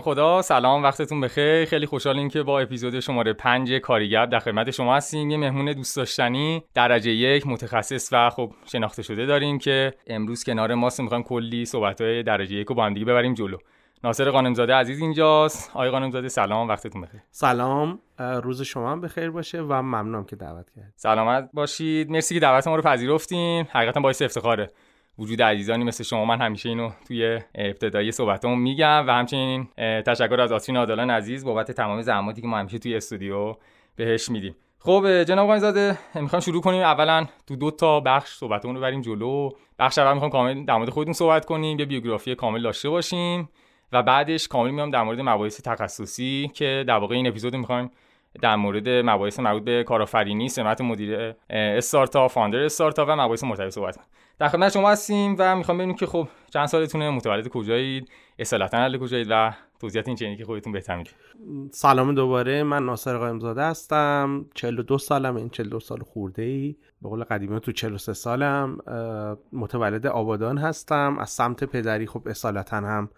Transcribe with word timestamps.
نام 0.00 0.04
خدا 0.14 0.42
سلام 0.42 0.82
وقتتون 0.82 1.20
بخیر. 1.20 1.64
خیلی 1.64 1.86
خوشحالیم 1.86 2.28
که 2.28 2.42
با 2.42 2.60
اپیزود 2.60 3.00
شماره 3.00 3.32
پنج 3.32 3.72
کاریگر 3.72 4.26
در 4.26 4.38
خدمت 4.38 4.70
شما 4.70 4.96
هستیم. 4.96 5.30
یه 5.30 5.36
مهمون 5.36 5.72
دوست 5.72 5.96
داشتنی 5.96 6.64
درجه 6.74 7.10
یک 7.10 7.46
متخصص 7.46 8.08
و 8.12 8.30
خب 8.30 8.52
شناخته 8.66 9.02
شده 9.02 9.26
داریم 9.26 9.58
که 9.58 9.94
امروز 10.06 10.44
کنار 10.44 10.74
ماست. 10.74 11.00
می‌خوایم 11.00 11.22
کلی 11.22 11.64
صحبت 11.64 12.00
های 12.00 12.22
درجه 12.22 12.56
یک 12.56 12.66
رو 12.66 12.74
با 12.74 12.84
هم 12.84 12.94
دیگه 12.94 13.06
ببریم 13.06 13.34
جلو. 13.34 13.56
ناصر 14.04 14.30
قانمزاده 14.30 14.74
عزیز 14.74 15.00
اینجاست. 15.00 15.70
آقای 15.74 15.90
قانمزاده 15.90 16.28
سلام 16.28 16.68
وقتتون 16.68 17.02
بخیر. 17.02 17.20
سلام 17.30 17.98
روز 18.18 18.62
شما 18.62 18.92
هم 18.92 19.00
بخیر 19.00 19.30
باشه 19.30 19.60
و 19.60 19.72
ممنونم 19.72 20.24
که 20.24 20.36
دعوت 20.36 20.70
کردید. 20.76 20.92
سلامت 20.96 21.50
باشید. 21.52 22.10
مرسی 22.10 22.34
که 22.34 22.40
دعوت 22.40 22.66
ما 22.68 22.76
رو 22.76 22.82
پذیرفتین. 22.82 23.66
حقیقتا 23.70 24.00
باعث 24.00 24.22
افتخاره. 24.22 24.70
وجود 25.20 25.42
عزیزانی 25.42 25.84
مثل 25.84 26.04
شما 26.04 26.24
من 26.24 26.40
همیشه 26.40 26.68
اینو 26.68 26.90
توی 27.08 27.40
ابتدایی 27.54 28.12
صحبتمون 28.12 28.58
میگم 28.58 29.04
و 29.06 29.10
همچنین 29.10 29.68
تشکر 29.76 30.40
از 30.40 30.52
آترین 30.52 30.76
عادلان 30.76 31.10
عزیز 31.10 31.44
بابت 31.44 31.70
تمام 31.70 32.02
زحماتی 32.02 32.40
که 32.40 32.46
ما 32.46 32.58
همیشه 32.58 32.78
توی 32.78 32.96
استودیو 32.96 33.54
بهش 33.96 34.28
میدیم. 34.28 34.56
خب 34.78 35.22
جناب 35.22 35.46
قانزاده 35.46 35.98
می‌خوام 36.14 36.40
شروع 36.40 36.62
کنیم 36.62 36.82
اولا 36.82 37.26
تو 37.46 37.56
دو 37.56 37.70
تا 37.70 38.00
بخش 38.00 38.30
صحبتمون 38.30 38.74
رو 38.74 38.80
بریم 38.80 39.00
جلو. 39.00 39.50
بخش 39.78 39.98
اول 39.98 40.12
می‌خوام 40.12 40.30
کامل 40.30 40.64
در 40.64 40.76
مورد 40.76 40.90
خودتون 40.90 41.12
صحبت 41.12 41.44
کنیم 41.44 41.78
یه 41.78 41.84
بیوگرافی 41.84 42.34
کامل 42.34 42.62
داشته 42.62 42.88
باشیم 42.88 43.48
و 43.92 44.02
بعدش 44.02 44.48
کامل 44.48 44.70
میام 44.70 44.90
در 44.90 45.02
مورد 45.02 45.20
مباحث 45.20 45.60
تخصصی 45.60 46.50
که 46.54 46.84
در 46.88 46.96
واقع 46.96 47.14
این 47.14 47.26
اپیزود 47.26 47.56
می‌خوایم 47.56 47.90
در 48.42 48.56
مورد 48.56 48.88
مباحث 48.88 49.40
مربوط 49.40 49.64
به 49.64 49.84
کارآفرینی، 49.84 50.48
سمت 50.48 50.80
مدیر 50.80 51.34
استارتاپ، 51.50 52.30
فاندر 52.30 52.58
استارتاپ 52.58 53.08
و 53.08 53.16
مباحث 53.16 53.44
مرتبط 53.44 53.72
صحبت 53.72 53.98
در 54.40 54.48
خدمت 54.48 54.72
شما 54.72 54.90
هستیم 54.90 55.36
و 55.38 55.56
می‌خوام 55.56 55.78
ببینیم 55.78 55.96
که 55.96 56.06
خب 56.06 56.28
چند 56.50 56.66
سالتونه 56.66 57.10
متولد 57.10 57.48
کجایید 57.48 58.10
اصالتا 58.38 58.78
اهل 58.78 58.98
کجایید 58.98 59.26
و 59.30 59.52
توضیحات 59.80 60.08
این 60.08 60.16
چنینی 60.16 60.36
که 60.36 60.44
خودتون 60.44 60.72
بهتر 60.72 60.96
میگید 60.96 61.14
سلام 61.72 62.14
دوباره. 62.14 62.62
من 62.62 62.84
ناصر 62.84 63.18
قائمزاده 63.18 63.62
هستم. 63.62 64.46
42 64.54 64.98
سالم 64.98 65.36
این 65.36 65.48
42 65.48 65.80
سال 65.80 65.98
خورده 65.98 66.42
ای 66.42 66.76
به 67.02 67.08
قول 67.08 67.24
قدیمی 67.24 67.60
تو 67.60 67.72
43 67.72 68.12
سالم. 68.12 68.78
متولد 69.52 70.06
آبادان 70.06 70.58
هستم. 70.58 71.18
از 71.18 71.30
سمت 71.30 71.64
پدری 71.64 72.06
خب 72.06 72.28
اصالتا 72.28 72.76
هم 72.76 73.10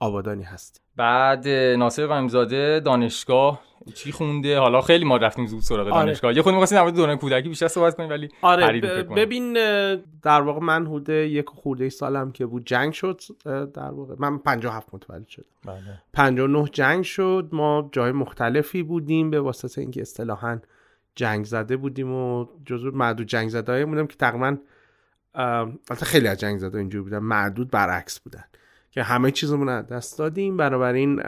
آبادانی 0.00 0.42
هست. 0.42 0.82
بعد 0.96 1.48
ناصر 1.48 2.06
قائمزاده 2.06 2.80
دانشگاه 2.80 3.60
چی 3.94 4.12
خونده؟ 4.12 4.58
حالا 4.58 4.80
خیلی 4.80 5.04
ما 5.04 5.16
رفتیم 5.16 5.46
زود 5.46 5.60
سراغ 5.60 5.86
آره. 5.86 6.06
دانشگاه. 6.06 6.36
یه 6.36 6.42
خود 6.42 6.52
می‌خواستیم 6.52 6.84
در 6.84 6.90
دوران 6.90 7.16
کودکی 7.16 7.48
بیشتر 7.48 7.68
صحبت 7.68 7.96
کنیم 7.96 8.10
ولی 8.10 8.28
آره 8.42 8.80
ببین 9.02 9.52
در 10.22 10.40
واقع 10.40 10.60
من 10.60 10.86
حدود 10.86 11.08
یک 11.08 11.48
خورده 11.48 11.88
سالم 11.88 12.32
که 12.32 12.46
بود 12.46 12.66
جنگ 12.66 12.92
شد 12.92 13.20
در 13.74 13.90
واقع 13.90 14.14
من 14.18 14.38
57 14.38 14.88
متولد 14.92 15.28
شدم. 15.28 15.44
بله. 15.66 16.02
59 16.12 16.68
جنگ 16.72 17.04
شد 17.04 17.48
ما 17.52 17.88
جای 17.92 18.12
مختلفی 18.12 18.82
بودیم 18.82 19.30
به 19.30 19.40
واسطه 19.40 19.80
اینکه 19.80 20.00
اصطلاحا 20.00 20.60
جنگ 21.14 21.44
زده 21.44 21.76
بودیم 21.76 22.12
و 22.12 22.46
جزو 22.66 22.90
معدود 22.90 23.26
جنگ 23.26 23.48
زده 23.48 23.86
بودم 23.86 24.06
که 24.06 24.16
تقریبا 24.16 24.56
البته 25.34 26.04
خیلی 26.04 26.28
از 26.28 26.40
جنگ 26.40 26.58
زده 26.58 26.78
اینجوری 26.78 27.04
بودن 27.04 27.18
معدود 27.18 27.70
برعکس 27.70 28.20
بودن. 28.20 28.44
که 28.94 29.02
همه 29.02 29.30
چیزمون 29.30 29.82
دست 29.82 30.18
دادیم. 30.18 30.56
بنابراین 30.56 31.20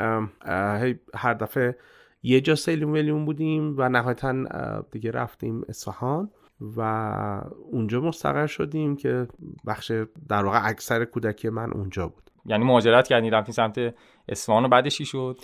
هر 1.15 1.34
دفعه 1.41 1.77
یه 2.22 2.41
جا 2.41 2.54
سیلیون 2.54 2.93
ولیون 2.93 3.25
بودیم 3.25 3.75
و 3.78 3.88
نهایتا 3.88 4.34
دیگه 4.91 5.10
رفتیم 5.10 5.62
اصفهان 5.69 6.31
و 6.77 6.81
اونجا 7.72 8.00
مستقر 8.00 8.47
شدیم 8.47 8.97
که 8.97 9.28
بخش 9.66 9.93
در 10.28 10.44
واقع 10.44 10.69
اکثر 10.69 11.04
کودکی 11.04 11.49
من 11.49 11.72
اونجا 11.72 12.09
بود. 12.09 12.31
یعنی 12.44 12.65
مهاجرت 12.65 13.09
کردین 13.09 13.34
رفتین 13.34 13.53
سمت 13.53 13.94
اصفهان 14.28 14.65
و 14.65 14.69
بعدش 14.69 15.03
شد؟ 15.03 15.38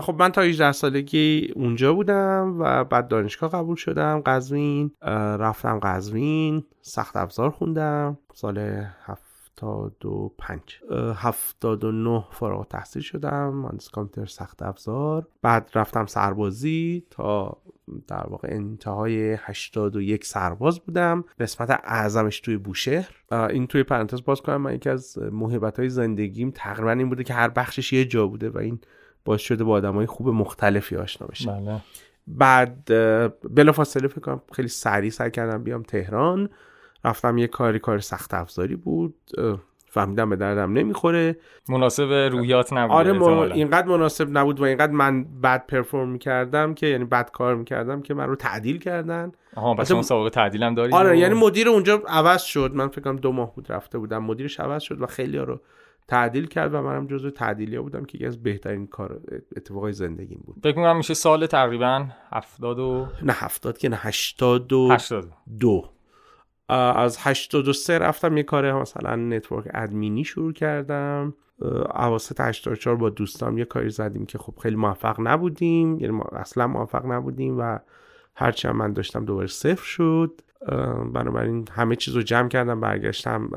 خب 0.00 0.16
من 0.18 0.32
تا 0.32 0.42
18 0.42 0.72
سالگی 0.72 1.52
اونجا 1.56 1.94
بودم 1.94 2.56
و 2.58 2.84
بعد 2.84 3.08
دانشگاه 3.08 3.50
قبول 3.50 3.76
شدم. 3.76 4.22
قزوین 4.26 4.90
رفتم 5.38 5.78
قزوین 5.82 6.64
سخت 6.80 7.16
افزار 7.16 7.50
خوندم. 7.50 8.18
سال 8.34 8.58
هفت 9.04 9.27
هفتاد 9.58 10.06
و 10.06 10.34
پنج. 10.38 10.60
هفتاد 11.14 11.84
و 11.84 11.92
نه 11.92 12.24
فارغ 12.30 12.68
تحصیل 12.68 13.02
شدم 13.02 13.48
مهندس 13.54 13.88
کامپیوتر 13.88 14.30
سخت 14.30 14.62
افزار. 14.62 15.26
بعد 15.42 15.70
رفتم 15.74 16.06
سربازی 16.06 17.06
تا 17.10 17.56
در 18.08 18.26
واقع 18.26 18.48
انتهای 18.50 19.32
81 19.40 20.24
سرباز 20.24 20.80
بودم. 20.80 21.24
قسمت 21.40 21.70
اعظمش 21.70 22.40
توی 22.40 22.56
بوشهر. 22.56 23.10
این 23.30 23.66
توی 23.66 23.82
پرانتز 23.82 24.24
باز 24.24 24.40
کنم 24.40 24.56
من 24.56 24.74
یکی 24.74 24.90
از 24.90 25.18
محبت 25.18 25.78
های 25.78 25.88
زندگیم 25.88 26.50
تقریبا 26.50 26.90
این 26.90 27.08
بوده 27.08 27.24
که 27.24 27.34
هر 27.34 27.48
بخشش 27.48 27.92
یه 27.92 28.04
جا 28.04 28.26
بوده 28.26 28.50
و 28.50 28.58
این 28.58 28.78
باعث 29.24 29.40
شده 29.40 29.64
با 29.64 29.72
آدم 29.72 29.94
های 29.94 30.06
خوب 30.06 30.28
مختلفی 30.28 30.96
آشنا 30.96 31.26
بشم. 31.26 31.64
بله. 31.64 31.80
بعد 32.26 32.84
بلافاصله 33.54 34.08
فکر 34.08 34.20
کنم 34.20 34.42
خیلی 34.52 34.68
سریع 34.68 35.10
سعی 35.10 35.30
کردم 35.30 35.64
بیام 35.64 35.82
تهران. 35.82 36.48
رفتم 37.08 37.38
یه 37.38 37.46
کاری 37.46 37.78
کار 37.78 37.98
سخت 37.98 38.34
افزاری 38.34 38.76
بود. 38.76 39.14
فهمیدم 39.90 40.30
به 40.30 40.36
دردم 40.36 40.72
نمی‌خوره. 40.72 41.36
مناسب 41.68 42.12
روحیات 42.32 42.72
نبود 42.72 42.96
آره 42.96 43.12
ما 43.12 43.44
اینقدر 43.44 43.88
مناسب 43.88 44.38
نبود 44.38 44.60
و 44.60 44.64
اینقدر 44.64 44.92
من 44.92 45.24
بد 45.24 45.66
پرفورم 45.66 46.08
می‌کردم 46.08 46.74
که 46.74 46.86
یعنی 46.86 47.04
بد 47.04 47.30
کار 47.30 47.54
می‌کردم 47.54 48.02
که 48.02 48.14
من 48.14 48.28
رو 48.28 48.36
تعدیل 48.36 48.78
کردن. 48.78 49.32
آها 49.56 49.74
پس 49.74 49.92
اون 49.92 50.02
سابقه 50.02 50.30
تعدیلم 50.30 50.74
داری 50.74 50.92
آره 50.92 51.18
یعنی 51.18 51.34
مدیر 51.34 51.68
اونجا 51.68 52.02
عوض 52.08 52.42
شد. 52.42 52.72
من 52.74 52.88
فکر 52.88 53.00
کنم 53.00 53.16
دو 53.16 53.32
ماه 53.32 53.54
بود 53.54 53.72
رفته 53.72 53.98
بودم. 53.98 54.24
مدیرش 54.24 54.60
عوض 54.60 54.82
شد 54.82 55.02
و 55.02 55.06
خیلی 55.06 55.38
ها 55.38 55.44
رو 55.44 55.60
تعدیل 56.08 56.46
کرد 56.46 56.74
و 56.74 56.82
منم 56.82 57.06
جزو 57.06 57.30
تعدیلی 57.30 57.78
بودم 57.78 58.04
که 58.04 58.16
یکی 58.18 58.26
از 58.26 58.42
بهترین 58.42 58.86
کار 58.86 59.20
اتفاقای 59.56 59.92
زندگیم 59.92 60.42
بود. 60.46 60.56
فکر 60.62 60.76
می‌کنم 60.76 60.96
میشه 60.96 61.14
سال 61.14 61.46
تقریبا 61.46 62.06
70 62.32 62.78
و 62.78 63.06
نه 63.22 63.32
70 63.32 63.78
که 63.78 63.88
نه 63.88 63.98
82 64.00 64.88
82 64.90 65.90
از 66.68 67.18
83 67.20 67.98
رفتم 67.98 68.36
یه 68.36 68.42
کار 68.42 68.80
مثلا 68.80 69.16
نتورک 69.16 69.68
ادمینی 69.74 70.24
شروع 70.24 70.52
کردم. 70.52 71.34
اواسط 71.94 72.40
84 72.40 72.96
با 72.96 73.10
دوستام 73.10 73.58
یه 73.58 73.64
کاری 73.64 73.90
زدیم 73.90 74.26
که 74.26 74.38
خب 74.38 74.54
خیلی 74.62 74.76
موفق 74.76 75.16
نبودیم. 75.20 75.98
یعنی 75.98 76.12
ما 76.12 76.24
اصلا 76.32 76.66
موفق 76.66 77.06
نبودیم 77.06 77.58
و 77.58 77.78
هرچی 78.36 78.68
من 78.68 78.92
داشتم 78.92 79.24
دوباره 79.24 79.46
صفر 79.46 79.84
شد. 79.84 80.40
بنابراین 81.14 81.68
همه 81.72 81.96
چیز 81.96 82.14
رو 82.14 82.22
جمع 82.22 82.48
کردم 82.48 82.80
برگشتم 82.80 83.50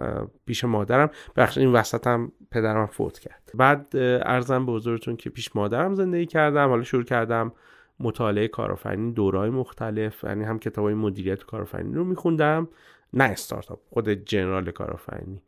پیش 0.46 0.64
مادرم. 0.64 1.10
بخش 1.36 1.58
این 1.58 1.72
وسط 1.72 2.08
هم 2.08 2.32
پدرم 2.52 2.86
فوت 2.86 3.20
کرد. 3.20 3.52
بعد 3.54 3.88
ارزم 4.26 4.66
به 4.66 4.72
حضورتون 4.72 5.16
که 5.16 5.30
پیش 5.30 5.56
مادرم 5.56 5.96
زندگی 5.96 6.26
کردم. 6.26 6.70
حالا 6.70 6.84
شروع 6.84 7.04
کردم 7.04 7.52
مطالعه 8.00 8.48
کارآفرینی 8.48 9.12
دورای 9.12 9.50
مختلف. 9.50 10.24
یعنی 10.24 10.44
هم 10.44 10.60
کتابای 10.60 10.94
مدیریت 10.94 11.44
کارآفرینی 11.44 11.94
رو 11.94 12.04
میخوندم. 12.04 12.68
نه 13.14 13.24
استارتاپ 13.24 13.80
خود 13.90 14.10
جنرال 14.10 14.72
کارآفرینی. 14.72 15.42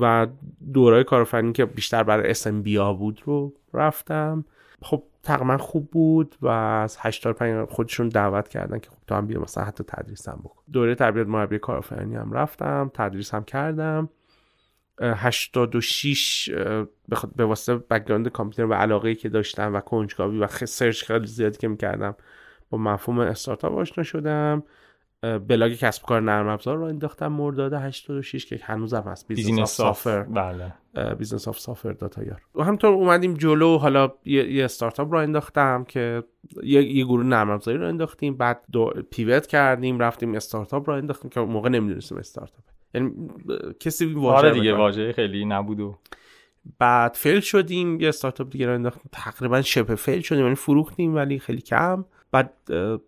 و 0.00 0.26
دورای 0.74 1.04
کارآفرینی 1.04 1.52
که 1.52 1.64
بیشتر 1.64 2.02
برای 2.02 2.30
SMB 2.30 2.62
ها 2.62 2.92
بود 2.92 3.22
رو 3.24 3.54
رفتم. 3.74 4.44
خب 4.82 5.02
تقریبا 5.22 5.58
خوب 5.58 5.90
بود 5.90 6.36
و 6.42 6.48
از 6.48 6.96
85 7.00 7.68
خودشون 7.68 8.08
دعوت 8.08 8.48
کردن 8.48 8.78
که 8.78 8.90
خب 8.90 8.96
تو 9.06 9.14
هم 9.14 9.26
بیا 9.26 9.40
مثلا 9.40 9.64
حتی 9.64 9.84
تدریس 9.84 10.28
هم 10.28 10.40
بکن 10.44 10.62
دوره 10.72 10.94
تربیت 10.94 11.26
مربی 11.26 11.58
کارآفرینی 11.58 12.16
هم 12.16 12.32
رفتم 12.32 12.90
تدریس 12.94 13.34
هم 13.34 13.44
کردم. 13.44 14.08
86 15.00 16.50
به 17.36 17.44
واسطه 17.44 17.76
background 17.76 18.28
کامپیوتر 18.28 18.72
و 18.72 18.74
علاقه 18.74 19.14
که 19.14 19.28
داشتم 19.28 19.74
و 19.74 19.80
کنجکاوی 19.80 20.38
و 20.38 20.46
search 20.46 21.04
خیلی 21.04 21.26
زیادی 21.26 21.58
که 21.58 21.68
می‌کردم 21.68 22.16
با 22.70 22.78
مفهوم 22.78 23.18
استارتاپ 23.18 23.72
آشنا 23.72 24.04
شدم. 24.04 24.62
بلاگ 25.48 25.72
کسب 25.72 26.02
کار 26.02 26.20
نرم 26.20 26.48
افزار 26.48 26.76
رو 26.76 26.84
انداختم 26.84 27.32
مرداد 27.32 27.72
86 27.72 28.46
که 28.46 28.60
هنوزم 28.62 29.04
هست. 29.06 29.28
business 29.28 29.70
software 29.76 30.22
بله. 30.22 30.74
business 31.18 31.48
of 31.48 31.58
software 31.58 31.92
dot 31.92 32.22
ir 32.22 32.42
و 32.54 32.62
همطور 32.62 32.90
اومدیم 32.90 33.34
جلو 33.34 33.78
حالا 33.78 34.12
یه, 34.24 34.52
یه 34.52 34.64
استارتاپ 34.64 35.12
رو 35.12 35.18
انداختم 35.18 35.84
که 35.84 36.22
یه, 36.62 36.96
یه 36.96 37.04
گروه 37.04 37.24
نرم 37.26 37.50
افزاری 37.50 37.78
رو 37.78 37.88
انداختیم. 37.88 38.36
بعد 38.36 38.60
دو 38.72 38.92
pivot 39.10 39.46
کردیم 39.46 39.98
رفتیم 39.98 40.34
استارتاپ 40.34 40.90
رو 40.90 40.96
انداختیم 40.96 41.30
که 41.30 41.40
موقع 41.40 41.68
نمی‌دونستیم 41.68 42.18
استارتاپ 42.18 42.64
یعنی 42.94 43.12
کسی 43.80 44.06
واژه 44.06 44.36
آره 44.36 44.50
دیگه 44.50 44.74
واژه 44.74 45.12
خیلی 45.12 45.44
نبود 45.44 45.80
و 45.80 45.98
بعد 46.78 47.14
fail 47.14 47.40
شدیم 47.40 48.00
یه 48.00 48.08
استارتاپ 48.08 48.50
دیگه 48.50 48.66
رو 48.66 48.74
انداختیم. 48.74 49.10
تقریبا 49.12 49.62
شبه 49.62 49.94
fail 49.94 50.20
شدیم 50.20 50.42
یعنی 50.42 50.54
فروختیم 50.54 51.14
ولی 51.14 51.38
خیلی 51.38 51.60
کم. 51.60 52.04
بعد 52.34 52.52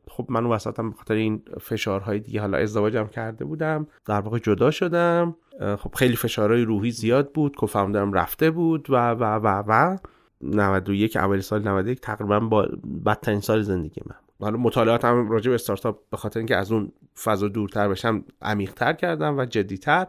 خب 0.09 0.27
من 0.29 0.47
وسطم 0.47 0.91
به 0.91 0.97
خاطر 0.97 1.15
این 1.15 1.43
فشارهای 1.61 2.19
دیگه 2.19 2.41
حالا 2.41 2.59
ازدواجم 2.59 3.07
کرده 3.07 3.45
بودم. 3.45 3.87
در 4.05 4.21
واقع 4.21 4.39
جدا 4.39 4.71
شدم. 4.71 5.37
خب 5.79 5.95
خیلی 5.95 6.17
فشارهای 6.17 6.63
روحی 6.63 6.91
زیاد 6.91 7.33
بود. 7.33 7.57
کوفاندرم 7.57 8.13
رفته 8.13 8.51
بود 8.51 8.91
و 8.91 9.11
و 9.11 9.25
و 9.25 9.63
و. 9.67 9.97
91 10.43 11.17
اول 11.17 11.41
سال 11.41 11.69
91 11.69 12.01
تقریبا 12.01 12.41
با 12.41 12.69
بدترین 13.07 13.41
سال 13.41 13.63
زندگی 13.63 14.01
من 14.07 14.17
حالا 14.41 14.57
مطالعاتم 14.57 15.31
راجع 15.31 15.49
به 15.49 15.55
استارتاپ 15.55 16.01
به 16.11 16.17
خاطر 16.17 16.41
اینکه 16.41 16.57
از 16.57 16.73
اون 16.73 16.93
فضا 17.25 17.49
دورتر 17.49 17.89
بشم 17.89 18.25
عمیقتر 18.43 18.93
کردم 18.93 19.39
و 19.39 19.45
جدیتر. 19.45 20.07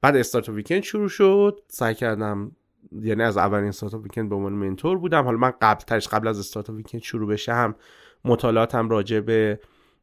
بعد 0.00 0.16
استارتاپ 0.16 0.54
ویکند 0.54 0.82
شروع 0.82 1.08
شد. 1.08 1.60
سعی 1.68 1.94
کردم 1.94 2.52
یعنی 2.92 3.22
از 3.22 3.36
اولین 3.36 3.68
استارتاپ 3.68 4.02
ویکند 4.02 4.28
به 4.28 4.34
عنوان 4.34 4.52
منتور 4.52 4.98
بودم. 4.98 5.24
حالا 5.24 5.38
من 5.38 5.52
قبل 5.62 5.80
ترش 5.80 6.08
قبل 6.08 6.28
از 6.28 6.38
استارتاپ 6.38 6.76
ویکند 6.76 7.02
شروع 7.02 7.28
بشه 7.28 7.54
هم 7.54 7.74
مطالعاتم 8.28 8.88
راجع 8.88 9.20
به 9.20 9.60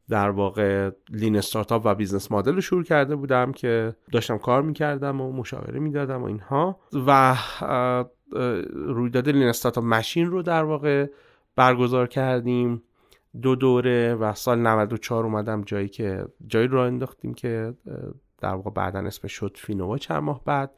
در 0.08 0.30
واقع 0.30 0.90
lean 1.10 1.36
startup 1.36 1.82
و 1.84 1.94
business 1.94 2.32
model 2.32 2.54
رو 2.54 2.60
شروع 2.60 2.82
کرده 2.82 3.16
بودم 3.16 3.52
که 3.52 3.96
داشتم 4.12 4.38
کار 4.38 4.62
می‌کردم 4.62 5.20
و 5.20 5.32
مشاوره 5.32 5.78
می‌دادم 5.80 6.22
و 6.22 6.24
اینها. 6.24 6.80
و 7.06 7.36
رویداد 8.72 9.28
Lean 9.28 9.48
Startup 9.48 9.84
Machine 9.84 10.26
رو 10.26 10.42
در 10.42 10.64
واقع 10.64 11.06
برگزار 11.56 12.06
کردیم. 12.06 12.82
دو 13.42 13.54
دوره 13.56 14.14
و 14.14 14.34
سال 14.34 14.58
94 14.58 15.24
اومدم 15.24 15.62
جایی 15.62 15.88
که 15.88 16.24
جایی 16.46 16.68
رو 16.68 16.80
انداختیم 16.80 17.34
که 17.34 17.74
در 18.38 18.54
واقع 18.54 18.70
بعدا 18.70 18.98
اسمش 18.98 19.32
شد 19.32 19.56
فینووا 19.56 19.98
چند 19.98 20.22
ماه 20.22 20.44
بعد. 20.44 20.70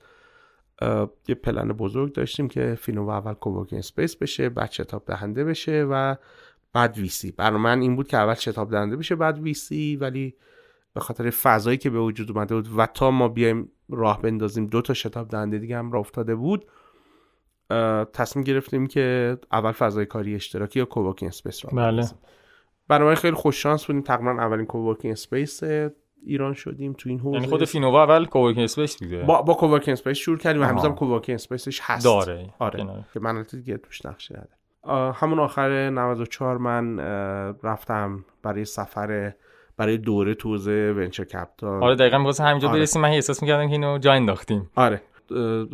یه 1.29 1.35
پلن 1.35 1.69
بزرگ 1.69 2.13
داشتیم 2.13 2.49
که 2.49 2.75
فینووا 2.81 3.17
اول 3.17 3.35
coworking 3.35 3.79
space 3.79 4.17
بشه 4.17 4.49
بعد 4.49 4.71
شتاب 4.71 5.03
دهنده 5.07 5.45
بشه 5.45 5.87
و 5.91 6.17
بعد 6.73 6.99
VC 6.99 7.31
برای 7.33 7.61
من 7.61 7.81
این 7.81 7.97
بود 7.97 8.09
که 8.09 8.17
اول 8.17 8.35
شتاب 8.35 8.71
دهنده 8.71 8.97
بشه 8.97 9.17
بعد 9.17 9.39
VC 9.39 9.97
ولی 9.97 10.35
به 10.95 11.01
خاطر 11.01 11.31
فضایی 11.31 11.79
که 11.79 11.91
به 11.91 12.01
وجود 12.01 12.31
اومده 12.31 12.55
بود 12.55 12.69
و 12.77 12.87
تا 12.87 13.11
ما 13.11 13.29
بیایم 13.29 13.73
راه 13.89 14.23
بندازیم 14.23 14.67
دو 14.67 14.83
تا 14.83 14.95
شتاب 14.95 15.29
دهنده 15.29 15.59
دیگه 15.59 15.79
هم 15.79 15.93
راه 15.93 16.01
افتاده 16.01 16.35
بود 16.35 16.67
تصمیم 18.13 18.45
گرفتیم 18.45 18.87
که 18.87 19.37
اول 19.53 19.73
فضای 19.73 20.07
کاری 20.07 20.35
اشتراکی 20.35 20.79
یا 20.79 20.85
coworking 20.85 21.29
space 21.29 21.65
رو 21.65 21.71
بله. 21.77 22.07
برای 22.89 23.15
خیلی 23.15 23.37
خوش 23.37 23.63
شانس 23.63 23.85
بودیم. 23.85 24.03
تقریبا 24.03 24.31
اولین 24.31 24.67
coworking 24.67 25.13
space 25.13 25.63
ایران 26.27 26.55
شدیم 26.55 26.93
تو 26.93 27.09
این 27.09 27.21
حوزه. 27.21 27.37
یعنی 27.37 27.49
خود 27.49 27.65
فینووا 27.65 28.03
اول 28.03 28.27
coworking 28.27 28.65
space 28.65 28.99
دیگه؟ 28.99 29.23
با 29.23 29.43
با 29.43 29.55
coworking 29.55 29.93
space 29.93 30.17
شروع 30.17 30.39
کردیم 30.39 30.63
و 30.63 30.65
هنوزم 30.65 30.95
coworking 30.95 31.35
space 31.35 31.68
ش 31.68 31.81
هست. 31.83 32.05
داره. 32.05 32.55
آره. 32.59 33.05
که 33.15 33.21
من 33.21 33.43
دیگه 33.43 33.77
توش 33.77 34.07
نقش 34.07 34.33
نده 34.33 34.58
همون 34.89 35.39
آخر 35.39 35.91
94 35.91 36.59
من 36.59 36.99
رفتم 37.63 38.25
برای 38.43 38.65
سفر 38.65 39.33
برای 39.77 39.99
دوره 39.99 40.35
توزه 40.35 40.95
ونچر 40.97 41.25
کپیتال. 41.25 41.85
آره 41.85 41.95
دقیقاً 41.95 42.19
می‌خواستم 42.19 42.45
همینجا 42.45 42.69
آره. 42.69 42.79
برسیم. 42.79 43.03
من 43.03 43.09
احساس 43.09 43.43
می‌کردم 43.43 43.67
که 43.67 43.73
اینو 43.73 43.99
جا 43.99 44.13
انداختیم. 44.13 44.71
آره. 44.75 45.03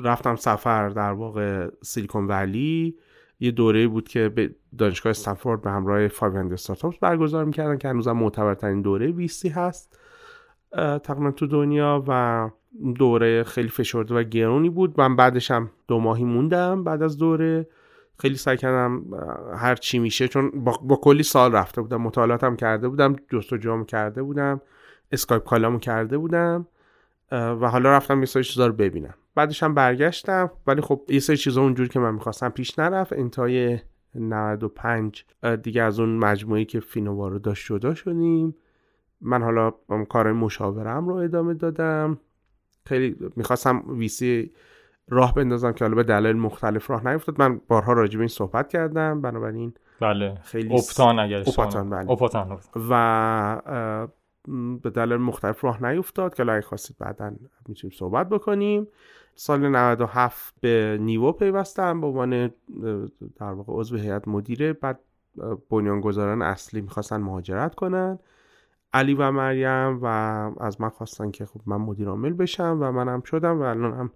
رفتم 0.04 0.36
سفر 0.36 0.88
در 0.88 1.12
واقع 1.12 1.68
سیلیکون 1.82 2.26
ولی. 2.26 2.96
یه 3.40 3.50
دوره 3.50 3.88
بود 3.88 4.08
که 4.08 4.28
به 4.28 4.54
دانشگاه 4.78 5.10
استنفورد 5.10 5.62
به 5.62 5.70
همراه 5.70 6.08
500 6.08 6.52
استارتاپس 6.52 6.98
برگزار 6.98 7.44
می‌کردن 7.44 7.78
که 7.78 7.88
هنوزم 7.88 8.12
معتبرترین 8.12 8.82
دوره 8.82 9.06
ویسی 9.06 9.48
هست 9.48 9.98
تقریبا 11.02 11.30
تو 11.30 11.46
دنیا 11.46 12.04
و 12.08 12.50
دوره 12.98 13.44
خیلی 13.44 13.68
فشرده 13.68 14.14
و 14.14 14.22
گرونی 14.22 14.70
بود. 14.70 15.00
من 15.00 15.16
بعدش 15.16 15.50
هم 15.50 15.70
دو 15.88 15.98
ماهی 15.98 16.24
موندم 16.24 16.84
بعد 16.84 17.02
از 17.02 17.18
دوره. 17.18 17.68
خیلی 18.24 18.36
سعی 18.36 18.56
کردم 18.56 19.04
هر 19.56 19.74
چی 19.74 19.98
میشه 19.98 20.28
چون 20.28 20.50
با, 20.50 20.72
با 20.82 20.96
کلی 20.96 21.22
سال 21.22 21.52
رفته 21.52 21.80
بودم 21.80 22.02
مطالعاتم 22.02 22.56
کرده 22.56 22.88
بودم 22.88 23.16
جستجوام 23.32 23.84
کرده 23.84 24.22
بودم 24.22 24.60
اسکایپ 25.12 25.44
کالامو 25.44 25.78
کرده 25.78 26.18
بودم 26.18 26.66
و 27.32 27.70
حالا 27.70 27.90
رفتم 27.90 28.20
یه 28.20 28.26
سری 28.26 28.44
چیزا 28.44 28.66
رو 28.66 28.72
ببینم. 28.72 29.14
بعدش 29.34 29.62
هم 29.62 29.74
برگشتم 29.74 30.50
ولی 30.66 30.80
خب 30.80 31.02
یه 31.08 31.20
سری 31.20 31.36
چیزا 31.36 31.62
اونجوری 31.62 31.88
که 31.88 31.98
من 31.98 32.14
می‌خواستم 32.14 32.48
پیش 32.48 32.78
نرفت 32.78 33.12
انتهای 33.12 33.78
95 34.14 35.24
دیگه 35.62 35.82
از 35.82 36.00
اون 36.00 36.16
مجموعی 36.16 36.64
که 36.64 36.80
فینووا 36.80 37.28
رو 37.28 37.38
داشت 37.38 37.66
جدا 37.66 37.94
شدیم. 37.94 38.54
من 39.20 39.42
حالا 39.42 39.70
کار 40.08 40.32
مشاورم 40.32 41.08
رو 41.08 41.14
ادامه 41.14 41.54
دادم. 41.54 42.18
خیلی 42.86 43.16
می‌خواستم 43.36 43.82
ویسی 43.88 44.52
راه 45.08 45.34
بندازم 45.34 45.72
که 45.72 45.84
حالا 45.84 45.96
به 45.96 46.02
دلایل 46.02 46.36
مختلف 46.36 46.90
راه 46.90 47.08
نیفتاد. 47.08 47.40
من 47.42 47.60
بارها 47.68 47.92
راجع 47.92 48.14
به 48.14 48.20
این 48.20 48.28
صحبت 48.28 48.68
کردم. 48.68 49.20
بنابراین 49.20 49.74
بله. 50.00 50.38
خیلی 50.42 50.74
اپتان 50.74 51.18
اگر 51.18 51.38
اپتان 51.40 51.90
بله. 51.90 52.10
اپتان. 52.10 52.58
و 52.90 53.62
به 54.82 54.90
دلایل 54.90 55.20
مختلف 55.20 55.64
راه 55.64 55.84
نیفتاد 55.84 56.34
که 56.34 56.42
اگه 56.42 56.60
خواستید 56.60 56.96
بعدا 56.98 57.32
می‌تونیم 57.68 57.96
صحبت 57.96 58.28
بکنیم. 58.28 58.88
سال 59.34 59.68
97 59.68 60.54
به 60.60 60.98
نیوو 61.00 61.32
پیوستم 61.32 62.00
به 62.00 62.06
عنوان 62.06 62.50
در 63.36 63.52
واقع 63.52 63.72
عضو 63.72 63.96
هیئت 63.96 64.28
مدیره. 64.28 64.72
بعد 64.72 65.00
بنیانگذاران 65.70 66.42
اصلی 66.42 66.80
می‌خواستن 66.80 67.16
مهاجرت 67.16 67.74
کنن. 67.74 68.18
علی 68.92 69.14
و 69.14 69.30
مریم 69.30 69.98
و 70.02 70.06
از 70.60 70.80
من 70.80 70.88
خواستن 70.88 71.30
که 71.30 71.46
خب 71.46 71.60
من 71.66 71.76
مدیر 71.76 72.08
عامل 72.08 72.32
بشم 72.32 72.78
و 72.80 72.92
منم 72.92 73.22
شدم 73.22 73.60
و 73.60 73.62
الان 73.62 73.94
هم 73.94 74.10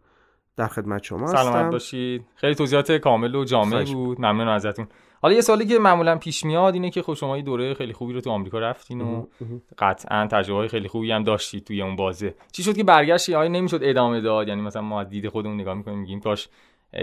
در 0.58 0.68
خدمت 0.68 1.02
شما 1.02 1.24
هستم. 1.24 1.36
سلامت 1.36 1.72
باشید. 1.72 2.24
خیلی 2.34 2.54
توضیحات 2.54 2.92
کامل 2.92 3.34
و 3.34 3.44
جامع 3.44 3.84
بود. 3.84 4.20
ممنون 4.20 4.48
ازتون. 4.48 4.88
حالا 5.22 5.34
یه 5.34 5.40
سوالی 5.40 5.66
که 5.66 5.78
معمولا 5.78 6.16
پیش 6.16 6.44
میاد 6.44 6.74
اینه 6.74 6.90
که 6.90 7.02
خب 7.02 7.14
شما 7.14 7.36
یه 7.36 7.42
دوره 7.42 7.74
خیلی 7.74 7.92
خوبی 7.92 8.12
رو 8.12 8.20
تو 8.20 8.30
آمریکا 8.30 8.58
رفتین 8.58 9.00
و 9.00 9.26
قطعا 9.78 10.26
تجربه 10.26 10.68
خیلی 10.68 10.88
خوبی 10.88 11.12
هم 11.12 11.24
داشتید 11.24 11.64
توی 11.64 11.82
اون 11.82 11.96
بازه. 11.96 12.34
چی 12.52 12.62
شد 12.62 12.76
که 12.76 12.84
برگشتی؟ 12.84 13.34
آیا 13.34 13.48
نمی‌شد 13.48 13.80
ادامه 13.82 14.20
داد؟ 14.20 14.48
یعنی 14.48 14.62
مثلا 14.62 14.82
ما 14.82 15.00
از 15.00 15.08
دید 15.08 15.28
خودمون 15.28 15.60
نگاه 15.60 15.74
می‌کنیم 15.74 15.98
میگیم 15.98 16.20
کاش 16.20 16.48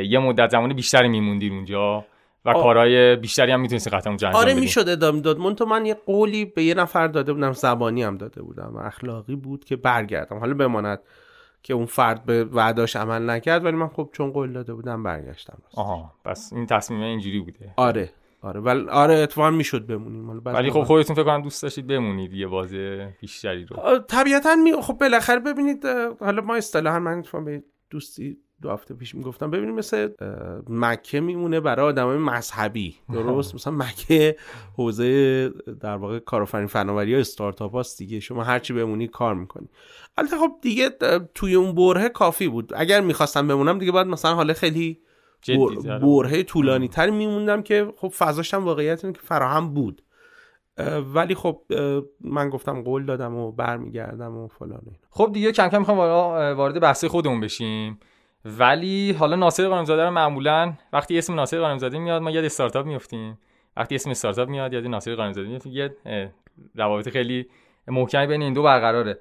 یه 0.09 0.19
مدت 0.19 0.49
زمان 0.49 0.73
بیشتری 0.73 1.07
میموندی 1.07 1.49
اونجا 1.49 2.05
و 2.45 2.53
کارهای 2.53 3.15
بیشتری 3.15 3.51
هم 3.51 3.61
می‌تونستی 3.61 3.89
قطعا 3.89 4.11
اونجا 4.11 4.27
انجام 4.27 4.41
آره 4.41 4.53
می‌شد 4.53 4.89
ادامه 4.89 5.21
داد. 5.21 5.39
من 5.39 5.55
تو 5.55 5.65
من 5.65 5.85
یه 5.85 5.93
قولی 6.05 6.45
به 6.45 6.63
یه 6.63 6.73
نفر 6.73 7.07
داده 7.07 7.33
بودم 7.33 7.51
زبانی 7.51 8.03
هم 8.03 8.17
داده 8.17 8.41
بودم. 8.41 8.75
اخلاقی 8.75 9.35
بود 9.35 9.65
که 9.65 9.75
برگردم. 9.75 10.37
حالا 10.37 10.53
بماند. 10.53 10.99
که 11.65 11.73
اون 11.73 11.85
فرد 11.85 12.25
به 12.25 12.43
وعداش 12.43 12.95
عمل 12.95 13.29
نکرد 13.29 13.65
ولی 13.65 13.75
من 13.75 13.87
خب 13.87 14.09
چون 14.13 14.31
قول 14.31 14.53
داده 14.53 14.73
بودم 14.73 15.03
برگشتم. 15.03 15.57
آها 15.75 16.13
پس 16.25 16.53
این 16.53 16.65
تصمیم 16.65 17.01
اینجوری 17.01 17.39
بوده. 17.39 17.73
آره 17.77 18.09
آره. 18.41 18.59
ولی 18.59 18.89
آره 18.89 19.13
اتفاقا 19.13 19.51
می‌شد 19.51 19.87
بمونیم. 19.87 20.41
ولی 20.45 20.71
خب 20.71 20.83
خودتون 20.83 21.15
فکر 21.15 21.25
کنم 21.25 21.41
دوست 21.41 21.63
داشتید 21.63 21.87
بمونید 21.87 22.33
یه 22.33 22.47
بازی 22.47 23.05
بیشتری 23.21 23.65
رو. 23.65 23.99
طبیعتا 23.99 24.55
می... 24.55 24.73
خب 24.81 24.93
بالاخره 24.93 25.39
ببینید 25.39 25.85
حالا 26.19 26.41
ما 26.41 26.55
اصطلاحا 26.55 26.99
من 26.99 27.23
به 27.45 27.63
دوستی 27.89 28.37
دو 28.65 28.71
هفته 28.71 28.93
پیش 28.93 29.15
می‌گفتم 29.15 29.51
ببینیم 29.51 29.75
مثل 29.75 30.09
مکه 30.69 31.19
میمونه 31.19 31.59
برای 31.59 31.85
آدمای 31.85 32.17
مذهبی. 32.17 32.95
درست؟ 33.13 33.55
مثلا 33.55 33.73
مکه 33.73 34.35
حوزه 34.77 35.49
در 35.79 35.95
واقع 35.95 36.19
کارآفرین 36.19 36.67
فناوری 36.67 37.11
یا 37.11 37.19
استارتاپ 37.19 37.75
هاست 37.75 37.97
دیگه. 37.97 38.19
شما 38.19 38.43
هرچی 38.43 38.73
بمونی 38.73 39.07
کار 39.07 39.35
می‌کنی. 39.35 39.67
البته 40.17 40.37
خب 40.37 40.51
دیگه 40.61 40.89
توی 41.35 41.55
اون 41.55 41.75
بره 41.75 42.09
کافی 42.09 42.47
بود. 42.47 42.71
اگر 42.75 43.01
می‌خواستم 43.01 43.47
بمونم 43.47 43.79
دیگه 43.79 43.91
باید 43.91 44.07
مثلا 44.07 44.35
حالا 44.35 44.53
خیلی 44.53 44.99
بره 46.01 46.43
طولانی 46.43 46.87
تر 46.87 47.09
میموندم 47.09 47.61
که 47.61 47.93
خب 47.97 48.07
فضاشم 48.07 48.63
واقعیت 48.63 49.05
اینه 49.05 49.17
که 49.17 49.21
فراهم 49.23 49.73
بود. 49.73 50.01
ولی 51.13 51.35
خب 51.35 51.61
من 52.21 52.49
گفتم 52.49 52.81
قول 52.81 53.05
دادم 53.05 53.35
و 53.35 53.51
برمیگردم 53.51 54.37
و 54.37 54.47
فلان 54.47 54.81
خب 55.09 55.29
دیگه 55.33 55.51
کم 55.51 55.67
کم 55.67 55.79
می‌خوام 55.79 55.97
وارد 56.57 56.79
بحث 56.79 57.05
خودمون 57.05 57.39
بشیم. 57.39 57.99
ولی 58.45 59.11
حالا 59.11 59.35
ناصر 59.35 59.67
قانمزاده 59.67 60.03
رو 60.05 60.11
معمولا 60.11 60.73
وقتی 60.93 61.17
اسم 61.17 61.35
ناصر 61.35 61.59
قانمزاده 61.59 61.99
میاد 61.99 62.21
ما 62.21 62.31
یاد 62.31 62.45
استارتاپ 62.45 62.85
میفتیم. 62.85 63.39
وقتی 63.77 63.95
اسم 63.95 64.09
استارتاپ 64.09 64.49
میاد 64.49 64.73
یاد 64.73 64.87
ناصر 64.87 65.15
قانمزاده 65.15 65.47
میفتیم. 65.47 65.73
یه 65.73 65.95
روابط 66.75 67.09
خیلی 67.09 67.45
محکمی 67.87 68.27
بین 68.27 68.41
این 68.41 68.53
دو 68.53 68.63
برقراره. 68.63 69.19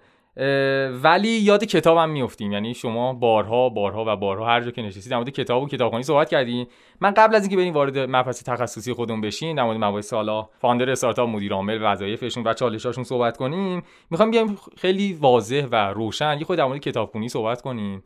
ولی 1.03 1.29
یاد 1.29 1.65
کتاب 1.65 1.99
هم 1.99 2.11
میفتیم. 2.11 2.53
یعنی 2.53 2.75
شما 2.75 3.13
بارها 3.13 3.69
بارها 3.69 4.05
و 4.07 4.17
بارها 4.17 4.47
هر 4.47 4.61
جا 4.61 4.71
که 4.71 4.83
نشستید 4.83 5.11
در 5.11 5.17
مورد 5.17 5.31
کتاب 5.31 5.95
و 5.95 6.03
صحبت 6.03 6.29
کردیم 6.29 6.67
من 7.01 7.11
قبل 7.11 7.35
از 7.35 7.43
اینکه 7.43 7.57
بریم 7.57 7.75
وارد 7.75 7.99
مبحث 7.99 8.43
تخصصی 8.43 8.93
خودمون 8.93 9.21
بشین 9.21 9.57
در 9.57 9.63
مورد 9.63 9.85
مباحث 9.85 10.13
حالا 10.13 10.49
فاندر 10.59 10.91
استارتاپ 10.91 11.29
مدیر 11.29 11.53
عامل 11.53 11.79
وظایفشون 11.83 12.45
و 12.47 12.55
چالشاشون 12.55 13.05
صحبت 13.05 13.37
کنیم 13.37 13.83
می‌خوام 14.11 14.31
بیایم 14.31 14.59
خیلی 14.77 15.13
واضح 15.13 15.67
و 15.71 15.77
روشن. 15.77 16.37
یه 16.39 16.45
خود 16.45 16.59
در 16.59 16.65
مورد 16.65 16.81
کتابخونی 16.81 17.29
صحبت 17.29 17.63
کنیم. 17.63 18.03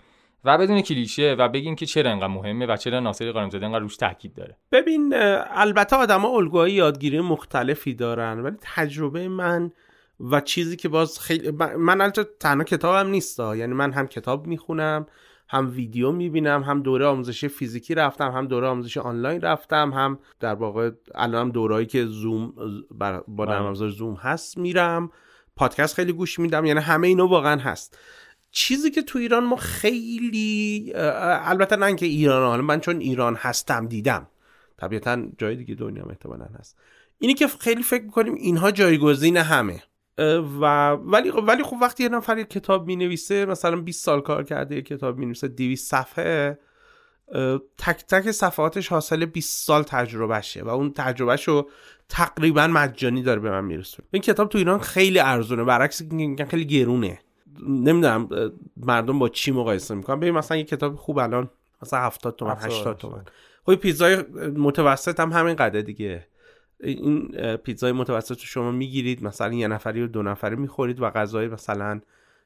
و 0.49 0.59
بدون 0.59 0.81
کلیشه 0.81 1.37
و 1.39 1.49
بگیم 1.49 1.75
که 1.75 1.87
چرا 1.87 2.11
انقدر 2.11 2.27
مهمه 2.27 2.67
و 2.67 2.77
چرا 2.77 3.01
ناصر 3.01 3.33
قائمزاده 3.33 3.67
انقدر 3.67 3.81
روش 3.81 3.97
تاکید 3.97 4.35
داره. 4.35 4.57
ببین 4.73 5.15
البته 5.51 5.97
آدما 5.97 6.29
الگوهای 6.29 6.73
یادگیری 6.73 7.21
مختلفی 7.21 7.95
دارن 7.95 8.41
ولی 8.41 8.57
تجربه 8.61 9.29
من 9.29 9.73
و 10.21 10.41
چیزی 10.41 10.77
که 10.77 10.89
باز 10.89 11.21
خیلی 11.21 11.51
من 11.79 12.01
البته 12.01 12.25
تنها 12.41 12.65
کتابم 12.65 13.11
نیست 13.11 13.41
یعنی 13.41 13.75
من 13.75 13.93
هم 13.93 14.07
کتاب 14.07 14.47
می‌خونم 14.47 15.07
هم 15.49 15.71
ویدیو 15.71 16.13
می‌بینم 16.13 16.63
هم 16.63 16.83
دوره 16.83 17.07
آموزش 17.07 17.45
فیزیکی 17.45 17.95
رفتم 17.95 18.31
هم 18.31 18.47
دوره 18.47 18.67
آموزش 18.67 18.97
آنلاین 18.97 19.41
رفتم 19.41 19.93
هم 19.93 20.19
در 20.41 20.55
واقع 20.55 20.91
الان 21.15 21.41
هم 21.41 21.51
دورایی 21.51 21.87
که 21.87 22.05
زوم 22.05 22.55
با 23.29 23.47
بله. 23.47 23.51
نرم 23.51 23.75
زوم 23.75 24.15
هست 24.15 24.59
میرم. 24.59 25.11
پادکست 25.57 25.95
خیلی 25.95 26.13
گوش 26.13 26.39
میدم 26.39 26.65
یعنی 26.65 26.81
همه 26.81 27.07
اینو 27.09 27.27
واقعا 27.27 27.61
هست. 27.61 27.99
چیزی 28.51 28.91
که 28.91 29.03
تو 29.03 29.19
ایران 29.19 29.45
ما 29.45 29.57
خیلی 29.57 30.93
البته 30.95 31.77
نه 31.77 31.97
که 31.97 32.07
ایران 32.07 32.49
حالا 32.49 32.63
من 32.63 32.81
چون 32.81 33.01
ایران 33.01 33.35
هستم 33.35 33.87
دیدم. 33.87 34.29
طبیعتا 34.79 35.23
جای 35.39 35.57
دیگه 35.57 35.75
دنیا 35.75 36.05
احتمالا 36.05 36.45
هست. 36.59 36.77
اینی 37.19 37.35
که 37.35 37.47
خیلی 37.47 37.83
فکر 37.83 38.03
می‌کنیم 38.03 38.35
اینها 38.35 38.71
جایگزین 38.71 39.37
همه. 39.37 39.83
و 40.61 40.91
ولی 40.91 41.31
ولی 41.31 41.63
خب 41.63 41.77
وقتی 41.81 42.03
یه 42.03 42.09
نفر 42.09 42.43
کتاب 42.43 42.87
می 42.87 42.97
نویسه 42.97 43.45
مثلا 43.45 43.77
20 43.77 44.05
سال 44.05 44.21
کار 44.21 44.45
کرده 44.45 44.75
یه 44.75 44.83
کتاب 44.83 45.19
می 45.19 45.27
نویسه 45.27 45.49
200 45.49 45.91
صفحه 45.91 46.59
تک 47.79 48.05
تک 48.09 48.31
صفحاتش 48.31 48.89
حاصل 48.89 49.25
20 49.25 49.67
سال 49.67 49.83
تجربهشه 49.83 50.63
و 50.63 50.69
اون 50.69 50.93
تجربهش 50.93 51.49
رو 51.49 51.71
تقریبا 52.09 52.67
مجانی 52.67 53.23
داره 53.23 53.41
به 53.41 53.51
من 53.51 53.65
میرسونه. 53.65 54.09
این 54.11 54.23
کتاب 54.23 54.49
تو 54.49 54.59
ایران 54.59 54.79
خیلی 54.79 55.19
ارزونه. 55.19 55.65
برعکس 55.65 56.03
خیلی 56.51 56.65
گرونه. 56.65 57.21
نمی‌دونم 57.69 58.29
مردم 58.77 59.19
با 59.19 59.29
چی 59.29 59.53
مقایسه 59.53 59.95
می‌کنن؟ 59.95 60.21
ببین 60.21 60.35
مثلا 60.35 60.57
یه 60.57 60.65
کتاب 60.65 60.97
خوب 60.97 61.19
الان 61.19 61.51
مثلا 61.83 62.01
70 62.01 62.37
تومن 62.37 62.57
80 62.59 62.97
تومن. 62.97 63.25
خب 63.67 63.75
پیزای 63.75 64.17
متوسط 64.57 65.21
هم 65.21 65.33
همین 65.33 65.55
قدر 65.55 65.81
دیگه 65.81 66.27
این 66.81 67.29
پیتزای 67.57 67.93
متوسط 67.93 68.39
شما 68.39 68.71
می‌گیرید 68.71 69.25
مثلا 69.25 69.53
یه 69.53 69.69
نفری 69.69 70.03
و 70.03 70.07
دو 70.07 70.23
نفری 70.23 70.57
می‌خورید 70.57 71.01
و 71.01 71.11
غذای 71.11 71.49
مثلا 71.49 72.01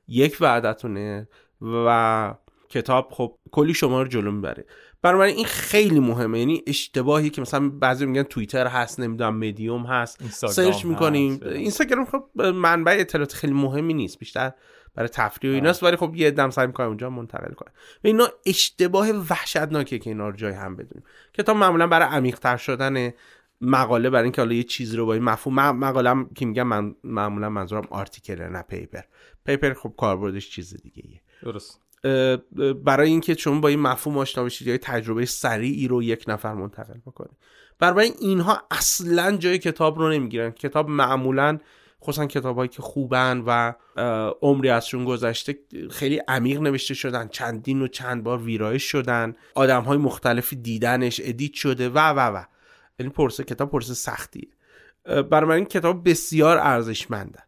یک 0.09 0.37
وعدتونه 0.41 1.29
و 1.61 2.35
کتاب 2.69 3.09
خب 3.11 3.39
کلی 3.51 3.75
شما 3.75 4.03
رو 4.03 4.09
جلو 4.09 4.31
می‌بره. 4.31 4.65
برای 5.03 5.33
این 5.33 5.45
خیلی 5.45 6.01
مهمه. 6.01 6.39
یعنی 6.39 6.63
اشتباهی 6.67 7.31
که 7.31 7.41
مثلا 7.41 7.69
بعضی 7.69 8.07
میگن 8.07 8.23
توییتر 8.23 8.67
هست 8.67 9.01
نمی‌دونم 9.01 9.37
مدیوم 9.37 9.87
هست 9.87 10.23
search 10.29 10.85
می‌کنیم. 10.85 11.41
اینستاگرام 11.43 12.05
خب 12.05 12.43
منبع 12.43 12.97
اطلاعات 12.99 13.33
خیلی 13.33 13.53
مهمی 13.53 13.95
نیست 13.95 14.19
بیشتر 14.19 14.53
برای 14.95 15.09
تفریح 15.09 15.53
و 15.53 15.55
ایناست 15.55 15.83
ولی 15.83 15.97
خب 15.97 16.13
یه 16.17 16.31
دم 16.31 16.51
سعی 16.51 16.67
می‌کنم 16.67 16.87
اونجا 16.87 17.11
منتقل 17.11 17.53
کنم. 17.53 17.73
و 18.05 18.07
اینا 18.07 18.29
اشتباه 18.47 19.11
وحشتناکه 19.11 19.99
که 19.99 20.11
اینا 20.11 20.29
رو 20.29 20.37
جای 20.37 20.53
هم 20.53 20.77
بدونیم. 20.77 21.05
کتاب 21.33 21.57
معمولا 21.57 21.87
برای 21.87 22.09
عمیق 22.09 22.57
شدن 22.57 23.13
مقاله 23.61 24.11
برای 24.11 24.25
اینکه 24.25 24.43
حالا 24.43 24.55
یه 24.55 24.63
چیزی 24.63 24.97
رو 24.97 25.07
با 25.07 25.15
این 25.15 25.23
مفهوم 25.23 25.55
مقاله 25.55 26.27
که 26.35 26.47
میگم 26.47 26.67
من 26.67 26.95
معمولا 27.05 27.49
منظورم 27.49 27.87
article 27.91 28.43
نه 28.43 28.63
paper. 28.63 29.03
paper 29.45 29.75
خب 29.75 29.95
کاربردش 29.99 30.51
چیز 30.51 30.77
دیگه 30.83 31.03
ایه. 31.05 31.21
درست 31.43 31.81
برای 32.85 33.09
اینکه 33.09 33.35
شما 33.35 33.61
با 33.61 33.69
این 33.69 33.81
مفهوم 33.81 34.19
آشنا 34.19 34.45
بشید 34.45 34.69
یا 34.69 34.79
تجربه 34.79 35.27
سریعی 35.27 35.89
رو 35.89 36.03
یک 36.03 36.25
نفر 36.29 36.55
منتقل 36.55 36.99
بکنید 37.07 37.37
برای 37.79 38.13
اینها 38.21 38.63
اصلا 38.71 39.37
جای 39.37 39.59
کتاب 39.59 39.99
رو 39.99 40.11
نمی‌گیرن. 40.11 40.51
کتاب 40.51 40.89
معمولا 40.89 41.59
خصوصا 42.03 42.27
کتابهایی 42.27 42.69
که 42.69 42.83
خوبن 42.83 43.43
و 43.47 43.73
عمری 44.43 44.69
ازشون 44.69 45.05
گذشته 45.05 45.59
خیلی 45.91 46.23
عمیق 46.29 46.61
نوشته 46.61 46.95
شدن 46.95 47.29
چندین 47.29 47.83
و 47.83 47.89
چند 47.89 48.25
بار 48.25 48.43
ویرایش 48.43 48.83
شدن 48.83 49.35
آدم 49.55 49.83
های 49.83 49.99
مختلفی 49.99 50.57
دیدنش 50.57 51.21
ادیت 51.25 51.53
شده 51.53 51.89
و 51.89 51.99
و 51.99 52.37
و. 52.37 52.45
یعنی 52.99 53.13
پرسه 53.13 53.45
کتاب 53.45 53.71
پرسه 53.71 53.95
سختیه. 53.95 54.49
برای 55.05 55.49
من 55.49 55.55
این 55.55 55.65
کتاب 55.65 56.09
بسیار 56.09 56.59
ارزشمنده. 56.59 57.39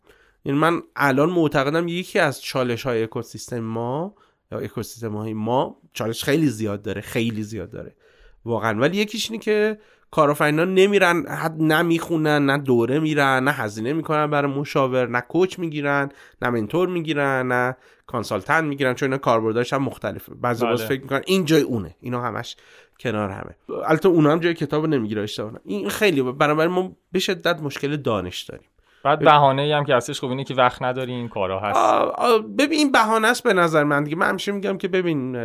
یعنی 0.44 0.58
من 0.58 0.82
الان 0.96 1.30
معتقدم 1.30 1.88
یکی 1.88 2.18
از 2.18 2.42
چالش 2.42 2.82
های 2.82 3.02
اکوسیستم 3.02 3.60
ما 3.60 4.14
یا 4.52 4.58
اکوسیستم 4.58 5.16
های 5.16 5.32
ما 5.32 5.80
چالش 5.92 6.24
خیلی 6.24 6.48
زیاد 6.48 6.82
داره 6.82 7.00
خیلی 7.00 7.42
زیاد 7.42 7.70
داره. 7.70 7.94
واقعا. 8.44 8.80
ولی 8.80 8.96
یکیش 8.96 9.30
اینه 9.30 9.42
که 9.42 9.78
کارآفرینان 10.14 10.74
نمیرن 10.74 11.24
نه 11.58 11.82
می‌خونن 11.82 12.46
نه 12.46 12.58
دوره 12.58 12.98
میرن 12.98 13.44
نه 13.44 13.50
هزینه 13.50 13.92
می‌کنن 13.92 14.26
برای 14.30 14.52
مشاور 14.52 15.08
نه 15.08 15.20
کوچ 15.20 15.58
می‌گیرن 15.58 16.08
نه 16.42 16.50
منتور 16.50 16.88
می‌گیرن 16.88 17.48
نه 17.48 17.76
کانسالتنت 18.06 18.64
می‌گیرن 18.64 18.94
چون 18.94 19.06
اینا 19.06 19.18
کاربردش 19.18 19.72
هم 19.72 19.82
مختلفه. 19.82 20.34
بعضی 20.34 20.66
بله. 20.66 20.76
فکر 20.76 21.02
می‌کنن 21.02 21.22
این 21.26 21.44
جای 21.44 21.62
اونه 21.62 21.96
اینا 22.00 22.22
همش 22.22 22.56
کنار 23.00 23.30
همه. 23.30 23.80
البته 23.86 24.08
اونا 24.08 24.32
هم 24.32 24.40
جای 24.40 24.54
کتاب 24.54 24.86
نمی‌گیره 24.86 25.22
اشتباه. 25.22 25.52
این 25.64 25.88
خیلی 25.88 26.22
برای 26.22 26.66
ما 26.66 26.96
به 27.12 27.18
شدت 27.18 27.60
مشکل 27.60 27.96
دانش 27.96 28.42
داریم. 28.42 28.68
بعد 29.04 29.18
بهانه 29.18 29.62
ای 29.62 29.72
هم 29.72 29.84
که 29.84 29.94
هستش 29.94 30.20
خب 30.20 30.28
اینه 30.28 30.44
که 30.44 30.54
وقت 30.54 30.82
نداری 30.82 31.12
این 31.12 31.28
کارا 31.28 31.60
هست. 31.60 31.80
ببین 32.58 32.78
این 32.78 32.92
بهانه 32.92 33.28
است 33.28 33.42
به 33.42 33.52
نظر 33.52 33.84
من 33.84 34.04
دیگه. 34.04 34.16
من 34.16 34.28
همیشه 34.28 34.52
میگم 34.52 34.78
که 34.78 34.88
ببین 34.88 35.36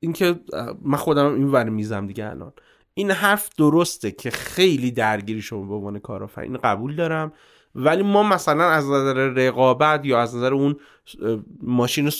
اینکه 0.00 0.34
من 0.82 0.98
خودم 0.98 1.34
این 1.34 1.48
ور 1.48 1.68
میزم 1.68 2.06
دیگه 2.06 2.26
الان. 2.30 2.52
این 2.98 3.10
حرف 3.10 3.48
درسته 3.58 4.10
که 4.10 4.30
خیلی 4.30 4.90
درگیری 4.90 5.42
شما 5.42 5.62
به 5.62 5.74
عنوان 5.74 5.98
کارآفرین 5.98 6.56
قبول 6.56 6.96
دارم 6.96 7.32
ولی 7.74 8.02
ما 8.02 8.22
مثلا 8.22 8.70
از 8.70 8.84
نظر 8.84 9.14
رقابت 9.14 10.06
یا 10.06 10.20
از 10.20 10.36
نظر 10.36 10.54
اون 10.54 10.76
ماشین 11.62 12.10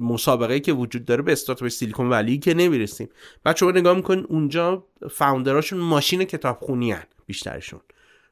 مسابقه 0.00 0.60
که 0.60 0.72
وجود 0.72 1.04
داره 1.04 1.22
به 1.22 1.32
استارتاپ 1.32 1.68
سیلیکون 1.68 2.10
ولی 2.10 2.38
که 2.38 2.54
نمی‌رسیم. 2.54 3.08
بعد 3.44 3.56
شما 3.56 3.70
نگاه 3.70 3.96
می‌کنین 3.96 4.26
اونجا 4.28 4.84
فاوندراشون 5.10 5.78
ماشین 5.78 6.24
کتابخونی 6.24 6.92
هن 6.92 7.04
بیشترشون. 7.26 7.80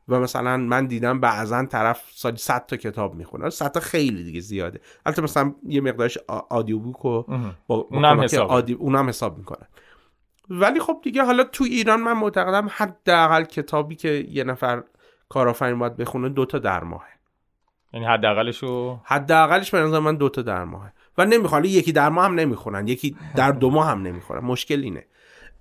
و 0.08 0.20
مثلا 0.20 0.56
من 0.56 0.86
دیدم 0.86 1.20
بعضا 1.20 1.64
طرف 1.64 2.02
سالی 2.14 2.36
100 2.36 2.66
تا 2.66 2.76
کتاب 2.76 3.14
می‌خونه. 3.14 3.50
100 3.50 3.72
تا 3.72 3.80
خیلی 3.80 4.24
دیگه 4.24 4.40
زیاده. 4.40 4.80
البته 5.06 5.22
مثلا 5.22 5.54
یه 5.68 5.80
مقدارش 5.80 6.18
آدیو 6.48 6.78
بوک 6.78 7.04
و 7.04 7.22
با 7.66 7.74
اونم 7.74 8.20
حساب 8.20 8.70
اونم 8.78 9.08
حساب 9.08 9.38
می‌کنه 9.38 9.68
ولی 10.50 10.80
خب 10.80 11.00
دیگه 11.02 11.22
حالا 11.22 11.44
تو 11.44 11.64
ایران 11.64 12.00
من 12.00 12.12
معتقدم 12.12 12.68
حداقل 12.70 13.44
کتابی 13.44 13.94
که 13.94 14.26
یه 14.30 14.44
نفر 14.44 14.82
کارآفرین 15.28 15.78
باید 15.78 15.96
بخونه 15.96 16.28
دوتا 16.28 16.58
در 16.58 16.84
ماهه. 16.84 17.08
یعنی 17.92 18.06
حداقلشو 18.06 19.00
حداقلش 19.04 19.70
به 19.70 19.80
نظر 19.80 19.98
من 19.98 20.16
دوتا 20.16 20.42
در 20.42 20.64
ماهه. 20.64 20.92
و 21.18 21.26
نمی‌خوان 21.26 21.64
یکی 21.64 21.92
در 21.92 22.08
ماه 22.08 22.24
هم 22.24 22.34
نمی‌خونن 22.34 22.88
یکی 22.88 23.16
در 23.36 23.52
دو 23.52 23.70
ماه 23.70 23.88
هم 23.88 24.02
نمی‌خونن 24.02 24.40
مشکل 24.40 24.80
اینه. 24.80 25.04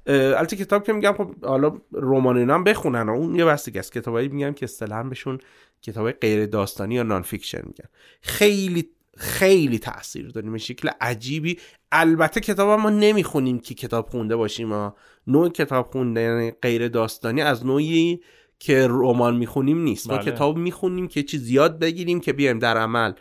البته 0.08 0.56
کتاب 0.56 0.84
که 0.84 0.94
میگم 0.94 1.14
خب 1.14 1.46
حالا 1.46 1.78
رمان 1.94 2.38
اینا 2.38 2.54
هم 2.54 2.64
بخونن 2.64 3.10
اون 3.10 3.36
یه 3.36 3.46
بستگی 3.46 3.80
است. 3.80 3.92
کتابایی 3.92 4.28
میگم 4.28 4.54
که 4.54 4.64
اصطلاحا 4.64 5.04
بهشون 5.04 5.40
کتاب 5.82 6.12
غیر 6.12 6.46
داستانی 6.46 6.96
یا 6.96 7.04
non-fiction 7.04 7.62
میگن. 7.66 7.86
خیلی 8.22 8.90
خیلی 9.18 9.80
تاثیر 9.80 10.28
داریم 10.28 10.52
به 10.52 10.58
شکل 10.58 10.90
عجیبی. 11.02 11.58
البته 11.92 12.40
کتاب 12.40 12.80
ما 12.80 12.90
نمی‌خونیم 12.90 13.60
که 13.60 13.74
کتاب 13.74 14.10
خونده 14.10 14.36
باشیم 14.36 14.68
ما 14.68 14.96
نوع 15.28 15.50
کتاب 15.50 15.92
خونده 15.92 16.52
غیر 16.62 16.88
داستانی 16.88 17.42
از 17.42 17.66
نوعی 17.66 18.20
که 18.60 18.88
رمان 18.90 19.38
می‌خونیم 19.38 19.84
نیست. 19.84 20.12
ما 20.12 20.18
بله. 20.18 20.32
کتاب 20.32 20.58
می‌خونیم 20.58 21.08
که 21.08 21.24
چیز 21.24 21.44
زیاد 21.44 21.80
بگیریم 21.80 22.20
که 22.20 22.34
بیایم 22.34 22.60
در 22.60 22.78
عمل 22.78 23.14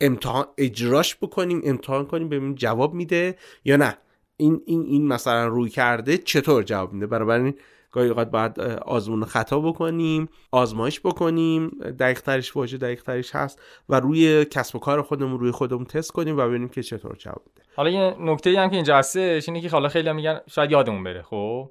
امتحان 0.00 0.46
اجراش 0.58 1.16
بکنیم 1.16 1.60
امتحان 1.64 2.06
کنیم 2.06 2.28
ببینیم 2.28 2.54
جواب 2.54 2.94
میده 2.94 3.36
یا 3.64 3.76
نه. 3.76 3.98
این 4.36 4.60
این 4.66 4.82
این 4.82 5.06
مثلا 5.06 5.46
روی 5.46 5.70
کرده 5.70 6.18
چطور 6.18 6.62
جواب 6.62 6.92
میده؟ 6.92 7.06
برای 7.06 7.54
گاهی 7.92 8.08
اوقات 8.08 8.30
باید 8.30 8.60
آزمون 8.86 9.24
خطا 9.24 9.60
بکنیم 9.60 10.28
آزمایش 10.52 11.00
بکنیم 11.00 11.68
دقیق 11.98 12.20
ترش 12.20 12.56
واژه 12.56 12.78
دقیق 12.78 13.02
ترش 13.02 13.34
هست 13.34 13.62
و 13.88 14.00
روی 14.00 14.44
کسب 14.44 14.76
و 14.76 14.78
کار 14.78 15.02
خودمون 15.02 15.40
روی 15.40 15.50
خودمون 15.50 15.84
تست 15.84 16.12
کنیم 16.12 16.38
و 16.38 16.48
ببینیم 16.48 16.68
که 16.68 16.82
چطور 16.82 17.16
جواب 17.16 17.42
میده. 17.46 17.68
حالا 17.76 17.90
یه 17.90 18.16
نکته 18.20 18.60
هم 18.60 18.68
که 18.68 18.76
اینجا 18.76 18.98
هستش 18.98 19.48
اینه 19.48 19.60
که 19.60 19.68
حالا 19.68 19.88
خیلی 19.88 20.12
میگن 20.12 20.40
شاید 20.50 20.70
یادمون 20.70 21.04
بره 21.04 21.22
خب؟ 21.22 21.70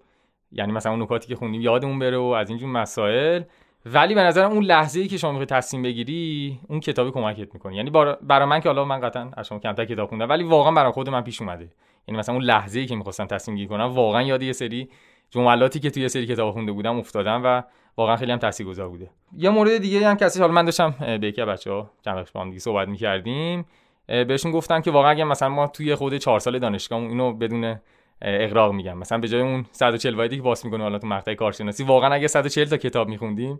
یعنی 0.52 0.72
مثلا 0.72 0.92
اون 0.92 1.02
نکاتی 1.02 1.28
که 1.28 1.36
خوندیم 1.36 1.62
یادمون 1.62 2.00
بره 2.00 2.18
و 2.18 2.22
از 2.22 2.50
اینجور 2.50 2.70
مسائل. 2.70 3.42
ولی 3.86 4.16
به 4.16 4.22
نظرم 4.22 4.52
اون 4.52 4.64
لحظه 4.64 5.00
ای 5.00 5.08
که 5.08 5.18
شما 5.18 5.32
می‌خوای 5.32 5.46
تصمیم 5.46 5.84
بگیری 5.84 6.60
اون 6.68 6.80
کتابی 6.80 7.12
کمکت 7.12 7.54
می‌کنه. 7.54 7.76
یعنی 7.76 7.90
برای 8.22 8.46
من 8.46 8.60
که 8.60 8.70
حالا 8.70 8.86
من 8.86 9.00
قطعا 9.00 9.32
از 9.38 9.48
شما 9.48 9.60
کمتر 9.60 9.86
کتاب 9.86 10.10
خوندم 10.10 10.30
ولی 10.30 10.44
واقعا 10.44 10.72
برای 10.72 10.92
خود 10.92 11.10
من 11.10 11.22
پیش 11.22 11.42
اومده. 11.42 11.70
یعنی 12.08 12.20
مثلا 12.20 12.36
اون 12.36 12.44
لحظه 12.44 12.80
ای 12.80 12.86
که 12.86 12.96
می‌خواستم 12.96 13.26
تصمیم 13.26 13.58
گیری 13.58 13.70
کنم 13.70 13.84
واقعا 13.84 14.22
یاد 14.22 14.44
یه 14.44 14.54
سری 14.54 14.90
جملاتی 15.32 15.80
که 15.80 15.90
توی 15.90 16.10
سری 16.10 16.26
کتاب 16.26 16.54
خونده 16.54 16.72
بودم 16.72 16.98
افتادم 16.98 17.42
و 17.46 17.64
واقعا 17.98 18.16
خیلی 18.16 18.32
هم 18.32 18.38
تاثیرگذار 18.38 18.90
بوده. 18.90 19.10
یه 19.38 19.50
مورد 19.50 19.78
دیگه 19.78 20.08
هم 20.08 20.18
که 20.18 20.30
حالا 20.40 20.54
من 20.54 20.66
داشتم 20.66 21.18
به 21.22 21.28
یکی 21.28 21.46
بچه‌ها 21.46 21.92
چند 22.06 22.28
با 22.34 22.42
هم 22.42 22.50
دیگه 22.50 22.60
صحبت 22.60 22.88
می‌کردیم 22.88 23.66
بهشون 24.08 24.52
گفتم 24.52 24.82
که 24.82 24.92
واقعا 24.92 25.12
اگه 25.12 25.24
مثلا 25.24 25.50
ما 25.50 25.68
توی 25.68 25.96
خود 25.96 26.18
چهار 26.18 26.40
سال 26.40 26.60
دانشگاه 26.60 27.00
اینو 27.00 27.34
بدون 27.34 27.80
اقراق 28.22 28.74
میگم. 28.74 28.98
مثلا 28.98 29.18
به 29.18 29.28
جای 29.28 29.42
اون 29.42 29.66
140 29.72 30.16
وایدی 30.16 30.38
که 30.38 30.42
واس 30.42 30.66
می‌کنه 30.66 30.84
حالا 30.84 31.00
تو 31.00 31.08
مقطع 31.08 31.34
کارشناسی 31.34 31.84
واقعا 31.84 32.14
اگه 32.14 32.28
140 32.28 32.68
تا 32.68 32.78
کتاب 32.78 33.08
میخوندیم 33.08 33.60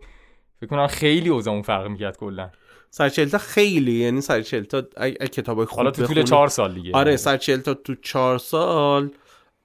فکر 0.60 0.70
کنم 0.70 0.88
خیلی 0.88 1.30
اوضاعمون 1.30 1.62
فرق 1.62 1.88
می‌کرد 1.88 2.18
کلا. 2.18 2.50
140 2.90 3.30
تا 3.30 3.38
خیلی 3.38 3.92
یعنی 3.92 4.22
140 4.22 4.64
تا 4.64 4.82
کتاب 5.10 5.66
خوب 5.66 5.78
حالا 5.78 5.92
تو 5.92 6.08
طول 6.08 6.24
4 6.24 6.48
سال 6.48 6.74
دیگه. 6.74 6.92
آره 6.94 7.16
140 7.16 7.60
تا 7.60 7.74
تو 7.74 7.96
4 7.96 8.38
سال. 8.38 9.12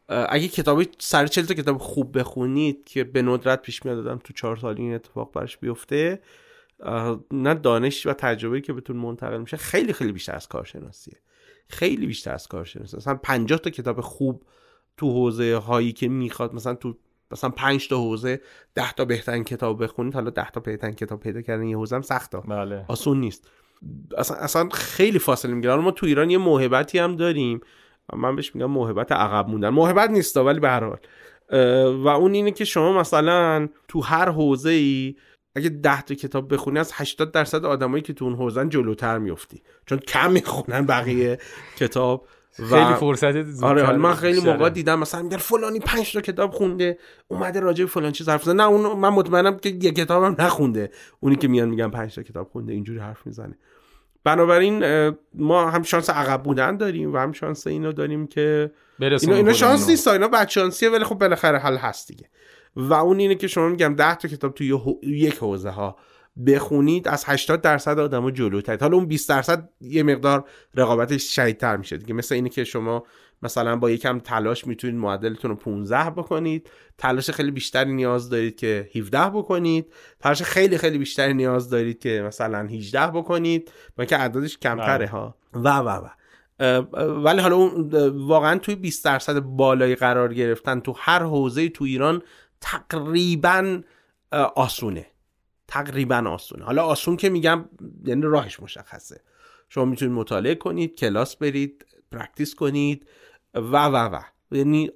اگه 0.09 0.49
کتابی 0.49 0.89
سر 0.99 1.27
چل 1.27 1.43
تا 1.43 1.55
کتاب 1.55 1.79
خوب 1.79 2.19
بخونید 2.19 2.85
که 2.85 3.05
به 3.05 3.23
ندرت 3.23 3.63
پیش 3.63 3.85
میاد 3.85 4.05
دادم 4.05 4.21
تو 4.25 4.33
چهار 4.33 4.57
سال 4.57 4.77
این 4.79 4.95
اتفاق 4.95 5.33
برش 5.33 5.57
بیفته 5.57 6.23
نه 7.31 7.55
دانش 7.55 8.07
و 8.07 8.13
تجربه 8.13 8.61
که 8.61 8.73
بهتون 8.73 8.97
منتقل 8.97 9.39
میشه 9.39 9.57
خیلی 9.57 9.93
خیلی 9.93 10.13
بیشتر 10.13 10.35
از 10.35 10.49
کارشناسیه. 10.49 11.17
خیلی 11.69 12.07
بیشتر 12.07 12.35
از 12.35 12.49
کارشناسی 12.49 12.97
مثلا 12.97 13.15
50 13.15 13.59
تا 13.59 13.71
کتاب 13.71 14.01
خوب 14.01 14.45
تو 14.97 15.11
حوزه 15.11 15.57
هایی 15.57 15.93
که 15.93 16.09
می‌خواد 16.09 16.55
مثلا 16.55 16.75
تو 16.75 16.97
مثلا 17.31 17.51
5 17.51 17.89
تا 17.89 17.97
حوزه 17.97 18.41
10 18.75 18.93
تا 18.93 19.05
بهترین 19.05 19.45
کتاب 19.45 19.83
بخونید 19.83 20.15
حالا 20.15 20.31
10 20.31 20.51
تا 20.51 20.61
بهترین 20.61 20.95
کتاب 20.95 21.21
پیدا 21.21 21.43
کردن 21.43 21.63
یه 21.63 21.77
حوزه 21.77 21.97
هم 21.97 22.03
سخته. 22.03 22.39
بله. 22.39 22.85
آسون 22.89 23.21
نیست. 23.21 23.51
اصلا 24.17 24.37
اصلا 24.37 24.69
خیلی 24.69 25.19
فاصله 25.19 25.55
می‌گیره. 25.55 25.75
ما 25.75 25.91
تو 25.91 26.07
ایران 26.07 26.31
یه 26.31 26.39
موهبتی 26.39 26.99
هم 26.99 27.17
داریم. 27.17 27.61
من 28.17 28.37
بهش 28.37 28.55
میگم 28.55 28.71
محبت 28.71 29.13
عقب 29.13 29.49
موندن. 29.49 29.69
محبت 29.69 30.11
نیست 30.11 30.37
ولی 30.37 30.61
به 30.61 30.69
هر 30.69 30.85
حال. 30.85 30.99
و 32.05 32.09
اون 32.09 32.33
اینه 32.33 32.51
که 32.51 32.65
شما 32.65 32.93
مثلا 32.93 33.69
تو 33.89 34.01
هر 34.01 34.29
حوزه 34.29 34.71
ای 34.71 35.15
اگه 35.57 35.69
ده 35.69 36.03
تا 36.03 36.15
کتاب 36.15 36.55
بخونی 36.55 36.79
از 36.79 36.93
80 36.95 37.33
درصد 37.33 37.65
آدمایی 37.65 38.03
که 38.03 38.13
تو 38.13 38.25
اون 38.25 38.35
حوزن 38.35 38.69
جلوتر 38.69 39.19
میفتی 39.19 39.63
چون 39.87 39.99
کم 39.99 40.33
می‌خونن 40.33 40.87
بقیه 40.87 41.39
کتاب 41.77 42.27
خیلی 42.53 42.95
فرصت 42.95 43.63
آره 43.63 43.85
حالا 43.85 43.99
من 43.99 44.15
خیلی 44.15 44.41
موقع 44.41 44.69
دیدم 44.69 44.99
مثلا 44.99 45.23
میگن 45.23 45.37
فلانی 45.37 45.81
پنج 45.81 46.13
تا 46.13 46.21
کتاب 46.21 46.51
خونده 46.51 46.99
اومده 47.29 47.61
راجع 47.61 47.85
به 47.85 47.91
فلان 47.91 48.13
چیز 48.13 48.29
حرف 48.29 48.49
نه 48.49 48.67
اون 48.67 48.99
من 48.99 49.09
مطمئنم 49.09 49.57
که 49.57 49.69
یه 49.69 49.91
کتابم 49.91 50.37
نخونده. 50.39 50.91
اونی 51.21 51.37
که 51.37 51.49
میان 51.49 51.69
میگن 51.69 51.91
پنج 51.91 52.15
تا 52.15 52.23
کتاب 52.23 52.49
خونده 52.49 52.73
اینجوری 52.73 52.99
حرف 52.99 53.27
می‌زنه. 53.27 53.59
بنابراین 54.25 54.85
ما 55.35 55.71
هم 55.71 55.83
شانس 55.83 56.11
عقب 56.11 56.43
بودن 56.43 56.77
داریم 56.77 57.13
و 57.13 57.19
هم 57.19 57.33
شانس 57.33 57.67
اینو 57.67 57.93
داریم 57.93 58.27
که 58.27 58.73
اینا, 59.01 59.37
اینا 59.37 59.53
شانس 59.53 59.89
نیست 59.89 60.09
اینا 60.09 60.29
بچانسیه 60.29 60.91
ولی 60.91 61.05
خب 61.05 61.15
بالاخره 61.15 61.59
حل 61.59 61.77
هست 61.77 62.09
دیگه. 62.09 62.29
و 62.77 62.95
اون 62.95 63.19
اینه 63.19 63.35
که 63.35 63.47
شما 63.47 63.69
میگم 63.69 63.95
10 63.95 64.15
تا 64.15 64.29
کتاب 64.29 64.55
توی 64.55 64.79
یک 65.03 65.35
حوزه 65.35 65.71
ها 65.71 65.97
بخونید 66.47 67.09
از 67.09 67.25
80 67.27 67.61
درصد 67.61 67.99
آدما 67.99 68.31
جلوترید 68.31 68.81
حالا 68.83 68.97
اون 68.97 69.07
20 69.07 69.29
درصد 69.29 69.69
یه 69.81 70.03
مقدار 70.03 70.45
رقابتش 70.75 71.37
شدیدتر 71.37 71.77
میشه 71.77 71.97
دیگه. 71.97 72.15
مثل 72.15 72.35
اینه 72.35 72.49
که 72.49 72.65
شما 72.65 73.05
مثلا 73.43 73.77
با 73.77 73.91
یکم 73.91 74.19
تلاش 74.19 74.67
می‌تونید 74.67 74.97
معدلتون 74.97 75.51
رو 75.51 75.57
15 75.57 76.11
بکنید. 76.11 76.71
تلاش 76.99 77.31
خیلی 77.31 77.51
بیشتری 77.51 77.93
نیاز 77.93 78.31
دارید 78.31 78.57
که 78.57 78.91
17 78.95 79.31
بکنید. 79.31 79.93
تلاش 80.21 80.43
خیلی 80.43 80.79
خیلی 80.79 80.99
بیشتری 80.99 81.35
نیاز 81.35 81.71
دارید 81.71 81.99
که 81.99 82.23
مثلا 82.27 82.67
18 82.67 83.07
بکنید. 83.07 83.73
با 83.97 84.03
اینکه 84.03 84.17
عددش 84.17 84.59
کمتره 84.59 84.99
بله. 84.99 85.07
ها. 85.07 85.37
و 85.53 85.79
و 85.79 85.89
و. 85.89 86.09
ولی 87.25 87.41
حالا 87.41 87.57
اون 87.57 87.89
واقعا 88.09 88.59
توی 88.59 88.75
20 88.75 89.05
درصد 89.05 89.39
بالای 89.41 89.95
قرار 89.95 90.35
گرفتن 90.35 90.81
تو 90.81 90.95
هر 90.99 91.23
حوزه 91.23 91.69
تو 91.69 91.85
ایران 91.85 92.23
تقریبا 92.61 93.81
آسونه. 94.55 95.07
تقریبا 95.69 96.17
آسونه. 96.17 96.65
حالا 96.65 96.83
آسون 96.83 97.17
که 97.17 97.29
میگم 97.29 97.65
یعنی 98.05 98.23
راهش 98.23 98.61
مشخصه. 98.61 99.21
شما 99.69 99.85
می‌تونید 99.85 100.15
مطالعه 100.15 100.55
کنید 100.55 100.95
کلاس 100.99 101.37
برید 101.37 101.87
practice 102.13 102.55
کنید. 102.55 103.07
و 103.55 103.87
و 103.87 103.97
و. 103.97 104.21
یعنی 104.51 104.91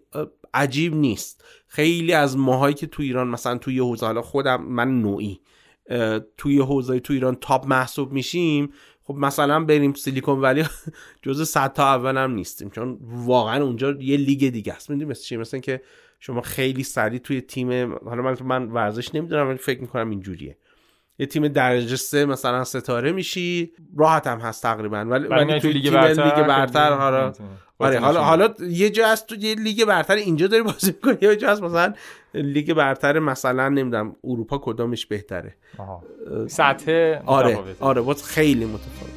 عجیب 0.55 0.95
نیست. 0.95 1.45
خیلی 1.67 2.13
از 2.13 2.37
ماهایی 2.37 2.75
که 2.75 2.87
تو 2.87 3.03
ایران 3.03 3.29
مثلا 3.29 3.59
توی 3.59 3.79
حوزه 3.79 4.07
حالا 4.07 4.23
خودم 4.23 4.63
من 4.63 5.01
نوعی 5.01 5.41
توی 6.37 6.61
حوزه 6.61 7.01
تو 7.01 7.13
ایران 7.13 7.35
top 7.41 7.67
محسوب 7.67 8.13
میشیم. 8.13 8.73
خب 9.03 9.15
مثلا 9.15 9.65
بریم 9.65 9.93
سیلیکون 9.93 10.41
ولی 10.41 10.65
جز 11.23 11.49
صد 11.49 11.73
تا 11.73 11.85
اول 11.87 12.17
هم 12.17 12.31
نیستیم. 12.31 12.71
چون 12.71 12.99
واقعا 13.03 13.65
اونجا 13.65 13.91
یه 13.91 14.17
لیگ 14.17 14.49
دیگه 14.49 14.73
است. 14.73 14.91
می‌دونی 14.91 15.11
مثل 15.11 15.23
چی؟ 15.23 15.37
مثلا 15.37 15.61
که 15.61 15.83
شما 16.21 16.41
خیلی 16.41 16.83
سریع 16.83 17.19
توی 17.19 17.41
تیم 17.41 17.93
حالا 17.93 18.23
من 18.23 18.37
من 18.45 18.71
ورزش 18.71 19.15
نمی‌دونم 19.15 19.49
ولی 19.49 19.59
فکر 19.59 19.81
می‌کنم 19.81 20.11
اینجوریه. 20.11 20.57
یه 21.19 21.27
تیم 21.27 21.49
درجه 21.49 21.97
سه 21.97 22.25
مثلا 22.25 22.65
ستاره 22.65 23.13
میشی 23.13 23.73
راحت 23.97 24.27
هم 24.27 24.39
هست 24.39 24.63
تقریبا. 24.63 24.99
ولی 24.99 25.27
ولی 25.29 25.61
توی 25.61 25.73
لیگ 25.73 25.93
برتر, 25.93 26.25
لیگ 26.25 26.47
برتر 26.47 26.93
آره. 26.93 27.33
آره. 27.79 27.99
حالا 27.99 28.23
حالا 28.23 28.55
یه 28.69 28.91
جا 28.91 29.07
از 29.07 29.26
تو 29.26 29.35
یه 29.35 29.55
لیگ 29.55 29.85
برتر 29.85 30.15
اینجا 30.15 30.47
داری 30.47 30.63
بازی 30.63 30.87
می‌کنی 30.87 31.17
یه 31.21 31.37
جا 31.37 31.50
از 31.50 31.63
مثلا 31.63 31.95
لیگ 32.35 32.73
برتر 32.73 33.19
مثلا 33.19 33.69
نمی‌دونم 33.69 34.17
اروپا 34.25 34.59
کدامش 34.59 35.07
بهتره. 35.07 35.55
سطح 36.49 37.19
آره 37.26 37.59
آره 37.81 38.15
خیلی 38.15 38.65
متفاوت 38.65 39.16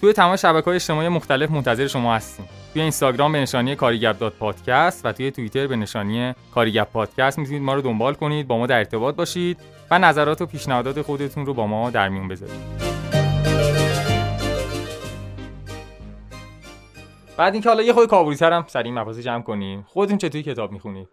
توی 0.00 0.12
تمام 0.12 0.36
شبکه 0.36 0.64
های 0.64 0.74
اجتماعی 0.74 1.08
مختلف 1.08 1.50
منتظر 1.50 1.86
شما 1.86 2.14
هستیم. 2.14 2.48
توی 2.72 2.82
اینستاگرام 2.82 3.32
به 3.32 3.40
نشانی 3.40 3.76
کاریگپ 3.76 4.28
پادکست 4.28 5.06
و 5.06 5.12
توی 5.12 5.30
توییتر 5.30 5.66
به 5.66 5.76
نشانی 5.76 6.34
کاریگپ 6.54 6.92
پادکست 6.92 7.38
می‌تونید 7.38 7.62
ما 7.62 7.74
رو 7.74 7.80
دنبال 7.80 8.14
کنید 8.14 8.46
با 8.46 8.58
ما 8.58 8.66
در 8.66 8.78
ارتباط 8.78 9.14
باشید 9.14 9.58
و 9.90 9.98
نظرات 9.98 10.42
و 10.42 10.46
پیشنهادات 10.46 11.02
خودتون 11.02 11.46
رو 11.46 11.54
با 11.54 11.66
ما 11.66 11.90
در 11.90 12.08
میون 12.08 12.28
بذارید. 12.28 12.90
بعد 17.36 17.52
اینکه 17.52 17.68
حالا 17.68 17.82
یه 17.82 17.92
خود 17.92 18.08
کابوری 18.08 18.36
ترم 18.36 18.64
سریع 18.68 18.92
مباحث 18.92 19.18
جمع 19.18 19.42
کنیم. 19.42 19.84
خودتون 19.88 20.18
چطوری 20.18 20.42
کتاب 20.42 20.72
می‌خونید؟ 20.72 21.08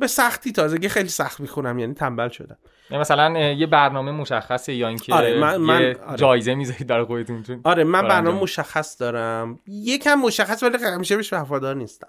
به 0.00 0.06
سختی 0.06 0.52
تازگی 0.52 0.88
خیلی 0.88 1.08
سخت 1.08 1.40
می‌خونم 1.40 1.78
یعنی 1.78 1.94
تنبل 1.94 2.28
شدم. 2.28 2.58
مثلا 2.90 3.38
یه 3.38 3.66
برنامه 3.66 4.12
مشخصه 4.12 4.74
یا 4.74 4.88
اینکه 4.88 5.14
آره 5.14 5.40
من, 5.40 5.56
من 5.56 5.74
آره. 5.74 6.16
جایزه 6.16 6.54
می‌ذارید 6.54 6.86
برای 6.86 7.04
خودتون 7.04 7.44
آره 7.64 7.84
من 7.84 8.02
برنامه 8.02 8.42
مشخص 8.42 9.00
دارم. 9.00 9.58
یکم 9.66 10.14
مشخص 10.14 10.62
ولی 10.62 10.84
همیشه 10.84 11.16
بهش 11.16 11.32
وفادار 11.32 11.76
نیستم. 11.76 12.08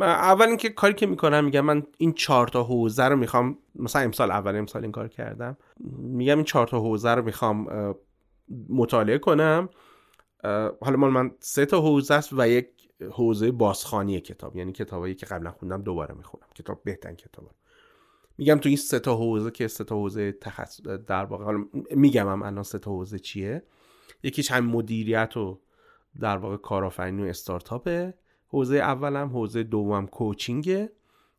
اول 0.00 0.46
اینکه 0.46 0.68
کاری 0.68 0.94
که 0.94 1.06
می‌کنم 1.06 1.44
میگم 1.44 1.60
من 1.60 1.82
این 1.98 2.12
چهار 2.12 2.48
تا 2.48 2.62
حوزه 2.62 3.04
رو 3.04 3.16
می‌خوام 3.16 3.58
مثلا 3.76 4.02
امسال 4.02 4.30
اول 4.30 4.56
امسال 4.56 4.82
این 4.82 4.92
کار 4.92 5.08
کردم. 5.08 5.56
میگم 5.98 6.36
این 6.36 6.44
چهار 6.44 6.66
تا 6.66 6.80
حوزه 6.80 7.10
رو 7.10 7.22
می‌خوام 7.22 7.66
مطالعه 8.68 9.18
کنم. 9.18 9.68
حالا 10.80 10.96
مال 10.96 11.10
من 11.10 11.30
سه 11.40 11.66
تا 11.66 11.80
حوزه 11.80 12.14
است 12.14 12.32
و 12.32 12.48
یک 12.48 12.68
حوزه 13.12 13.50
بازخانی 13.50 14.20
کتاب 14.20 14.56
یعنی 14.56 14.72
کتابایی 14.72 15.14
که 15.14 15.26
قبلا 15.26 15.50
خوندم 15.50 15.82
دوباره 15.82 16.14
می‌خونم. 16.14 16.46
کتاب 16.54 16.80
بهترین 16.84 17.16
کتاب 17.16 17.50
میگم 18.38 18.58
تو 18.58 18.68
این 18.68 18.76
سه 18.76 18.98
تا 18.98 19.16
حوزه 19.16 19.50
که 19.50 19.68
سه 19.68 19.84
تا 19.84 19.96
حوزه 19.96 20.32
تخصص 20.32 20.80
در 20.82 21.24
واقع 21.24 21.58
میگم 21.90 22.28
هم 22.28 22.42
الان 22.42 22.62
سه 22.62 22.78
تا 22.78 22.90
حوزه 22.90 23.18
چیه. 23.18 23.62
یکیش 24.22 24.50
هم 24.50 24.64
مدیریت 24.66 25.36
و 25.36 25.60
در 26.20 26.36
واقع 26.36 26.56
کارآفرینی 26.56 27.22
و 27.22 27.24
استارتاپه 27.24 28.14
حوزه 28.48 28.76
اولم 28.76 29.28
حوزه 29.28 29.62
دوم 29.62 30.06
coaching 30.06 30.82
ه 30.82 30.92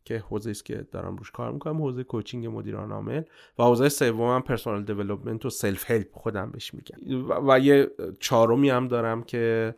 که 0.05 0.23
حوزه 0.29 0.49
است 0.49 0.65
که 0.65 0.85
دارم 0.91 1.15
روش 1.15 1.31
کار 1.31 1.51
می‌کنم 1.51 1.81
حوزه 1.81 2.03
coaching 2.03 2.47
مدیران 2.47 2.91
عامل 2.91 3.23
و 3.59 3.63
حوزه 3.63 3.89
سومم 3.89 4.41
personal 4.41 4.83
development 4.83 5.45
و 5.45 5.49
self 5.49 5.91
help 5.91 6.07
خودم 6.13 6.51
بهش 6.51 6.73
میگم. 6.73 7.29
و, 7.29 7.51
و 7.51 7.59
یه 7.59 7.91
چهارمی 8.19 8.69
هم 8.69 8.87
دارم 8.87 9.23
که 9.23 9.75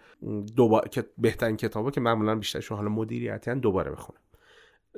دوباره 0.55 0.89
که 0.89 1.05
بهترین 1.17 1.57
کتابه 1.57 1.91
که 1.91 2.01
معمولا 2.01 2.35
بیشترشون 2.35 2.77
حالا 2.77 2.89
مدیریتی 2.89 3.55
دوباره 3.55 3.91
بخونم. 3.91 4.19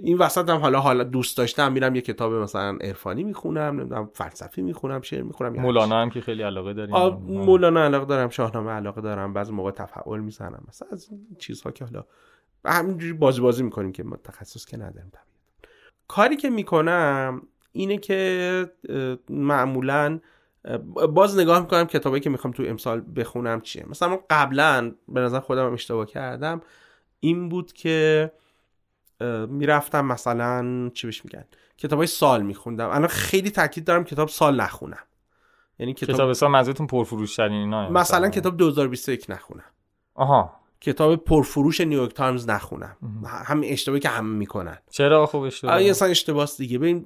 این 0.04 0.18
وسط 0.18 0.50
هم 0.50 0.58
حالا 0.58 0.80
حالا 0.80 1.04
دوست 1.04 1.38
داشتم 1.38 1.72
میرم 1.72 1.96
یه 1.96 2.02
کتاب 2.02 2.34
مثلا 2.34 2.78
عرفانی 2.82 3.24
می‌خونم 3.24 3.80
نمی‌دونم 3.80 4.10
فلسفی 4.14 4.62
می‌خونم 4.62 5.02
شعر 5.02 5.22
می‌خونم 5.22 5.54
مولانا 5.54 6.02
هم 6.02 6.10
که 6.10 6.22
خیلی 6.22 6.44
علاقه 6.44 6.74
داریم. 6.74 6.96
مولانا 7.20 7.84
علاقه 7.84 8.06
دارم 8.06 8.30
شاهنامه 8.30 8.72
علاقه 8.72 9.02
دارم 9.02 9.34
بعضی 9.34 9.52
موقع 9.52 9.72
تفعول 9.72 10.20
می‌زنم 10.20 10.64
مثلا 10.68 10.88
از 10.92 11.10
چیزها 11.40 11.72
که 11.72 11.86
حالا 11.86 12.06
همینجوری 12.66 13.14
بازی 13.14 13.42
بازی 13.42 13.64
می‌کنیم 13.64 13.92
که 13.92 14.04
ما 14.04 14.16
تخصص 14.16 14.66
که 14.66 14.78
نداریم 14.78 15.12
کاری 16.08 16.36
که 16.36 16.50
می‌کنم 16.50 17.42
اینه 17.72 17.98
که 17.98 18.72
معمولا 19.30 20.20
باز 21.10 21.40
نگاه 21.40 21.60
می‌کنم 21.60 21.86
کتابی 21.86 22.20
که 22.20 22.30
می‌خوام 22.30 22.54
تو 22.54 22.64
امسال 22.68 23.04
بخونم 23.16 23.62
چیه. 23.62 23.86
مثلا 23.90 24.20
قبلا 24.30 24.92
به 25.08 25.20
نظر 25.20 25.40
خودم 25.40 25.74
اشتباه 25.74 26.06
کردم 26.06 26.62
این 27.20 27.50
بود 27.50 27.74
که 27.74 28.32
می‌رفتم 29.48 30.06
مثلا 30.06 30.90
چی 30.94 31.08
بهش 31.08 31.26
میگن؟ 31.26 31.46
کتابای 31.78 32.08
سال 32.08 32.42
میخوندم. 32.42 32.90
الان 32.90 33.08
خیلی 33.08 33.52
تاکید 33.52 33.86
دارم 33.86 34.04
کتاب 34.04 34.28
سال 34.28 34.62
نخونم. 34.62 35.04
یعنی 35.80 35.94
کتاب, 35.94 36.16
کتاب 36.16 36.34
سال 36.34 36.52
منظورتون 36.52 36.88
پرفروش 36.88 37.36
ترین 37.36 37.52
اینا 37.52 37.90
مثلا 37.90 38.30
کتاب 38.30 38.58
2021 38.58 39.26
نخونم. 39.30 39.64
آها. 40.16 40.59
کتاب 40.82 41.16
پرفروش 41.16 41.82
نیویورک 41.82 42.14
تایمز 42.14 42.50
نخونم. 42.50 42.98
همین 43.26 43.72
اشتباهی 43.72 44.00
که 44.00 44.10
همه 44.10 44.30
می‌کنن. 44.30 44.78
چرا 44.90 45.26
خوب 45.26 45.44
اشتباه؟ 45.44 45.74
اصلا 45.74 46.08
اشتباهست 46.08 46.58
دیگه. 46.58 46.80
ببین 46.80 47.06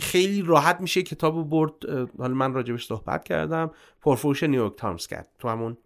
خیلی 0.00 0.42
راحت 0.42 0.80
میشه 0.80 1.02
کتاب 1.02 1.50
برد. 1.50 1.72
حالا 2.18 2.34
من 2.34 2.54
راجبش 2.54 2.86
صحبت 2.86 3.24
کردم. 3.24 3.70
پرفروش 4.00 4.42
نیویورک 4.42 4.76
تایمز 4.76 5.06
کرد. 5.06 5.28
تو 5.38 5.48
همون 5.48 5.76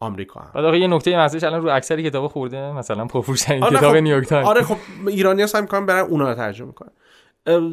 آمریکا 0.00 0.40
هم. 0.40 0.50
بعد 0.54 0.74
یه 0.74 0.86
نکته 0.86 1.18
مسئله 1.18 1.44
الان 1.44 1.62
رو 1.62 1.76
اکثری 1.76 2.02
کتاب 2.02 2.26
خورده. 2.26 2.72
مثلا 2.72 3.04
پرفروش 3.04 3.50
این 3.50 3.62
آره 3.62 3.76
کتاب 3.76 3.94
خب... 3.94 3.96
نیویورک 3.96 4.28
تایمز. 4.28 4.48
آره 4.48 4.62
خب 4.62 4.76
ایرانی 5.06 5.40
ها 5.40 5.46
سعی 5.46 5.62
می‌کنن 5.62 5.86
برن 5.86 6.04
اونا 6.04 6.28
رو 6.28 6.34
ترجمه 6.34 6.72
کنن. 6.72 6.90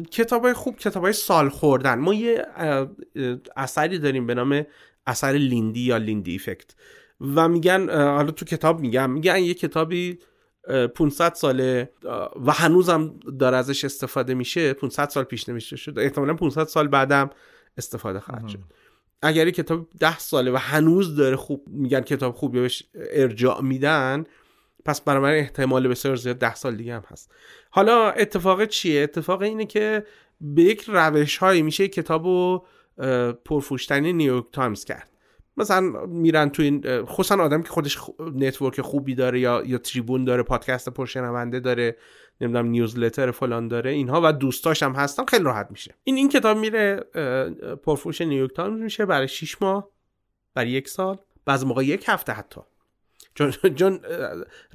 کتاب 0.04 0.52
خوب 0.52 0.76
کتاب 0.76 1.02
های 1.02 1.12
سال 1.12 1.48
خوردن. 1.48 1.98
ما 1.98 2.14
یه 2.14 2.46
اثری 3.56 3.98
داریم 3.98 4.26
به 4.26 4.34
نام 4.34 4.62
اثر 5.06 5.32
لیندی 5.32 5.80
یا 5.80 5.96
Lindy 5.96 6.34
effect. 6.34 6.74
و 7.22 7.48
میگن 7.48 7.90
حالا 7.90 8.30
تو 8.30 8.44
کتاب 8.44 8.80
میگن 8.80 9.10
میگن 9.10 9.38
یه 9.38 9.54
کتابی 9.54 10.18
500 10.94 11.34
ساله 11.34 11.92
و 12.46 12.52
هنوزم 12.52 13.14
داره 13.38 13.56
ازش 13.56 13.84
استفاده 13.84 14.34
میشه 14.34 14.72
500 14.72 15.08
سال 15.08 15.24
پیش 15.24 15.48
نوشته 15.48 15.76
شد 15.76 15.98
احتمالا 15.98 16.34
500 16.34 16.64
سال 16.64 16.88
بعدم 16.88 17.30
استفاده 17.78 18.20
خواهد 18.20 18.48
شد. 18.48 18.58
اگر 19.22 19.46
یه 19.46 19.52
کتاب 19.52 19.88
10 20.00 20.18
ساله 20.18 20.50
و 20.50 20.56
هنوز 20.56 21.16
داره 21.16 21.36
خوب 21.36 21.64
میگن 21.68 22.00
کتاب 22.00 22.34
خوبی 22.34 22.60
بهش 22.60 22.82
ارجاع 22.94 23.60
میدن 23.60 24.24
پس 24.84 25.00
برای 25.00 25.38
احتمال 25.38 25.88
بسیار 25.88 26.16
زیاد 26.16 26.38
10 26.38 26.54
سال 26.54 26.76
دیگه 26.76 26.94
هم 26.94 27.02
هست. 27.08 27.32
حالا 27.70 28.10
اتفاق 28.10 28.64
چیه؟ 28.64 29.02
اتفاق 29.02 29.42
اینه 29.42 29.66
که 29.66 30.06
به 30.40 30.62
یک 30.62 30.84
روش 30.88 31.36
هایی 31.36 31.62
میشه 31.62 31.88
کتاب 31.88 32.24
رو 32.24 32.66
پرفروش‌ترین 33.44 34.12
نیویورک 34.12 34.44
تایمز 34.52 34.84
کرد. 34.84 35.11
مثلا 35.56 36.06
میرن 36.06 36.50
تو 36.50 36.62
این 36.62 37.04
خصوصا 37.04 37.42
آدم 37.42 37.62
که 37.62 37.68
خودش 37.68 37.98
network 38.34 38.80
خوبی 38.80 39.14
داره 39.14 39.40
یا 39.40 39.62
یا 39.66 39.78
تریبون 39.78 40.24
داره 40.24 40.42
پادکست 40.42 40.88
پرشنونده 40.88 41.60
داره 41.60 41.96
نمی‌دونم 42.40 42.66
newsletter 42.66 43.30
فلان 43.30 43.68
داره 43.68 43.90
اینها 43.90 44.20
و 44.24 44.32
دوستاش 44.32 44.82
هم 44.82 44.92
هستن 44.92 45.24
خیلی 45.24 45.44
راحت 45.44 45.66
میشه. 45.70 45.94
این 46.04 46.16
این 46.16 46.28
کتاب 46.28 46.58
میره 46.58 46.96
پرفروش 47.84 48.20
نیویورک 48.20 48.52
تایمز 48.52 48.80
میشه 48.80 49.06
برای 49.06 49.28
6 49.28 49.62
ماه 49.62 49.88
برای 50.54 50.70
یک 50.70 50.88
سال 50.88 51.18
بعض 51.44 51.64
موقع 51.64 51.84
یک 51.84 52.04
هفته 52.06 52.32
حتی. 52.32 52.60
چون 53.34 53.50
چون 53.50 54.00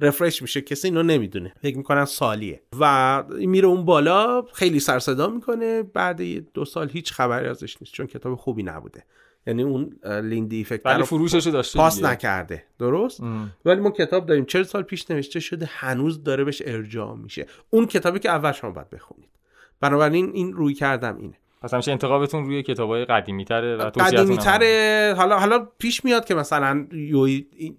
refresh 0.00 0.42
میشه 0.42 0.60
کسی 0.60 0.88
اینو 0.88 1.02
نمی‌دونه. 1.02 1.54
فکر 1.62 1.76
می‌کنن 1.76 2.04
سالیه. 2.04 2.62
و 2.80 3.24
میره 3.28 3.68
اون 3.68 3.84
بالا 3.84 4.42
خیلی 4.42 4.80
سرصدا 4.80 5.28
می‌کنه 5.28 5.82
بعد 5.82 6.22
دو 6.52 6.64
سال 6.64 6.88
هیچ 6.88 7.12
خبری 7.12 7.48
ازش 7.48 7.76
نیست 7.80 7.92
چون 7.92 8.06
کتاب 8.06 8.34
خوبی 8.34 8.62
نبوده. 8.62 9.04
یعنی 9.48 9.62
اون 9.62 9.96
Lindy 10.04 10.60
effect 10.60 10.86
ولی 10.86 11.02
فروشش 11.02 11.46
داشته 11.46 11.78
pass 11.78 12.02
نکرده. 12.02 12.64
درست؟ 12.78 13.20
ولی 13.64 13.80
ما 13.80 13.90
کتاب 13.90 14.26
داریم. 14.26 14.44
چهل 14.44 14.62
سال 14.62 14.82
پیش 14.82 15.10
نوشته 15.10 15.40
شده 15.40 15.70
هنوز 15.72 16.24
داره 16.24 16.44
بهش 16.44 16.62
ارجاع 16.66 17.16
میشه. 17.16 17.46
اون 17.70 17.86
کتابی 17.86 18.18
که 18.18 18.30
اول 18.30 18.52
شما 18.52 18.70
باید 18.70 18.90
بخونید. 18.90 19.28
بنابراین 19.80 20.30
این 20.34 20.52
روی 20.52 20.74
کردم 20.74 21.16
اینه. 21.16 21.34
پس 21.62 21.74
همیشه 21.74 21.92
انتخابتون 21.92 22.44
روی 22.44 22.62
کتابای 22.62 23.04
قدیمی 23.04 23.44
تره 23.44 23.76
و 23.76 23.90
قدیمی 23.90 24.36
تره 24.36 25.14
حالا 25.16 25.38
حالا 25.38 25.68
پیش 25.78 26.04
میاد 26.04 26.24
که 26.24 26.34
مثلا 26.34 26.86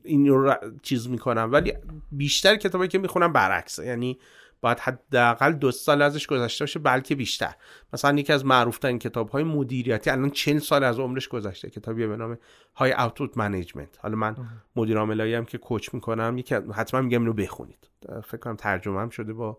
این 0.04 0.28
رو 0.28 0.56
چیز 0.82 1.10
می‌کنم. 1.10 1.50
ولی 1.52 1.74
بیشتر 2.12 2.56
کتابایی 2.56 2.88
که 2.88 2.98
می‌خونم 2.98 3.34
برعکسه. 3.34 3.86
یعنی 3.86 4.20
باید 4.62 4.80
حداقل 4.80 5.52
دو 5.52 5.72
سال 5.72 6.02
ازش 6.02 6.28
گذشته 6.28 6.64
باشه 6.64 6.80
بلکه 6.80 7.16
بیشتر. 7.16 7.54
مثلا 7.94 8.20
یکی 8.20 8.34
از 8.34 8.46
معروفترین 8.46 9.00
کتاب 9.00 9.30
های 9.30 9.44
مدیریتی 9.44 10.10
الان 10.10 10.30
چند 10.30 10.60
سال 10.60 10.84
از 10.84 11.00
عمرش 11.00 11.28
گذشته 11.28 11.70
کتابی 11.70 12.08
به 12.08 12.18
نام 12.18 12.38
های 12.76 12.92
اوتپوت 12.92 13.38
منیجمنت. 13.38 13.98
حالا 14.02 14.16
من 14.16 14.36
مدیر 14.76 14.98
عاملایی 14.98 15.34
هم 15.34 15.46
که 15.46 15.58
کوچ 15.58 15.94
می‌کنم 15.94 16.38
یکی 16.38 16.56
حتما 16.56 17.02
میگم 17.02 17.20
اینو 17.20 17.34
بخونید. 17.34 17.90
فکر 18.24 18.38
کنم 18.38 18.56
ترجمه 18.56 19.00
هم 19.00 19.10
شده 19.10 19.34
با 19.34 19.58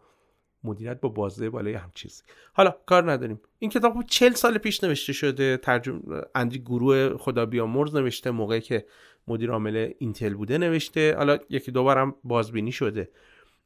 مدیریت 0.64 1.00
با 1.00 1.08
بازده 1.08 1.50
بالای 1.50 1.74
هم 1.74 1.90
چیزی. 1.94 2.22
حالا 2.52 2.74
کار 2.86 3.12
نداریم. 3.12 3.40
این 3.58 3.70
کتاب 3.70 4.02
40 4.06 4.32
سال 4.32 4.58
پیش 4.58 4.84
نوشته 4.84 5.12
شده 5.12 5.56
ترجمه 5.56 6.00
اندی 6.34 6.58
گروه 6.58 7.16
خدا 7.18 7.46
بیامرز 7.46 7.94
نوشته 7.94 8.30
موقعی 8.30 8.60
که 8.60 8.86
مدیر 9.28 9.50
عامل 9.50 9.92
اینتل 9.98 10.34
بوده 10.34 10.58
نوشته. 10.58 11.14
حالا 11.16 11.38
یکی 11.50 11.72
دوبارم 11.72 12.14
بازبینی 12.24 12.72
شده. 12.72 13.10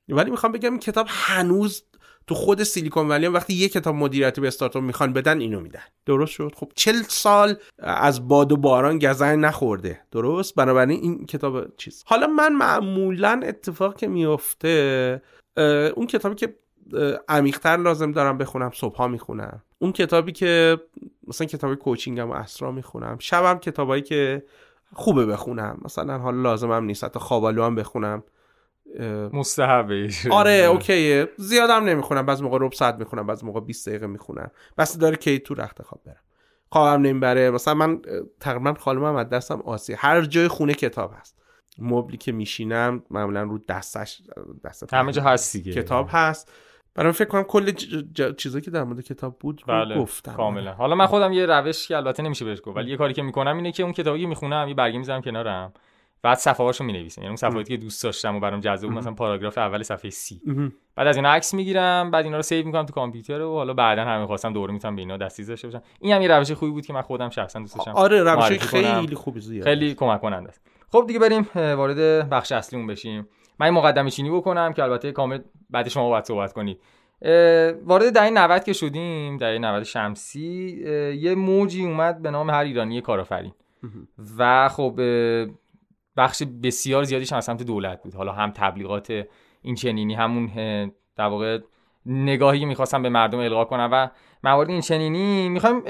ولی 0.09 0.31
می‌خوام 0.31 0.53
بگم 0.53 0.71
این 0.71 0.81
کتاب 0.81 1.07
هنوز 1.09 1.83
تو 2.27 2.35
خود 2.35 2.63
سیلیکون 2.63 3.09
ولی 3.09 3.27
وقتی 3.27 3.55
یه 3.55 3.69
کتاب 3.69 3.95
مدیریتی 3.95 4.41
به 4.41 4.47
استارتاپ 4.47 4.83
می‌خوان 4.83 5.13
بدن 5.13 5.41
اینو 5.41 5.61
میدن. 5.61 5.83
درست 6.07 6.33
شد. 6.33 6.53
خب 6.57 6.73
چل 6.75 7.03
سال 7.09 7.57
از 7.79 8.29
باد 8.29 8.53
و 8.53 8.57
باران 8.57 8.99
گزن 8.99 9.39
نخورده. 9.39 10.01
درست؟ 10.11 10.55
بنابراین 10.55 11.01
این 11.01 11.27
کتاب 11.27 11.77
چیز. 11.77 12.05
حالا 12.07 12.27
من 12.27 12.53
معمولا 12.53 13.41
اتفاق 13.45 13.97
که 13.97 14.09
میفته 14.09 15.23
اون 15.95 16.07
کتابی 16.07 16.35
که 16.35 16.55
عمیقتر 17.29 17.77
لازم 17.77 18.13
دارم 18.13 18.39
بخونم 18.39 18.71
صبحها 18.75 19.09
می‌خونم. 19.09 19.63
اون 19.79 19.93
کتابی 19.93 20.33
که 20.33 20.79
مثلا 21.27 21.47
کتاب 21.47 21.75
کوچینگم 21.75 22.31
و 22.31 22.33
اسرا 22.33 22.73
می‌خونم. 22.73 23.17
شبم 23.19 23.59
کتابایی 23.59 24.03
که 24.03 24.45
خوبه 24.93 25.27
بخونم. 25.27 25.79
مثلا 25.85 26.19
حالا 26.19 26.43
لازمم 26.43 26.85
نیست 26.85 27.05
حتی 27.05 27.19
خوابالو 27.19 27.65
هم 27.65 27.75
بخونم. 27.75 28.23
مستحبه 29.33 30.09
آره 30.31 30.53
اوکیه. 30.53 31.29
زیادم 31.37 31.85
نمی‌خونم. 31.85 32.27
بعض 32.27 32.43
موقع 32.43 32.59
ربع 32.61 32.75
ساعت 32.75 32.95
می‌خونم 32.95 33.27
بعض 33.27 33.45
موقع 33.45 33.61
20 33.61 33.89
دقیقه 33.89 34.07
می‌خونم. 34.07 34.51
بس 34.79 34.99
داره 34.99 35.17
کی 35.17 35.39
تو 35.39 35.55
رخت 35.55 35.83
خواب 35.83 36.01
برم 36.07 36.17
خوابم 36.71 37.03
نمی‌بره. 37.03 37.51
مثلا 37.51 37.75
من 37.75 38.03
تقریبا 38.41 38.75
خانمم 38.75 39.17
از 39.17 39.29
دستم 39.29 39.61
آسی. 39.61 39.95
هر 39.99 40.21
جای 40.21 40.49
خونه 40.49 40.75
کتاب 40.75 41.15
هست. 41.21 41.39
مبلی 41.79 42.17
که 42.17 42.33
میشینم 42.33 43.03
معمولا 43.11 43.43
رو 43.43 43.59
دستش 43.59 44.23
دست 44.65 44.95
همه 44.95 45.13
جا 45.13 45.23
هست 45.23 45.57
دیگه. 45.57 45.73
کتاب 45.73 46.09
هست. 46.11 46.53
برای 46.95 47.13
فکر 47.13 47.29
کنم 47.29 47.43
کل 47.43 47.71
ج... 47.71 48.37
چیزایی 48.37 48.65
که 48.65 48.71
در 48.71 48.85
مورد 48.85 49.01
کتاب 49.01 49.39
بود 49.39 49.63
بله. 49.67 49.99
گفتم. 49.99 50.33
کاملا. 50.33 50.73
حالا 50.73 50.95
من 50.95 51.07
خودم 51.07 51.33
یه 51.33 51.47
روش 51.47 51.89
که 51.89 51.97
البته 51.97 52.23
نمیشه 52.23 52.45
بهش 52.45 52.59
گفت 52.65 52.77
ولی 52.77 52.91
یه 52.91 52.97
کاری 52.97 53.15
که 53.15 53.23
می‌کنم 53.23 53.57
اینه 53.57 53.73
که 53.73 53.83
اون 53.83 53.93
کتابی 53.93 54.27
می‌خونم 54.27 54.69
یه 54.69 54.75
برگه 54.75 54.99
می‌ذارم 54.99 55.23
کنارم. 55.23 55.73
بعد 56.25 56.39
صفحه 56.39 56.67
هاشو 56.67 56.85
می‌نویسم. 56.85 57.21
یعنی 57.21 57.29
اون 57.29 57.37
صفحاتی 57.37 57.77
که 57.77 57.83
دوست 57.83 58.05
داشتم 58.05 58.37
و 58.37 58.41
برام 58.41 58.61
جذاب 58.61 58.91
مثلا 58.91 59.13
پاراگراف 59.13 59.59
اول 59.59 59.83
صفحه 59.83 60.11
سی 60.11 60.41
بعد 60.97 61.07
از 61.07 61.17
اینا 61.17 61.29
عکس 61.29 61.55
می‌گیرم 61.55 62.11
بعد 62.11 62.25
اینا 62.25 62.37
رو 62.37 62.43
سیو 62.43 62.67
می‌کنم 62.67 62.87
تو 62.87 62.93
کامپیوتر 62.93 63.41
و 63.41 63.55
حالا 63.55 63.75
بعدا 63.75 64.05
همین 64.05 64.27
خواستم 64.27 64.53
دوره 64.53 64.73
می‌تونم 64.73 64.97
به 64.97 65.03
اینا 65.03 65.17
دسترسی 65.17 65.45
داشته 65.45 65.69
باشم 65.69 65.83
این 66.01 66.13
هم 66.13 66.23
یه 66.23 66.29
روش 66.29 66.53
خوبی 66.53 66.73
بود 66.73 66.87
که 66.87 66.93
من 66.93 67.03
خودم 67.03 67.29
شخصا 67.31 67.59
دوست 67.59 67.77
داشتم 67.77 67.91
آره 67.91 68.23
روش 68.23 68.59
خیلی 68.59 69.15
خوبی 69.15 69.41
زیاد. 69.41 69.65
خیلی 69.65 69.95
کمک 69.95 70.21
کننده 70.21 70.49
است. 70.49 70.61
خب 70.93 71.05
دیگه 71.07 71.19
بریم 71.19 71.47
وارد 71.55 72.31
بخش 72.31 72.53
اصلیمون 72.53 72.87
بشیم. 72.87 73.29
من 73.59 73.67
این 73.67 73.75
مقدمه 73.75 74.11
چینی 74.11 74.31
بکنم 74.31 74.73
که 74.73 74.83
البته 74.83 75.13
کامل 75.13 75.39
بعد 75.71 75.89
شما 75.89 76.09
باید 76.09 76.25
صحبت 76.25 76.53
کنید 76.53 76.81
وارد 77.85 78.15
دهه 78.15 78.31
90 78.31 78.65
که 78.65 78.73
شدیم 78.73 79.37
دهه 79.37 79.59
90 79.59 79.83
شمسی 79.83 80.81
یه 81.21 81.35
موجی 81.35 81.85
اومد 81.85 82.23
به 82.23 82.31
نام 82.31 82.51
هر 82.51 82.65
ایرانی 82.65 83.01
کارآفرین. 83.01 83.53
و 84.39 84.69
خب 84.69 85.01
بخش 86.17 86.43
بسیار 86.63 87.05
زیادیش 87.05 87.33
از 87.33 87.45
سمت 87.45 87.63
دولت 87.63 88.03
بود. 88.03 88.15
حالا 88.15 88.33
هم 88.33 88.51
تبلیغات 88.51 89.25
این 89.63 89.75
چنینی 89.75 90.15
همون 90.15 90.47
در 91.17 91.27
واقع 91.27 91.59
نگاهی 92.07 92.65
می‌خواستم 92.65 93.03
به 93.03 93.09
مردم 93.09 93.39
القا 93.39 93.65
کنم 93.65 93.89
و 93.93 94.09
موارد 94.45 94.71
این 94.71 94.81
چنینی. 94.81 95.49
می‌خوایم 95.49 95.83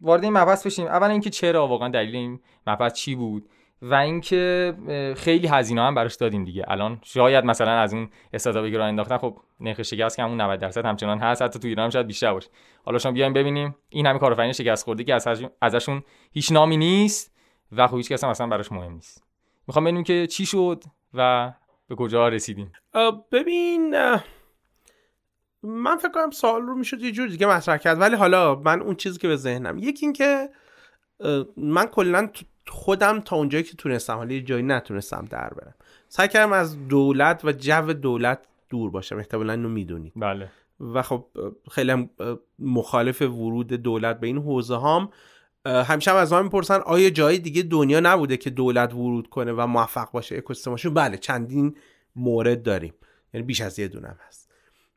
وارد 0.00 0.24
این 0.24 0.32
مبحث 0.32 0.66
بشیم. 0.66 0.86
اولا 0.86 1.12
اینکه 1.12 1.30
چرا 1.30 1.66
واقعا 1.66 1.88
دلیل 1.88 2.16
این 2.16 2.40
مبحث 2.66 2.92
چی 2.92 3.14
بود 3.14 3.48
و 3.82 3.94
اینکه 3.94 4.74
خیلی 5.16 5.46
هزینه 5.46 5.82
هم 5.82 5.94
براش 5.94 6.14
دادیم 6.14 6.44
دیگه. 6.44 6.64
الان 6.68 6.98
شاید 7.02 7.44
مثلا 7.44 7.70
از 7.70 7.94
اون 7.94 8.10
استارتاپی 8.32 8.70
که 8.70 8.78
راه 8.78 8.88
انداختن 8.88 9.18
خب 9.18 9.38
نرخ 9.60 9.82
شکست 9.82 10.16
که 10.16 10.22
همون 10.22 10.40
90 10.40 10.60
درصد 10.60 10.86
همچنان 10.86 11.18
هست. 11.18 11.42
حتی 11.42 11.58
تو 11.58 11.68
ایران 11.68 11.90
شاید 11.90 12.06
بیشتر 12.06 12.32
باشه. 12.32 12.48
حالا 12.84 12.98
شما 12.98 13.12
بیایم 13.12 13.32
ببینیم. 13.32 13.74
این 13.88 14.06
همه 14.06 14.18
کارآفرین 14.18 14.52
شکست 14.52 14.84
خورده 14.84 15.04
که 15.04 15.18
ازشون 15.60 16.02
هیچ 16.32 16.52
نامی 16.52 16.76
نیست 16.76 17.32
و 17.72 17.86
خب 17.86 17.96
هیچ 17.96 18.12
کس 18.12 18.24
هم 18.24 18.30
اصلا 18.30 18.46
براش 18.46 18.72
مهم 18.72 18.92
نیست. 18.92 19.31
می‌خوام 19.66 19.84
ببینیم 19.84 20.04
که 20.04 20.26
چی 20.26 20.46
شد 20.46 20.84
و 21.14 21.52
به 21.88 21.94
کجا 21.94 22.28
رسیدیم. 22.28 22.72
ببین 23.32 23.94
من 25.62 25.96
فکر 25.96 26.12
کنم 26.12 26.30
سوال 26.30 26.62
رو 26.62 26.74
می‌شد 26.74 27.02
یه 27.02 27.12
جور 27.12 27.28
دیگه 27.28 27.46
مطرح 27.46 27.76
کرد 27.76 28.00
ولی 28.00 28.16
حالا 28.16 28.54
من 28.54 28.80
اون 28.80 28.94
چیزی 28.94 29.18
که 29.18 29.28
به 29.28 29.36
ذهنم 29.36 29.78
یکی 29.78 30.06
این 30.06 30.12
که 30.12 30.48
من 31.56 31.86
کلا 31.86 32.30
خودم 32.68 33.20
تا 33.20 33.36
اونجایی 33.36 33.64
که 33.64 33.76
تونستم 33.76 34.16
حالا 34.16 34.32
یه 34.32 34.40
جایی 34.40 34.62
نتونستم 34.62 35.24
در 35.30 35.48
برم. 35.48 35.74
سعی 36.08 36.28
کردم 36.28 36.52
از 36.52 36.88
دولت 36.88 37.44
و 37.44 37.52
جو 37.52 37.92
دولت 37.92 38.38
دور 38.68 38.90
باشم 38.90 39.16
احتمالا 39.16 39.52
اینو 39.52 39.68
می‌دونید 39.68 40.12
بله. 40.16 40.48
و 40.80 41.02
خب 41.02 41.26
خیلی 41.70 42.10
مخالف 42.58 43.22
ورود 43.22 43.72
دولت 43.72 44.20
به 44.20 44.26
این 44.26 44.38
حوزه 44.38 44.76
هام 44.76 45.10
همیشه 45.66 46.10
هم 46.10 46.16
از 46.16 46.32
من 46.32 46.42
می‌پرسن 46.42 46.80
آیا 46.80 47.10
جای 47.10 47.38
دیگه 47.38 47.62
دنیا 47.62 48.00
نبوده 48.00 48.36
که 48.36 48.50
دولت 48.50 48.94
ورود 48.94 49.28
کنه 49.28 49.52
و 49.52 49.66
موفق 49.66 50.10
باشه 50.10 50.36
اکوسیستمشون 50.36 50.94
بله 50.94 51.16
چندین 51.16 51.76
مورد 52.16 52.62
داریم. 52.62 52.94
یعنی 53.34 53.46
بیش 53.46 53.60
از 53.60 53.78
یه 53.78 53.88
دونم 53.88 54.16
هست. 54.28 54.50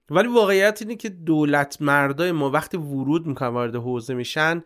ولی 0.09 0.27
واقعیت 0.27 0.81
اینه 0.81 0.95
که 0.95 1.09
دولت 1.09 1.81
مردای 1.81 2.31
ما 2.31 2.49
وقتی 2.49 2.77
ورود 2.77 3.27
می‌کنن 3.27 3.47
وارد 3.47 3.75
حوزه 3.75 4.13
میشن 4.13 4.63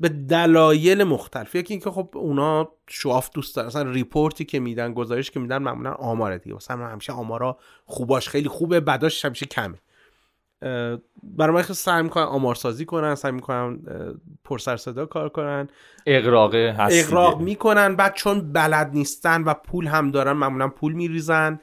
به 0.00 0.08
دلایل 0.28 1.04
مختلف. 1.04 1.54
یکی 1.54 1.74
اینکه 1.74 1.90
خب 1.90 2.10
اونا 2.14 2.72
show 2.88 3.12
off 3.12 3.30
دوست 3.34 3.56
دارن. 3.56 3.66
مثلا 3.66 3.90
report 3.90 4.36
ی 4.36 4.44
که 4.44 4.60
میدن 4.60 4.94
گزارش 4.94 5.30
که 5.30 5.40
میدن 5.40 5.58
معمولا 5.58 5.92
آماره 5.92 6.38
دیگه. 6.38 6.56
مثلا 6.56 6.86
همیشه 6.86 7.12
آمارا 7.12 7.58
خوباش 7.84 8.28
خیلی 8.28 8.48
خوبه 8.48 8.80
بعداش 8.80 9.24
همیشه 9.24 9.46
کمه. 9.46 9.78
برای 11.22 11.54
من 11.54 11.62
سعی 11.62 12.02
می‌کنن 12.02 12.24
آمارسازی 12.24 12.84
کنن 12.84 13.14
سعی 13.14 13.32
می‌کنن 13.32 13.78
پر 14.44 14.60
سر 14.60 14.76
صدا 14.76 15.06
کار 15.06 15.28
کنن. 15.28 15.68
اغراقه 16.06 16.74
هست 16.78 17.06
اغراق 17.06 17.40
می‌کنن 17.40 17.96
بعد 17.96 18.14
چون 18.14 18.52
بلد 18.52 18.90
نیستن 18.92 19.42
و 19.42 19.54
پول 19.54 19.86
هم 19.86 20.10
دارن 20.10 20.32
معمولا 20.32 20.68
پول 20.68 20.92
میریزن. 20.92 21.60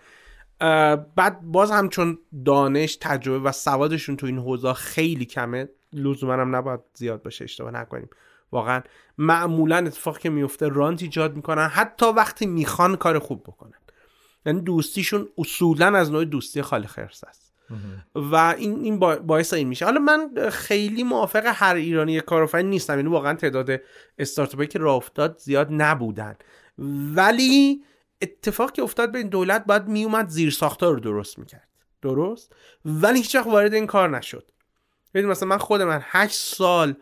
بعد 1.15 1.41
باز 1.41 1.71
هم 1.71 1.89
چون 1.89 2.17
دانش 2.45 2.97
تجربه 3.01 3.49
و 3.49 3.51
سوادشون 3.51 4.17
تو 4.17 4.25
این 4.25 4.37
حوزه 4.37 4.73
خیلی 4.73 5.25
کمه. 5.25 5.69
لزوما 5.93 6.33
هم 6.33 6.55
نباید 6.55 6.79
زیاد 6.93 7.23
باشه 7.23 7.43
اشتباه 7.43 7.71
نکنیم. 7.71 8.09
واقعا 8.51 8.81
معمولا 9.17 9.77
اتفاق 9.77 10.17
که 10.17 10.29
میفته 10.29 10.67
رانت 10.67 11.01
ایجاد 11.01 11.35
می‌کنن 11.35 11.67
حتی 11.67 12.05
وقتی 12.05 12.45
می‌خوان 12.45 12.95
کار 12.95 13.19
خوب 13.19 13.43
بکنن. 13.43 13.79
یعنی 14.45 14.61
دوستیشون 14.61 15.27
اصولا 15.37 15.97
از 15.97 16.11
نوع 16.11 16.25
دوستی 16.25 16.61
خالی 16.61 16.87
خرس 16.87 17.23
است. 17.23 17.50
و 18.15 18.35
این 18.35 18.79
این 18.79 18.99
باعث 18.99 19.53
این 19.53 19.67
میشه. 19.67 19.85
حالا 19.85 19.99
من 19.99 20.49
خیلی 20.49 21.03
موافق 21.03 21.43
هر 21.45 21.75
ایرانی 21.75 22.21
کارآفرین 22.21 22.69
نیستم. 22.69 22.95
یعنی 22.95 23.09
واقعا 23.09 23.33
تعداد 23.33 23.81
استارتاپی 24.17 24.67
که 24.67 24.79
راه 24.79 24.95
افتاد 24.95 25.37
زیاد 25.37 25.67
نبودن. 25.71 26.35
ولی 27.15 27.83
اتفاق 28.21 28.71
که 28.71 28.81
افتاد 28.81 29.11
به 29.11 29.19
این 29.19 29.27
دولت 29.27 29.65
باید 29.65 29.87
میومد 29.87 30.29
زیر 30.29 30.51
ساختار 30.51 30.93
رو 30.93 30.99
درست 30.99 31.39
می‌کرد. 31.39 31.67
درست؟ 32.01 32.53
ولی 32.85 33.19
هیچ 33.19 33.35
وقت 33.35 33.47
وارد 33.47 33.73
این 33.73 33.87
کار 33.87 34.17
نشد. 34.17 34.51
ببین 35.13 35.29
مثلا 35.29 35.49
من 35.49 35.57
خود 35.57 35.81
من 35.81 35.99
8 36.03 36.35
سال 36.35 36.95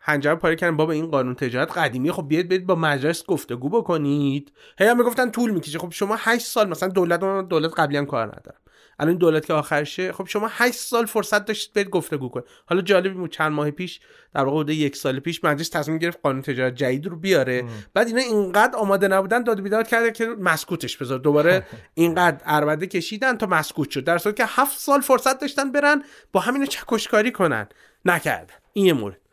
هنجر 0.00 0.34
پاره 0.34 0.56
کردن 0.56 0.76
بابا 0.76 0.92
این 0.92 1.06
قانون 1.06 1.34
تجارت 1.34 1.78
قدیمی 1.78 2.12
خب 2.12 2.28
بیاید 2.28 2.48
برید 2.48 2.66
با 2.66 2.74
مجلس 2.74 3.24
گفتگو 3.26 3.68
بکنید. 3.68 4.52
هی 4.78 4.86
هم 4.86 4.98
می‌گفتن 4.98 5.30
طول 5.30 5.50
می‌کشه. 5.50 5.78
خب 5.78 5.90
شما 5.92 6.16
8 6.18 6.46
سال 6.46 6.68
مثلا 6.68 6.88
دولت 6.88 7.20
دولت 7.48 7.80
قبلی 7.80 7.96
هم 7.96 8.06
کار 8.06 8.26
ندارم 8.26 8.60
الان 8.98 9.16
دولت 9.16 9.46
که 9.46 9.52
آخرشه 9.52 10.12
خب 10.12 10.26
شما 10.28 10.48
8 10.50 10.78
سال 10.78 11.06
فرصت 11.06 11.44
داشتید 11.44 11.74
برید 11.74 11.90
گفتگو 11.90 12.28
کنید. 12.28 12.46
حالا 12.66 12.82
جالبی 12.82 13.14
بود 13.14 13.32
چند 13.32 13.52
ماه 13.52 13.70
پیش 13.70 14.00
در 14.34 14.44
واقع 14.44 14.72
یک 14.72 14.96
سال 14.96 15.20
پیش 15.20 15.44
مجلس 15.44 15.68
تصمیم 15.68 15.98
گرفت 15.98 16.18
قانون 16.22 16.42
تجارت 16.42 16.74
جدید 16.74 17.06
رو 17.06 17.16
بیاره. 17.16 17.60
ام. 17.64 17.68
بعد 17.94 18.06
اینا 18.06 18.20
اینقدر 18.20 18.76
آماده 18.76 19.08
نبودن 19.08 19.42
داد 19.42 19.60
بیداد 19.60 19.88
کرده 19.88 20.12
که 20.12 20.26
مسکوتش 20.26 20.96
بذار. 20.96 21.18
دوباره 21.18 21.66
اینقدر 21.94 22.40
اربده 22.44 22.86
کشیدن 22.86 23.36
تا 23.36 23.46
مسکوت 23.46 23.90
شد. 23.90 24.04
در 24.04 24.18
صورتی 24.18 24.42
که 24.42 24.48
7 24.48 24.78
سال 24.78 25.00
فرصت 25.00 25.40
داشتن 25.40 25.72
برن 25.72 26.02
با 26.32 26.40
همین 26.40 26.66
چکشکاری 26.66 27.32
کنن. 27.32 27.66
نکردن 28.04 28.54
این 28.72 28.92
مورد. 28.92 29.23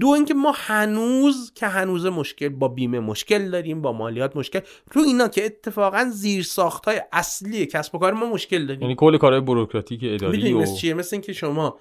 دو 0.00 0.08
اینکه 0.08 0.34
ما 0.34 0.52
هنوز 0.56 1.52
که 1.54 1.66
هنوز 1.66 2.06
مشکل 2.06 2.48
با 2.48 2.68
بیمه 2.68 3.00
مشکل 3.00 3.50
داریم 3.50 3.82
با 3.82 3.92
مالیات 3.92 4.36
مشکل. 4.36 4.60
رو 4.92 5.02
اینا 5.02 5.28
که 5.28 5.44
اتفاقا 5.44 6.10
زیر 6.12 6.42
ساخت 6.42 6.84
های 6.84 7.02
اصلی 7.12 7.66
کسب 7.66 7.94
و 7.94 7.98
کار 7.98 8.12
ما 8.12 8.26
مشکل 8.26 8.66
داریم. 8.66 8.82
یعنی 8.82 8.94
کل 8.98 9.18
کارهای 9.18 9.40
بروکراتیک 9.40 10.00
اداری 10.02 10.52
و... 10.52 10.66
چیه؟ 10.66 10.94
مثل 10.94 11.16
اینکه 11.16 11.32
شما 11.32 11.78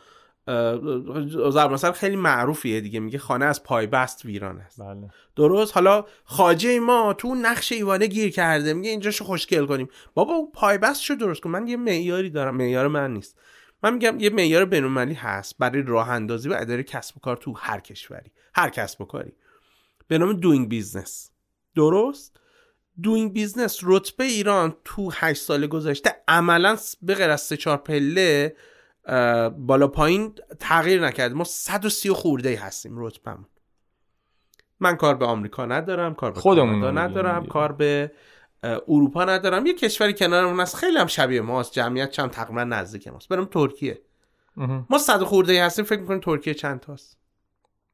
مثلا 1.72 1.92
خیلی 1.92 2.16
معروفیه 2.16 2.82
دیگه 2.82 3.00
میگه 3.00 3.18
خانه 3.18 3.46
از 3.46 3.64
پای 3.64 3.88
بست 3.88 4.26
ویران 4.26 4.58
است. 4.58 4.82
بله. 4.82 5.10
درست؟ 5.36 5.74
حالا 5.74 6.06
خواجه 6.24 6.80
ما 6.80 7.14
تو 7.14 7.36
نقش 7.36 7.72
ایوانه 7.72 8.08
گیر 8.08 8.30
کرده 8.32 8.74
میگه 8.74 8.90
اینجاشو 8.90 9.26
خوشگل 9.26 9.66
کنیم. 9.66 9.88
بابا 10.14 10.34
اون 10.34 10.52
پای 10.54 10.78
بست 10.78 11.02
شو 11.02 11.16
درست 11.16 11.42
کن. 11.42 11.50
من 11.50 11.68
یه 11.68 11.78
معیاری 11.78 12.30
دارم. 12.30 12.56
معیار 12.56 12.88
من 12.88 13.14
نیست. 13.14 13.38
من 13.84 13.94
میگم 13.94 14.20
یه 14.20 14.30
معیار 14.30 14.66
بین‌المللی 14.66 15.14
هست 15.14 15.56
برای 15.60 15.82
راه 15.82 16.10
اندازی 16.10 16.50
و 16.50 16.54
اداره 16.54 16.84
کسب 16.84 17.18
و 17.18 17.20
کار 17.20 17.38
تو 17.38 17.54
هر 17.54 17.80
کشوری 17.80 18.32
هر 18.56 18.70
کسب 18.70 19.02
و 19.02 19.06
کاری. 19.06 19.34
به 20.08 20.18
نام 20.18 20.34
Doing 20.34 20.70
Business 20.70 21.32
درست؟ 21.76 22.40
Doing 23.04 23.34
Business 23.34 23.80
رتبه 23.84 24.24
ایران 24.24 24.76
تو 24.86 25.12
8 25.14 25.42
سال 25.42 25.68
گذشته 25.68 26.16
عملا 26.28 26.78
به 27.02 27.16
غیر 27.16 27.30
از 27.30 27.42
3 27.42 27.58
4 27.58 27.78
پله 27.78 28.56
بالا 29.58 29.88
پایین 29.88 30.36
تغییر 30.60 31.06
نکرده. 31.06 31.36
ما 31.36 31.44
130 31.44 32.10
خورده 32.10 32.50
ای 32.50 32.56
هستیم 32.56 32.94
رتبهمون. 32.96 33.46
من 34.80 34.96
کار 34.96 35.16
به 35.16 35.26
آمریکا 35.26 35.66
ندارم 35.66 36.16
کار 36.16 36.32
به 36.32 36.40
خودمون 36.40 36.98
ندارم 36.98 37.46
کار 37.46 37.72
به 37.72 38.12
اروپا 38.64 39.26
ندارم. 39.26 39.66
یه 39.66 39.74
کشوری 39.74 40.14
کنارمون 40.14 40.60
هست 40.60 40.76
خیلی 40.76 40.98
هم 40.98 41.08
شبیه 41.08 41.42
ماست. 41.42 41.72
جمعیت 41.72 42.12
چند 42.12 42.30
تقریبا 42.30 42.64
نزدیک 42.64 43.08
ماست. 43.08 43.30
برم 43.30 43.46
ترکیه. 43.46 44.02
ما 44.90 44.98
صد 44.98 45.24
خورده 45.24 45.54
ای 45.54 45.60
هستیم. 45.60 45.86
فکر 45.86 46.00
می‌کنیم 46.00 46.20
ترکیه 46.20 46.54
چند 46.54 46.80
تاست. 46.80 47.18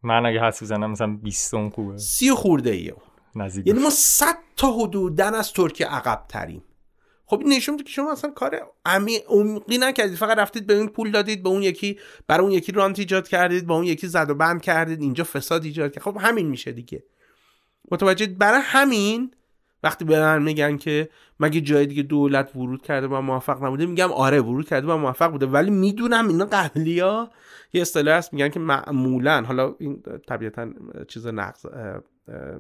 من 0.04 0.26
اگه 0.26 0.42
حس 0.44 0.64
بزنم 0.64 0.92
مثلا 0.92 1.08
20 1.08 1.56
خوبه. 1.70 1.98
سی 1.98 2.32
خورده 2.32 2.70
ایه 2.70 2.96
نزدیک 3.36 3.68
یعنی 3.68 3.80
ما 3.80 3.90
100 3.90 4.38
تا 4.58 4.72
حدودن 4.72 5.34
از 5.34 5.54
ترکیه 5.54 5.88
عقب 5.88 6.26
تریم 6.30 6.64
خب 7.26 7.40
این 7.40 7.54
نشون 7.54 7.78
که 7.78 7.90
شما 7.90 8.12
اصلا 8.12 8.32
کار 8.32 8.72
عمیقی 8.86 9.78
نکردید. 9.78 10.18
فقط 10.18 10.38
رفتید 10.38 10.68
به 10.68 10.78
این 10.78 10.90
پول 10.90 11.12
دادید 11.12 11.44
به 11.44 11.50
اون 11.50 11.64
یکی 11.64 12.00
برای 12.28 12.44
اون 12.44 12.52
یکی 12.52 12.72
رانت 12.72 13.00
ایجاد 13.00 13.28
کردید 13.28 13.68
با 13.68 13.76
اون 13.76 13.84
یکی 13.84 14.08
زد 14.08 14.30
و 14.30 14.36
بند 14.36 14.62
کردید. 14.62 15.02
اینجا 15.02 15.24
فساد 15.24 15.64
ایجاد 15.64 15.92
کرد. 15.92 16.04
خب 16.04 16.18
همین 16.20 16.48
میشه 16.48 16.72
دیگه. 16.72 17.04
متوجه 17.92 18.28
برای 18.28 18.62
همین 18.64 19.32
وقتی 19.86 20.06
به 20.06 20.20
من 20.20 20.42
میگن 20.44 20.78
که 20.78 21.10
مگه 21.40 21.62
جای 21.62 21.86
دیگه 21.86 22.04
دولت 22.04 22.56
ورود 22.56 22.82
کرده 22.82 23.08
و 23.08 23.22
موفق 23.22 23.64
نبوده 23.64 23.86
میگم 23.86 24.12
آره 24.12 24.42
ورود 24.42 24.68
کرده 24.68 24.88
و 24.88 24.98
موفق 24.98 25.32
بوده. 25.32 25.46
ولی 25.46 25.72
می‌دونم 25.72 26.28
اینا 26.28 26.46
قبلی 26.46 27.00
ها 27.00 27.30
یه 27.74 27.82
اصطلاح 27.82 28.18
هست 28.18 28.34
میگن 28.34 28.50
که 28.50 28.60
معمولا 28.60 29.44
حالا 29.44 29.76
این 29.80 30.04
طبیعتا 30.28 30.70
چیز 31.08 31.28
نقض 31.28 31.66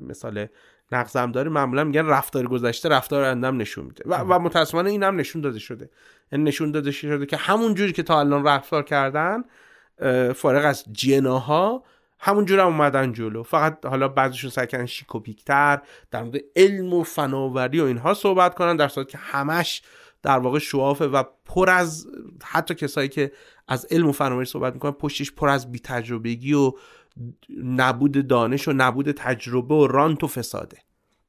مثال 0.07 0.47
نقضم 0.91 1.31
داره 1.31 1.49
معمولا 1.49 1.83
میگن 1.83 2.05
رفتار 2.05 2.47
گذشته 2.47 2.89
رفتار 2.89 3.23
اندم 3.23 3.57
نشون 3.57 3.85
میده. 3.85 4.03
و, 4.05 4.15
و 4.15 4.39
متاسفانه 4.39 4.89
این 4.89 5.03
هم 5.03 5.15
نشون 5.15 5.41
داده 5.41 5.59
شده. 5.59 5.83
این 5.83 5.91
یعنی 6.31 6.43
نشون 6.43 6.71
داده 6.71 6.91
شده 6.91 7.25
که 7.25 7.37
همون 7.37 7.73
جوری 7.73 7.93
که 7.93 8.03
تا 8.03 8.19
الان 8.19 8.47
رفتار 8.47 8.83
کردن 8.83 9.43
فارغ 10.33 10.65
از 10.65 10.85
جناها 10.91 11.83
همون 12.25 12.45
جور 12.45 12.59
هم 12.59 12.65
اومدن 12.65 13.13
جلو. 13.13 13.43
فقط 13.43 13.85
حالا 13.85 14.07
بعضیشون 14.07 14.49
سعی 14.49 14.67
کردن 14.67 14.85
شیک 14.85 15.15
و 15.15 15.21
در 16.11 16.23
مورد 16.23 16.35
علم 16.55 16.93
و 16.93 17.03
فناوری 17.03 17.79
و 17.79 17.83
اینها 17.83 18.13
صحبت 18.13 18.55
کنن 18.55 18.75
در 18.75 18.87
صورتی 18.87 19.11
که 19.11 19.17
همش 19.17 19.81
در 20.23 20.39
واقع 20.39 20.59
شوافه 20.59 21.05
و 21.05 21.23
پر 21.45 21.69
از 21.69 22.07
حتی 22.43 22.75
کسایی 22.75 23.09
که 23.09 23.31
از 23.67 23.87
علم 23.91 24.07
و 24.07 24.11
فناوری 24.11 24.45
صحبت 24.45 24.73
می‌کنن 24.73 24.91
پشتش 24.91 25.31
پر 25.31 25.49
از 25.49 25.71
بی 25.71 25.79
تجربگی 25.79 26.53
و 26.53 26.71
نبود 27.63 28.27
دانش 28.27 28.67
و 28.67 28.73
نبود 28.73 29.11
تجربه 29.11 29.75
و 29.75 29.87
رانت 29.87 30.23
و 30.23 30.27
فساده. 30.27 30.77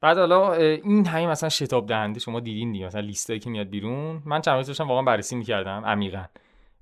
بعد 0.01 0.17
حالا 0.17 0.53
این 0.53 1.05
همین 1.05 1.29
مثلا 1.29 1.49
شتاب 1.49 1.87
دهنده 1.87 2.19
شما 2.19 2.39
دیدین 2.39 2.71
دیگه 2.71 2.85
مثلا 2.85 3.01
لیستایی 3.01 3.39
که 3.39 3.49
میاد 3.49 3.69
بیرون. 3.69 4.21
من 4.25 4.41
چند 4.41 4.55
روز 4.55 4.67
داشتم 4.67 4.87
واقعا 4.87 5.03
بررسی 5.03 5.35
می‌کردم 5.35 5.83
عمیقا. 5.85 6.23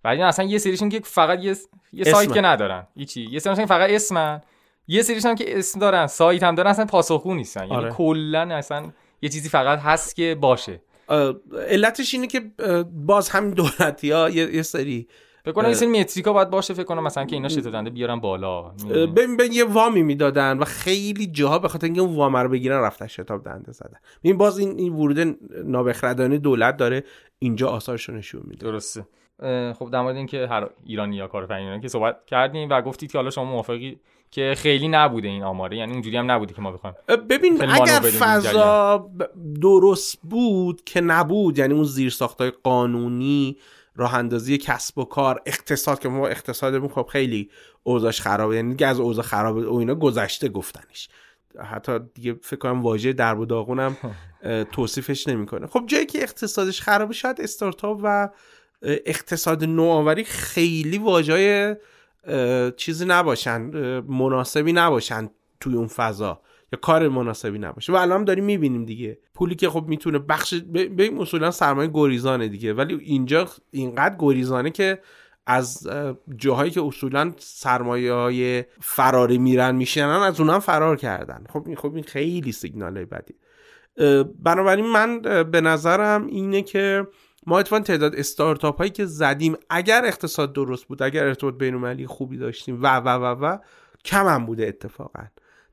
بعد 0.05 0.19
اصلا 0.19 0.45
یه 0.45 0.57
سریشون 0.57 0.89
که 0.89 0.99
فقط 1.03 1.43
یه, 1.43 1.55
یه 1.93 2.03
سایت 2.03 2.33
که 2.33 2.41
ندارن. 2.41 2.87
هیچی. 2.95 3.27
یه 3.31 3.39
سریشون 3.39 3.65
فقط 3.65 3.89
اسمن. 3.89 4.41
یه 4.87 5.01
سریشون 5.01 5.35
که 5.35 5.59
اسم 5.59 5.79
دارن. 5.79 6.07
سایت 6.07 6.43
هم 6.43 6.55
دارن. 6.55 6.69
اصلا 6.69 6.85
پاسخگو 6.85 7.35
نیستن. 7.35 7.61
یعنی 7.61 7.75
آره. 7.75 7.89
کلا 7.89 8.55
اصلا 8.55 8.91
یه 9.21 9.29
چیزی 9.29 9.49
فقط 9.49 9.79
هست 9.79 10.15
که 10.15 10.37
باشه. 10.41 10.81
علتش 11.69 12.13
اینه 12.13 12.27
که 12.27 12.41
باز 12.91 13.29
همین 13.29 13.51
دولتی 13.51 14.11
ها 14.11 14.29
یه 14.29 14.61
سری 14.61 15.07
فکر 15.45 15.53
کنم 15.53 15.65
این 15.65 16.01
متریکا 16.01 16.33
باید 16.33 16.49
باشه. 16.49 16.73
فکر 16.73 16.83
کنم 16.83 17.03
مثلا 17.03 17.25
که 17.25 17.35
اینا 17.35 17.49
شتادنده 17.49 17.89
بیارن 17.89 18.19
بالا. 18.19 18.61
ببین 18.61 19.37
به 19.37 19.47
یه 19.53 19.63
وامی 19.63 20.03
می‌دادن 20.03 20.57
و 20.57 20.65
خیلی 20.65 21.27
جاها 21.27 21.59
به 21.59 21.67
خاطر 21.67 21.85
اینکه 21.85 22.01
اون 22.01 22.15
وام 22.15 22.37
رو 22.37 22.49
بگیرن 22.49 22.81
رفتن 22.81 23.07
شتاب 23.07 23.43
دنده 23.43 23.71
زدن. 23.71 23.97
ببین 24.23 24.37
باز 24.37 24.59
این, 24.59 24.79
این 24.79 24.93
ورود 24.93 25.37
نابخردانه 25.65 26.37
دولت 26.37 26.77
داره 26.77 27.03
اینجا 27.39 27.69
آثارش 27.69 28.09
نشون 28.09 28.41
میده. 28.45 28.65
درسته. 28.65 29.07
خب 29.79 29.89
در 29.91 30.01
مورد 30.01 30.15
اینکه 30.15 30.47
هر 30.47 30.69
ایرانی 30.83 31.15
یا 31.15 31.27
کارآفرینان 31.27 31.81
که 31.81 31.87
صحبت 31.87 32.25
کردیم 32.25 32.69
و 32.69 32.81
گفتید 32.81 33.11
که 33.11 33.17
حالا 33.17 33.29
شما 33.29 33.45
موافقی 33.45 33.99
که 34.31 34.53
خیلی 34.57 34.87
نبوده 34.87 35.27
این 35.27 35.43
آماره 35.43 35.77
یعنی 35.77 35.91
اونجوری 35.91 36.17
هم 36.17 36.31
نبوده 36.31 36.53
که 36.53 36.61
ما 36.61 36.71
بخوایم 36.71 36.95
ببین 37.29 37.69
اگر 37.69 37.99
فضا 37.99 39.09
درست 39.61 40.19
بود 40.23 40.83
که 40.83 41.01
نبود 41.01 41.57
یعنی 41.57 41.73
اون 41.73 41.83
زیرساختای 41.83 42.51
قانونی 42.63 43.57
راه 43.95 44.15
اندازی 44.15 44.57
کسب 44.57 44.97
و 44.97 45.05
کار 45.05 45.41
اقتصاد 45.45 45.99
که 45.99 46.09
ما 46.09 46.27
اقتصادمون 46.27 46.89
خب 46.89 47.07
خیلی 47.11 47.49
اوضاعش 47.83 48.21
خرابه 48.21 48.55
یعنی 48.55 48.69
دیگه 48.69 48.87
از 48.87 48.99
اوضاع 48.99 49.23
خرابه 49.23 49.69
و 49.69 49.75
اینا 49.75 49.95
گذشته 49.95 50.49
گفتنش. 50.49 51.09
حتی 51.71 51.99
دیگه 52.13 52.33
فکر 52.41 52.59
کنم 52.59 52.83
واژه 52.83 53.13
درب 53.13 53.39
و 53.39 53.45
داغونم 53.45 53.97
توصیفش 54.71 55.27
نمی‌کنه. 55.27 55.67
خب 55.67 55.83
جایی 55.87 56.05
که 56.05 56.23
اقتصادش 56.23 56.81
خرابه 56.81 57.13
شاید 57.13 57.41
استارتاپ 57.41 57.99
و 58.03 58.29
اقتصاد 58.85 59.63
نوآوری 59.63 60.23
خیلی 60.23 60.97
واژه 60.97 61.77
چیزی 62.77 63.05
نباشن 63.05 63.61
مناسبی 63.99 64.73
نباشن 64.73 65.29
توی 65.59 65.75
اون 65.75 65.87
فضا. 65.87 66.41
یا 66.73 66.79
کار 66.81 67.07
مناسبی 67.07 67.59
نباشه. 67.59 67.93
و 67.93 67.95
الان 67.95 68.23
داریم 68.23 68.43
می‌بینیم 68.43 68.85
دیگه. 68.85 69.17
پولی 69.33 69.55
که 69.55 69.69
خب 69.69 69.85
می‌تونه 69.87 70.19
بخش 70.19 70.53
به 70.53 71.03
این 71.03 71.21
اصولا 71.21 71.51
سرمایه 71.51 71.89
گریزانه 71.93 72.47
دیگه. 72.47 72.73
ولی 72.73 72.95
اینجا 73.01 73.47
اینقدر 73.71 74.15
گریزانه 74.19 74.71
که 74.71 74.99
از 75.47 75.87
جاهایی 76.35 76.71
که 76.71 76.81
اصولا 76.81 77.33
سرمایه 77.37 78.13
های 78.13 78.63
فراری 78.81 79.37
میرن 79.37 79.75
میشنن 79.75 80.09
از 80.09 80.39
اونم 80.39 80.59
فرار 80.59 80.97
کردن. 80.97 81.43
خب 81.49 81.63
این 81.67 81.75
خب 81.75 81.95
این 81.95 82.03
خیلی 82.03 82.51
سیگنال 82.51 83.05
بدی. 83.05 83.35
بنابراین 84.43 84.85
من 84.85 85.21
به 85.51 85.61
نظرم 85.61 86.27
اینه 86.27 86.61
که 86.61 87.07
ما 87.47 87.59
اتفاقا 87.59 87.81
تعداد 87.81 88.15
استارتاپ 88.15 88.77
هایی 88.77 88.91
که 88.91 89.05
زدیم 89.05 89.55
اگر 89.69 90.01
اقتصاد 90.05 90.53
درست 90.53 90.85
بود 90.85 91.03
اگر 91.03 91.23
ارتباط 91.23 91.53
بین 91.53 92.07
خوبی 92.07 92.37
داشتیم 92.37 92.83
و 92.83 92.97
و 92.97 93.07
و 93.07 93.45
و 93.45 93.57
کم 94.05 94.25
هم 94.25 94.45
بوده 94.45 94.67
اتفاقا. 94.67 95.23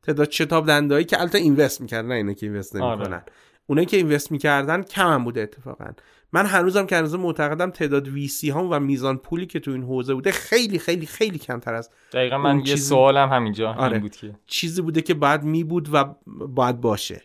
تعداد 0.02 0.30
شتاب 0.30 0.66
دندایی 0.66 1.04
که 1.04 1.20
البته 1.20 1.38
اینوست 1.38 1.80
می‌کردن 1.80 2.08
نه 2.08 2.14
اینا 2.14 2.32
که 2.32 2.46
اینوست 2.46 2.76
نمی‌کنن. 2.76 3.12
آره. 3.12 3.24
اونایی 3.66 3.86
که 3.86 3.96
اینوست 3.96 4.32
می‌کردن 4.32 4.82
کم 4.82 5.06
هم 5.06 5.24
بوده 5.24 5.40
اتفاقا. 5.40 5.90
من 6.32 6.46
هنوزم 6.46 6.86
که 6.86 6.96
هنوز 6.96 7.14
معتقدم 7.14 7.70
تعداد 7.70 8.08
ویسی 8.08 8.50
ها 8.50 8.68
و 8.70 8.80
میزان 8.80 9.18
پولی 9.18 9.46
که 9.46 9.60
تو 9.60 9.70
این 9.70 9.82
حوزه 9.82 10.14
بوده 10.14 10.32
خیلی 10.32 10.78
خیلی 10.78 11.06
خیلی 11.06 11.38
کمتر 11.38 11.74
از 11.74 11.90
دقیقا 12.12 12.38
من 12.38 12.58
یه 12.58 12.64
چیز... 12.64 12.88
سوالم 12.88 13.28
همینجا 13.28 13.72
آره. 13.72 13.98
بود 13.98 14.16
که. 14.16 14.34
چیزی 14.46 14.82
بوده 14.82 15.02
که 15.02 15.14
بعد 15.14 15.44
می 15.44 15.64
بود 15.64 15.88
و 15.92 16.04
باید 16.26 16.80
باشه. 16.80 17.22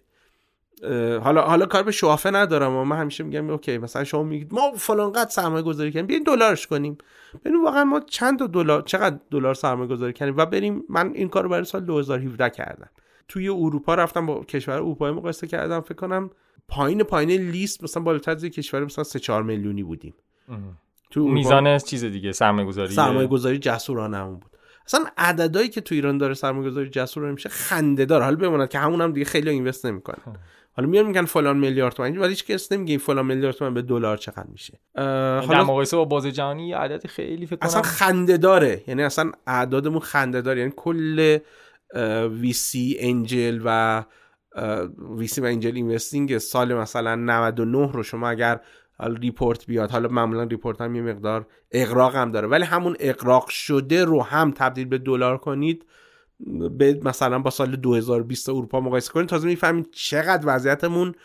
حالا 1.24 1.42
حالا 1.42 1.66
کار 1.66 1.84
به 1.84 1.92
شوافه 1.92 2.32
ندارم 2.32 2.76
و 2.76 2.84
من 2.84 2.98
همیشه 2.98 3.24
میگم 3.24 3.50
اوکی 3.50 3.78
مثلا 3.78 4.04
شما 4.04 4.24
میگید 4.24 4.54
ما 4.54 4.72
فلان 4.76 5.12
قد 5.12 5.28
سرمایه 5.28 5.64
گذاری 5.64 5.92
کنیم 5.92 6.06
بیاین 6.06 6.24
دلارش 6.24 6.68
کنیم. 6.68 6.98
ببین 7.46 7.64
واقعا 7.64 7.84
ما 7.84 8.00
چند 8.00 8.50
دلار 8.50 8.82
چقدر 8.82 9.20
دلار 9.32 9.54
سرمایه 9.54 9.90
گذاری 9.90 10.14
کنیم 10.14 10.38
و 10.38 10.46
بریم 10.46 10.84
من 10.90 11.12
این 11.14 11.30
کارو 11.30 11.50
برای 11.50 11.66
سال 11.66 11.82
2017 11.82 12.50
کردم. 12.50 12.90
توی 13.28 13.50
اروپا 13.50 13.96
رفتم 13.96 14.26
با 14.26 14.44
کشور 14.44 14.76
اروپایی 14.76 15.16
مقایسه 15.16 15.48
کردم 15.48 15.82
فکر 15.82 15.96
کنم 15.96 16.30
پایین 16.68 17.04
پایین 17.04 17.32
لیست 17.52 17.84
مثلا 17.84 18.04
بالاتر 18.04 18.32
از 18.32 18.46
کشور 18.46 18.86
مثلا 18.86 19.04
3 19.04 19.20
4 19.20 19.44
میلیونی 19.44 19.84
بودیم. 19.84 20.14
تو 21.12 21.28
میزان 21.28 21.78
چیز 21.78 22.04
دیگه 22.04 22.32
سرمایه 22.32 22.68
گذاری 22.68 22.94
سرمایه 22.94 23.28
گذاری 23.28 23.58
جسورانه 23.58 24.26
بود. 24.26 24.46
اصلا 24.86 25.06
عددهایی 25.18 25.70
که 25.70 25.82
تو 25.82 25.96
ایران 25.96 26.18
داره 26.18 26.34
سرمایه‌گذاری 26.34 26.90
جسور 26.90 27.32
میشه 27.32 27.50
خنده 27.50 28.06
داره 28.06 28.24
حالا 28.24 28.36
بماند 28.36 28.70
که 28.70 28.80
همون 28.80 29.02
هم 29.02 29.12
دیگه 29.12 29.26
خیلی 29.26 29.50
اینوست 29.50 29.86
نمی‌کنه. 29.86 30.18
حالا 30.78 30.90
میان 30.90 31.06
میگن 31.06 31.26
فلان 31.26 31.58
میلیارد 31.58 31.94
تومن. 31.94 32.18
ولی 32.18 32.30
هیچ 32.30 32.46
کس 32.46 32.72
نمیگه 32.72 32.92
این 32.92 33.00
فلان 33.00 33.26
میلیارد 33.26 33.56
تومن 33.56 33.74
به 33.74 33.82
دلار 33.82 34.18
چقدر 34.18 34.48
میشه. 34.52 34.80
حالا 34.96 35.64
مقایسه 35.64 35.98
با 35.98 36.06
بازار 36.06 36.32
جهانی 36.32 36.74
عدد 36.74 37.08
خیلی 37.08 37.46
فکر 37.46 37.56
کنم 37.56 37.68
اصلا 37.68 37.82
خنده 37.82 38.38
داره. 38.38 38.84
یعنی 38.88 39.04
اصلا 39.04 39.32
اعدادمون 39.48 40.00
خنده 40.00 40.42
داره. 40.42 40.60
یعنی 40.60 40.74
کل 40.76 41.38
VC 42.42 42.98
angel 43.00 43.62
و 43.66 44.04
VC 45.18 45.42
و 45.42 45.46
angel 45.46 45.76
investing 45.76 46.38
سال 46.38 46.74
مثلا 46.74 47.16
99 47.16 47.92
رو 47.92 48.04
شما 48.04 48.30
اگر 48.30 48.60
حالا 48.98 49.14
report 49.14 49.66
بیاد 49.66 49.92
حالا 49.92 50.10
معمولا 50.10 50.44
report 50.44 50.82
هم 50.82 50.96
یه 50.96 51.02
مقدار 51.02 51.48
اغراق 51.72 52.16
هم 52.16 52.32
داره. 52.32 52.48
ولی 52.48 52.64
همون 52.64 52.96
اغراق 53.00 53.50
شده 53.50 54.06
رو 54.06 54.24
هم 54.24 54.52
تبدیل 54.52 54.86
به 54.86 54.98
دلار 54.98 55.38
کنید 55.38 55.86
به 56.78 57.00
مثلا 57.04 57.40
با 57.40 57.50
سال 57.50 57.76
2020 57.76 58.50
اروپا 58.50 58.80
مقایسه 58.80 59.14
کنید 59.14 59.30
تازه 59.30 59.48
می‌فهمید 59.48 59.90
چقدر 59.92 60.44
وضعیتمون 60.46 61.16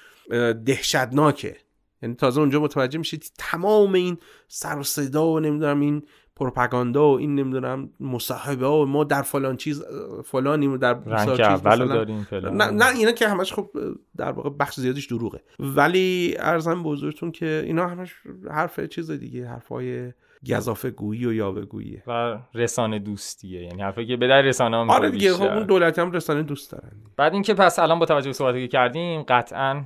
دهشتناکه. 0.64 1.57
یعنی 2.03 2.14
تازه 2.14 2.40
اونجا 2.40 2.61
متوجه 2.61 2.98
میشید 2.98 3.33
تمام 3.38 3.92
این 3.92 4.18
سر 4.48 4.79
و 4.79 4.83
صدا 4.83 5.27
و 5.27 5.40
نمی‌دونم 5.40 5.81
این 5.81 6.03
پروپاگاندا 6.37 7.12
و 7.12 7.18
این 7.18 7.35
نمی‌دونم 7.35 7.90
مصاحبه 8.01 8.66
و 8.66 8.85
ما 8.85 9.05
در 9.05 9.22
فلان 9.22 9.57
چیز 9.57 9.83
فلانیم 10.25 10.77
در 10.77 10.94
رنگ 10.94 11.40
اولو 11.40 11.87
داریم 11.87 12.25
فلان. 12.25 12.57
نه 12.57 12.70
نه 12.70 12.96
اینا 12.96 13.12
که 13.12 13.29
همش 13.29 13.53
خب 13.53 13.70
در 14.16 14.33
واقع 14.33 14.51
بخش 14.51 14.81
زیادش 14.81 15.07
دروغه. 15.07 15.40
ولی 15.59 16.35
ارزم 16.38 16.83
بزرگتون 16.83 17.33
که 17.33 17.62
اینا 17.66 17.88
همش 17.88 18.14
حرف 18.51 18.81
چیز 18.81 19.11
دیگه 19.11 19.46
حرفای 19.46 20.12
گزافه 20.47 20.91
گویی 20.91 21.27
و 21.27 21.33
یاوه 21.33 21.65
گوییه 21.65 22.03
و 22.07 22.39
رسانه 22.55 22.99
دوستیه. 22.99 23.63
یعنی 23.63 23.83
حرفی 23.83 24.07
که 24.07 24.17
به 24.17 24.27
در 24.27 24.43
رسانه 24.43 24.77
هم 24.77 24.91
آره 24.91 25.11
دیگه 25.11 25.33
خب 25.33 25.43
اون 25.43 25.63
دولت 25.63 25.99
هم 25.99 26.13
رسانه 26.13 26.43
دوست 26.43 26.73
دارن. 26.73 26.93
بعد 27.17 27.33
اینکه 27.33 27.55
پس 27.55 27.79
الان 27.79 27.99
با 27.99 28.07
توجه 28.07 28.29
به 28.29 28.33
صحبتی 28.33 28.61
که 28.61 28.69
کردیم 28.69 29.23
قطعا 29.23 29.85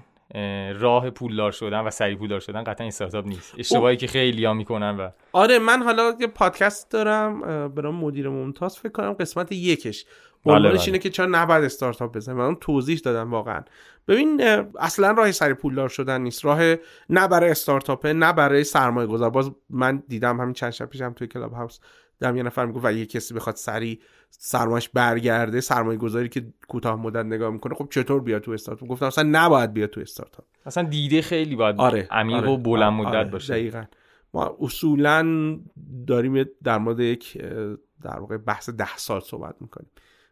راه 0.78 1.10
پولدار 1.10 1.52
شدن 1.52 1.80
و 1.80 1.90
سریع 1.90 2.16
پولدار 2.16 2.40
شدن 2.40 2.64
قطعا 2.64 2.86
استارتاپ 2.86 3.26
نیست. 3.26 3.54
اشتباهی 3.58 3.96
که 3.96 4.06
خیلی 4.06 4.44
ها 4.44 4.54
می‌کنن 4.54 4.96
و 4.96 5.10
آره 5.32 5.58
من 5.58 5.82
حالا 5.82 6.14
یه 6.20 6.26
پادکست 6.26 6.90
دارم 6.90 7.40
برام 7.68 7.94
مدیر 7.94 8.28
ممتاز 8.28 8.78
فکر 8.78 8.92
کنم 8.92 9.12
قسمت 9.12 9.52
یکش. 9.52 10.04
عنوانش 10.44 10.72
بله، 10.72 10.80
اینه 10.80 10.90
بله. 10.90 10.98
که 10.98 11.10
چرا 11.10 11.26
نباید 11.26 11.64
استارتاپ 11.64 12.16
بزنیم؟ 12.16 12.38
من 12.38 12.54
توضیح 12.54 13.00
دادم 13.04 13.30
واقعا. 13.30 13.62
ببین 14.08 14.40
اصلا 14.78 15.10
راه 15.10 15.32
سری 15.32 15.54
پولدار 15.54 15.88
شدن 15.88 16.20
نیست. 16.20 16.44
راه 16.44 16.60
نه 17.10 17.28
برای 17.28 17.50
استارتاپه 17.50 18.12
نه 18.12 18.32
برای 18.32 18.64
سرمایه 18.64 19.06
گذار 19.06 19.30
باز 19.30 19.50
من 19.70 20.02
دیدم 20.08 20.40
همین 20.40 20.52
چند 20.52 20.70
شب 20.70 20.86
پیشم 20.86 21.12
توی 21.12 21.26
کلاب 21.26 21.52
هاوس 21.52 21.78
دم 22.20 22.37
یه 22.37 22.42
نفر 22.42 22.66
می‌گفت 22.66 22.85
و 22.85 22.92
یه 22.92 23.07
کسی 23.07 23.35
بخواد 23.35 23.57
سری 23.57 24.00
سرمایش 24.31 24.88
برگرده 24.88 25.61
سرمایه 25.61 25.98
گذاری 25.98 26.29
که 26.29 26.46
کوتاه 26.68 26.96
مدت 27.00 27.24
نگاه 27.24 27.50
می‌کنه 27.50 27.74
خب 27.74 27.88
چطور 27.90 28.20
بیاد 28.20 28.42
تو 28.42 28.50
استارتاپ؟ 28.50 28.88
گفتم 28.88 29.07
اصلا 29.07 29.29
نباید 29.33 29.72
بیاد 29.72 29.90
تو 29.90 30.00
استارتاپ. 30.00 30.44
اصلا 30.66 30.83
دیده 30.83 31.22
خیلی 31.22 31.57
باید 31.57 31.76
آره، 31.79 32.09
عمیق 32.11 32.37
آره، 32.37 32.48
و 32.48 32.57
بلند 32.57 32.92
مدت 32.92 33.14
آره، 33.14 33.31
باشه. 33.31 33.52
دقیقا. 33.52 33.85
ما 34.35 34.57
اصولا 34.61 35.26
داریم 36.07 36.44
در 36.64 36.79
مورد 36.79 37.00
یک 37.00 37.38
در 38.02 38.18
واقع 38.18 38.37
بحث 38.37 38.70
ده 38.70 38.96
سال 38.96 39.20
صحبت 39.20 39.55
می‌کنیم. 39.61 39.90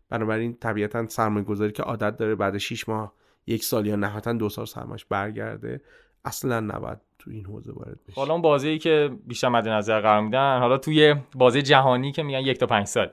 بنابراین 0.09 0.55
طبیعتا 0.55 1.09
سرمایه 1.09 1.45
گذاری 1.45 1.73
که 1.73 1.83
عادت 1.83 2.17
داره 2.17 2.35
بعد 2.35 2.59
6 2.59 2.89
ماه 2.89 3.13
یک 3.47 3.65
سال 3.65 3.87
یا 3.87 3.97
نهایتا 3.97 4.33
دو 4.33 4.49
سال 4.49 4.67
سرمایش 4.67 5.05
برگرده 5.05 5.81
اصلا 6.25 6.61
نباید 6.61 6.99
تو 7.25 7.31
این 7.31 7.47
حوزه 7.47 7.73
وارد 7.73 7.99
بشه 8.09 8.21
حالا 8.21 8.33
اون 8.33 8.43
بازی 8.43 8.79
که 8.79 9.11
بیشتر 9.27 9.49
مد 9.49 9.69
نظر 9.69 10.01
قرار 10.01 10.21
میدن 10.21 10.59
حالا 10.59 10.79
توی 10.79 11.15
بازی 11.35 11.63
جهانی 11.63 12.13
که 12.13 12.23
میگن 12.23 12.41
یک 12.41 12.59
تا 12.59 12.67
پنج 12.67 12.87
سال. 12.87 13.11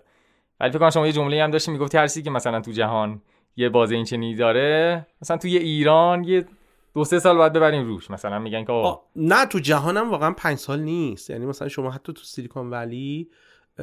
ولی 0.60 0.72
فکر 0.72 0.80
کنم 0.80 0.90
شما 0.90 1.08
یه 1.08 1.14
جمله 1.14 1.44
هم 1.44 1.52
داشتی 1.52 1.72
می‌گفتی 1.72 1.98
هر 1.98 2.08
که 2.08 2.30
مثلا 2.30 2.62
تو 2.62 2.72
جهان 2.72 3.22
یه 3.56 3.70
بازی 3.70 3.96
این 3.96 4.06
چنینی 4.06 4.36
داره 4.36 5.08
مثلا 5.22 5.38
توی 5.38 5.58
ایران 5.58 6.24
یه 6.24 6.46
دو 6.94 7.04
سه 7.04 7.20
سال 7.20 7.38
باید 7.38 7.54
ببریم 7.54 7.88
روش. 7.88 8.12
مثلا 8.12 8.40
میگن 8.40 8.66
که 8.66 8.98
نه 9.16 9.46
تو 9.46 9.60
جهانم 9.60 10.12
واقعا 10.12 10.32
پنج 10.32 10.58
سال 10.58 10.80
نیست. 10.80 11.30
یعنی 11.30 11.46
مثلا 11.46 11.68
شما 11.68 11.92
حتی 11.92 12.14
تو 12.14 12.24
سیلیکون 12.24 12.70
ولی 12.70 13.30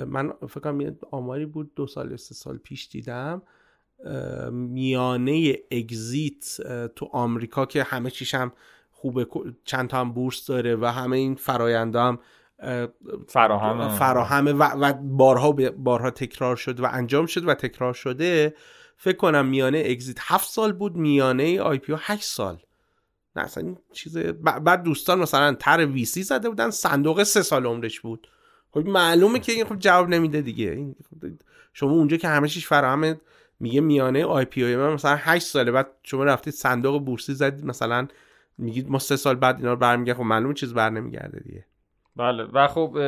من 0.07 0.33
فکر 0.49 0.61
کنم 0.61 0.81
یه 0.81 0.97
آماری 1.11 1.47
بود 1.47 1.75
دو 1.75 1.87
سال 1.87 2.17
سه 2.17 2.35
سال 2.35 2.57
پیش 2.57 2.89
دیدم 2.89 3.43
میانه 4.53 5.55
اگزیت 5.71 6.61
تو 6.97 7.09
آمریکا 7.13 7.67
که 7.67 7.83
همه 7.83 8.11
چیش 8.11 8.35
هم 8.35 8.53
خوبه 9.01 9.27
چند 9.65 9.89
تا 9.89 10.01
هم 10.01 10.13
بورس 10.13 10.47
داره 10.47 10.77
و 10.77 10.85
همه 10.85 11.17
این 11.17 11.35
فراینده 11.35 12.01
هم 12.01 12.19
فراهم. 13.29 13.89
فراهمه 13.89 14.53
و, 14.53 14.63
و 14.63 14.93
بارها 14.93 15.53
بارها 15.77 16.11
تکرار 16.11 16.57
شد 16.57 16.81
و 16.81 16.87
انجام 16.93 17.27
شد 17.27 17.49
و 17.49 17.55
تکرار 17.55 17.95
شده. 17.95 18.55
فکر 18.97 19.17
کنم 19.17 19.47
میانه 19.47 19.83
exit 19.87 20.17
هفت 20.21 20.49
سال 20.49 20.73
بود 20.73 20.97
میانه 20.97 21.61
IPO 21.61 21.95
8 21.99 22.23
سال. 22.23 22.59
نه 23.37 23.43
اصلا 23.43 23.65
این 23.65 23.79
چیز 23.93 24.19
بعد 24.43 24.83
دوستان 24.83 25.19
مثلا 25.19 25.55
تر 25.55 25.87
VC 25.87 26.23
زده 26.23 26.49
بودن 26.49 26.71
صندوق 26.71 27.23
سه 27.23 27.43
سال 27.43 27.67
عمرش 27.67 28.01
بود. 28.01 28.29
خب 28.71 28.87
معلومه 28.87 29.39
که 29.39 29.53
این 29.53 29.65
خب 29.65 29.79
جواب 29.79 30.09
نمیده 30.09 30.41
دیگه. 30.41 30.95
خب 31.11 31.27
شما 31.73 31.91
اونجا 31.91 32.17
که 32.17 32.29
همه 32.29 32.49
چیش 32.49 32.67
فراهمه 32.67 33.21
میگه 33.61 33.81
میانه 33.81 34.25
IPO 34.25 34.77
من 34.77 34.93
مثلا 34.93 35.17
8 35.17 35.47
ساله 35.47 35.73
بعد 35.73 35.89
شما 36.03 36.25
رفتید 36.25 36.55
صندوق 36.55 37.05
VC 37.05 37.35
زدید 37.35 37.65
مثلا 37.65 38.09
میگید 38.59 38.91
ما 38.91 38.99
سه 38.99 39.17
سال 39.17 39.35
بعد 39.35 39.57
اینا 39.57 39.71
رو 39.71 39.77
برمیگه 39.77 40.15
خب 40.15 40.23
معلومه 40.23 40.55
چیز 40.55 40.75
بر 40.75 40.91
نمیگرده 40.91 41.41
دیگه. 41.41 41.65
بله 42.17 42.45
و 42.45 42.69
خب 42.69 42.99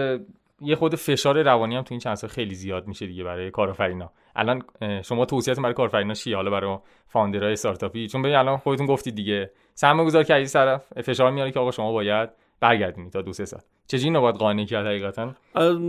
یه 0.61 0.77
خود 0.77 0.95
فشار 0.95 1.43
روانی 1.43 1.77
هم 1.77 1.83
تو 1.83 1.95
این 1.95 2.01
چند 2.01 2.15
سال 2.15 2.31
خیلی 2.31 2.55
زیاد 2.55 2.87
میشه 2.87 3.07
دیگه 3.07 3.25
برای 3.25 3.51
کارآفرینا. 3.51 4.13
الان 4.37 4.63
شما 5.03 5.25
توصیهتون 5.25 5.63
برای 5.63 5.75
کارآفرینا 5.75 6.15
چیه؟ 6.15 6.37
حالا 6.37 6.51
برای 6.51 6.79
فاوندرهای 7.09 7.53
استارتاپی؟ 7.53 8.09
چون 8.09 8.23
ببین 8.23 8.37
الان 8.37 8.57
خودتون 8.57 8.87
گفتید 8.87 9.15
دیگه. 9.15 9.51
سرمایه 9.75 10.07
گذار 10.07 10.23
کردی 10.23 10.47
طرف 10.47 11.01
فشار 11.01 11.31
میاره 11.31 11.51
که 11.51 11.61
آقا 11.61 11.71
شما 11.71 11.93
باید 11.93 12.31
برگردیم 12.61 13.11
تا 13.11 13.23
دو 13.23 13.33
سه 13.33 13.45
سال. 13.45 13.61
چجوری 13.87 14.05
اینو 14.05 14.21
باید 14.21 14.37
قانع 14.37 14.65
کرد 14.65 14.87
حقیقتا؟ 14.87 15.35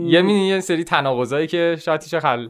یه 0.06 0.22
مینی 0.22 0.48
یه 0.48 0.60
سری 0.60 0.84
تناقضایی 0.84 1.48
که 1.48 1.78
شاید 1.80 2.04
هیچ 2.04 2.14
حل 2.14 2.50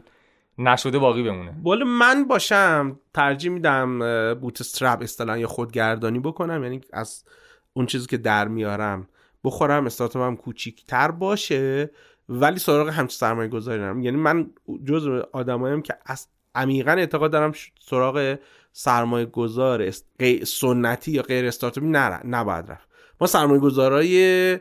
نشده 0.62 0.98
باقی 0.98 1.22
بمونه. 1.22 1.54
ولی 1.64 1.84
من 1.84 2.24
باشم 2.24 3.00
ترجیح 3.14 3.50
میدم 3.50 3.98
بوت 4.34 4.60
استرپ 4.60 5.02
اصطلاحا 5.02 5.38
یا 5.38 5.46
خودگردانی 5.46 6.18
بکنم. 6.18 6.62
یعنی 6.62 6.80
از 6.92 7.24
اون 7.72 7.86
چیزی 7.86 8.06
که 8.06 8.16
در 8.16 8.48
میارم 8.48 9.08
بخورم 9.44 9.86
استارتاپم 9.86 10.36
کوچیکتر 10.36 11.10
باشه 11.10 11.90
ولی 12.28 12.58
سراغ 12.58 12.88
همچین 12.88 13.18
سرمایه 13.18 13.48
گذاری 13.48 13.80
نرم. 13.80 14.02
یعنی 14.02 14.16
من 14.16 14.50
جز 14.84 15.08
آدمایم 15.32 15.82
که 15.82 15.94
از 16.06 16.26
عمیقا 16.54 16.92
اعتقاد 16.92 17.32
دارم 17.32 17.52
سراغ 17.80 18.38
سرمایه 18.72 19.26
گذار 19.26 19.90
سنتی 20.44 21.12
یا 21.12 21.22
غیر 21.22 21.46
استارتاپی 21.46 21.86
نباید 22.24 22.70
رفت. 22.70 22.88
ما 23.20 23.26
سرمایه 23.26 23.60
گذارای 23.60 24.58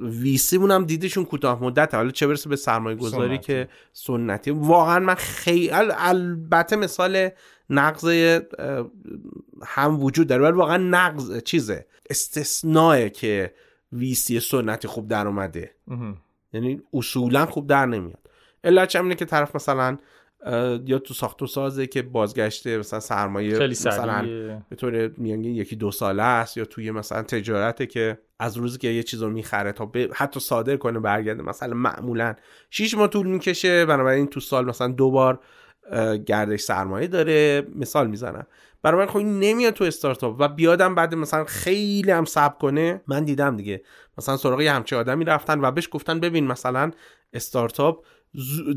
ویسی 0.00 0.56
هم 0.56 0.84
دیدشون 0.84 1.24
کوتاه 1.24 1.64
مدت 1.64 1.94
حالا 1.94 2.10
چه 2.10 2.26
برسه 2.26 2.48
به 2.48 2.56
سرمایه 2.56 2.96
گذاری 2.96 3.38
که 3.38 3.68
سنتی. 3.92 4.50
واقعا 4.50 4.98
من 4.98 5.14
خیلی 5.14 5.70
البته 5.72 6.76
مثال 6.76 7.28
نقض 7.70 8.04
هم 9.66 10.02
وجود 10.02 10.26
داره 10.26 10.44
ولی 10.44 10.52
واقعا 10.52 10.76
نقض 10.76 11.42
چیزه. 11.42 11.86
استثناء 12.10 13.08
که 13.08 13.54
ویسی 13.92 14.40
سنتی 14.40 14.88
خوب 14.88 15.08
در 15.08 15.26
اومده. 15.26 15.74
یعنی 16.52 16.82
اصولا 16.92 17.46
خوب 17.46 17.66
در 17.66 17.86
نمیاد. 17.86 18.30
علت 18.64 18.96
اینه 18.96 19.14
که 19.14 19.24
طرف 19.24 19.56
مثلا 19.56 19.98
یا 20.86 20.98
تو 20.98 21.14
ساخت 21.14 21.42
و 21.42 21.46
سازه 21.46 21.86
که 21.86 22.02
بازگشته 22.02 22.78
مثلا 22.78 23.00
سرمایه 23.00 23.58
خیلی 23.58 23.70
مثلا 23.70 24.22
به 24.68 24.76
طور 24.76 25.08
میانگین 25.16 25.54
یکی 25.54 25.76
دو 25.76 25.90
ساله 25.90 26.22
است 26.22 26.56
یا 26.56 26.64
توی 26.64 26.90
مثلا 26.90 27.22
تجارته 27.22 27.86
که 27.86 28.18
از 28.38 28.56
روزی 28.56 28.78
که 28.78 28.88
یه 28.88 29.02
چیز 29.02 29.22
رو 29.22 29.30
می‌خره 29.30 29.72
تا 29.72 29.92
حتی 30.14 30.40
صادر 30.40 30.76
کنه 30.76 31.00
برگرده. 31.00 31.42
مثلا 31.42 31.74
معمولا 31.74 32.34
6 32.70 32.94
ماه 32.94 33.08
طول 33.08 33.26
می‌کشه 33.26 33.86
بنابراین 33.86 34.26
تو 34.26 34.40
سال 34.40 34.66
مثلا 34.66 34.88
دو 34.88 35.10
بار 35.10 35.40
گردش 36.26 36.60
سرمایه 36.60 37.06
داره. 37.06 37.66
مثال 37.74 38.06
می‌زنم. 38.06 38.46
برای 38.82 39.06
خب 39.06 39.16
این 39.16 39.40
نمیاد 39.40 39.72
تو 39.74 39.84
استارتاپ 39.84 40.36
و 40.38 40.48
بیادم 40.48 40.94
بعد 40.94 41.14
مثلا 41.14 41.44
خیلی 41.44 42.10
هم 42.10 42.24
صبر 42.24 42.58
کنه. 42.58 43.00
من 43.06 43.24
دیدم 43.24 43.56
دیگه. 43.56 43.82
مثلا 44.18 44.36
سراغ 44.36 44.60
یه 44.60 44.72
همچه 44.72 44.96
آدمی 44.96 45.24
رفتن 45.24 45.64
و 45.64 45.70
بهش 45.70 45.88
گفتن 45.92 46.20
ببین 46.20 46.46
مثلا 46.46 46.90
استارتاپ 47.32 48.04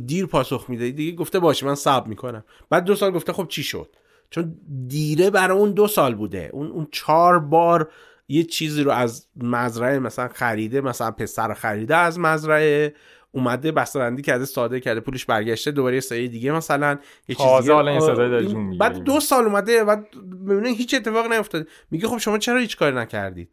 دیر 0.05 0.25
پاسخ 0.25 0.65
میده. 0.69 0.91
دیگه 0.91 1.17
گفته 1.17 1.39
باشه 1.39 1.65
من 1.65 1.75
صبر 1.75 2.07
می‌کنم. 2.07 2.43
بعد 2.69 2.83
دو 2.83 2.95
سال 2.95 3.11
گفته 3.11 3.33
خب 3.33 3.47
چی 3.47 3.63
شد؟ 3.63 3.95
چون 4.29 4.55
دیره 4.87 5.29
برای 5.29 5.57
اون 5.57 5.71
دو 5.71 5.87
سال 5.87 6.15
بوده. 6.15 6.49
اون 6.53 6.67
اون 6.67 6.87
چهار 6.91 7.39
بار 7.39 7.91
یه 8.27 8.43
چیزی 8.43 8.83
رو 8.83 8.91
از 8.91 9.27
مزرعه 9.35 9.99
مثلا 9.99 10.27
خریده 10.27 10.81
مثلا 10.81 11.11
پسر 11.11 11.53
خریده 11.53 11.95
از 11.95 12.19
مزرعه 12.19 12.93
اومده 13.31 13.71
بسته‌بندی 13.71 14.21
کرده 14.21 14.45
ساده 14.45 14.79
کرده 14.79 14.99
پولش 14.99 15.25
برگشته 15.25 15.71
دوباره 15.71 15.95
یه 15.95 16.01
سری 16.01 16.29
دیگه 16.29 16.51
مثلا 16.51 16.99
یه 17.27 17.35
چیز 17.35 17.61
دیگه 17.61 17.75
این 17.75 18.77
بعد 18.77 18.97
دو 18.97 19.19
سال 19.19 19.43
اومده 19.43 19.83
و 19.83 20.01
ببینه 20.47 20.69
هیچ 20.69 20.93
اتفاق 20.93 21.31
نیفتاده. 21.33 21.69
میگه 21.91 22.07
خب 22.07 22.17
شما 22.17 22.37
چرا 22.37 22.59
هیچ 22.59 22.77
کاری 22.77 22.95
نکردید؟ 22.95 23.49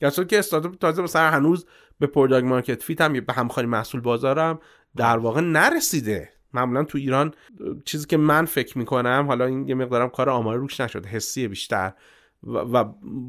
یا 0.00 0.10
که 0.10 0.38
استارتاپ 0.38 0.74
تازه 0.74 1.02
مثلا 1.02 1.30
هنوز 1.30 1.66
به 1.98 2.06
product 2.06 2.46
market 2.46 2.82
fit 2.82 3.00
هم 3.00 3.12
به 3.12 3.32
همخوانی 3.32 3.68
محصول 3.68 4.00
بازارم 4.00 4.60
در 4.96 5.18
واقع 5.18 5.40
نرسیده. 5.40 6.28
معمولا 6.54 6.84
تو 6.84 6.98
ایران 6.98 7.34
چیزی 7.84 8.06
که 8.06 8.16
من 8.16 8.44
فکر 8.44 8.78
می‌کنم 8.78 9.24
حالا 9.28 9.44
این 9.44 9.68
یه 9.68 9.74
مقدارم 9.74 10.08
کار 10.08 10.30
آمار 10.30 10.56
روش 10.56 10.80
نشد 10.80 11.06
حسی 11.06 11.48
بیشتر. 11.48 11.92
و, 12.42 12.84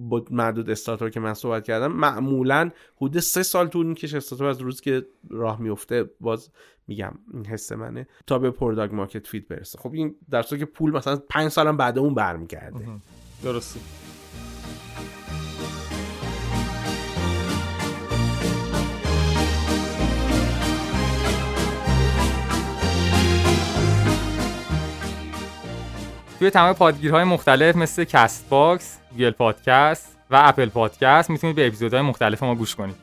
با 0.10 0.26
معدود 0.32 0.70
استارتاپ 0.70 1.10
که 1.10 1.20
من 1.20 1.34
صحبت 1.34 1.64
کردم 1.64 1.92
معمولا 1.92 2.72
حدود 2.98 3.20
سه 3.20 3.44
سال 3.44 3.68
طول 3.68 3.86
می‌کشه 3.86 4.18
استارتاپ 4.18 4.48
از 4.48 4.62
روزی 4.62 4.84
که 4.84 5.06
راه 5.30 5.62
میفته 5.62 6.10
باز 6.20 6.52
میگم 6.88 7.12
این 7.34 7.46
حس 7.46 7.72
منه 7.72 8.08
تا 8.28 8.40
به 8.40 8.52
product 8.52 8.94
market 8.94 9.28
fit 9.28 9.48
برسه. 9.48 9.80
خب 9.80 9.94
این 9.94 10.16
در 10.30 10.42
که 10.42 10.66
پول 10.66 10.92
مثلا 10.92 11.20
پنج 11.30 11.52
سالم 11.52 11.78
بعد 11.78 12.00
اون 12.00 12.14
برمیگرده. 12.14 12.88
درسته. 13.44 13.80
توی 26.40 26.50
تمام 26.50 26.74
پادگیرهای 26.74 27.24
مختلف 27.24 27.76
مثل 27.76 28.04
کست 28.04 28.50
باکس، 28.50 28.98
گوگل 29.12 29.32
پادکست 29.32 30.18
و 30.30 30.42
اپل 30.46 30.70
پادکست 30.70 31.30
می‌تونید 31.30 31.56
به 31.56 31.68
اپیزودهای 31.68 32.02
مختلف 32.02 32.44
ما 32.44 32.56
گوش 32.56 32.76
کنید. 32.76 32.96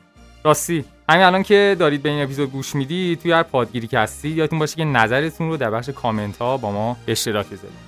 راستی 0.43 0.85
همین 1.09 1.23
الان 1.23 1.43
که 1.43 1.75
دارید 1.79 2.03
به 2.03 2.09
این 2.09 2.23
اپیزود 2.23 2.51
گوش 2.51 2.75
می‌دید 2.75 3.19
توی 3.19 3.31
هر 3.31 3.43
پادگیری 3.43 3.87
که 3.87 3.99
هستید 3.99 4.37
یادتون 4.37 4.59
باشه 4.59 4.75
که 4.75 4.83
نظرتون 4.83 5.49
رو 5.49 5.57
در 5.57 5.71
بخش 5.71 5.89
کامنت 5.89 6.37
ها 6.37 6.57
با 6.57 6.71
ما 6.71 6.97
اشتراک 7.07 7.45
بذارید. 7.45 7.84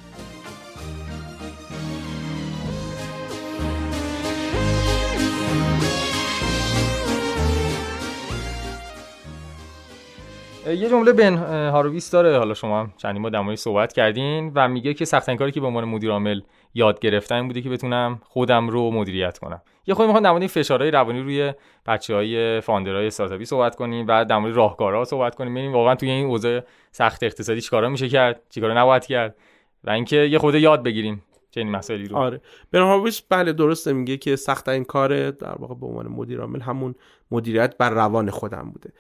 یه 10.68 10.90
جمله 10.90 11.14
بن 11.14 11.38
هارویس 11.70 12.12
داره. 12.12 12.38
حالا 12.38 12.54
شما 12.54 12.88
چندین 12.98 13.22
ما 13.22 13.30
دمایی 13.30 13.58
صحبت 13.58 13.94
کردین 13.94 14.52
و 14.56 14.68
میگه 14.68 14.94
که 14.94 15.06
سختترین 15.06 15.38
کاری 15.38 15.52
که 15.52 15.62
به 15.62 15.68
عنوان 15.68 15.86
مدیر 15.86 16.12
عامل 16.12 16.42
یاد 16.74 17.00
گرفتن 17.00 17.48
بوده 17.48 17.62
که 17.62 17.70
بتونم 17.70 18.22
خودم 18.24 18.70
رو 18.70 18.92
مدیریت 18.92 19.38
کنم. 19.38 19.62
یه 19.88 19.94
خود 19.94 20.06
می‌خوام 20.06 20.40
در 20.40 20.48
فشارهای 20.48 20.92
روانی 20.92 21.22
روی 21.22 21.54
بچه 21.86 22.16
های 22.16 22.62
فاندرهای 22.62 23.08
استارتاپی 23.08 23.46
صحبت 23.46 23.76
کنیم 23.76 24.06
و 24.08 24.26
در 24.26 24.38
مورد 24.38 24.56
راهکارها 24.56 25.06
صحبت 25.06 25.36
کنیم. 25.36 25.54
ببینیم 25.54 25.74
واقعا 25.74 25.96
توی 25.96 26.10
این 26.10 26.26
اوضاع 26.26 26.62
سخت 26.92 27.24
اقتصادی 27.24 27.62
چیکارا 27.62 27.90
میشه 27.90 28.10
کرد 28.10 28.42
چیکارا 28.50 28.74
نباید 28.82 29.06
کرد 29.06 29.36
و 29.84 29.90
اینکه 29.90 30.16
یه 30.16 30.40
خود 30.40 30.56
یاد 30.56 30.84
بگیریم. 30.84 31.24
چنین 31.58 31.72
مسائلی 31.72 32.08
رو. 32.08 32.18
آره. 32.18 32.42
هارویس 32.74 33.22
بله 33.30 33.54
درسته 33.54 33.94
میگه 33.94 34.18
که 34.18 34.36
سخت 34.36 34.70
این 34.70 34.84
کار 34.84 35.32
در 35.32 35.56
واقع 35.56 35.76
به 35.76 35.86
عنوان 35.86 36.08
مدیر 36.08 36.40
عامل 36.40 36.62
همون 36.62 36.96
مدیریت 37.32 37.78
بر 37.78 37.90
روان 37.90 38.30
خودم 38.30 38.72
بوده. 38.72 38.94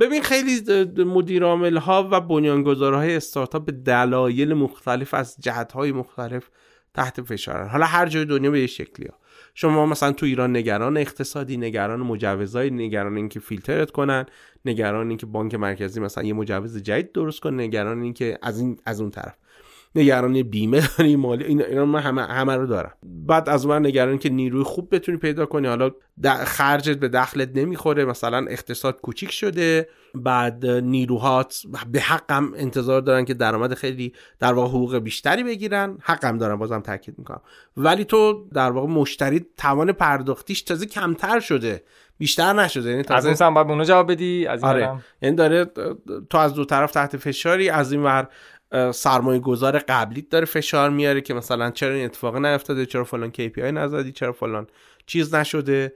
ببین 0.00 0.22
خیلی 0.22 0.84
مدیر 1.04 1.44
عامل 1.44 1.76
ها 1.76 2.08
و 2.10 2.20
بنیانگذارهای 2.20 3.16
استارتاپ 3.16 3.64
به 3.64 3.72
دلایل 3.72 4.54
مختلف 4.54 5.14
از 5.14 5.36
جهت 5.40 5.72
های 5.72 5.92
مختلف 5.92 6.50
تحت 6.94 7.22
فشارن. 7.22 7.68
حالا 7.68 7.86
هر 7.86 8.06
جای 8.06 8.24
دنیا 8.24 8.50
به 8.50 8.60
یه 8.60 8.66
شکلی 8.66 9.06
ها 9.06 9.18
شما 9.54 9.86
مثلا 9.86 10.12
تو 10.12 10.26
ایران 10.26 10.56
نگران 10.56 10.96
اقتصادی 10.96 11.56
نگران 11.56 12.00
مجوزهای 12.00 12.70
نگران 12.70 13.16
اینکه 13.16 13.40
فیلترت 13.40 13.90
کنن 13.90 14.26
نگران 14.64 15.08
اینکه 15.08 15.26
بانک 15.26 15.54
مرکزی 15.54 16.00
مثلا 16.00 16.24
یه 16.24 16.32
مجوز 16.32 16.82
جدید 16.82 17.12
درست 17.12 17.40
کنه 17.40 17.62
نگران 17.62 18.02
اینکه 18.02 18.38
از 18.42 18.60
این 18.60 18.78
از 18.84 19.00
اون 19.00 19.10
طرف. 19.10 19.34
نگرانی 19.94 20.42
بیمه 20.42 20.88
داری 20.98 21.16
مالی 21.16 21.44
اینا 21.44 21.84
من 21.84 22.00
همه 22.00 22.22
همه 22.22 22.56
رو 22.56 22.66
دارم. 22.66 22.92
بعد 23.02 23.48
از 23.48 23.66
اون 23.66 23.86
نگران 23.86 24.18
که 24.18 24.28
نیروی 24.28 24.62
خوب 24.62 24.94
بتونی 24.94 25.18
پیدا 25.18 25.46
کنی. 25.46 25.66
حالا 25.66 25.90
خرجت 26.44 26.98
به 26.98 27.08
دخلت 27.08 27.50
نمی‌خوره 27.54 28.04
مثلا 28.04 28.46
اقتصاد 28.48 29.00
کوچیک 29.00 29.30
شده. 29.30 29.88
بعد 30.14 30.66
نیروهات 30.66 31.62
به 31.92 32.00
حقم 32.00 32.52
انتظار 32.56 33.00
دارن 33.00 33.24
که 33.24 33.34
درآمد 33.34 33.74
خیلی 33.74 34.12
در 34.38 34.52
واقع 34.52 34.68
حقوق 34.68 34.98
بیشتری 34.98 35.44
بگیرن. 35.44 35.98
حقم 36.02 36.38
دارن 36.38 36.56
بازم 36.56 36.80
تاکید 36.80 37.18
می‌کنم. 37.18 37.40
ولی 37.76 38.04
تو 38.04 38.48
در 38.54 38.70
واقع 38.70 38.88
مشتری 38.88 39.46
توان 39.56 39.92
پرداختیش 39.92 40.62
تازه 40.62 40.86
کمتر 40.86 41.40
شده. 41.40 41.82
بیشتر 42.18 42.52
نشده. 42.52 42.90
یعنی 42.90 43.02
از 43.08 43.26
این 43.26 43.34
سم 43.34 43.54
باید 43.54 43.68
اونو 43.68 43.84
جواب 43.84 44.12
بدی؟ 44.12 44.46
از 44.46 44.62
این 44.62 44.70
آره. 44.70 44.92
یعنی 45.22 45.36
داره 45.36 45.64
تو 46.30 46.38
از 46.38 46.54
دو 46.54 46.64
طرف 46.64 46.92
تحت 46.92 47.16
فشاری 47.16 47.70
از 47.70 47.92
این 47.92 48.02
ور 48.02 48.28
سرمایه 48.92 49.40
گذار 49.40 49.78
قبلی 49.78 50.22
داره 50.22 50.44
فشار 50.44 50.90
میاره 50.90 51.20
که 51.20 51.34
مثلا 51.34 51.70
چرا 51.70 51.94
این 51.94 52.04
اتفاق 52.04 52.36
نیفتاده 52.36 52.86
چرا 52.86 53.04
فلان 53.04 53.32
KPI 53.32 53.58
نزدی 53.58 54.12
چرا 54.12 54.32
فلان 54.32 54.66
چیز 55.06 55.34
نشده. 55.34 55.92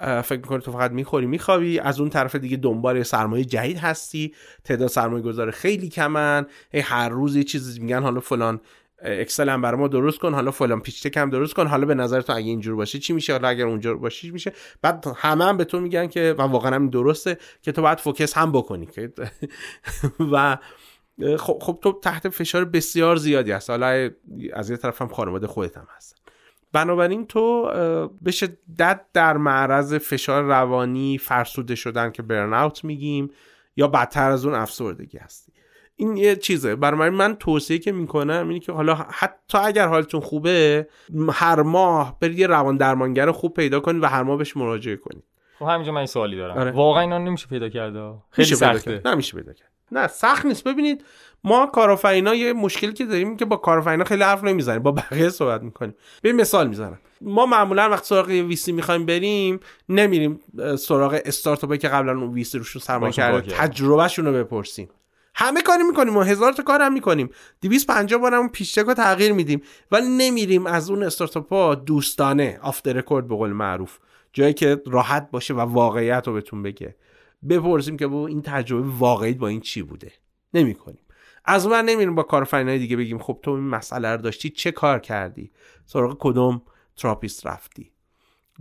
فکر 0.00 0.36
می‌کنی 0.36 0.60
تو 0.60 0.72
فقط 0.72 0.90
می‌خوری 0.90 1.26
میخوابی 1.26 1.78
از 1.78 2.00
اون 2.00 2.10
طرف 2.10 2.34
دیگه 2.34 2.56
دنبال 2.56 3.02
سرمایه 3.02 3.44
جدید 3.44 3.78
هستی. 3.78 4.34
تعداد 4.64 4.88
سرمایه 4.88 5.22
گذار 5.22 5.50
خیلی 5.50 5.88
کمن. 5.88 6.46
هی 6.72 6.80
هر 6.80 7.08
روز 7.08 7.36
یه 7.36 7.44
چیزی 7.44 7.80
میگن 7.80 8.02
حالا 8.02 8.20
فلان 8.20 8.60
اکسل 9.02 9.48
هم 9.48 9.62
برای 9.62 9.80
ما 9.80 9.88
درست 9.88 10.18
کن 10.18 10.34
حالا 10.34 10.50
فلان 10.50 10.80
پیچ 10.80 11.16
هم 11.16 11.30
درست 11.30 11.54
کن. 11.54 11.66
حالا 11.66 11.86
به 11.86 11.94
نظر 11.94 12.20
تو 12.20 12.32
اگه 12.32 12.46
اینجور 12.46 12.76
باشه 12.76 12.98
چی 12.98 13.12
میشه؟ 13.12 13.32
حالا 13.32 13.48
اگر 13.48 13.66
اونجور 13.66 13.96
باشه 13.96 14.20
چی 14.20 14.30
میشه؟ 14.30 14.52
بعد 14.82 15.06
همه 15.16 15.44
هم 15.44 15.56
به 15.56 15.64
تو 15.64 15.80
میگن 15.80 16.06
که 16.06 16.34
و 16.38 16.42
واقعا 16.42 16.74
هم 16.74 16.90
درسته 16.90 17.38
که 17.62 17.72
تو 17.72 17.82
باید 17.82 18.00
فوکس 18.00 18.36
هم 18.36 18.52
بکنی. 18.52 18.88
و 20.32 20.58
خب, 21.38 21.58
خب 21.62 21.78
تو 21.82 22.00
تحت 22.02 22.28
فشار 22.28 22.64
بسیار 22.64 23.16
زیادی 23.16 23.52
هست 23.52 23.70
حالا 23.70 24.10
از 24.52 24.70
یه 24.70 24.76
طرف 24.76 25.02
هم 25.02 25.08
خانواده 25.08 25.46
خودت 25.46 25.76
هم 25.76 25.86
هست. 25.96 26.16
بنابراین 26.72 27.26
تو 27.26 27.70
به 28.22 28.30
شدت 28.30 29.00
در 29.12 29.36
معرض 29.36 29.94
فشار 29.94 30.42
روانی 30.42 31.18
فرسوده 31.18 31.74
شدن 31.74 32.10
که 32.10 32.22
برن 32.22 32.54
اوت 32.54 32.84
میگیم 32.84 33.30
یا 33.76 33.88
بدتر 33.88 34.30
از 34.30 34.46
اون 34.46 34.54
افسردگی 34.54 35.18
هستی. 35.18 35.52
این 35.96 36.16
یه 36.16 36.36
چیزه. 36.36 36.76
برای 36.76 37.10
من 37.10 37.36
توصیه 37.36 37.78
که 37.78 37.92
می‌کنم 37.92 38.48
اینه 38.48 38.60
که 38.60 38.72
حالا 38.72 38.94
حتی 38.94 39.58
اگر 39.58 39.88
حالتون 39.88 40.20
خوبه 40.20 40.88
هر 41.32 41.62
ماه 41.62 42.18
برید 42.20 42.38
یه 42.38 42.46
روان 42.46 42.76
درمانگر 42.76 43.30
خوب 43.30 43.54
پیدا 43.54 43.80
کنید 43.80 44.02
و 44.02 44.06
هر 44.06 44.22
ماه 44.22 44.38
بهش 44.38 44.56
مراجعه 44.56 44.96
کنید. 44.96 45.24
خب 45.58 45.64
همینجا 45.64 45.92
من 45.92 45.98
این 45.98 46.06
سوالی 46.06 46.36
دارم. 46.36 46.58
آره. 46.58 46.70
واقعا 46.70 47.02
اینا 47.02 47.18
نمیشه 47.18 47.46
پیدا 47.46 47.68
کرده؟ 47.68 48.14
خیلی 48.30 48.54
سخته. 48.54 49.02
نمیشه 49.04 49.36
پیدا 49.36 49.52
کرد. 49.52 49.70
نه 49.92 50.06
سخت 50.06 50.46
نیست. 50.46 50.64
ببینید 50.64 51.04
ما 51.44 51.66
کارآفرینا 51.66 52.34
یه 52.34 52.52
مشکلی 52.52 52.92
که 52.92 53.04
داریم 53.04 53.36
که 53.36 53.44
با 53.44 53.56
کارآفرینا 53.56 54.04
خیلی 54.04 54.22
حرف 54.22 54.44
نمی‌زنیم 54.44 54.82
با 54.82 54.92
بقیه 54.92 55.28
صحبت 55.28 55.62
می‌کنیم. 55.62 55.94
به 56.22 56.32
مثال 56.32 56.68
می‌زنم. 56.68 56.98
ما 57.20 57.46
معمولا 57.46 57.90
وقت 57.90 58.04
سراغ 58.04 58.26
VC 58.28 58.72
می‌خوایم 58.72 59.06
بریم 59.06 59.60
نمیریم 59.88 60.40
سراغ 60.78 61.20
استارتاپی 61.24 61.78
که 61.78 61.88
قبلا 61.88 62.12
اون 62.12 62.32
VC 62.32 62.58
روشون 62.58 62.82
سرمایه 62.82 63.12
کرده 63.12 63.50
تجربهشون 63.50 64.26
رو 64.26 64.32
بپرسیم. 64.32 64.88
همه 65.34 65.62
کاری 65.62 65.82
می‌کنیم 65.82 66.16
و 66.16 66.22
هزار 66.22 66.52
تا 66.52 66.62
کار 66.62 66.82
هم 66.82 66.92
می‌کنیم. 66.92 67.30
250 67.62 68.20
بارم 68.20 68.38
اون 68.38 68.48
pitch 68.48 68.69
deck 68.69 68.86
رو 68.86 68.94
تغییر 68.94 69.32
میدیم 69.32 69.62
ولی 69.92 70.08
نمیریم 70.08 70.66
از 70.66 70.90
اون 70.90 71.02
استارتاپ 71.02 71.52
ها 71.52 71.74
دوستانه 71.74 72.58
off 72.62 72.86
record 72.86 73.28
به 73.28 73.36
قول 73.36 73.50
معروف 73.50 73.98
جایی 74.32 74.54
که 74.54 74.82
راحت 74.86 75.30
باشه 75.30 75.54
و 75.54 75.60
واقعیت 75.60 76.26
رو 76.26 76.32
بهتون 76.32 76.62
بگه. 76.62 76.96
بپرسیم 77.48 77.96
که 77.96 78.12
این 78.12 78.42
تجربه 78.42 78.88
واقعی 78.98 79.34
با 79.34 79.48
این 79.48 79.60
چی 79.60 79.82
بوده؟ 79.82 80.12
نمی‌کنیم. 80.54 81.00
از 81.44 81.66
اون 81.66 81.76
نمیریم 81.76 82.14
با 82.14 82.22
کارآفرینای 82.22 82.78
دیگه 82.78 82.96
بگیم 82.96 83.18
خب 83.18 83.38
تو 83.42 83.50
این 83.50 83.64
مسئله 83.64 84.10
رو 84.10 84.22
داشتی 84.22 84.50
چه 84.50 84.72
کار 84.72 84.98
کردی؟ 84.98 85.50
سراغ 85.84 86.16
کدوم 86.20 86.62
therapist 86.96 87.46
رفتی؟ 87.46 87.90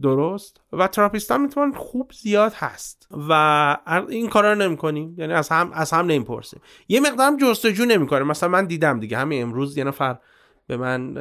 درست؟ 0.01 0.61
و 0.73 0.87
therapist 0.87 1.31
هم 1.31 1.41
می‌تونن 1.41 1.73
خوب 1.73 2.11
زیاد 2.11 2.53
هست. 2.53 3.07
و 3.29 3.77
این 4.09 4.29
کارا 4.29 4.53
رو 4.53 4.59
نمی‌کنیم. 4.59 5.15
یعنی 5.17 5.33
از 5.33 5.49
هم 5.49 5.71
از 5.73 5.91
هم 5.91 6.05
نمی‌پرسیم. 6.05 6.61
یه 6.87 6.99
مقدارم 6.99 7.37
جستجو 7.37 7.85
نمی‌کنیم. 7.85 8.27
مثلا 8.27 8.49
من 8.49 8.65
دیدم 8.65 8.99
دیگه. 8.99 9.17
همین 9.17 9.41
امروز 9.41 9.77
یه 9.77 9.83
نفر 9.83 10.17
به 10.67 10.77
من 10.77 11.13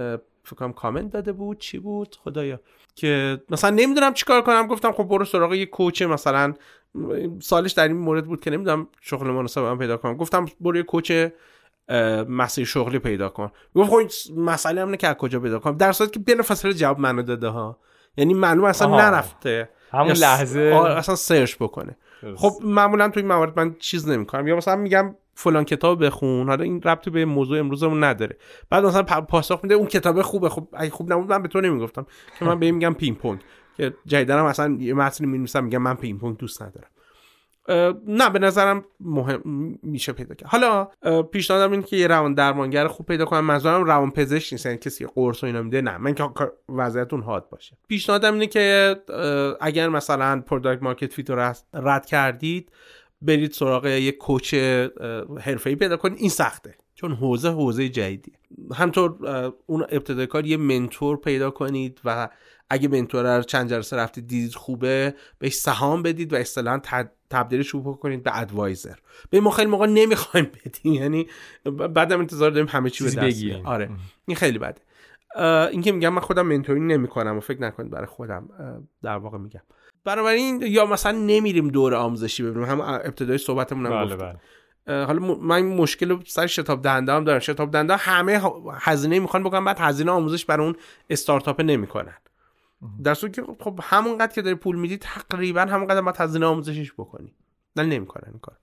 فکر 0.44 0.56
کنم 0.56 0.72
کامنت 0.72 1.12
داده 1.12 1.32
بود. 1.32 1.58
چی 1.58 1.78
بود؟ 1.78 2.16
خدایا. 2.20 2.60
که 2.94 3.42
مثلا 3.50 3.70
نمی‌دونم 3.70 4.14
چیکار 4.14 4.42
کنم. 4.42 4.66
گفتم 4.66 4.92
خب 4.92 5.04
برو 5.04 5.24
سراغ 5.24 5.54
یه 5.54 5.66
کوچ 5.66 6.02
مثلا 6.02 6.54
سالش 7.40 7.72
در 7.72 7.88
این 7.88 7.96
مورد 7.96 8.26
بود 8.26 8.40
که 8.40 8.50
نمی‌دونم 8.50 8.88
شغل 9.00 9.26
مناسب 9.26 9.60
من 9.60 9.78
پیدا 9.78 9.96
کنم. 9.96 10.16
گفتم 10.16 10.46
برو 10.60 10.76
یه 10.76 10.82
کوچ 10.82 11.12
مسیر 12.28 12.64
شغلی 12.64 12.98
پیدا 12.98 13.28
کن. 13.28 13.50
گفت 13.74 13.90
خب 13.90 14.00
مسئله 14.36 14.82
هم 14.82 14.96
که 14.96 15.08
از 15.08 15.14
کجا 15.14 15.40
پیدا 15.40 15.58
کنم؟ 15.58 15.76
در 15.76 15.92
صورتی 15.92 16.12
که 16.12 16.20
بین 16.20 16.42
فاصله 16.42 16.74
جواب 16.74 16.98
منو 16.98 17.22
داده 17.22 17.48
ها. 17.48 17.78
یعنی 18.16 18.34
معلوم 18.34 18.64
اصلا 18.64 18.96
نرفته. 18.96 19.68
همون 19.92 20.12
لحظه. 20.12 20.60
اصلا 20.96 21.14
سرچ 21.14 21.56
بکنه. 21.60 21.96
خب 22.36 22.52
معمولا 22.64 23.08
توی 23.08 23.22
این 23.22 23.32
موارد 23.32 23.58
من 23.58 23.74
چیز 23.78 24.08
نمی‌کنم. 24.08 24.48
یا 24.48 24.56
مثلا 24.56 24.76
میگم 24.76 25.14
فلان 25.34 25.64
کتاب 25.64 26.04
بخون. 26.04 26.48
حالا 26.48 26.64
این 26.64 26.82
ربطی 26.82 27.10
به 27.10 27.24
موضوع 27.24 27.58
امروزمون 27.58 28.04
نداره. 28.04 28.36
بعد 28.70 28.84
مثلا 28.84 29.02
پاسخ 29.02 29.60
میده 29.62 29.74
اون 29.74 29.86
کتاب 29.86 30.22
خوبه. 30.22 30.48
خب 30.48 30.68
اگه 30.72 30.90
خوب 30.90 31.12
نبود 31.12 31.30
من 31.30 31.42
به 31.42 31.48
تو 31.48 31.60
نمی‌گفتم. 31.60 32.06
که 32.38 32.44
من 32.44 32.58
به 32.58 32.70
میگم 32.70 32.94
پینگ 32.94 33.18
پونگ 33.18 33.40
که 33.76 33.94
جدیدا 34.06 34.42
مثلا 34.42 34.76
یه 34.80 34.94
متنی 34.94 35.26
می‌نویسم 35.26 35.64
میگم 35.64 35.82
من 35.82 35.94
پینگ 35.94 36.20
پونگ 36.20 36.36
دوست 36.36 36.62
ندارم. 36.62 36.88
نه 38.06 38.30
به 38.30 38.38
نظرم 38.38 38.84
مهم 39.00 39.78
میشه 39.82 40.12
پیدا 40.12 40.34
کرد. 40.34 40.48
حالا 40.48 40.84
پیشنهادم 41.22 41.70
اینه 41.70 41.82
که 41.82 41.96
یه 41.96 42.06
روان 42.06 42.34
درمانگر 42.34 42.88
خوب 42.88 43.06
پیدا 43.06 43.24
کنم. 43.24 43.44
منظورم 43.44 43.84
روان 43.84 44.10
پزشک 44.10 44.52
نیست 44.52 44.66
یعنی 44.66 44.78
کسی 44.78 45.06
قرص 45.06 45.42
و 45.42 45.46
اینا 45.46 45.62
میده 45.62 45.80
نه. 45.80 45.98
من 45.98 46.14
که 46.14 46.24
وضعیتون 46.68 47.22
حاد 47.22 47.48
باشه. 47.48 47.76
پیشنهادم 47.88 48.32
اینه 48.32 48.46
که 48.46 48.96
اگر 49.60 49.88
مثلا 49.88 50.40
product 50.40 50.82
market 50.82 51.12
fit 51.12 51.30
رو 51.30 51.54
رد 51.74 52.06
کردید 52.06 52.72
برید 53.22 53.52
سراغ 53.52 53.86
یک 53.86 54.16
coach 54.16 54.54
حرفه‌ای 55.40 55.76
پیدا 55.76 55.96
کنید. 55.96 56.18
این 56.18 56.30
سخته 56.30 56.74
چون 56.94 57.12
حوزه 57.12 57.50
حوزه 57.50 57.88
جدیدی 57.88 58.32
همطور 58.74 59.14
اون 59.66 59.82
ابتدای 59.90 60.26
کار 60.26 60.46
یه 60.46 60.56
منتور 60.56 61.16
پیدا 61.16 61.50
کنید 61.50 62.00
و 62.04 62.28
اگه 62.70 62.88
منتور 62.88 63.36
رو 63.36 63.42
چند 63.42 63.70
جلسه 63.70 63.96
رفتید 63.96 64.26
دیدید 64.26 64.54
خوبه 64.54 65.14
بهش 65.38 65.54
سهام 65.54 66.02
بدید 66.02 66.32
و 66.32 66.36
اصطلاحا 66.36 66.80
تبدیلش 67.30 67.68
رو 67.68 67.94
کنید 67.94 68.22
به 68.22 68.40
ادوایزر. 68.40 68.94
به 69.30 69.40
ما 69.40 69.50
خیلی 69.50 69.70
موقع 69.70 69.86
نمی‌خوایم 69.86 70.50
بدیم 70.64 70.92
یعنی 70.92 71.26
بعدم 71.64 72.18
انتظار 72.18 72.50
داریم 72.50 72.68
همه 72.68 72.90
چی 72.90 73.04
به 73.04 73.10
دست 73.10 73.44
آره. 73.64 73.90
این 74.26 74.36
خیلی 74.36 74.58
بده. 74.58 74.80
این 75.70 75.82
که 75.82 75.92
میگم 75.92 76.12
من 76.12 76.20
خودم 76.20 76.46
منتوری 76.46 76.80
نمی‌کنم 76.80 77.36
و 77.36 77.40
فکر 77.40 77.62
نکنید 77.62 77.90
برای 77.90 78.06
خودم 78.06 78.48
در 79.02 79.16
واقع 79.16 79.38
میگم. 79.38 79.62
بنابراین 80.04 80.62
یا 80.66 80.86
مثلا 80.86 81.12
نمیریم 81.18 81.68
دور 81.68 81.94
آموزشی 81.94 82.42
ببینیم 82.42 82.68
هم 82.68 82.80
ابتدای 82.80 83.38
صحبتمون 83.38 83.86
هم 83.86 84.04
بله. 84.04 84.16
بله. 84.16 85.04
حالا 85.04 85.20
من 85.34 85.62
مشکل 85.62 86.18
سر 86.26 86.46
شتاب 86.46 86.82
دهنده 86.82 87.12
هم 87.12 87.24
دارم. 87.24 87.38
شتاب 87.38 87.70
دهنده 87.70 87.96
همه 87.96 88.42
هزینه 88.72 89.18
می‌خوان 89.18 89.42
بکنن 89.42 89.64
بعد 89.64 89.76
هزینه 89.80 90.10
آموزش 90.10 90.44
برای 90.44 90.66
اون 90.66 90.76
استارتاپ 91.10 91.60
نمی‌کنن. 91.60 92.14
در 93.04 93.14
صورتی 93.14 93.42
که 93.42 93.48
خب 93.60 93.80
همونقدر 93.82 94.32
که 94.32 94.42
داری 94.42 94.56
پول 94.56 94.76
میدی 94.76 94.96
تقریبا 94.96 95.60
همونقدر 95.60 96.00
باید 96.00 96.16
هزینه 96.16 96.46
آموزشش 96.46 96.92
بکنی. 96.92 97.32
نه 97.76 97.82
نمی‌کنن 97.82 98.30
این 98.30 98.38
کار 98.38 98.56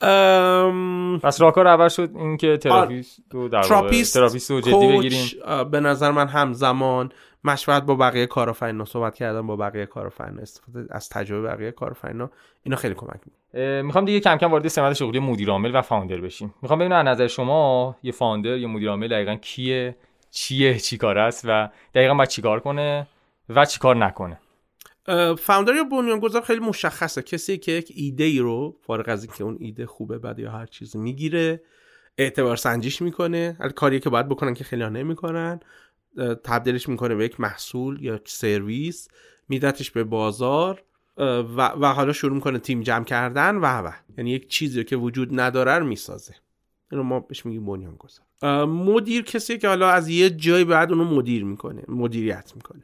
ام... 0.00 1.18
پس 1.18 1.40
راهکار 1.40 1.68
اول 1.68 1.88
شد 1.88 2.10
اینکه 2.14 2.56
therapist 2.56 3.20
رو 3.30 3.48
در 3.48 3.62
therapist, 3.62 4.14
therapist 4.14 4.50
رو 4.50 4.60
جدی 4.60 4.98
بگیریم. 4.98 5.26
به 5.70 5.80
نظر 5.80 6.10
من 6.10 6.28
همزمان 6.28 7.12
مشورت 7.44 7.82
با 7.82 7.94
بقیه 7.94 8.26
کارآفرینا 8.26 8.84
صحبت 8.84 9.14
کردن 9.14 9.46
با 9.46 9.56
بقیه 9.56 9.86
کارآفرینا 9.86 10.42
استفاده 10.42 10.86
از 10.90 11.08
تجربه 11.08 11.48
بقیه 11.48 11.70
کارآفرینا 11.70 12.30
اینا 12.62 12.76
خیلی 12.76 12.94
کمک 12.94 13.20
می‌کنه. 13.26 13.82
می‌خوام 13.82 14.04
دیگه 14.04 14.20
کم 14.20 14.36
کم 14.36 14.50
وارد 14.50 14.68
سمت 14.68 14.92
شغلی 14.92 15.18
مدیر 15.18 15.50
عامل 15.50 15.76
و 15.76 15.82
founder 15.82 16.20
بشیم. 16.20 16.54
می‌خوام 16.62 16.78
ببینم 16.78 16.96
از 16.96 17.06
نظر 17.06 17.26
شما 17.26 17.96
یه 18.02 18.12
founder 18.12 18.56
یا 18.56 18.68
مدیر 18.68 18.90
عامل 18.90 19.08
دقیقا 19.08 19.34
کیه 19.34 19.96
چیه 20.30 20.78
چیکار 20.78 21.18
است 21.18 21.44
و 21.48 21.68
دقیقا 21.94 22.14
باید 22.14 22.28
چیکار 22.28 22.60
کنه؟ 22.60 23.06
و 23.48 23.64
چیکار 23.64 23.96
نکنه؟ 23.96 24.40
فاوندر 25.38 25.74
یا 25.74 25.84
بنیانگذار 25.84 26.42
خیلی 26.42 26.60
مشخصه. 26.60 27.22
کسی 27.22 27.58
که 27.58 27.72
یک 27.72 27.92
ایده 27.94 28.24
ای 28.24 28.38
رو 28.38 28.76
فارغ 28.80 29.08
از 29.08 29.24
اینکه 29.24 29.44
اون 29.44 29.56
ایده 29.60 29.86
خوبه 29.86 30.18
بد 30.18 30.38
یا 30.38 30.50
هر 30.50 30.66
چیزی 30.66 30.98
می‌گیره 30.98 31.62
اعتبار 32.18 32.56
سنجیش 32.56 33.02
می‌کنه. 33.02 33.56
کاری 33.76 34.00
که 34.00 34.10
باید 34.10 34.28
بکنن 34.28 34.54
که 34.54 34.64
خیلی 34.64 34.84
نمی‌کنن. 34.84 35.60
تبدیلش 36.44 36.88
می‌کنه 36.88 37.14
به 37.14 37.24
یک 37.24 37.40
محصول 37.40 38.02
یا 38.02 38.20
سرویس 38.24 39.08
میدتش 39.48 39.90
به 39.90 40.04
بازار 40.04 40.84
و, 41.16 41.68
و 41.80 41.86
حالا 41.86 42.12
شروع 42.12 42.34
می‌کنه 42.34 42.58
تیم 42.58 42.80
جمع 42.80 43.04
کردن 43.04 43.56
و 43.56 43.66
و. 43.66 43.90
یعنی 44.18 44.30
یک 44.30 44.48
چیزی 44.48 44.84
که 44.84 44.96
وجود 44.96 45.40
نداره 45.40 45.72
رو 45.72 45.86
می‌سازه. 45.86 46.34
اینو 46.92 47.04
ما 47.04 47.20
بهش 47.20 47.46
میگیم 47.46 47.66
بنیانگذار. 47.66 48.26
مدیر 48.66 49.22
کسی 49.22 49.58
که 49.58 49.68
حالا 49.68 49.90
از 49.90 50.08
یه 50.08 50.30
جای 50.30 50.64
بعد 50.64 50.92
اونو 50.92 51.04
مدیر 51.04 51.44
می‌کنه 51.44 51.82
مدیریت 51.88 52.52
می‌کنه. 52.54 52.82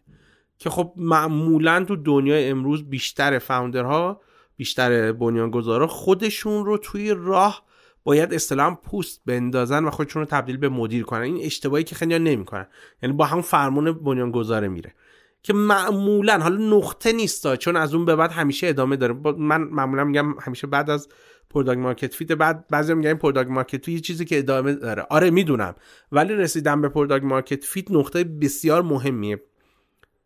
که 0.61 0.71
خب 0.71 0.93
معمولا 0.97 1.85
تو 1.85 1.97
دنیای 1.97 2.49
امروز 2.49 2.91
بیشتر 2.91 3.39
فاوندرها 3.39 4.21
بیشتر 4.57 5.13
بنیانگذارا 5.13 5.87
خودشون 5.87 6.65
رو 6.65 6.79
توی 6.79 7.15
راه 7.17 7.65
باید 8.05 8.35
اصطلاحا 8.35 8.75
پوست 8.75 9.21
بندازن 9.27 9.85
و 9.85 9.91
خودشون 9.91 10.23
رو 10.23 10.27
تبدیل 10.27 10.57
به 10.57 10.69
مدیر 10.69 11.05
کنن. 11.05 11.23
این 11.23 11.39
اشتباهی 11.43 11.85
که 11.85 11.95
خیلی 11.95 12.19
نمی‌کنن. 12.19 12.67
یعنی 13.03 13.17
با 13.17 13.25
هم 13.25 13.41
فرمون 13.41 13.93
بنیانگذاره 13.93 14.69
میره. 14.69 14.95
که 15.43 15.53
معمولا 15.53 16.39
حالا 16.39 16.77
نقطه 16.77 17.13
نیستا 17.13 17.57
چون 17.57 17.77
از 17.77 17.95
اون 17.95 18.05
به 18.05 18.17
بعد 18.17 18.31
همیشه 18.31 18.67
ادامه 18.67 18.97
داره. 18.97 19.15
من 19.39 19.63
معمولا 19.63 20.05
میگم 20.05 20.35
همیشه 20.41 20.67
بعد 20.67 20.91
از 20.91 21.09
product 21.51 21.81
market 21.81 22.15
fit 22.15 22.33
بعد 22.33 22.69
بعضی 22.69 22.95
میگن 22.95 23.15
product 23.15 23.51
market 23.51 23.85
fit 23.85 23.89
یه 23.89 24.01
چیزی 24.01 24.25
که 24.25 24.39
ادامه 24.39 24.75
داره. 24.75 25.07
آره 25.11 25.31
می‌دونم. 25.31 25.75
ولی 26.13 26.35
رسیدن 26.35 26.81
به 26.81 26.89
product 26.89 27.25
market 27.25 27.65
fit 27.65 27.91
نقطه 27.91 28.25
بسیار 28.25 28.83
مهمیه. 28.83 29.43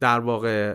در 0.04 0.20
واقع 0.20 0.74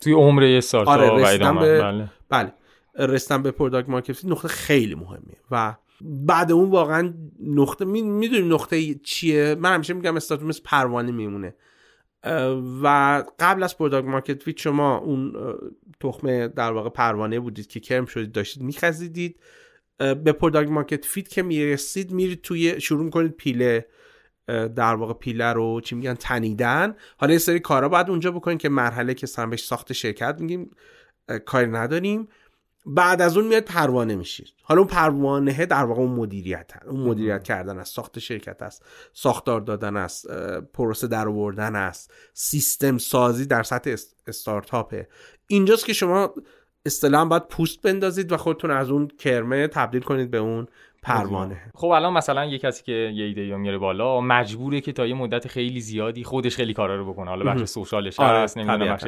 توی 0.00 0.12
عمر 0.12 0.42
یه 0.42 0.60
سال 0.60 0.86
آره 0.86 1.22
رسیدن 1.22 1.58
به 1.58 1.80
بله. 1.80 2.10
بله. 2.28 2.52
رسیدن 2.98 3.42
به 3.42 3.50
product 3.50 3.88
market 3.88 4.12
fit 4.12 4.30
نقطه 4.30 4.48
خیلی 4.48 4.94
مهمیه 4.94 5.36
و 5.50 5.74
بعد 6.00 6.52
اون 6.52 6.70
واقعا 6.70 7.14
نقطه 7.46 7.84
می‌دونیم 7.84 8.54
نقطه 8.54 8.94
چیه؟ 8.94 9.56
من 9.60 9.74
همیشه 9.74 9.94
میگم 9.94 10.16
استارتاپ 10.16 10.48
مثل 10.48 10.62
پروانه 10.64 11.12
میمونه. 11.12 11.54
و 12.82 13.24
قبل 13.38 13.62
از 13.62 13.78
product 13.78 14.08
market 14.08 14.42
fit 14.42 14.58
شما 14.58 14.98
اون 14.98 15.32
تخمه 16.00 16.48
در 16.48 16.72
واقع 16.72 16.88
پروانه 16.88 17.40
بودید 17.40 17.66
که 17.66 17.80
کرم 17.80 18.06
شدید 18.06 18.32
داشتید 18.32 18.62
میخزیدید 18.62 19.40
به 19.98 20.32
product 20.32 20.70
market 20.70 21.04
fit 21.04 21.28
که 21.28 21.42
می‌رسید 21.42 22.12
میرید 22.12 22.42
توی 22.42 22.80
شروع 22.80 23.04
می‌کنید 23.04 23.32
پیله. 23.32 23.86
در 24.46 24.94
واقع 24.94 25.12
پیله 25.12 25.52
رو 25.52 25.80
چی 25.80 25.94
میگن 25.94 26.14
تنیدن. 26.14 26.94
حالا 27.16 27.32
یه 27.32 27.38
سری 27.38 27.60
کارا 27.60 27.88
باید 27.88 28.10
اونجا 28.10 28.30
بکنید 28.30 28.58
که 28.58 28.68
مرحله 28.68 29.14
که 29.14 29.26
بهش 29.50 29.64
ساخت 29.64 29.92
شرکت 29.92 30.40
میگیم 30.40 30.70
کاری 31.44 31.66
نداریم. 31.66 32.28
بعد 32.86 33.22
از 33.22 33.36
اون 33.36 33.46
میاد 33.46 33.62
پروانه 33.62 34.16
میشید. 34.16 34.48
حالا 34.62 34.80
اون 34.80 34.90
پروانه 34.90 35.66
در 35.66 35.84
واقع 35.84 36.00
اون 36.00 36.10
مدیریت 36.10 36.72
هست. 36.76 36.86
اون 36.86 37.00
مدیریت 37.00 37.42
کردن 37.42 37.78
است 37.78 37.94
ساخت 37.94 38.18
شرکت 38.18 38.62
است 38.62 38.84
ساختار 39.12 39.60
دادن 39.60 39.96
است 39.96 40.26
پروسه 40.72 41.06
در 41.06 41.28
آوردن 41.28 41.76
است 41.76 42.12
سیستم 42.34 42.98
سازی 42.98 43.46
در 43.46 43.62
سطح 43.62 43.96
استارتاپه. 44.26 45.08
اینجاست 45.46 45.84
که 45.86 45.92
شما 45.92 46.34
اصطلاحا 46.86 47.24
باید 47.24 47.48
پوست 47.48 47.82
بندازید 47.82 48.32
و 48.32 48.36
خودتون 48.36 48.70
از 48.70 48.90
اون 48.90 49.08
کرمه 49.08 49.68
تبدیل 49.68 50.02
کنید 50.02 50.30
به 50.30 50.38
اون 50.38 50.66
پروانه. 51.02 51.60
خب 51.74 51.86
الان 51.86 52.12
مثلا 52.12 52.44
یه 52.44 52.58
کسی 52.58 52.82
که 52.82 52.92
یه 52.92 53.24
ایده 53.24 53.56
میاره 53.56 53.78
بالا 53.78 54.20
مجبوره 54.20 54.80
که 54.80 54.92
تا 54.92 55.06
یه 55.06 55.14
مدت 55.14 55.48
خیلی 55.48 55.80
زیادی 55.80 56.24
خودش 56.24 56.56
خیلی 56.56 56.74
کارا 56.74 56.96
رو 56.96 57.12
بکنه. 57.12 57.30
حالا 57.30 57.44
بخش 57.44 57.64
social 57.64 58.06
ش 58.06 58.20
آره، 58.20 58.38
هست 58.38 58.58
نمی‌دونم 58.58 58.92
بخش 58.92 59.04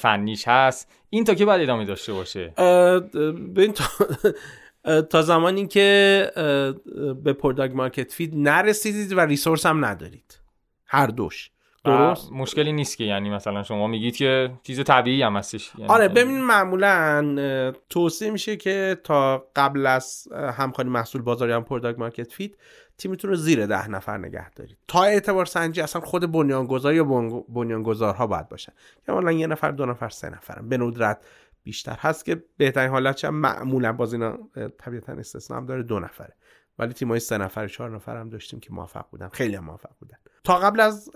فنیش 0.00 0.48
هست. 0.48 0.92
این 1.10 1.24
تا 1.24 1.34
کی 1.34 1.44
باید 1.44 1.62
ادامه 1.62 1.84
داشته 1.84 2.12
باشه؟ 2.12 2.48
ببین 3.56 3.72
تا 3.72 3.84
تا 5.02 5.22
زمانی 5.22 5.66
که 5.66 6.30
به 7.24 7.32
product 7.32 7.74
market 7.74 8.12
fit 8.12 8.32
نرسیدید 8.34 9.12
و 9.12 9.20
resource 9.20 9.66
هم 9.66 9.84
ندارید. 9.84 10.38
هر 10.86 11.06
دوش. 11.06 11.50
درست. 11.84 12.32
مشکلی 12.32 12.72
نیست 12.72 12.96
که 12.96 13.04
یعنی 13.04 13.30
مثلا 13.30 13.62
شما 13.62 13.86
میگید 13.86 14.16
که 14.16 14.50
چیز 14.62 14.84
طبیعی 14.84 15.22
هم 15.22 15.36
هستش. 15.36 15.72
یعنی 15.78 15.92
آره 15.92 16.08
ببین 16.08 16.40
معمولا 16.40 17.72
توصیه 17.90 18.30
میشه 18.30 18.56
که 18.56 18.96
تا 19.04 19.46
قبل 19.56 19.86
از 19.86 20.28
همخوانی 20.32 20.90
محصول 20.90 21.22
بازار 21.22 21.52
یا 21.52 21.54
همون 21.54 21.64
product 21.64 21.98
market 21.98 22.32
fit 22.32 22.50
تیمتون 22.98 23.30
رو 23.30 23.36
زیر 23.36 23.66
ده 23.66 23.88
نفر 23.88 24.18
نگه 24.18 24.50
دارید. 24.50 24.76
تا 24.88 25.02
اعتبار 25.04 25.46
سنجی 25.46 25.80
اصلا 25.80 26.02
خود 26.02 26.32
بنیانگذار 26.32 26.94
یا 26.94 27.04
بنیانگذارها 27.48 28.26
باید 28.26 28.48
باشن. 28.48 28.72
که 29.06 29.32
یه 29.32 29.46
نفر 29.46 29.70
دو 29.70 29.86
نفر 29.86 30.08
سه 30.08 30.30
نفرم 30.30 30.68
به 30.68 30.76
ندرت 30.76 31.24
بیشتر 31.64 31.96
هست 31.98 32.24
که 32.24 32.42
بهترین 32.56 32.90
حالت 32.90 33.16
چه؟ 33.16 33.30
معمولا 33.30 33.92
باز 33.92 34.12
اینا 34.12 34.38
طبیعتا 34.78 35.12
استثنا 35.12 35.56
هم 35.56 35.66
داره 35.66 35.82
دو 35.82 36.00
نفره. 36.00 36.34
ولی 36.78 36.92
تیمای 36.92 37.20
سه 37.20 37.38
نفر 37.38 37.68
چهار 37.68 37.94
نفر 37.94 38.16
هم 38.16 38.28
داشتیم 38.28 38.60
که 38.60 38.72
موفق 38.72 39.06
بودن. 39.10 39.28
خیلی 39.28 39.56
هم 39.56 39.64
موفق 39.64 39.90
بودن. 40.00 40.16
تا 40.44 40.58
قبل 40.58 40.80
از 40.80 41.10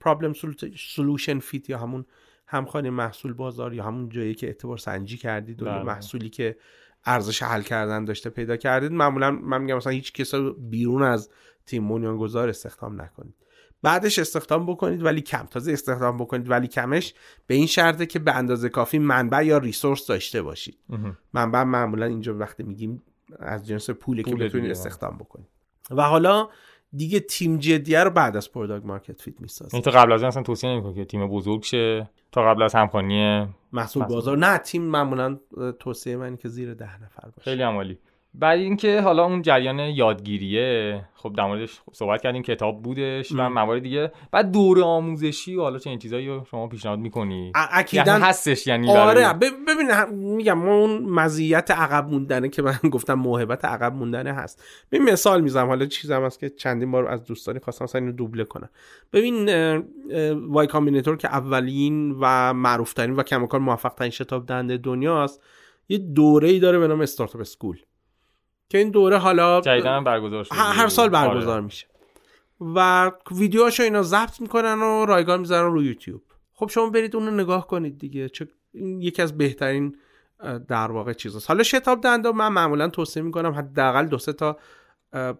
problem 0.00 0.32
solution 0.76 1.38
fit 1.38 1.70
یا 1.70 1.78
همون 1.78 2.04
همخوانی 2.46 2.90
محصول 2.90 3.32
بازار 3.32 3.74
یا 3.74 3.84
همون 3.84 4.08
جایی 4.08 4.34
که 4.34 4.46
اعتبار 4.46 4.78
سنجی 4.78 5.16
کردید 5.16 5.62
و 5.62 5.64
بله. 5.64 5.82
محصولی 5.82 6.28
که 6.28 6.56
ارزش 7.04 7.42
حل 7.42 7.62
کردن 7.62 8.04
داشته 8.04 8.30
پیدا 8.30 8.56
کردید 8.56 8.92
معمولا 8.92 9.30
من 9.30 9.62
میگم 9.62 9.76
مثلا 9.76 9.92
هیچ 9.92 10.12
کس 10.12 10.34
بیرون 10.58 11.02
از 11.02 11.30
تیم 11.66 12.16
بنیانگذار 12.16 12.48
استخدام 12.48 13.02
نکنید. 13.02 13.34
بعدش 13.82 14.18
استخدام 14.18 14.66
بکنید 14.66 15.02
ولی 15.02 15.20
کم. 15.20 15.46
تازه 15.46 15.72
استخدام 15.72 16.16
بکنید 16.16 16.50
ولی 16.50 16.68
کمش 16.68 17.14
به 17.46 17.54
این 17.54 17.66
شرطه 17.66 18.06
که 18.06 18.18
به 18.18 18.36
اندازه 18.36 18.68
کافی 18.68 18.98
منبع 18.98 19.42
یا 19.46 19.58
resource 19.58 20.06
داشته 20.06 20.42
باشید. 20.42 20.78
منبع 21.32 21.62
معمولا 21.62 22.06
اینجا 22.06 22.38
وقتی 22.38 22.62
میگیم 22.62 23.02
از 23.38 23.66
جنس 23.66 23.90
پولی 23.90 24.22
که 24.22 24.34
بتونید 24.34 24.70
استخدام 24.70 25.18
بکنید 25.18 25.46
و 25.90 26.02
حالا 26.02 26.48
دیگه 26.92 27.20
تیم 27.20 27.58
جدیه 27.58 28.04
رو 28.04 28.10
بعد 28.10 28.36
از 28.36 28.52
product 28.52 28.86
market 28.86 29.22
fit 29.22 29.40
می‌سازه 29.40 29.74
این 29.74 29.82
تو 29.82 29.90
قبل 29.90 30.12
از 30.12 30.22
اصلا 30.22 30.42
توصیه 30.42 30.70
نمی‌کنه 30.70 30.94
که 30.94 31.04
تیم 31.04 31.26
بزرگ 31.26 31.62
شه 31.62 32.10
تا 32.32 32.42
قبل 32.42 32.62
از 32.62 32.74
همخوانی 32.74 33.46
محصول 33.72 34.04
بازار. 34.04 34.38
نه 34.38 34.58
تیم 34.58 34.82
معمولا 34.82 35.38
توصیه 35.78 36.16
من 36.16 36.36
که 36.36 36.48
زیر 36.48 36.74
ده 36.74 37.02
نفر 37.02 37.28
باشه. 37.28 37.40
خیلی 37.40 37.62
عالی. 37.62 37.98
بعد 38.34 38.58
اینکه 38.58 39.00
حالا 39.00 39.24
اون 39.24 39.42
جریان 39.42 39.78
یادگیریه 39.78 41.04
خب 41.14 41.34
در 41.36 41.46
موردش 41.46 41.80
صحبت 41.92 42.22
کردیم 42.22 42.42
کتاب 42.42 42.82
بودش 42.82 43.32
و 43.32 43.48
موارد 43.48 43.82
دیگه. 43.82 44.12
بعد 44.32 44.50
دوره 44.52 44.82
آموزشی 44.82 45.56
و 45.56 45.60
حالا 45.60 45.78
چه 45.78 45.90
این 45.90 45.98
چیزایی 45.98 46.28
رو 46.28 46.44
شما 46.50 46.68
پیشنهاد 46.68 46.98
می‌کنی؟ 46.98 47.52
اکیدا 47.54 48.12
یعنی 48.12 48.24
هستش 48.24 48.66
یعنی 48.66 48.90
آره. 48.90 49.32
ببین 49.32 50.04
میگم 50.36 50.68
اون 50.68 51.02
مزیت 51.02 51.70
عقب 51.70 52.08
موندنه 52.08 52.48
که 52.48 52.62
من 52.62 52.78
گفتم 52.92 53.14
موهبت 53.14 53.64
عقب 53.64 53.94
موندنه 53.94 54.32
هست. 54.32 54.64
ببین 54.92 55.10
مثال 55.10 55.40
می‌زنم. 55.40 55.66
حالا 55.66 55.86
چیزم 55.86 56.24
هست 56.24 56.40
که 56.40 56.50
چندین 56.50 56.90
بار 56.90 57.08
از 57.08 57.24
دوستانی 57.24 57.58
خواستم 57.58 57.84
مثلا 57.84 58.00
اینو 58.00 58.12
دوبله 58.12 58.44
کنم. 58.44 58.70
ببین 59.12 59.48
وای 60.48 60.66
کامبیناتور 60.66 61.16
که 61.16 61.28
اولین 61.28 62.16
و 62.20 62.54
معروف 62.54 62.92
ترین 62.92 63.16
و 63.16 63.22
کماکان 63.22 63.62
موفق 63.62 63.94
ترین 63.94 64.10
شتاب 64.10 64.46
دنده 64.46 64.76
دنیاست 64.76 65.42
یه 65.88 65.98
دوره 65.98 66.48
ای 66.48 66.58
داره 66.58 66.78
به 66.78 66.88
نام 66.88 67.00
استارتاپ 67.00 67.40
اسکول. 67.40 67.78
که 68.70 68.78
این 68.78 68.90
دوره 68.90 69.18
حالا 69.18 69.60
برگزار 70.00 70.44
شده 70.44 70.54
هر 70.54 70.88
سال 70.88 71.08
برگزار 71.08 71.54
آره. 71.54 71.64
میشه. 71.64 71.86
و 72.60 73.10
ویدیوهاشو 73.30 73.82
اینا 73.82 74.02
ضبط 74.02 74.40
می‌کنن 74.40 74.82
و 74.82 75.06
رایگان 75.06 75.40
می‌ذارن 75.40 75.72
رو 75.72 75.82
یوتیوب. 75.82 76.22
خب 76.52 76.70
شما 76.70 76.90
برید 76.90 77.16
اون 77.16 77.26
رو 77.26 77.34
نگاه 77.34 77.66
کنید 77.66 77.98
دیگه. 77.98 78.28
چه 78.28 78.48
این 78.74 79.02
یکی 79.02 79.22
از 79.22 79.38
بهترین 79.38 79.96
در 80.68 80.90
واقع 80.90 81.12
چیزاست. 81.12 81.48
حالا 81.48 81.62
شتاب 81.62 82.00
دهنده 82.00 82.32
من 82.32 82.48
معمولا 82.48 82.88
توصیه 82.88 83.22
می‌کنم 83.22 83.52
حداقل 83.52 84.06
دو 84.06 84.18
سه 84.18 84.32
تا 84.32 84.56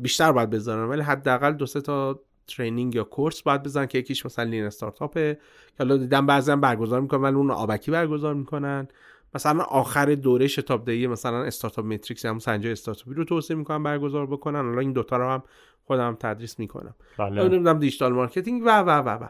بیشتر 0.01 0.33
باید 0.33 0.51
بذارم 0.51 0.91
ولی 0.91 1.03
حداقل 1.03 1.53
دو 1.53 1.67
سه 1.67 1.81
تا 1.81 2.21
training 2.47 2.95
یا 2.95 3.05
course 3.05 3.43
باید 3.43 3.63
بزنن 3.63 3.87
که 3.87 3.99
یکیش 3.99 4.27
مثلا 4.27 4.45
lean 4.45 4.65
startup 4.65 5.26
ه 5.26 5.35
که 5.67 5.75
حالا 5.79 5.97
دیدم 5.97 6.27
بعضی 6.27 6.53
هم 6.53 6.61
برگزار 6.61 7.01
می‌کنن 7.01 7.21
ولی 7.21 7.35
اون 7.35 7.51
آبکی 7.51 7.91
برگزار 7.91 8.35
می‌کنن. 8.35 8.89
مثلا 9.35 9.63
آخر 9.63 10.15
دوره 10.15 10.47
شتاب 10.47 10.85
دهی 10.85 11.07
مثلا 11.07 11.45
startup 11.45 11.85
metrics 11.85 12.25
یا 12.25 12.39
سنجه 12.39 12.71
استارتاپی 12.71 13.15
رو 13.15 13.25
توصیه 13.25 13.57
می‌کنم 13.57 13.83
برگزار 13.83 14.27
بکنن. 14.27 14.69
حالا 14.69 14.81
این 14.81 14.93
دوتا 14.93 15.17
رو 15.17 15.29
هم 15.29 15.43
خودم 15.85 16.17
تدریس 16.21 16.59
می‌کنم. 16.59 16.95
بله. 17.19 17.43
نمی‌دونم 17.43 17.79
digital 17.79 18.13
marketing 18.13 18.63
و 18.67 18.81
و 18.81 18.91
و 18.91 19.09
و. 19.09 19.29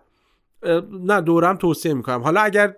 نه 0.92 1.20
دورم 1.20 1.56
توصیه 1.56 1.94
می‌کنم. 1.94 2.22
حالا 2.22 2.40
اگر 2.40 2.76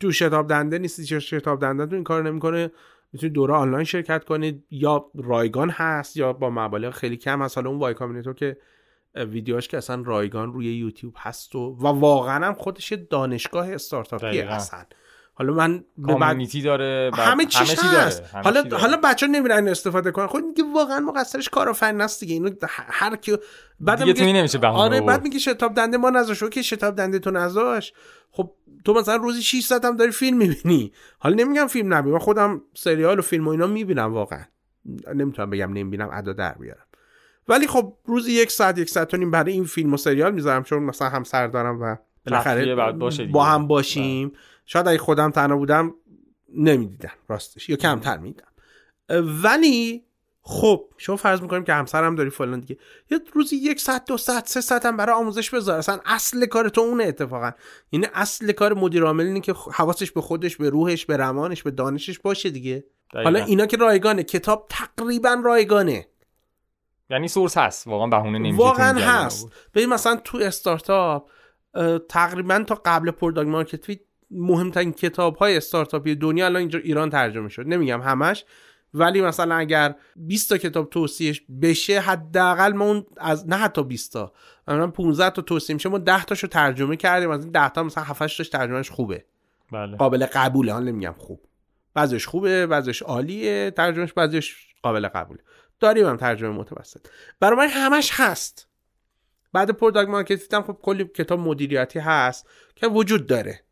دو 0.00 0.12
شتاب 0.12 0.48
دنده 0.48 0.78
نیستی 0.78 1.04
چه 1.04 1.18
شتاب 1.18 1.60
دنده 1.60 1.86
تو 1.86 1.94
این 1.94 2.04
کار 2.04 2.22
نمی‌کنه 2.22 2.70
می‌تونید 3.12 3.34
دوره 3.34 3.54
آنلاین 3.54 3.84
شرکت 3.84 4.24
کنید 4.24 4.64
یا 4.70 5.06
رایگان 5.14 5.70
هست 5.70 6.16
یا 6.16 6.32
با 6.32 6.50
مبالغ 6.50 6.92
خیلی 6.92 7.16
کم 7.16 7.42
هست. 7.42 7.58
حالا 7.58 7.70
اون 7.70 7.78
وای 7.78 7.94
کامینیتور 7.94 8.34
که 8.34 8.56
ویدیوهاش 9.14 9.68
که 9.68 9.76
اصلا 9.76 10.02
رایگان 10.06 10.52
روی 10.52 10.66
یوتیوب 10.66 11.14
هست 11.16 11.54
و 11.54 11.76
و 11.80 11.86
واقعا 11.86 12.46
هم 12.46 12.54
خودش 12.54 12.92
دانشگاه 12.92 13.72
استارتاپی 13.72 14.40
هستن 14.40 14.84
حالا 15.38 15.52
من 15.54 15.84
کامیونیتی 16.06 16.62
داره 16.62 17.10
همه 17.14 17.44
چیش 17.44 17.70
هست. 17.70 18.22
داره. 18.32 18.44
حالا 18.44 18.62
داره. 18.62 18.82
حالا 18.82 18.96
بچا 19.04 19.26
نمیرن 19.26 19.68
استفاده 19.68 20.10
کنن. 20.10 20.26
خود 20.26 20.42
خب 20.42 20.48
میگه 20.48 20.64
واقعا 20.74 21.00
مقصرش 21.00 21.48
کارآفرین 21.48 22.00
است 22.00 22.20
دیگه. 22.20 22.34
اینو 22.34 22.50
هر 22.68 23.16
کی 23.16 23.36
بعد 23.80 23.98
دیگه 23.98 24.24
میگه 24.24 24.38
نمیشه 24.38 24.58
بهونه 24.58 24.78
آره 24.78 25.00
بعد 25.00 25.22
میگه 25.22 25.38
شتاب 25.38 25.74
دنده 25.74 25.96
ما 25.96 26.10
نذاش. 26.10 26.44
که 26.44 26.62
شتاب 26.62 26.96
دنده 26.96 27.18
تو 27.18 27.30
نذاش. 27.30 27.92
خب 28.30 28.50
تو 28.84 28.94
مثلا 28.94 29.16
روزی 29.16 29.42
6 29.42 29.64
ساعت 29.64 29.84
هم 29.84 29.96
داری 29.96 30.10
فیلم 30.10 30.36
می‌بینی. 30.36 30.92
حالا 31.18 31.34
نمیگم 31.34 31.66
فیلم 31.66 31.94
نبینی. 31.94 32.12
من 32.12 32.18
خودم 32.18 32.62
سریال 32.74 33.18
و 33.18 33.22
فیلم 33.22 33.48
و 33.48 33.50
اینا 33.50 33.66
می‌بینم 33.66 34.14
واقعا. 34.14 34.44
نمی‌تونم 35.14 35.50
بگم 35.50 35.72
نمی‌بینم 35.72 36.08
ادا 36.12 36.32
در 36.32 36.54
بیارم. 36.54 36.86
ولی 37.48 37.66
خب 37.66 37.92
روزی 38.04 38.32
یک 38.32 38.50
ساعت 38.50 38.78
یک 38.78 38.90
ساعت 38.90 39.14
و 39.14 39.16
نیم 39.16 39.30
برای 39.30 39.52
این 39.52 39.64
فیلم 39.64 39.94
و 39.94 39.96
سریال 39.96 40.34
می‌ذارم 40.34 40.62
چون 40.62 40.82
مثلا 40.82 41.08
همسر 41.08 41.46
دارم 41.46 41.82
و 41.82 41.96
بالاخره 42.26 42.74
با 43.32 43.44
هم 43.44 43.66
باشیم. 43.66 44.32
شاید 44.66 44.88
اگه 44.88 44.98
خودم 44.98 45.30
تنها 45.30 45.56
بودم 45.56 45.94
نمی‌دیدم 46.54 47.12
راستش. 47.28 47.68
یا 47.68 47.76
کمتر 47.76 48.18
میدم 48.18 48.48
ولی 49.42 50.02
خب 50.48 50.88
شما 50.96 51.16
فرض 51.16 51.40
می‌کنیم 51.42 51.64
که 51.64 51.72
همسرم 51.72 52.14
داری 52.14 52.30
فلان 52.30 52.60
دیگه. 52.60 52.76
یه 53.10 53.20
روزی 53.32 53.56
یک 53.56 53.80
ساعت 53.80 54.04
دو 54.04 54.16
ساعت 54.16 54.48
سه 54.48 54.60
ساعت 54.60 54.86
هم 54.86 54.96
برای 54.96 55.16
آموزش 55.16 55.50
بذار. 55.50 55.78
اصلا 55.78 56.00
اصل 56.04 56.46
کار 56.46 56.68
تو 56.68 56.80
اونه 56.80 57.04
اتفاقا. 57.04 57.50
یعنی 57.92 58.06
اصل 58.14 58.52
کار 58.52 58.74
مدیر 58.74 59.02
عامل 59.02 59.26
اینه 59.26 59.40
که 59.40 59.54
حواسش 59.72 60.12
به 60.12 60.20
خودش 60.20 60.56
به 60.56 60.70
روحش 60.70 61.06
به 61.06 61.16
روانش 61.16 61.62
به 61.62 61.70
دانشش 61.70 62.18
باشه 62.18 62.50
دیگه. 62.50 62.84
حالا 63.14 63.44
اینا 63.44 63.66
که 63.66 63.76
رایگانه. 63.76 64.22
کتاب 64.22 64.66
تقریبا 64.70 65.42
رایگانه. 65.44 66.06
یعنی 67.10 67.28
source 67.28 67.58
هست. 67.58 67.86
واقعا 67.86 68.06
بهونه 68.06 68.38
نمیشه 68.38 68.56
واقعا 68.56 68.98
هست. 69.00 69.52
ببین 69.74 69.88
مثلا 69.88 70.16
تو 70.16 70.38
استارتاپ 70.38 71.30
تقریبا 72.08 72.64
تا 72.66 72.82
قبل 72.84 73.10
product 73.10 73.48
market 73.48 74.00
مهمترین 74.30 74.92
کتاب 74.92 75.36
های 75.36 75.56
استارتاپی 75.56 76.14
دنیا 76.14 76.46
الان 76.46 76.60
اینجا 76.60 76.78
ایران 76.78 77.10
ترجمه 77.10 77.48
شد. 77.48 77.64
نمیگم 77.66 78.00
همش 78.00 78.44
ولی 78.94 79.22
مثلا 79.22 79.54
اگر 79.54 79.94
20 80.16 80.48
تا 80.48 80.58
کتاب 80.58 80.90
توصیهش 80.90 81.42
بشه 81.62 82.00
حداقل 82.00 82.72
ما 82.72 82.84
اون 82.84 83.06
از 83.16 83.48
نه 83.48 83.56
حتی 83.56 83.82
20 83.82 84.12
تا 84.12 84.32
مثلا 84.68 84.86
15 84.86 85.30
تا 85.30 85.42
توصیه 85.42 85.74
میشه 85.74 85.88
ما 85.88 85.98
10 85.98 86.24
تاشو 86.24 86.46
ترجمه 86.46 86.96
کردیم. 86.96 87.30
از 87.30 87.42
این 87.44 87.52
10 87.52 87.68
تا 87.68 87.82
مثلا 87.82 88.04
7 88.04 88.18
تاش 88.18 88.48
ترجمهش 88.48 88.90
خوبه. 88.90 89.24
بله. 89.72 89.96
قابل 89.96 90.26
قبوله 90.26 90.72
حالا 90.72 90.90
نمیگم 90.90 91.14
خوب. 91.18 91.40
بعضیش 91.94 92.26
خوبه 92.26 92.66
بعضیش 92.66 93.02
عالیه 93.02 93.70
ترجمهش 93.70 94.12
بعضیش 94.12 94.74
قابل 94.82 95.08
قبوله. 95.08 95.40
داریم 95.80 96.06
هم 96.06 96.16
ترجمه 96.16 96.50
متوسط. 96.50 97.06
برای 97.40 97.56
من 97.56 97.68
همش 97.68 98.10
هست. 98.12 98.68
بعد 99.52 99.70
product 99.70 100.08
market 100.08 100.44
fit 100.44 100.62
خب 100.62 100.78
کلی 100.82 101.04
کتاب 101.04 101.38
مدیریتی 101.38 101.98
هست 101.98 102.46
که 102.74 102.86
وجود 102.86 103.26
داره. 103.26 103.65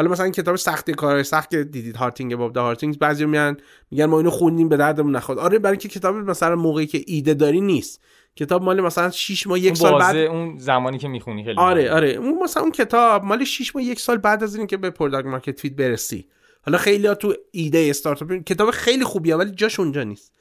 حالا 0.00 0.10
مثلا 0.10 0.30
کتاب 0.30 0.56
سختی 0.56 0.92
کار 0.92 1.22
سخت 1.22 1.50
که 1.50 1.64
دیدید 1.64 1.96
Hard 1.96 2.14
Thing 2.14 2.36
About 2.36 2.56
Hard 2.56 2.73
Things 2.73 2.98
بعضی 2.98 3.24
میان 3.24 3.56
میگن 3.90 4.04
ما 4.04 4.16
اینو 4.18 4.30
خوندیم 4.30 4.68
به 4.68 4.76
دردمون 4.76 5.16
نخورد. 5.16 5.38
آره 5.38 5.58
برای 5.58 5.72
اینکه 5.72 5.88
کتاب 5.88 6.16
مثلا 6.16 6.56
موقعی 6.56 6.86
که 6.86 7.04
ایده 7.06 7.34
داری 7.34 7.60
نیست. 7.60 8.00
کتاب 8.36 8.62
مال 8.62 8.80
مثلا 8.80 9.10
6 9.10 9.46
ماه 9.46 9.58
یک 9.58 9.76
سال 9.76 9.98
بعد 9.98 10.16
اون 10.16 10.58
زمانی 10.58 10.98
که 10.98 11.08
می‌خونی 11.08 11.44
خیلی 11.44 11.58
آره 11.58 11.92
آره. 11.92 12.08
اون 12.08 12.42
مثلا 12.42 12.62
اون 12.62 12.72
کتاب 12.72 13.24
مال 13.24 13.44
6 13.44 13.76
ماه 13.76 13.84
یک 13.84 14.00
سال 14.00 14.16
بعد 14.16 14.42
از 14.42 14.56
اینکه 14.56 14.76
به 14.76 14.90
product 14.90 15.26
market 15.26 15.60
fit 15.60 15.72
برسی. 15.72 16.26
حالا 16.62 16.78
خیلی 16.78 17.06
ها 17.06 17.14
تو 17.14 17.34
ایده 17.50 17.86
استارتاپ 17.90 18.32
کتاب 18.32 18.70
خیلی 18.70 19.04
خوبیه 19.04 19.36
ولی 19.36 19.50
جاش 19.50 19.80
اونجا 19.80 20.02
نیست. 20.02 20.32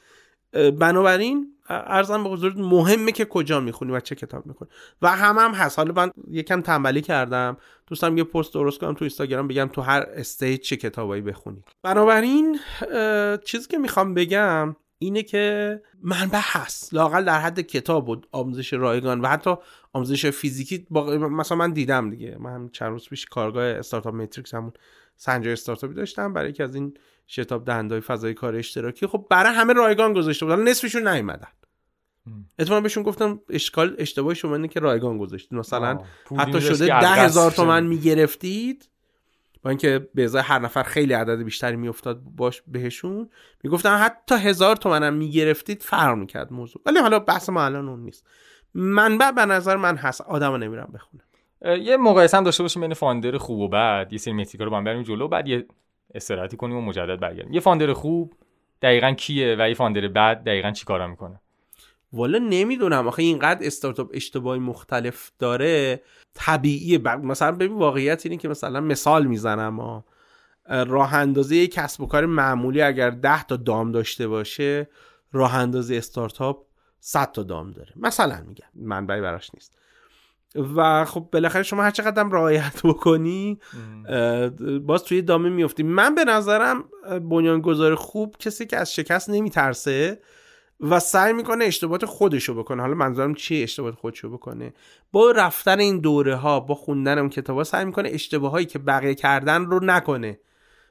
بنابراین 0.54 1.54
عرضم 1.70 2.24
به 2.24 2.30
حضور 2.30 2.54
مهمه 2.58 3.12
که 3.12 3.26
کجا 3.26 3.60
می‌خونی 3.60 3.92
و 3.92 4.00
چه 4.00 4.16
کتاب 4.16 4.46
می‌خونی. 4.46 4.72
و 5.02 5.10
هم 5.16 5.38
هم 5.38 5.52
هست. 5.52 5.80
حالا 5.80 5.94
من 5.94 6.12
یکم 6.32 6.62
تنبلی 6.62 7.02
کردم. 7.02 7.58
دوستم 7.88 8.18
یه 8.18 8.24
پست 8.24 8.54
درست 8.54 8.80
کنم 8.80 8.94
تو 8.94 9.04
اینستاگرام 9.04 9.48
بگم 9.48 9.70
تو 9.74 9.82
هر 9.82 10.06
stage 10.14 10.62
چه 10.62 10.78
کتابایی 10.78 11.22
بخونی. 11.22 11.64
بنابراین 11.84 12.60
چیزی 13.46 13.68
که 13.68 13.78
می‌خوام 13.78 14.14
بگم 14.14 14.76
اینه 15.02 15.24
که 15.24 15.82
منبع 16.04 16.40
هست. 16.42 16.94
لاقل 16.94 17.24
در 17.24 17.40
حد 17.40 17.60
کتاب 17.62 18.10
و 18.10 18.22
آموزش 18.32 18.74
رایگان 18.74 19.22
و 19.22 19.28
حتی 19.28 19.56
آموزش 19.94 20.26
فیزیکی 20.26 20.88
مثلا 20.92 21.58
من 21.58 21.72
دیدم 21.72 22.10
دیگه. 22.10 22.38
من 22.40 22.54
هم 22.54 22.70
چند 22.70 22.92
روز 22.92 23.10
پیش 23.10 23.26
کارگاه 23.26 23.64
startup 23.64 24.16
metrics 24.16 24.54
همون 24.54 24.74
سنجه‌های 25.16 25.54
استارتاپی 25.54 25.94
داشتم. 25.94 26.34
برای 26.34 26.50
یکی 26.50 26.64
از 26.64 26.76
این 26.76 26.94
شتاب 27.28 27.66
دهنده‌های 27.66 28.02
فضای 28.02 28.34
کار 28.34 28.56
اشتراکی. 28.56 29.08
خب 29.08 29.26
برای 29.30 29.54
همه 29.54 29.74
رایگان 29.74 30.14
گذاشته 30.14 30.46
بود. 30.46 30.60
نصفشون 30.60 31.08
نیومدن. 31.08 31.48
اتفاقا 32.60 32.82
بهشون 32.82 33.04
گفتم 33.04 33.40
اشکال 33.50 33.96
اشتباهی 33.98 34.36
شما 34.36 34.56
اینه 34.56 34.68
که 34.68 34.80
رایگان 34.80 35.18
گذاشتید. 35.18 35.54
مثلا 35.54 36.00
حتی 36.38 36.62
شده 36.62 36.86
ده 36.86 37.08
هزار 37.08 37.52
تومن 37.52 37.86
می‌گرفتید. 37.86 38.90
با 39.64 39.70
اینکه 39.70 40.10
به 40.16 40.24
ازای 40.24 40.42
هر 40.42 40.60
نفر 40.60 40.84
خیلی 40.84 41.14
عدد 41.14 41.44
بیشتری 41.44 41.76
میافتاد 41.76 42.22
باش 42.22 42.62
بهشون. 42.68 43.30
می‌گفتن 43.64 43.98
حتی 43.98 44.36
هزار 44.36 44.76
تومن 44.76 45.04
هم 45.04 45.14
می‌گرفتید 45.14 45.84
فرق 45.84 46.18
می‌کرد 46.18 46.54
موضوع. 46.54 46.82
ولی 46.86 47.00
حالا 47.00 47.20
بحث 47.20 47.50
ما 47.50 47.66
الان 47.66 47.90
اون 47.90 48.00
نیست. 48.00 48.28
منبع 48.74 49.32
به 49.32 49.46
نظر 49.46 49.76
من 49.76 49.98
هست. 49.98 50.22
آدم 50.22 50.56
نمیرم 50.56 50.94
بخونم. 50.94 51.24
یه 51.82 51.98
مقایسه 51.98 52.38
هم 52.38 52.44
داشته 52.44 52.64
باشیم 52.64 52.82
بین 52.82 52.94
فاندر 52.94 53.38
خوب 53.38 53.60
و 53.60 53.68
بعد 53.68 54.14
یه 54.14 54.20
سری 54.20 54.34
متریکا 54.34 54.64
رو 54.64 54.72
با 54.72 54.82
بریم 54.82 55.04
جلو. 55.04 55.28
بعد 55.28 55.48
یه 55.48 55.66
استراحتی 56.16 56.58
کنیم 56.58 56.76
و 56.76 56.82
مجدد 56.82 57.20
برگردیم. 57.20 57.54
یه 57.54 57.60
فاندر 57.60 57.94
خوب 57.94 58.34
دقیقا 58.82 59.12
کیه 59.12 59.56
و 59.60 59.70
یه 59.70 59.74
فاندر 59.74 60.08
بعد 60.08 60.44
دقیقا 60.44 60.72
چی 60.72 60.86
کارا 60.86 61.08
می‌کنه؟ 61.08 61.42
والا 62.14 62.38
نمی‌دونم. 62.38 63.08
آخه 63.08 63.24
اینقدر 63.24 63.68
استارتاپ 63.68 64.10
اشتباهی 64.14 64.60
مختلف 64.60 65.32
داره. 65.40 66.02
طبیعیه. 66.34 66.98
مثلا 66.98 67.52
ببین 67.52 67.78
واقعیت 67.78 68.26
اینه 68.26 68.38
که 68.38 68.48
مثلا 68.48 68.82
مثال 68.82 69.26
می‌زنم. 69.26 70.04
راه 70.70 71.14
اندازه 71.14 71.68
کسب 71.68 72.02
و 72.02 72.06
کار 72.06 72.26
معمولی 72.26 72.82
اگر 72.82 73.10
10 73.10 73.44
تا 73.44 73.56
دام 73.56 73.92
داشته 73.92 74.28
باشه 74.28 74.90
راه 75.32 75.56
اندازه 75.56 75.96
استارتاپ 75.96 76.66
100 77.00 77.32
تا 77.32 77.44
دام 77.44 77.72
داره. 77.72 77.94
مثلا 77.96 78.44
میگم. 78.48 78.68
منبعی 78.76 79.22
براش 79.22 79.50
نیست. 79.54 79.80
و 80.76 81.06
خب 81.06 81.30
بالاخره 81.32 81.64
شما 81.64 81.84
هر 81.84 81.92
چقدر 81.92 82.24
رعایت 82.24 82.82
بکنی 82.84 83.60
باز 84.82 85.04
توی 85.04 85.22
دامه 85.22 85.50
میفتی 85.50 85.84
من 85.84 86.16
به 86.16 86.24
نظرم 86.24 86.84
بنیانگذار 87.30 87.96
خوب 87.96 88.36
کسی 88.40 88.66
که 88.66 88.78
از 88.78 88.96
شکست 88.96 89.30
نمیترسه 89.30 90.22
و 90.82 91.00
سعی 91.00 91.34
می‌کنه 91.34 91.66
اشتباهات 91.66 92.06
خودشو 92.06 92.54
بکنه. 92.54 92.82
حالا 92.82 92.94
منظورم 92.94 93.34
چیه 93.34 93.64
اشتباهات 93.64 93.96
خودشو 93.96 94.30
بکنه؟ 94.30 94.74
با 95.12 95.32
رفتن 95.32 95.80
این 95.80 96.00
دوره 96.00 96.36
ها 96.36 96.60
با 96.60 96.76
خوندن 96.76 97.18
اون 97.18 97.30
کتاب 97.30 97.58
ها 97.58 97.64
سعی 97.64 97.86
می‌کنه 97.86 98.10
اشتباهایی 98.14 98.66
که 98.66 98.80
بقیه 98.80 99.16
کردن 99.16 99.66
رو 99.66 99.80
نکنه. 99.84 100.40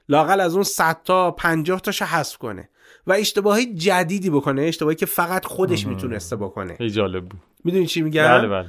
لاقل 0.09 0.41
از 0.41 0.55
اون 0.55 0.63
100 0.63 1.03
تا 1.05 1.31
50 1.31 1.81
تاشو 1.81 2.05
حذف 2.05 2.39
کنه 2.39 2.69
و 3.07 3.13
اشتباهی 3.13 3.75
جدیدی 3.75 4.31
بکنه. 4.31 4.63
اشتباهی 4.63 4.97
که 4.97 5.07
فقط 5.07 5.47
خودش 5.47 5.87
می‌تونسته 5.87 6.37
بکنه. 6.37 6.75
خیلی 6.77 6.91
جالب 6.91 7.25
بود. 7.25 7.41
می‌دونی 7.65 7.87
چی 7.87 8.03
میگم؟ 8.03 8.29
بله 8.29 8.49
بله. 8.49 8.69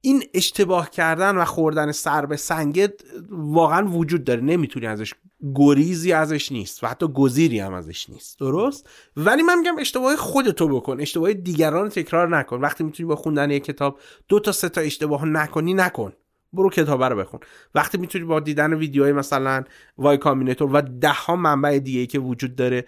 این 0.00 0.24
اشتباه 0.34 0.90
کردن 0.90 1.36
و 1.36 1.44
خوردن 1.44 1.92
سر 1.92 2.26
به 2.26 2.36
سنگت 2.36 2.92
واقعا 3.30 3.86
وجود 3.86 4.24
داره. 4.24 4.40
نمی‌تونی 4.40 4.86
ازش 4.86 5.14
گریزی 5.54 6.12
ازش 6.12 6.52
نیست 6.52 6.84
و 6.84 6.86
حتی 6.86 7.08
گزیری 7.08 7.58
هم 7.58 7.74
ازش 7.74 8.10
نیست. 8.10 8.38
درست؟ 8.38 8.88
ولی 9.16 9.42
من 9.42 9.58
میگم 9.58 9.78
اشتباه 9.78 10.16
خودتو 10.16 10.68
بکن. 10.68 11.00
اشتباه 11.00 11.32
دیگران 11.32 11.88
تکرار 11.88 12.38
نکن. 12.38 12.60
وقتی 12.60 12.84
می‌تونی 12.84 13.06
با 13.06 13.16
خوندن 13.16 13.50
یک 13.50 13.64
کتاب 13.64 13.98
دو 14.28 14.40
تا 14.40 14.52
سه 14.52 14.68
تا 14.68 14.80
اشتباه 14.80 15.26
نکنی 15.26 15.74
نکن. 15.74 16.12
برو 16.52 16.70
کتاب 16.70 17.02
رو 17.02 17.16
بخون. 17.16 17.40
وقتی 17.74 17.98
می‌تونی 17.98 18.24
با 18.24 18.40
دیدن 18.40 18.74
ویدیوهای 18.74 19.12
مثلا 19.12 19.64
وای 19.98 20.18
کامبیناتور 20.18 20.70
و 20.72 20.80
ده 20.80 21.12
ها 21.12 21.36
منبع 21.36 21.78
دیگه 21.78 22.06
که 22.06 22.18
وجود 22.18 22.56
داره 22.56 22.84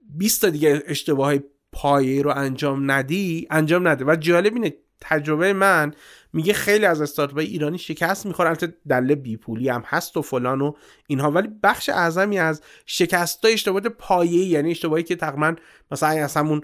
20 0.00 0.40
تا 0.40 0.50
دیگه 0.50 0.82
اشتباه 0.86 1.34
پایه 1.72 2.22
رو 2.22 2.30
انجام 2.30 2.90
ندی 2.90 3.46
انجام 3.50 3.88
نده. 3.88 4.04
و 4.04 4.16
جالب 4.16 4.54
اینه 4.54 4.74
تجربه 5.00 5.52
من 5.52 5.92
میگه 6.36 6.52
خیلی 6.52 6.86
از 6.86 7.00
استارتاپ 7.00 7.38
ایرانی 7.38 7.78
شکست 7.78 8.26
می‌خورن. 8.26 8.48
البته 8.48 8.74
دلیل 8.88 9.14
بیپولی 9.14 9.68
هم 9.68 9.82
هست 9.86 10.16
و 10.16 10.22
فلان 10.22 10.60
و 10.60 10.72
اینها. 11.06 11.30
ولی 11.30 11.48
بخش 11.62 11.88
اعظمی 11.88 12.38
از 12.38 12.62
شکست 12.86 13.44
های 13.44 13.54
اشتباهات 13.54 13.86
پایه 13.86 14.44
یعنی 14.44 14.70
اشتباهی 14.70 15.02
که 15.02 15.16
تقریبا 15.16 15.54
مثلا 15.90 16.08
از 16.08 16.36
همون 16.36 16.60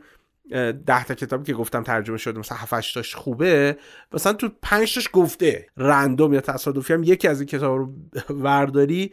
ده 0.86 1.04
تا 1.04 1.14
کتابی 1.14 1.44
که 1.44 1.54
گفتم 1.54 1.82
ترجمه 1.82 2.16
شده 2.16 2.38
مثلا 2.38 2.58
7 2.58 2.94
تاش 2.94 3.14
خوبه 3.14 3.76
مثلا 4.12 4.32
تو 4.32 4.48
5 4.62 4.94
تاش 4.94 5.08
گفته 5.12 5.66
رندوم 5.76 6.32
یا 6.32 6.40
تصادفی 6.40 6.92
هم 6.92 7.02
یکی 7.02 7.28
از 7.28 7.40
این 7.40 7.46
کتاب 7.46 7.78
رو 7.78 7.92
ورداری 8.30 9.12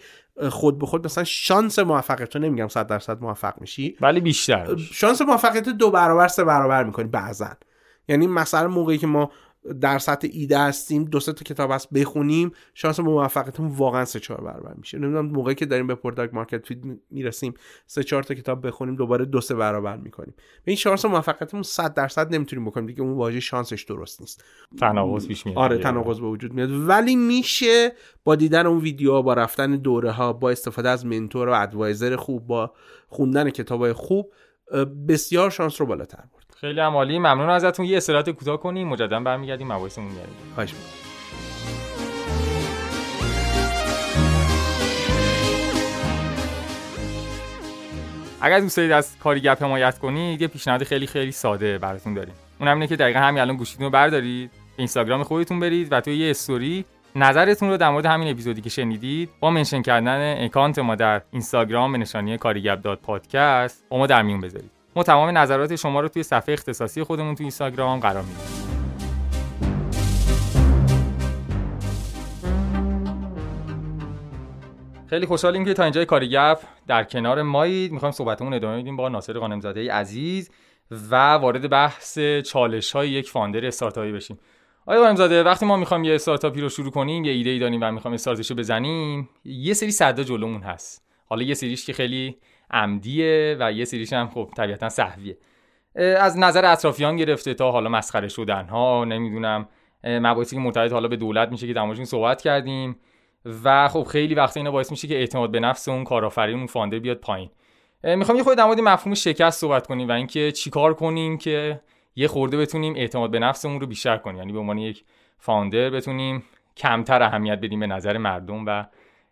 خود 0.49 0.79
به 0.79 0.85
خود 0.85 1.05
مثلا 1.05 1.23
شانس 1.23 1.79
موفقیت 1.79 2.35
رو 2.35 2.41
نمیگم 2.41 2.67
100 2.67 2.87
درصد 2.87 3.21
موفق 3.21 3.61
میشی. 3.61 3.97
ولی 4.01 4.19
بیشتر 4.19 4.77
شانس 4.77 5.21
موفقیت 5.21 5.69
دو 5.69 5.91
برابر 5.91 6.27
سه 6.27 6.43
برابر 6.43 6.83
می‌کنی 6.83 7.07
بعضا. 7.07 7.49
یعنی 8.07 8.27
مثلا 8.27 8.67
موقعی 8.67 8.97
که 8.97 9.07
ما 9.07 9.31
در 9.81 9.99
سطح 9.99 10.27
ایده 10.31 10.59
هستیم 10.59 11.05
دو 11.05 11.19
سه 11.19 11.33
تا 11.33 11.43
کتاب 11.43 11.71
هست 11.71 11.89
بخونیم 11.93 12.51
شانس 12.73 12.99
موفقیتمون 12.99 13.71
واقعا 13.71 14.05
سه 14.05 14.19
چهار 14.19 14.41
برابر 14.41 14.73
میشه. 14.73 14.97
نمی‌دونم 14.97 15.25
موقعی 15.25 15.55
که 15.55 15.65
داریم 15.65 15.87
به 15.87 15.95
product 15.95 16.33
market 16.33 16.67
fit 16.67 16.77
می‌رسیم 17.11 17.53
سه 17.87 18.03
چهار 18.03 18.23
تا 18.23 18.33
کتاب 18.33 18.67
بخونیم 18.67 18.95
دوباره 18.95 19.25
دو 19.25 19.41
سه 19.41 19.55
برابر 19.55 19.97
می‌کنیم. 19.97 20.33
به 20.37 20.71
این 20.71 20.75
شانس 20.75 21.05
موفقیتمون 21.05 21.63
100 21.63 21.93
درصد 21.93 22.35
نمی‌تونیم 22.35 22.65
بکنیم 22.65 22.87
دیگه 22.87 23.01
اون 23.01 23.13
واژه 23.13 23.39
شانسش 23.39 23.83
درست 23.83 24.21
نیست. 24.21 24.43
تناقض 24.79 25.27
پیش 25.27 25.45
میاد. 25.45 25.57
آره 25.57 25.77
تناقض 25.77 26.19
به 26.19 26.27
وجود 26.27 26.53
میاد. 26.53 26.69
ولی 26.71 27.15
میشه 27.15 27.91
با 28.23 28.35
دیدن 28.35 28.65
اون 28.65 28.77
ویدیو 28.77 29.21
با 29.21 29.33
رفتن 29.33 29.75
دوره 29.75 30.11
ها 30.11 30.33
با 30.33 30.49
استفاده 30.49 30.89
از 30.89 31.05
mentor 31.05 31.49
و 31.49 31.61
advisor 31.61 32.15
خوب 32.15 32.47
با 32.47 32.73
خوندن 33.07 33.49
کتابای 33.49 33.93
خوب 33.93 34.33
بسیار 35.07 35.49
شانس 35.49 35.81
رو 35.81 35.87
بالاتر 35.87 36.23
برد. 36.33 36.48
خیلی 36.61 36.79
عالی 36.79 37.19
ممنون 37.19 37.49
ازتون. 37.49 37.85
یه 37.85 37.97
استراحت 37.97 38.29
کوتاه 38.29 38.57
کنیم. 38.57 38.87
مجددا 38.87 39.19
برمیگردیم. 39.19 39.71
مباحثمون 39.71 40.11
میاریم 40.11 40.33
خواهش 40.55 40.73
اگر 48.41 48.59
دوست 48.59 48.77
دارید 48.77 48.91
از 48.91 49.17
کاریگپ 49.19 49.63
حمایت 49.63 49.99
کنید 49.99 50.41
یه 50.41 50.47
پیشنهاد 50.47 50.83
خیلی 50.83 51.07
خیلی 51.07 51.31
ساده 51.31 51.77
براتون 51.77 52.13
داریم. 52.13 52.33
اون 52.59 52.67
اینه 52.67 52.87
که 52.87 52.95
دقیقا 52.95 53.19
همین 53.19 53.41
الان 53.41 53.57
گوشیتون 53.57 53.85
رو 53.85 53.91
بردارید 53.91 54.51
به 54.51 54.57
اینستاگرام 54.77 55.23
خودتون 55.23 55.59
برید 55.59 55.91
و 55.91 56.01
توی 56.01 56.17
یه 56.17 56.29
استوری 56.29 56.85
نظرتون 57.15 57.69
رو 57.69 57.77
در 57.77 57.89
مورد 57.89 58.05
همین 58.05 58.27
اپیزودی 58.27 58.61
که 58.61 58.69
شنیدید 58.69 59.29
با 59.39 59.49
mention 59.49 59.81
کردن 59.81 60.43
اکانت 60.43 60.79
ما 60.79 60.95
در 60.95 61.21
اینستاگرام 61.31 61.91
به 61.91 61.97
نشانی 61.97 62.37
کاریگپ 62.37 62.81
dot 62.81 63.01
podcast 63.01 63.85
با 63.89 63.97
ما 63.97 64.07
در 64.07 64.21
میون 64.21 64.41
بذارید. 64.41 64.78
ما 64.95 65.03
تمام 65.03 65.37
نظرات 65.37 65.75
شما 65.75 65.99
رو 65.99 66.07
توی 66.07 66.23
صفحه 66.23 66.53
اختصاصی 66.53 67.03
خودمون 67.03 67.35
توی 67.35 67.43
اینستاگرام 67.43 67.99
قرار 67.99 68.23
میدیم. 68.23 68.69
خیلی 75.09 75.25
خوشحالیم 75.25 75.65
که 75.65 75.73
تا 75.73 75.83
اینجای 75.83 76.05
کاریگپ 76.05 76.59
در 76.87 77.03
کنار 77.03 77.41
مایید. 77.41 77.91
می‌خوایم 77.91 78.11
صحبتمون 78.11 78.53
ادامه 78.53 78.81
بدیم 78.81 78.97
با 78.97 79.09
ناصر 79.09 79.39
قانمزاده 79.39 79.93
عزیز 79.93 80.49
و 80.91 81.33
وارد 81.33 81.69
بحث 81.69 82.19
چالش 82.45 82.91
های 82.91 83.09
یک 83.09 83.29
فاندر 83.29 83.65
استارتاپی 83.65 84.11
بشیم. 84.11 84.39
آیا 84.85 85.01
قانمزاده 85.01 85.43
وقتی 85.43 85.65
ما 85.65 85.77
می‌خوایم 85.77 86.03
یه 86.03 86.15
استارتاپی 86.15 86.61
رو 86.61 86.69
شروع 86.69 86.91
کنیم 86.91 87.25
یه 87.25 87.31
ایده 87.31 87.49
ای 87.49 87.59
داریم 87.59 87.79
و 87.83 87.91
می‌خوایم 87.91 88.13
استارتش 88.13 88.49
رو 88.49 88.55
بزنیم 88.55 89.29
یه 89.45 89.73
سری 89.73 89.91
صدا 89.91 90.23
جلومون 90.23 90.61
هست. 90.61 91.03
حالا 91.25 91.43
یه 91.43 91.53
سریش 91.53 91.85
که 91.85 91.93
خیلی 91.93 92.37
عمدیه 92.71 93.57
و 93.59 93.71
یه 93.71 93.85
سریش 93.85 94.13
هم 94.13 94.29
خب 94.29 94.49
طبیعتا 94.57 94.89
صحویه. 94.89 95.37
از 95.95 96.37
نظر 96.37 96.65
اطرافیان 96.65 97.15
گرفته 97.15 97.53
تا 97.53 97.71
حالا 97.71 97.89
مسخره 97.89 98.27
شدن 98.27 98.67
ها 98.67 99.05
نمی‌دونم. 99.05 99.67
مباحثی 100.03 100.55
که 100.55 100.61
مرتبط 100.61 100.91
حالا 100.91 101.07
به 101.07 101.15
دولت 101.15 101.51
میشه 101.51 101.67
که 101.67 101.73
در 101.73 102.03
صحبت 102.03 102.41
کردیم. 102.41 102.99
و 103.63 103.87
خب 103.87 104.03
خیلی 104.03 104.35
وقت 104.35 104.57
اینا 104.57 104.71
باعث 104.71 104.91
میشه 104.91 105.07
که 105.07 105.15
اعتماد 105.15 105.51
به 105.51 105.59
نفس 105.59 105.87
اون 105.87 106.03
کارآفرین 106.03 106.57
اون 106.57 106.67
فاندر 106.67 106.99
بیاد 106.99 107.17
پایین. 107.17 107.49
می‌خوام 108.03 108.37
یه 108.37 108.43
خورده 108.43 108.61
در 108.61 108.65
مورد 108.67 108.79
مفهوم 108.79 109.13
شکست 109.13 109.61
صحبت 109.61 109.87
کنیم 109.87 110.09
و 110.09 110.11
اینکه 110.11 110.51
چیکار 110.51 110.93
کنیم 110.93 111.37
که 111.37 111.81
یه 112.15 112.27
خورده 112.27 112.57
بتونیم 112.57 112.95
اعتماد 112.95 113.31
به 113.31 113.39
نفسمون 113.39 113.79
رو 113.79 113.87
بیشتر 113.87 114.17
کنیم. 114.17 114.37
یعنی 114.37 114.53
به 114.53 114.59
عنوان 114.59 114.77
یک 114.77 115.03
فاندر 115.37 115.89
بتونیم 115.89 116.43
کمتر 116.77 117.23
اهمیت 117.23 117.59
بدیم 117.59 117.79
به 117.79 117.87
نظر 117.87 118.17
مردم 118.17 118.65
و 118.65 118.85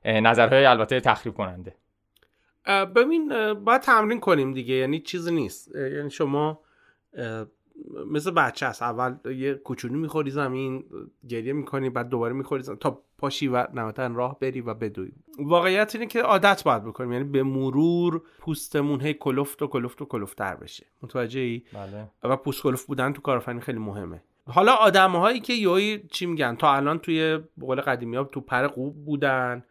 نظرهای 0.06 0.66
البته 0.66 1.00
تخریب 1.00 1.34
کننده. 1.34 1.76
ببین 2.68 3.54
باید 3.54 3.82
تمرین 3.82 4.20
کنیم 4.20 4.54
دیگه 4.54 4.74
یعنی 4.74 5.00
چیزی 5.00 5.32
نیست. 5.32 5.76
یعنی 5.76 6.10
شما 6.10 6.60
مثل 8.12 8.32
بچه 8.32 8.66
است 8.66 8.82
اول 8.82 9.16
یه 9.34 9.54
کوچونی 9.54 9.98
می‌خوری 9.98 10.32
زمین 10.32 10.84
گریه 11.30 11.54
می‌کنی 11.54 11.90
بعد 11.90 12.10
دوباره 12.10 12.34
می‌خوری 12.34 12.64
زمین 12.64 12.78
تا 12.80 13.02
پاشی 13.18 13.48
و 13.48 13.68
نهایتا 13.74 14.08
راه 14.08 14.40
بری 14.40 14.62
و 14.62 14.74
بدوی. 14.74 15.12
واقعیت 15.40 15.96
اینه 15.96 16.08
که 16.08 16.22
عادت 16.22 16.64
باید 16.64 16.84
بکنیم 16.84 17.12
یعنی 17.12 17.24
به 17.24 17.44
مرور 17.44 18.22
پوستمون 18.40 19.02
هی 19.02 19.14
کلفت 19.14 19.62
و 19.62 19.68
کلفت 19.68 20.02
و 20.02 20.06
کلفتر 20.06 20.56
بشه. 20.56 20.86
متوجه 21.02 21.40
ای 21.40 21.62
بله. 21.74 22.08
و 22.24 22.38
پوست 22.38 22.64
کلفت 22.64 22.88
بودن 22.88 23.14
تو 23.14 23.22
کارآفرینی 23.22 23.62
خیلی 23.62 23.80
مهمه. 23.80 24.22
حالا 24.46 24.74
آدم 24.74 25.12
هایی 25.12 25.40
که 25.40 25.54
یوی 25.54 26.00
چی 26.12 26.26
میگن؟ 26.26 26.56
تا 26.56 26.74
الان 26.74 27.00
توی 27.00 27.40
بقول 27.60 27.82
قدیمی 27.82 28.16
ها 28.16 28.24
تو 28.24 28.42
پر 28.42 28.68
خوب 28.68 29.06
بودن 29.06 29.64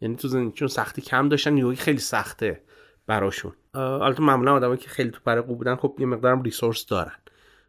یعنی 0.00 0.16
تو 0.16 0.50
چون 0.50 0.68
سختی 0.68 1.02
کم 1.02 1.28
داشتن 1.28 1.56
یوی 1.56 1.76
خیلی 1.76 1.98
سخته 1.98 2.62
براشون. 3.06 3.52
البته 3.74 4.22
معمولا 4.22 4.54
آدمایی 4.54 4.78
که 4.78 4.88
خیلی 4.88 5.10
تو 5.10 5.20
پر 5.26 5.42
خوب 5.42 5.58
بودن 5.58 5.76
خب 5.76 5.96
یه 5.98 6.06
مقدارم 6.06 6.42
ریسورس 6.42 6.86
دارن. 6.86 7.16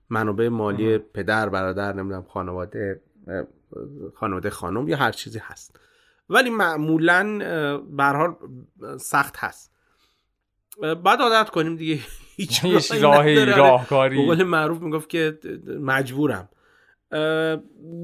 منابع 0.09 0.47
مالی 0.47 0.97
پدر 0.97 1.49
برادر 1.49 1.93
نمی‌دونم 1.93 2.23
خانواده 2.23 3.01
خانواده 4.15 4.49
خانم 4.49 4.87
یا 4.87 4.97
هر 4.97 5.11
چیزی 5.11 5.39
هست. 5.39 5.79
ولی 6.29 6.49
معمولا 6.49 7.37
به 7.97 8.03
حال 8.03 8.35
سخت 8.97 9.35
هست. 9.37 9.71
بعد 10.81 11.19
عادت 11.19 11.49
کنیم 11.49 11.75
دیگه. 11.75 11.99
هیچ 12.37 12.91
راهی 12.91 13.45
راهکاری. 13.45 14.35
به 14.35 14.43
معروف 14.43 14.81
می‌گفت 14.81 15.09
که 15.09 15.39
مجبورم. 15.79 16.49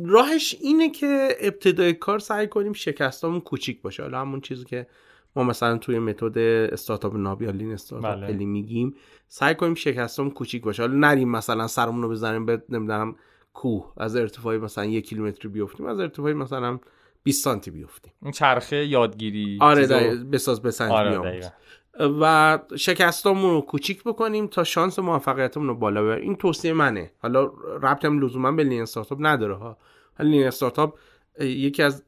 راهش 0.06 0.56
اینه 0.62 0.90
که 0.90 1.30
ابتدای 1.40 1.94
کار 1.94 2.20
سعی 2.20 2.48
کنیم 2.48 2.74
شکستامون 2.74 3.40
کوچیک 3.40 3.82
باشه. 3.82 4.04
حالا 4.04 4.22
همون 4.22 4.42
چیزی 4.42 4.66
که 4.66 4.88
ما 5.36 5.44
مثلا 5.44 5.78
توی 5.78 6.00
متد 6.00 6.38
استارتاپ 6.74 7.16
نابیالین 7.16 7.72
استارتاپ 7.72 8.22
بله. 8.22 8.46
میگیم 8.46 8.96
سعی 9.28 9.56
کنیم 9.56 9.76
شکستم 9.76 10.30
کوچیک 10.30 10.64
باشه. 10.64 10.84
حالا 10.84 10.94
نریم 10.94 11.30
مثلا 11.30 11.68
سرمون 11.68 12.02
رو 12.02 12.10
بزنیم 12.10 12.46
به 12.46 12.64
نمی‌دونم 12.70 13.16
کوه 13.54 13.94
از 13.98 14.16
ارتفاعی 14.16 14.58
مثلا 14.58 14.86
یک 14.86 15.10
کیلومتری 15.10 15.50
بیفتیم 15.50 15.86
از 15.86 16.00
ارتفاعی 16.00 16.34
مثلا 16.34 16.80
20 17.24 17.44
سانتی 17.44 17.72
بیفتیم. 17.72 18.14
این 18.22 18.32
چرخه 18.32 18.86
یادگیری 18.86 19.58
آره 19.62 19.88
دقیقا. 19.88 20.24
بساز 20.32 20.62
بسنج 20.62 20.92
آره 20.92 21.52
و 22.00 22.60
شکستامون 22.76 23.52
رو 23.52 23.62
کوچیک 23.62 24.04
بکنیم 24.04 24.48
تا 24.48 24.64
شانس 24.64 25.00
موفقیتمون 25.00 25.68
رو 25.68 25.76
بالا 25.76 26.04
ببریم 26.04 26.24
این 26.24 26.36
توصیه 26.36 26.74
منه. 26.74 27.12
حالا 27.18 27.46
ربط 27.82 28.06
هم 28.06 28.20
لزوما 28.20 28.52
به 28.52 28.64
لین 28.64 28.82
استارتاپ 28.82 29.18
نداره 29.22 29.56
ها. 29.56 29.78
لین 30.20 30.48
استارتاپ 30.48 30.98
یکی 31.40 31.84
از 31.84 32.04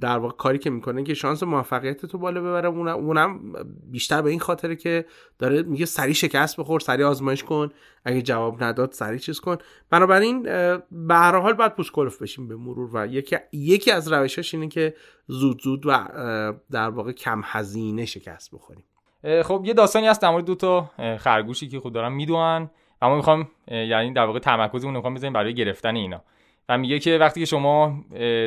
در 0.00 0.18
واقع 0.18 0.36
کاری 0.36 0.58
که 0.58 0.70
می‌کنه 0.70 1.02
که 1.02 1.14
شانس 1.14 1.42
موفقیت 1.42 2.06
تو 2.06 2.18
بالا 2.18 2.40
ببره 2.40 2.68
اونم 2.68 3.52
بیشتر 3.90 4.22
به 4.22 4.30
این 4.30 4.40
خاطره 4.40 4.76
که 4.76 5.04
داره 5.38 5.62
میگه 5.62 5.86
سری 5.86 6.14
شکست 6.14 6.60
بخور 6.60 6.80
سری 6.80 7.02
آزمایش 7.02 7.44
کن 7.44 7.68
اگه 8.04 8.22
جواب 8.22 8.64
نداد 8.64 8.92
سری 8.92 9.18
چیز 9.18 9.40
کن. 9.40 9.56
بنابراین 9.90 10.42
به 10.42 11.14
هر 11.14 11.36
حال 11.36 11.52
باید 11.52 11.74
پوست 11.74 11.92
کلف 11.92 12.22
بشیم 12.22 12.48
به 12.48 12.56
مرور 12.56 12.96
و 12.96 13.06
یکی 13.06 13.36
یکی 13.52 13.90
از 13.90 14.12
روشاش 14.12 14.54
اینه 14.54 14.68
که 14.68 14.94
زود 15.26 15.62
زود 15.62 15.86
و 15.86 16.08
در 16.70 16.88
واقع 16.90 17.12
کم 17.12 17.40
هزینه 17.44 18.04
شکست 18.04 18.54
بخوریم. 18.54 18.84
خب 19.42 19.62
یه 19.64 19.74
داستانی 19.74 20.06
هست 20.06 20.22
در 20.22 20.30
مورد 20.30 20.44
دو 20.44 20.54
تا 20.54 20.90
خرگوشی 21.18 21.68
که 21.68 21.80
خود 21.80 21.92
دارن 21.92 22.12
می‌دونن 22.12 22.70
اما 23.02 23.16
می‌خوام 23.16 23.48
یعنی 23.68 24.12
در 24.12 24.24
واقع 24.24 24.38
تمرکزمون 24.38 24.94
رو 24.94 24.98
می‌خوام 24.98 25.14
بزنیم 25.14 25.32
برای 25.32 25.54
گرفتن 25.54 25.96
اینا. 25.96 26.22
و 26.68 26.78
میگه 26.78 26.98
که 26.98 27.18
وقتی 27.18 27.40
که 27.40 27.46
شما 27.46 28.04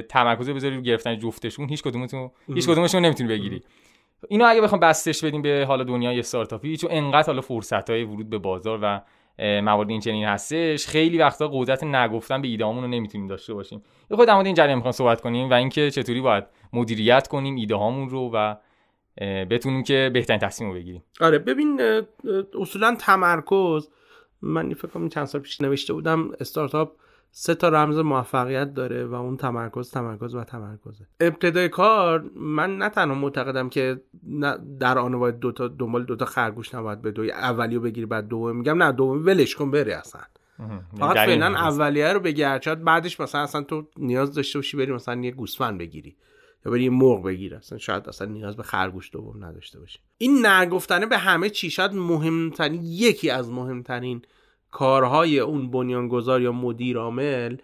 تمرکز 0.10 0.50
بذاری 0.50 0.76
رو 0.76 0.82
گرفتن 0.82 1.18
جفتشون 1.18 1.70
هیچ 1.70 1.84
کدومتون 1.84 2.32
هیچ 2.54 2.68
کدومشون 2.68 3.06
نمی‌تونی 3.06 3.30
بگیری. 3.30 3.64
اینو 4.28 4.46
اگه 4.46 4.62
بخوام 4.62 4.80
بستش 4.80 5.24
بدیم 5.24 5.42
به 5.42 5.66
حالا 5.68 5.84
دنیای 5.84 6.20
استارتاپی 6.20 6.78
چون 6.78 6.92
انقدر 6.94 7.28
حالا 7.28 7.42
فرصت 7.42 7.90
های 7.90 8.04
ورود 8.04 8.30
به 8.30 8.38
بازار 8.38 8.80
و 8.82 9.02
موارد 9.62 9.90
این 9.90 10.00
چنین 10.00 10.26
هستش 10.26 10.88
خیلی 10.88 11.18
وقتا 11.18 11.50
قدرت 11.54 11.84
نگفتن 11.84 12.42
به 12.42 12.48
ایدهامون 12.48 12.84
رو 12.84 12.90
نمی‌تونیم 12.90 13.28
داشته 13.28 13.54
باشیم. 13.54 13.82
یه 14.12 14.18
خود 14.18 14.28
در 14.28 14.36
این 14.36 14.54
جریان 14.54 14.76
می‌خوام 14.76 14.92
صحبت 14.92 15.22
کنیم 15.22 15.50
و 15.50 15.54
اینکه 15.54 15.92
چطوری 15.92 16.22
باید 16.22 16.44
مدیریت 16.74 17.28
کنیم 17.28 17.56
ایده 17.56 17.76
هامون 17.76 18.10
رو 18.10 18.32
و 18.34 18.56
بتونیم 19.50 19.84
که 19.84 20.12
بهترین 20.14 20.40
تصمیم 20.40 20.70
رو 20.70 20.76
بگیریم. 20.76 21.04
آره 21.22 21.40
ببین 21.40 21.82
اصولا 22.62 22.96
تمرکز 23.00 23.90
من 24.42 24.74
فکر 24.74 24.88
کنم 24.88 25.10
چند 25.10 25.26
سال 25.26 25.42
پیش 25.42 25.62
نوشته 25.62 25.94
بودم 25.94 26.32
استارتاپ 26.40 26.92
سه 27.32 27.56
تا 27.56 27.70
رمز 27.70 27.98
موفقیت 27.98 28.74
داره 28.74 29.06
و 29.06 29.14
اون 29.14 29.38
تمرکز 29.38 29.92
تمرکز 29.92 30.36
و 30.36 30.44
تمرکزه. 30.44 31.08
ابتدای 31.20 31.70
کار 31.70 32.30
من 32.36 32.78
نه 32.78 32.90
تنها 32.90 33.16
معتقدم 33.16 33.70
که 33.70 34.02
در 34.80 35.00
آن 35.00 35.20
باید 35.20 35.40
دوتا 35.40 35.68
دنبال 35.68 36.06
دوتا 36.06 36.26
خرگوش 36.26 36.76
نباید 36.76 37.02
به 37.02 37.12
دوی 37.12 37.32
اولیو 37.32 37.80
بگیری 37.80 38.06
بعد 38.06 38.28
دوم 38.28 38.56
میگم 38.56 38.84
نه 38.84 38.92
دوم 38.92 39.26
ولش 39.26 39.56
کن 39.56 39.72
بری 39.72 39.92
اصلا. 39.92 40.22
فقط 40.98 41.16
فعلا 41.16 41.46
اولیه 41.46 42.14
رو 42.14 42.20
بگیر 42.20 42.60
شاید 42.60 42.84
بعدش 42.84 43.20
مثلا 43.20 43.42
اصلا 43.42 43.62
تو 43.62 43.88
نیاز 43.98 44.34
داشته 44.34 44.60
باشی 44.60 44.78
بری 44.78 44.92
مثلا 44.92 45.22
یه 45.22 45.32
گوسفند 45.32 45.78
بگیری 45.78 46.16
یا 46.66 46.72
بری 46.72 46.84
یه 46.84 46.90
مرغ 46.90 47.24
بگیر 47.24 47.56
اصلا 47.56 47.78
شاید 47.78 48.10
اصلا 48.10 48.28
نیاز 48.28 48.58
به 48.58 48.64
خرگوش 48.64 49.12
دوم 49.14 49.46
نداشته 49.46 49.80
باشی. 49.80 50.00
این 50.18 50.46
نگفتنه 50.46 51.06
به 51.06 51.18
همه 51.18 51.50
چی. 51.50 51.70
شاید 51.70 51.94
مهمترین 51.94 52.82
یکی 52.84 53.30
از 53.30 53.52
مهمترین 53.52 54.22
کارهای 54.72 55.40
اون 55.40 55.72
بنیانگذار 55.72 56.42
یا 56.42 56.52
مدیر 56.52 56.98
عامل 56.98 57.58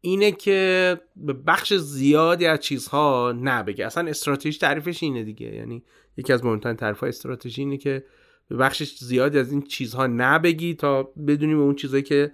اینه 0.00 0.32
که 0.32 1.00
به 1.16 1.32
بخش 1.32 1.74
زیادی 1.74 2.46
از 2.46 2.60
چیزها 2.60 3.34
نبگه. 3.42 3.86
اصلا 3.86 4.08
استراتژی 4.08 4.58
تعریفش 4.58 5.02
اینه 5.02 5.24
دیگه. 5.24 5.54
یعنی 5.54 5.82
یکی 6.16 6.32
از 6.32 6.44
مهمترین 6.44 6.76
تعریف 6.76 7.02
استراتژی 7.02 7.62
اینه 7.62 7.76
که 7.76 8.04
به 8.48 8.56
بخش 8.56 8.82
زیادی 8.82 9.38
از 9.38 9.52
این 9.52 9.62
چیزها 9.62 10.06
نبگی 10.06 10.74
تا 10.74 11.02
بدونی 11.02 11.54
به 11.54 11.60
اون 11.60 11.74
چیزهایی 11.74 12.02
که 12.02 12.32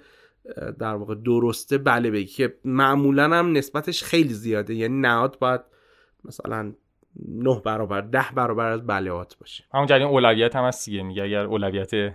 در 0.78 0.94
واقع 0.94 1.14
درسته 1.14 1.78
بله 1.78 2.10
بگی. 2.10 2.26
که 2.26 2.54
معمولا 2.64 3.24
هم 3.24 3.52
نسبتش 3.52 4.02
خیلی 4.02 4.34
زیاده. 4.34 4.74
یعنی 4.74 5.00
نهاد 5.00 5.38
باید 5.38 5.60
مثلا 6.24 6.72
نه 7.28 7.60
برابر 7.64 8.00
ده 8.00 8.26
برابر 8.34 8.70
از 8.70 8.86
بلیات 8.86 9.38
باشه. 9.38 9.64
همون 9.74 9.86
جریان 9.86 10.10
اولویت 10.10 10.56
هم 10.56 10.64
هست 10.64 10.86
دیگه 10.86 11.02
میگه. 11.02 11.22
اگر 11.22 11.44
اولویت 11.44 12.14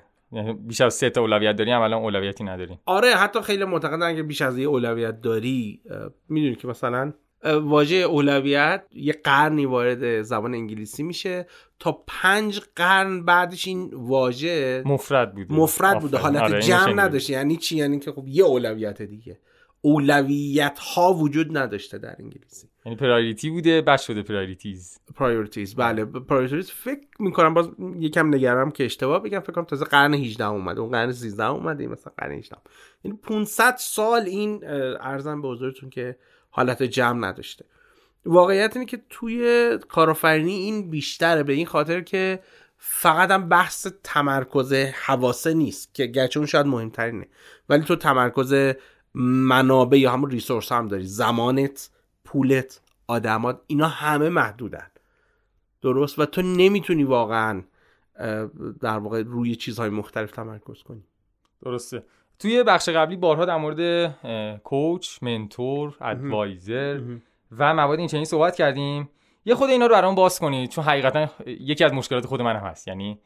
بیش 0.68 0.82
از 0.82 0.94
سه 0.94 1.10
تا 1.10 1.22
اولویت 1.22 1.56
داری 1.56 1.72
اولا 1.72 1.98
اولویتی 1.98 2.44
نداری 2.44 2.80
آره 2.86 3.10
حتی 3.10 3.42
خیلی 3.42 3.66
معتقدن 3.66 4.04
اگه 4.04 4.24
بیش 4.24 4.42
از 4.42 4.58
یه 4.58 4.68
اولویت 4.68 5.22
داری 5.22 5.82
می‌دونی 6.30 6.56
که 6.56 6.68
مثلا 6.68 7.14
واژه 7.44 7.96
اولویت 7.96 8.84
یه 8.92 9.14
قرنی 9.24 9.66
وارد 9.66 10.22
زبان 10.22 10.54
انگلیسی 10.54 11.04
میشه. 11.04 11.48
تا 11.80 12.04
پنج 12.08 12.62
قرن 12.76 13.26
بعدش 13.26 13.68
این 13.68 13.90
واژه 13.94 14.84
مفرد 14.86 15.36
بوده. 15.36 15.54
مفرد 15.54 16.00
بوده. 16.00 16.18
حالت 16.18 16.42
آره 16.42 16.62
جمع 16.62 16.94
نداشته. 16.94 17.34
یعنی 17.34 17.58
چی؟ 17.58 17.78
یعنی 17.78 18.00
که 18.00 18.12
خب 18.12 18.28
یه 18.28 18.44
اولویت 18.44 19.02
دیگه. 19.02 19.40
اولویت 19.82 20.80
ها 20.80 21.14
وجود 21.14 21.58
نداشته 21.58 21.98
در 21.98 22.16
انگلیسی. 22.20 22.69
یعنی 22.86 22.96
priority 22.96 23.50
بوده 23.50 23.82
بعد 23.82 24.00
شده 24.00 24.24
priorities 24.24 25.00
priorities 25.16 25.76
بله 25.76 26.06
priorities 26.06 26.72
فکر 26.72 27.08
می‌کنم 27.20 27.54
باز 27.54 27.70
یکم 28.00 28.36
نگرم 28.36 28.72
که 28.72 28.86
اشتباه 28.86 29.24
بگم 29.24 29.40
فکر 29.40 29.52
کنم 29.52 29.64
تازه 29.64 29.86
قرن 29.86 30.14
18 30.14 30.46
اومده 30.46 30.82
اون 30.82 30.92
قرن 30.92 31.12
13 31.12 31.46
اومده 31.46 31.88
مثلا 31.88 32.14
قرن 32.18 32.32
18 32.32 32.58
یعنی 33.04 33.18
500 33.24 33.76
سال 33.80 34.22
این 34.22 34.64
ارزم 35.00 35.42
به 35.42 35.48
حضورتون 35.48 35.90
که 35.90 36.16
حالت 36.50 36.84
جمع 36.84 37.28
نداشته. 37.28 37.66
واقعیت 38.26 38.76
اینه 38.76 38.86
که 38.86 39.02
توی 39.10 39.78
کارآفرینی 39.88 40.54
این 40.54 40.90
بیشتره 40.90 41.44
به 41.44 41.54
این 41.54 41.66
خاطر 41.66 42.02
که 42.02 42.40
فقط 42.78 43.32
هم 43.32 43.50
بحث 43.50 43.88
تمرکز 44.04 44.74
حواسه 44.74 45.54
نیست 45.54 45.96
که 45.96 46.06
گرچه 46.06 46.40
اون 46.40 46.48
شاید 46.48 46.66
مهمترینه. 46.66 47.28
ولی 47.70 47.84
تو 47.84 47.96
تمرکز 47.96 48.74
منابع 49.14 49.98
یا 49.98 50.12
همون 50.12 50.30
ریسورس 50.30 50.72
هم 50.72 50.88
داری 50.88 51.08
زمانت 51.08 51.90
پولت 52.30 52.82
آدمات 53.08 53.62
اینا 53.68 53.88
همه 53.88 54.30
محدودن. 54.30 54.88
درست؟ 55.82 56.20
و 56.20 56.26
تو 56.26 56.42
نمی‌تونی 56.42 57.04
واقعا 57.04 57.64
در 58.82 58.98
واقع 58.98 59.24
روی 59.24 59.56
چیزهای 59.56 59.90
مختلف 59.90 60.32
تمرکز 60.32 60.84
کنی. 60.84 61.04
درسته. 61.64 62.04
توی 62.40 62.64
بخش 62.64 62.90
قبلی 62.90 63.16
بارها 63.16 63.46
در 63.46 63.58
مورد 63.58 64.12
کوچ، 64.64 65.24
منتور، 65.24 65.98
ادوایزر 66.02 67.02
و 67.58 67.74
مواد 67.74 68.00
این 68.00 68.08
چنین 68.08 68.26
صحبت 68.26 68.56
کردیم. 68.56 69.10
یه 69.46 69.56
خود 69.56 69.70
اینا 69.70 69.86
رو 69.86 69.94
برام 69.94 70.16
باز 70.16 70.40
کنید 70.40 70.70
چون 70.70 70.84
حقیقتا 70.84 71.28
یکی 71.46 71.84
از 71.84 71.94
مشکلات 71.94 72.26
خود 72.26 72.42
من 72.42 72.56
هم 72.56 72.66
هست. 72.66 72.88
یعنی 72.88 73.20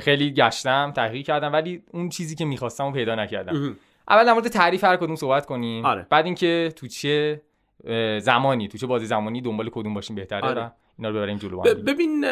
خیلی 0.00 0.32
گشتم 0.32 0.92
تحقیق 0.96 1.26
کردم 1.26 1.52
ولی 1.52 1.82
اون 1.92 2.08
چیزی 2.08 2.34
که 2.34 2.44
می‌خواستم 2.44 2.84
رو 2.84 2.92
پیدا 2.92 3.14
نکردم. 3.14 3.76
اول 4.08 4.24
در 4.24 4.32
مورد 4.32 4.48
تعریف 4.48 4.84
هر 4.84 4.96
کدوم 4.96 5.16
صحبت 5.16 5.46
کنیم. 5.46 5.84
آره. 5.84 6.06
بعد 6.10 6.24
اینکه 6.24 6.72
تو 6.76 6.86
چه 6.86 7.42
زمانی. 8.22 8.68
تو 8.68 8.78
چه 8.78 8.86
بازی 8.86 9.06
زمانی 9.06 9.40
دنبال 9.40 9.70
کدوم 9.70 9.94
باشیم 9.94 10.16
بهتره 10.16 10.42
آره. 10.42 10.72
اینا 10.98 11.08
رو 11.08 11.16
ببریم 11.16 11.38
جلو 11.38 11.60
ببین 11.60 12.24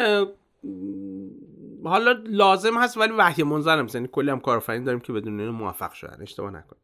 حالا 1.83 2.11
لازم 2.25 2.77
هست 2.77 2.97
ولی 2.97 3.13
وحی 3.17 3.43
منظر 3.43 3.79
هم 3.79 3.87
یعنی 3.93 4.09
کلی 4.11 4.31
هم 4.31 4.39
کارآفرین 4.39 4.83
داریم 4.83 4.99
که 4.99 5.13
بدون 5.13 5.39
اینو 5.39 5.51
موفق 5.51 5.93
شدن. 5.93 6.17
اشتباه 6.21 6.51
نکن. 6.51 6.75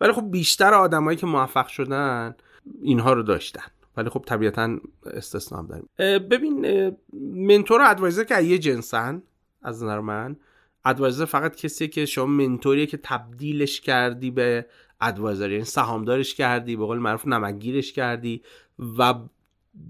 ولی 0.00 0.12
خب 0.12 0.30
بیشتر 0.30 0.74
آدمایی 0.74 1.16
که 1.16 1.26
موفق 1.26 1.66
شدن 1.66 2.36
اینها 2.82 3.12
رو 3.12 3.22
داشتن. 3.22 3.66
ولی 3.96 4.10
خب 4.10 4.24
طبیعتا 4.26 4.78
استثنا 5.06 5.58
هم 5.58 5.66
داریم. 5.66 5.88
ببین 6.28 6.90
منتور 7.34 7.80
و 7.80 7.84
ادوایزر 7.90 8.24
که 8.24 8.42
یه 8.42 8.58
جنسن 8.58 9.22
از 9.62 9.82
نظر 9.82 10.00
من. 10.00 10.36
ادوایزر 10.84 11.24
فقط 11.24 11.56
کسی 11.56 11.88
که 11.88 12.06
شما 12.06 12.26
منتوریه 12.26 12.86
که 12.86 12.96
تبدیلش 12.96 13.80
کردی 13.80 14.30
به 14.30 14.66
ادوایزر 15.00 15.50
یعنی 15.50 15.64
سهامدارش 15.64 16.34
کردی 16.34 16.76
به 16.76 16.86
قول 16.86 16.98
معروف 16.98 17.26
نمکگیرش 17.26 17.92
کردی 17.92 18.42
و 18.98 19.14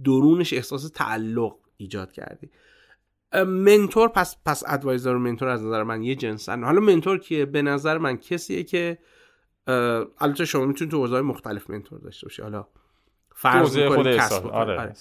درونش 0.04 0.52
احساس 0.52 0.90
تعلق 0.90 1.54
ایجاد 1.76 2.12
کردی. 2.12 2.50
mentor 3.46 4.08
پس 4.08 4.36
پس 4.46 4.62
advisor 4.66 5.14
و 5.14 5.18
mentor 5.18 5.48
از 5.48 5.62
نظر 5.62 5.82
من 5.82 6.02
یه 6.02 6.14
جنسن 6.14 6.64
حالا 6.64 6.80
mentor 6.80 7.18
که 7.18 7.46
به 7.46 7.62
نظر 7.62 7.98
من 7.98 8.16
کسیه 8.16 8.62
که 8.62 8.98
البته 10.18 10.44
شما 10.44 10.66
می‌تونید 10.66 10.90
تو 10.90 10.98
حوزه‌های 10.98 11.22
مختلف 11.22 11.70
mentor 11.70 11.98
داشته 11.98 12.26
باشی. 12.26 12.42
حالا 12.42 12.66
فرض 13.34 13.78
خود 13.78 14.16
کسب 14.16 14.46
آره. 14.46 14.94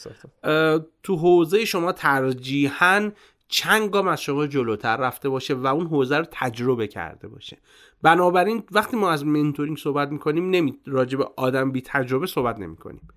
آره. 0.43 0.85
تو 1.03 1.15
حوزه 1.15 1.65
شما 1.65 1.91
ترجیحاً 1.91 3.11
چند 3.47 3.89
گام 3.89 4.07
از 4.07 4.21
شما 4.21 4.47
جلوتر 4.47 4.97
رفته 4.97 5.29
باشه 5.29 5.53
و 5.53 5.67
اون 5.67 5.87
حوزه 5.87 6.17
رو 6.17 6.25
تجربه 6.31 6.87
کرده 6.87 7.27
باشه. 7.27 7.57
بنابراین 8.03 8.63
وقتی 8.71 8.97
ما 8.97 9.11
از 9.11 9.25
mentoring 9.25 9.77
صحبت 9.77 10.11
می‌کنیم 10.11 10.49
نمی 10.49 10.79
راجع 10.85 11.17
به 11.17 11.27
آدم 11.35 11.71
بی 11.71 11.81
تجربه 11.81 12.27
صحبت 12.27 12.59
نمی‌کنیم 12.59 13.07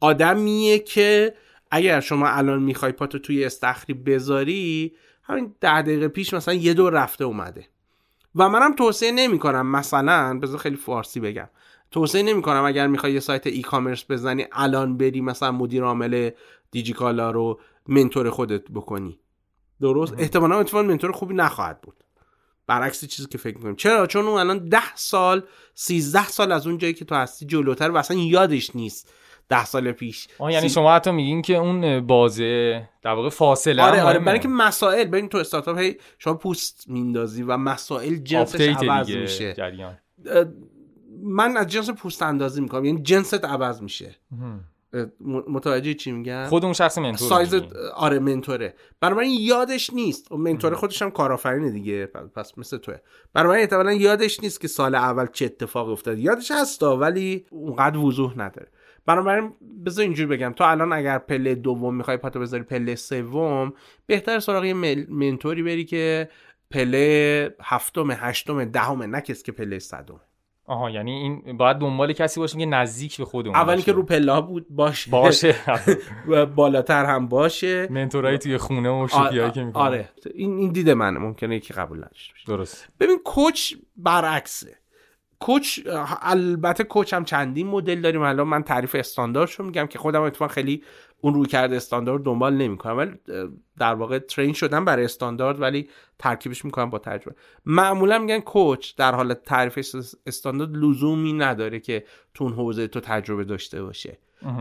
آدمیه 0.00 0.78
که 0.78 1.34
اگر 1.70 2.00
شما 2.00 2.28
الان 2.28 2.62
می‌خوای 2.62 2.92
پاتو 2.92 3.18
توی 3.18 3.44
استخری 3.44 3.94
بذاری 3.94 4.92
همین 5.22 5.54
ده 5.60 5.82
دقیقه 5.82 6.08
پیش 6.08 6.34
مثلا 6.34 6.54
یه 6.54 6.74
دور 6.74 6.92
رفته 6.92 7.24
اومده. 7.24 7.68
و 8.34 8.48
منم 8.48 8.74
توصیه 8.74 9.12
نمی 9.12 9.38
کنم 9.38 9.66
مثلا 9.66 10.38
بذار 10.42 10.58
خیلی 10.58 10.76
فارسی 10.76 11.20
بگم. 11.20 11.48
توصیه 11.90 12.22
نمی 12.22 12.42
کنم 12.42 12.64
اگر 12.64 12.86
می‌خوای 12.86 13.12
یه 13.12 13.20
سایت 13.20 13.46
ای 13.46 13.62
کامرس 13.62 14.04
بزنی 14.10 14.46
الان 14.52 14.96
بری 14.96 15.20
مثلا 15.20 15.52
مدیر 15.52 15.82
عامل 15.82 16.30
دیجیکالا 16.70 17.30
رو 17.30 17.60
منتور 17.88 18.30
خودت 18.30 18.70
بکنی. 18.70 19.18
درست. 19.80 20.14
احتمالا 20.18 20.60
اتفاقا 20.60 20.82
منتور 20.82 21.12
خوبی 21.12 21.34
نخواهد 21.34 21.80
بود. 21.80 22.04
برعکس 22.66 23.04
چیزی 23.04 23.28
که 23.28 23.38
فکر 23.38 23.56
می‌کنیم. 23.56 23.76
چرا؟ 23.76 24.06
چون 24.06 24.24
اون 24.26 24.38
الان 24.38 24.68
ده 24.68 24.94
سال 24.94 25.42
سیزده 25.74 26.28
سال 26.28 26.52
از 26.52 26.66
اون 26.66 26.78
جایی 26.78 26.94
که 26.94 27.04
تو 27.04 27.14
هستی 27.14 27.46
جلوتر 27.46 27.90
و 27.90 27.96
اصلا 27.96 28.16
یادش 28.16 28.76
نیست 28.76 29.12
ده 29.48 29.64
سال 29.64 29.92
پیش. 29.92 30.28
آه 30.38 30.52
یعنی 30.52 30.68
شما 30.68 30.94
حتی 30.94 31.10
میگین 31.10 31.42
که 31.42 31.56
اون 31.56 32.06
بازه 32.06 32.88
در 33.02 33.10
واقع 33.10 33.28
فاصله 33.28 33.82
آره 33.82 34.02
آره 34.02 34.18
برای 34.18 34.32
اینکه 34.32 34.48
مسائل 34.48 35.04
ببین 35.04 35.28
تو 35.28 35.38
استارتاپ 35.38 35.78
هی 35.78 35.96
شما 36.18 36.34
پوست 36.34 36.84
میندازی 36.88 37.42
و 37.42 37.56
مسائل 37.56 38.16
جنسش 38.16 38.68
عوض 38.68 39.10
میشه. 39.10 39.54
جریان. 39.54 39.98
من 41.22 41.56
از 41.56 41.66
جنس 41.66 41.90
پوست 41.90 42.22
اندازی 42.22 42.60
می‌کنم 42.60 42.84
یعنی 42.84 43.02
جنست 43.02 43.44
عوض 43.44 43.82
میشه. 43.82 44.16
متوجه 45.48 45.94
چی 45.94 46.12
میگم؟ 46.12 46.46
خود 46.48 46.64
اون 46.64 46.72
شخص 46.72 46.98
منتور 46.98 47.28
سایز 47.28 47.54
آره 47.94 48.18
منتوره. 48.18 48.74
برای 49.00 49.30
یادش 49.30 49.90
نیست. 49.92 50.32
و 50.32 50.36
منتور 50.36 50.74
خودش 50.74 51.02
هم 51.02 51.10
کارآفرینه 51.10 51.70
دیگه. 51.70 52.06
پس 52.06 52.58
مثل 52.58 52.76
توه. 52.76 52.96
برای 53.32 53.60
احتمالا 53.60 53.92
یادش 53.92 54.40
نیست 54.40 54.60
که 54.60 54.68
سال 54.68 54.94
اول 54.94 55.26
چه 55.32 55.44
اتفاقی 55.44 55.92
افتاد 55.92 56.18
یادش 56.18 56.50
هستا 56.50 56.96
ولی 56.96 57.46
اونقدر 57.50 57.98
وضوح 57.98 58.32
نداره. 58.32 58.68
بنابراین 59.06 59.52
بذار 59.86 60.02
اینجوری 60.02 60.36
بگم. 60.36 60.52
تو 60.52 60.64
الان 60.64 60.92
اگر 60.92 61.18
پله 61.18 61.54
دوم 61.54 61.94
می‌خوای 61.94 62.16
پاتو 62.16 62.40
بذاری 62.40 62.62
پله 62.62 62.94
سوم 62.94 63.72
بهتر 64.06 64.40
سراغ 64.40 64.64
یه 64.64 64.74
منتوری 65.08 65.62
بری 65.62 65.84
که 65.84 66.28
پله 66.70 67.54
هفتم 67.62 68.10
هشتم 68.10 68.64
دهم 68.64 69.02
نه 69.02 69.20
کسی 69.20 69.42
که 69.42 69.52
پله 69.52 69.78
صدم. 69.78 70.20
آها 70.66 70.90
یعنی 70.90 71.10
این 71.10 71.56
باید 71.56 71.76
دنبال 71.78 72.12
کسی 72.12 72.40
باشه 72.40 72.58
که 72.58 72.66
نزدیک 72.66 73.18
به 73.18 73.24
خودمون 73.24 73.56
اولی 73.56 73.82
که 73.82 73.92
رو 73.92 74.02
پله 74.02 74.40
بود 74.40 74.66
باشه. 74.70 75.10
باشه. 75.10 75.54
بالاتر 76.56 77.04
هم 77.04 77.28
باشه. 77.28 77.88
منتورایی 77.90 78.38
توی 78.38 78.56
خونه 78.56 78.90
و 78.90 79.08
شوخیایی 79.08 79.50
که 79.50 79.64
می‌کنه 79.64 79.82
آره. 79.82 80.08
این 80.34 80.56
این 80.56 80.72
دیده 80.72 80.94
منه. 80.94 81.18
ممکنه 81.18 81.56
یکی 81.56 81.74
قبول 81.74 81.98
نداشته 81.98 82.32
باشه. 82.32 82.46
درست. 82.46 82.88
ببین 83.00 83.18
کوچ 83.24 83.74
برعکسه. 83.96 84.76
کوچ 85.38 85.80
البته 86.22 86.84
کوچ 86.84 87.14
هم 87.14 87.24
چندین 87.24 87.66
مدل 87.66 88.00
داریم. 88.00 88.22
الان 88.22 88.48
من 88.48 88.62
تعریف 88.62 88.94
استانداردشو 88.94 89.62
میگم 89.62 89.86
که 89.86 89.98
خودم 89.98 90.22
اتفاقا 90.22 90.54
خیلی 90.54 90.82
اون 91.20 91.34
روی 91.34 91.46
کرده 91.46 91.76
استاندارد 91.76 92.22
دنبال 92.22 92.54
نمی‌کنن 92.54 92.92
ولی 92.92 93.12
در 93.78 93.94
واقع 93.94 94.18
ترین 94.18 94.52
شدن 94.52 94.84
برای 94.84 95.04
استاندارد 95.04 95.60
ولی 95.60 95.88
ترکیبش 96.18 96.64
می‌کنن 96.64 96.90
با 96.90 96.98
تجربه 96.98 97.36
معمولا 97.66 98.18
میگن 98.18 98.40
کوچ 98.40 98.96
در 98.96 99.14
حالت 99.14 99.42
تعریف 99.42 99.78
استاندارد 100.26 100.76
لزومی 100.76 101.32
نداره 101.32 101.80
که 101.80 102.04
تو 102.34 102.44
اون 102.44 102.52
حوزه 102.52 102.88
تو 102.88 103.00
تجربه 103.00 103.44
داشته 103.44 103.82
باشه. 103.82 104.18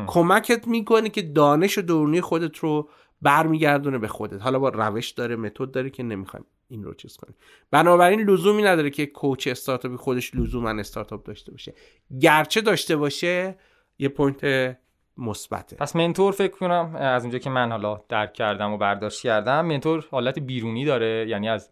کمکت 0.07 0.67
می‌کنه 0.67 1.09
که 1.09 1.21
دانش 1.21 1.77
و 1.77 1.81
درونی 1.81 2.21
خودت 2.21 2.57
رو 2.57 2.89
برمیگردونه 3.21 3.97
به 3.97 4.07
خودت. 4.07 4.41
حالا 4.41 4.59
با 4.59 4.69
روش 4.69 5.09
داره 5.09 5.35
method 5.35 5.71
داره 5.71 5.89
که 5.89 6.03
نمی‌خوایم 6.03 6.45
این 6.67 6.83
رو 6.83 6.93
چیز 6.93 7.17
کنیم. 7.17 7.35
بنابراین 7.71 8.21
لزومی 8.21 8.63
نداره 8.63 8.89
که 8.89 9.05
coach 9.05 9.47
استارتاپی 9.47 9.95
خودش 9.95 10.35
لزوما 10.35 10.69
استارتاپ 10.69 11.23
داشته 11.23 11.51
باشه. 11.51 11.73
گرچه 12.21 12.61
داشته 12.61 12.95
باشه 12.95 13.57
یه 13.99 14.09
point 14.09 14.77
مثبته. 15.17 15.75
پس 15.75 15.95
mentor 15.95 16.33
فکر 16.33 16.57
کنم 16.57 16.95
از 16.95 17.21
اونجا 17.21 17.39
که 17.39 17.49
من 17.49 17.71
حالا 17.71 18.01
درک 18.09 18.33
کردم 18.33 18.71
و 18.71 18.77
برداشت 18.77 19.21
کردم 19.21 19.65
mentor 19.65 20.05
حالت 20.11 20.39
بیرونی 20.39 20.85
داره 20.85 21.25
یعنی 21.29 21.49
از 21.49 21.69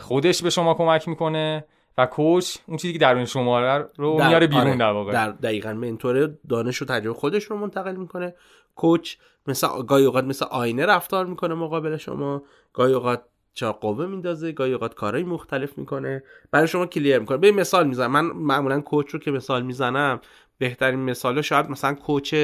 خودش 0.00 0.42
به 0.42 0.50
شما 0.50 0.74
کمک 0.74 1.08
می‌کنه 1.08 1.64
و 1.98 2.06
coach 2.06 2.56
اون 2.66 2.76
چیزی 2.76 2.92
که 2.92 2.98
درون 2.98 3.24
شما 3.24 3.76
رو 3.76 4.24
میاره 4.24 4.46
بیرون 4.46 4.66
آره، 4.66 4.76
در 4.76 4.90
واقع. 4.90 5.12
در 5.12 5.30
دقیقا 5.30 5.72
mentor 5.72 6.30
دانش 6.48 6.82
و 6.82 6.84
تجربه 6.84 7.18
خودش 7.18 7.44
رو 7.44 7.56
منتقل 7.56 7.96
می‌کنه. 7.96 8.34
کوچ 8.74 9.16
مثل 9.46 9.68
گاهی 9.88 10.04
اوقات 10.04 10.24
مثل 10.24 10.46
آینه 10.50 10.86
رفتار 10.86 11.26
می‌کنه 11.26 11.54
مقابل 11.54 11.96
شما. 11.96 12.42
گاهی 12.72 12.92
اوقات 12.92 13.22
چا 13.54 13.72
قوه 13.72 14.06
میندازه 14.06 14.52
گاهی 14.52 14.72
اوقات 14.72 14.94
کارهای 14.94 15.24
مختلف 15.24 15.78
می‌کنه. 15.78 16.22
برای 16.50 16.68
شما 16.68 16.86
کلیر 16.86 17.18
می‌کنه. 17.18 17.38
به 17.38 17.52
مثال 17.52 17.86
می‌زنم. 17.86 18.10
من 18.10 18.26
معمولا 18.26 18.80
کوچ 18.80 19.10
رو 19.10 19.18
که 19.18 19.30
مثال 19.30 19.62
می‌زنم 19.62 20.20
بهترین 20.58 21.00
مثال 21.00 21.42
شاید 21.42 21.70
مثلا 21.70 21.94
کوچ 21.94 22.34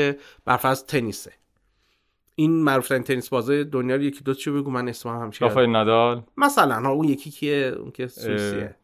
برفرض 0.45 0.85
تنیسه. 0.85 1.33
این 2.35 2.63
معروف 2.63 2.89
تنیس 2.89 3.29
بازه 3.29 3.65
دنیا 3.65 3.97
رو 3.97 4.03
یکی 4.03 4.25
دو 4.25 4.35
چیو 4.35 4.63
بگو 4.63 4.71
من 4.71 4.89
اسمم 4.89 5.21
هم 5.21 5.31
رافائل 5.41 5.71
نادال. 5.71 6.23
مثلا 6.37 6.75
ها 6.75 6.91
اون 6.91 7.09
یکی 7.09 7.31
کیه؟ 7.31 7.75
اون 7.79 7.91
که 7.91 8.07
سوئیسیه. 8.07 8.77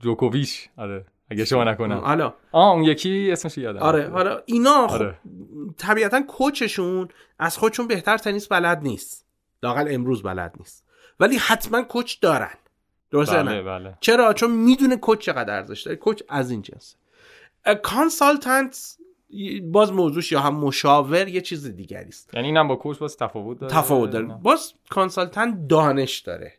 جوکوویچ. 0.00 0.68
آره. 0.76 1.06
اگه 1.30 1.44
شما 1.44 1.64
نکنم. 1.64 1.98
حالا 1.98 2.34
آه 2.52 2.72
اون 2.72 2.82
یکی 2.82 3.32
اسمش 3.32 3.58
یادم. 3.58 3.78
آره 3.78 4.08
حالا 4.08 4.42
اینا 4.46 4.88
خب 4.88 4.94
آره. 4.94 5.18
طبیعتا 5.78 6.22
coach 6.22 6.70
شون 6.70 7.08
از 7.38 7.58
خودشون 7.58 7.86
بهتر 7.86 8.18
تنیس 8.18 8.48
بلد 8.48 8.82
نیست. 8.82 9.26
لاقل 9.62 9.86
امروز 9.90 10.22
بلد 10.22 10.54
نیست. 10.58 10.84
ولی 11.20 11.36
حتما 11.36 11.82
coach 11.82 12.20
دارن. 12.20 12.54
درسته 13.10 13.42
بله، 13.42 13.62
بله. 13.62 13.98
چرا؟ 14.00 14.32
چون 14.32 14.50
می‌دونه 14.50 14.96
coach 14.96 15.18
چقدر 15.18 15.56
ارزش 15.56 15.82
داره. 15.82 15.96
coach 15.96 16.22
از 16.28 16.50
این 16.50 16.62
جنسه. 16.62 16.96
consultant 17.74 18.96
باز 19.62 19.92
موضوعش 19.92 20.32
یا 20.32 20.40
هم 20.40 20.54
مشاور 20.54 21.28
یه 21.28 21.40
چیز 21.40 21.66
دیگری 21.76 22.08
است. 22.08 22.34
یعنی 22.34 22.46
اینم 22.46 22.68
با 22.68 22.76
coach 22.76 22.98
باز 22.98 23.16
تفاوت 23.16 23.58
داره؟ 23.58 23.72
تفاوت 23.72 24.10
داره. 24.10 24.24
باز 24.24 24.72
consultant 24.90 25.68
دانش 25.68 26.18
داره. 26.18 26.52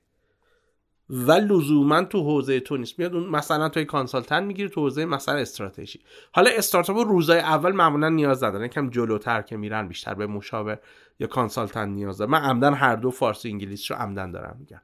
و 1.10 1.32
لزوما 1.32 2.04
تو 2.04 2.24
حوزه 2.24 2.60
تو 2.60 2.78
نیست. 2.78 3.00
میاد 3.00 3.16
اون 3.16 3.30
مثلا 3.30 3.70
توی 3.70 3.86
consultant 3.86 4.44
می‌گیره 4.44 4.70
تو 4.70 4.82
حوزه 4.82 5.06
مثلا 5.06 5.36
استراتژی. 5.36 6.00
حالا 6.32 6.50
استارتاپ 6.58 6.98
روزای 6.98 7.40
اول 7.40 7.72
معمولا 7.72 8.10
نیاز 8.10 8.44
ندارن 8.44 8.66
یکم 8.66 8.90
جلوتر 8.90 9.42
که 9.42 9.58
میرن 9.58 9.88
بیشتر 9.88 10.14
به 10.14 10.28
مشاور 10.28 10.80
یا 11.20 11.28
کانسالتنت 11.28 11.88
نیاز 11.88 12.18
دارن 12.18 12.32
من 12.32 12.42
عمدن 12.42 12.74
هر 12.74 12.96
دو 12.96 13.12
فارسی 13.12 13.50
انگلیسی 13.50 13.94
رو 13.94 14.00
عمدن 14.00 14.32
دارم 14.32 14.58
میگم. 14.60 14.82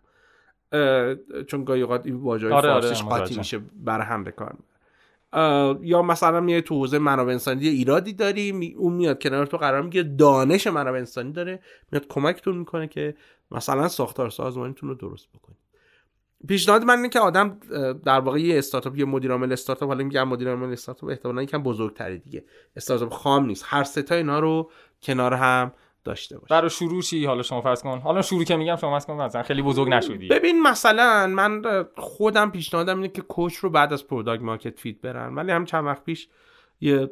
چون 1.47 1.63
گاهی 1.63 1.81
اوقات 1.81 2.05
این 2.05 2.15
واژه 2.15 2.53
آره, 2.53 2.69
آره، 2.69 2.81
فارسیش 2.81 3.03
قاطی 3.03 3.37
میشه 3.37 3.61
برای 3.75 4.05
هم 4.05 4.23
بکار 4.23 4.57
یا 5.81 6.01
مثلا 6.01 6.39
میای 6.39 6.61
تو 6.61 6.75
حوزه 6.75 6.99
منابع 6.99 7.31
انسانی 7.31 7.67
ایرادی 7.67 8.13
داری 8.13 8.75
اون 8.77 8.93
میاد 8.93 9.21
کنار 9.21 9.45
تو 9.45 9.57
قرار 9.57 9.81
می‌گیره 9.81 10.03
دانش 10.03 10.67
منابع 10.67 10.97
انسانی 10.97 11.31
داره 11.31 11.59
میاد 11.91 12.07
کمکتون 12.07 12.57
می‌کنه 12.57 12.87
که 12.87 13.15
مثلا 13.51 13.87
ساختار 13.87 14.29
سازمانیتون 14.29 14.89
رو 14.89 14.95
درست 14.95 15.27
بکنید 15.29 15.57
پیشنهاد 16.47 16.83
من 16.83 16.95
اینه 16.97 17.09
که 17.09 17.19
آدم 17.19 17.59
در 18.05 18.19
واقع 18.19 18.39
یه 18.39 18.57
استارتاپ 18.57 18.97
یه 18.97 19.05
مدیر 19.05 19.31
عامل 19.31 19.51
استارتاپ 19.51 19.89
حالا 19.89 20.03
میگم 20.03 20.27
مدیر 20.27 20.49
عامل 20.49 20.71
استارتاپ 20.71 21.09
احتمالاً 21.09 21.41
یکم 21.41 21.63
بزرگتری 21.63 22.17
دیگه. 22.17 22.45
استارتاپ 22.75 23.13
خام 23.13 23.45
نیست. 23.45 23.63
هر 23.67 23.83
سه 23.83 24.01
تا 24.01 24.15
اینا 24.15 24.39
رو 24.39 24.71
کنار 25.01 25.33
هم 25.33 25.71
داشته 26.03 26.37
باشه 26.37 26.47
برای 26.49 26.69
شروع 26.69 27.01
چی؟ 27.01 27.25
حالا 27.25 27.41
شما 27.41 27.61
فرض 27.61 27.81
کن. 27.83 27.99
حالا 27.99 28.21
شروع 28.21 28.43
که 28.43 28.55
میگم 28.55 28.75
شما 28.75 28.91
فرض 28.91 29.05
کن 29.05 29.13
مثلا 29.13 29.43
خیلی 29.43 29.61
بزرگ 29.61 29.89
نشدی. 29.89 30.27
ببین 30.27 30.61
مثلا 30.61 31.27
من 31.27 31.61
خودم 31.97 32.51
پیشنهادم 32.51 32.95
اینه 32.97 33.07
که 33.07 33.21
coach 33.21 33.55
رو 33.55 33.69
بعد 33.69 33.93
از 33.93 34.07
product 34.07 34.43
market 34.43 34.79
fit 34.79 35.01
برن. 35.01 35.35
ولی 35.35 35.51
هم 35.51 35.65
چند 35.65 35.85
وقت 35.85 36.03
پیش 36.03 36.27
یه 36.81 37.09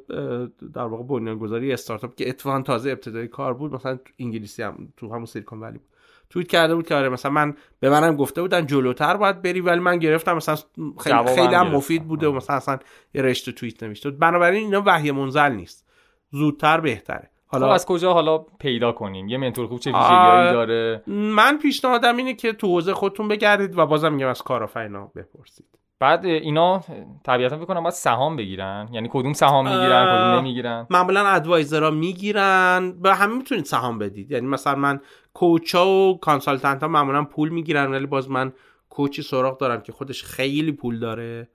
در 0.74 0.82
واقع 0.82 1.04
بنیانگذاری 1.04 1.74
استارتاپ 1.74 2.16
که 2.16 2.30
اتفاقا 2.30 2.62
تازه 2.62 2.92
ابتدایی 2.92 3.28
کار 3.28 3.54
بود 3.54 3.74
مثلا 3.74 3.96
تو 3.96 4.14
انگلیسی 4.20 4.64
هم 4.64 4.94
تو 4.98 5.14
همون 5.14 5.26
Silicon 5.26 5.60
Valley 5.60 5.78
بود 5.78 5.88
توییت 6.30 6.48
کرده 6.48 6.76
بود 6.76 6.88
که 6.88 6.96
آره 6.96 7.10
مثلا 7.10 7.32
من 7.32 7.56
به 7.80 7.89
منم 7.89 8.16
گفته 8.16 8.42
بودن 8.42 8.66
جلوتر 8.66 9.18
باید 9.18 9.42
بری 9.42 9.62
ولی 9.62 9.80
من 9.80 10.00
گرفتم 10.00 10.34
مثلا 10.36 10.56
خیلی, 11.00 11.36
خیلی 11.36 11.56
هم 11.56 11.68
مفید 11.68 12.08
بوده 12.08 12.28
و 12.28 12.32
مثلا 12.32 12.56
اصلا 12.56 12.80
یه 13.14 13.22
رشته 13.22 13.52
توییت 13.52 13.84
نوشته 13.84 14.12
بنابراین 14.12 14.64
اینا 14.64 14.84
وحی 14.86 15.12
منزل 15.12 15.52
نیست. 15.52 15.88
زودتر 16.32 16.80
بهتره. 16.80 17.30
حالا 17.52 17.68
خب 17.68 17.74
از 17.74 17.86
کجا 17.86 18.14
حالا 18.14 18.38
پیدا 18.38 18.91
کنیم؟ 18.91 19.28
یه 19.28 19.38
منتور 19.38 19.68
خوب 19.68 19.80
چه 19.80 19.91
ویژگیهایی 19.91 20.52
داره؟ 20.52 21.04
من 21.08 21.58
پیشنهادم 21.58 22.18
اینه 22.18 22.34
که 22.34 22.54
تو 22.54 22.68
حوزه 22.68 22.93
خودتون 22.93 23.28
بگردید 23.28 23.78
و 23.78 23.86
بازم 23.86 24.14
میگم 24.14 24.28
از 24.28 24.41
کارآفرینا 24.41 25.12
بپرسید. 25.16 25.66
بعد 25.99 26.26
اینا 26.26 26.84
طبیعتا 27.26 27.58
فکر 27.58 27.66
کنم 27.66 27.84
باید 27.84 27.93
سهام 27.93 28.36
بگیرن. 28.36 28.89
یعنی 28.91 29.10
کدوم 29.12 29.34
سهام 29.34 29.66
می‌گیرن 29.66 30.06
کدوم 30.06 30.39
نمی‌گیرن؟ 30.39 30.88
معمولا 30.89 31.28
ادوایزرها 31.28 31.89
می‌گیرن. 31.89 33.02
به 33.02 33.16
همه 33.16 33.36
می‌تونید 33.36 33.66
سهام 33.66 33.99
بدید. 33.99 34.32
یعنی 34.32 34.47
مثلا 34.47 34.76
من 34.76 34.99
coach 35.34 35.79
ا 35.79 35.88
و 35.88 36.20
consultant 36.20 36.82
ها 36.84 36.88
معمولا 36.89 37.24
پول 37.24 37.49
می‌گیرن 37.49 37.91
ولی 37.91 38.06
باز 38.06 38.30
من 38.30 38.54
coach 38.89 39.16
ی 39.16 39.22
سراغ 39.22 39.58
دارم 39.58 39.82
که 39.82 39.91
خودش 39.91 40.24
خیلی 40.24 40.72
پول 40.72 40.99
داره. 40.99 41.49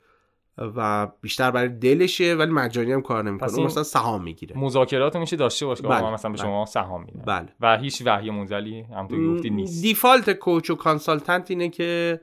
و 0.59 1.09
بیشتر 1.20 1.50
برای 1.50 1.68
دلشه 1.68 2.34
ولی 2.34 2.50
مجانی 2.50 2.92
هم 2.92 3.02
کار 3.02 3.24
نمی‌کنه. 3.24 3.64
مثلا 3.64 3.82
سهام 3.82 4.22
می‌گیره. 4.22 4.59
مذاکرات 4.59 5.16
میشه 5.16 5.36
داشته 5.36 5.66
باشه 5.66 5.82
بله. 5.82 6.11
مثلا 6.11 6.30
به 6.30 6.36
بله. 6.36 6.46
شما 6.46 6.66
سهام 6.66 7.04
میدن. 7.04 7.22
بله. 7.26 7.48
و 7.61 7.76
هیچ 7.76 8.02
وحی 8.07 8.30
منزلی 8.30 8.80
هم 8.80 9.09
تو 9.09 9.34
گفتی 9.34 9.50
نیست. 9.50 9.82
default 9.82 10.30
coach 10.30 10.70
و 10.70 10.74
consultant 10.74 11.51
اینه 11.50 11.68
که 11.68 12.20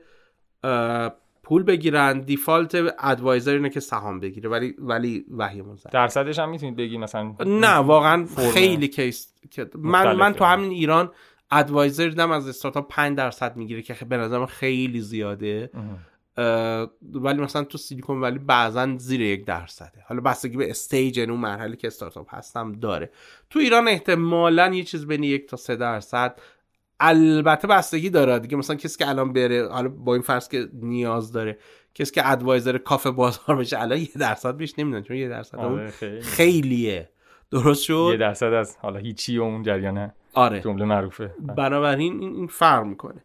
پول 1.42 1.62
بگیرن. 1.62 2.20
default 2.20 2.94
advisor 2.98 3.52
اینه 3.52 3.70
که 3.70 3.80
سهام 3.80 4.20
بگیره 4.20 4.50
ولی 4.50 4.74
ولی 4.78 5.24
وحی 5.38 5.62
منزل 5.62 5.90
درصدش 5.92 6.38
هم 6.38 6.50
می‌تونید 6.50 6.76
بگی 6.76 6.98
مثلا 6.98 7.34
نه 7.46 7.74
واقعا 7.74 8.26
خیلی 8.52 8.88
case 8.88 9.34
من 9.74 10.16
من 10.16 10.32
تو 10.32 10.44
همین 10.44 10.70
ایران 10.70 11.10
advisor 11.50 12.08
دیدم 12.08 12.30
از 12.30 12.48
استارتاپ 12.48 12.88
5 12.88 13.18
درصد 13.18 13.56
می‌گیره 13.56 13.82
که 13.82 13.94
به 14.04 14.16
نظرم 14.16 14.46
خیلی 14.46 15.00
زیاده. 15.00 15.70
ولی 17.12 17.40
مثلا 17.40 17.64
تو 17.64 17.78
Silicon 17.78 18.20
Valley 18.20 18.38
بعضا 18.38 18.96
زیر 18.98 19.20
یک 19.20 19.44
درصده. 19.44 20.04
حالا 20.08 20.20
بستگی 20.20 20.56
به 20.56 20.70
stage 20.70 21.20
اون 21.20 21.40
مرحله 21.40 21.76
که 21.76 21.86
استارتاپ 21.86 22.34
هستم 22.34 22.72
داره. 22.72 23.10
تو 23.50 23.58
ایران 23.58 23.88
احتمالا 23.88 24.74
یه 24.74 24.84
چیز 24.84 25.06
بین 25.06 25.22
یک 25.22 25.48
تا 25.48 25.56
سه 25.56 25.76
درصد. 25.76 26.40
البته 27.00 27.68
بستگی 27.68 28.10
داره 28.10 28.38
دیگه. 28.38 28.56
مثلا 28.56 28.76
کسی 28.76 28.98
که 28.98 29.08
الان 29.08 29.32
بره 29.32 29.68
حالا 29.68 29.88
با 29.88 30.14
این 30.14 30.22
فرض 30.22 30.48
که 30.48 30.68
نیاز 30.72 31.32
داره 31.32 31.58
کسی 31.94 32.12
که 32.12 32.30
advisor 32.30 32.78
کافه 32.78 33.10
بازار 33.10 33.56
بشه 33.56 33.80
الان 33.80 33.98
یه 33.98 34.08
درصد 34.18 34.56
بیش 34.56 34.78
نمیدن 34.78 35.02
چون 35.02 35.16
یه 35.16 35.28
درصد 35.28 35.58
آره 35.58 35.90
خیلیه. 36.22 37.08
درست 37.50 37.82
شد؟ 37.82 38.08
یه 38.10 38.16
درصد 38.16 38.52
از 38.52 38.76
حالا 38.76 38.98
هیچی 38.98 39.38
و 39.38 39.42
اون 39.42 39.62
جریانه 39.62 40.14
آره. 40.34 40.60
جمله 40.60 40.84
معروفه. 40.84 41.34
بنابراین 41.56 42.20
این 42.20 42.46
فرق 42.46 42.84
می‌کنه. 42.84 43.24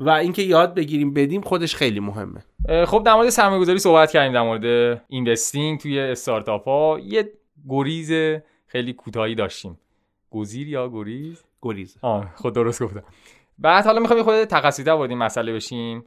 و 0.00 0.10
اینکه 0.10 0.42
یاد 0.42 0.74
بگیریم 0.74 1.14
بدیم 1.14 1.40
خودش 1.40 1.74
خیلی 1.74 2.00
مهمه. 2.00 2.44
خب 2.86 3.02
در 3.06 3.14
مورد 3.14 3.28
سرمایه‌گذاری 3.28 3.78
صحبت 3.78 4.10
کردیم 4.10 4.32
در 4.32 4.42
مورد 4.42 5.02
اینوستینگ 5.08 5.80
توی 5.80 6.00
استارتاپ 6.00 6.64
ها 6.64 6.98
یه 7.04 7.32
گریز 7.68 8.40
خیلی 8.66 8.92
کوتاهی 8.92 9.34
داشتیم. 9.34 9.78
گزیر 10.30 10.68
یا 10.68 10.88
گریز؟ 10.88 11.44
گریز. 11.62 11.96
آه 12.02 12.32
خود 12.36 12.54
درست 12.54 12.82
گفتم. 12.82 13.02
بعد 13.58 13.84
حالا 13.84 14.00
می‌خوام 14.00 14.18
یه 14.18 14.24
خود 14.24 14.44
تقصیده 14.44 14.92
وارد 14.92 15.10
این 15.10 15.18
مسئله 15.18 15.52
بشیم 15.52 16.04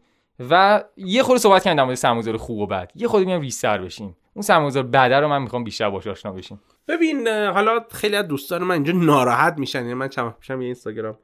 و 0.50 0.84
یه 0.98 1.24
خورده 1.24 1.39
صحبت 1.39 1.64
کردیم 1.64 1.78
در 1.78 1.84
مورد 1.84 1.96
سرمایه‌گذاری 1.96 2.38
خوب 2.38 2.60
و 2.60 2.68
بد. 2.68 2.91
یه 2.96 3.08
خورده 3.08 3.26
میام 3.26 3.41
ریستر 3.41 3.78
بشیم. 3.78 4.16
اون 4.34 4.44
سرمایه‌گذار 4.44 4.84
بده 4.84 5.20
رو 5.20 5.28
من 5.28 5.41
می‌خوام 5.41 5.64
بیشتر 5.64 5.89
باهاش 5.89 6.08
آشنا 6.08 6.32
بشیم. 6.32 6.62
ببین 6.88 7.28
حالا 7.28 7.86
خیلی 7.91 8.16
از 8.16 8.28
دوستان 8.28 8.64
من 8.64 8.76
اینجا 8.76 8.94
ناراحت 8.94 9.58
میشن. 9.58 9.80
یعنی 9.80 9.94
من 9.94 10.08
چند 10.08 10.36
پیشم 10.39 10.62
یه 10.62 10.66
اینستاگرام 10.66 11.18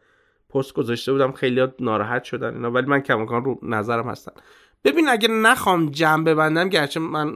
پست 0.49 0.73
گذاشته 0.73 1.11
بودم 1.11 1.31
خیلی 1.31 1.67
ناراحت 1.79 2.23
شدن 2.23 2.53
اینا 2.53 2.71
ولی 2.71 2.85
من 2.85 2.99
کماکان 2.99 3.45
رو 3.45 3.59
نظرم 3.63 4.09
هستن. 4.09 4.31
ببین 4.83 5.09
اگه 5.09 5.27
نخوام 5.27 5.89
جمع 5.89 6.23
ببندم 6.23 6.69
گرچه 6.69 6.99
من 6.99 7.33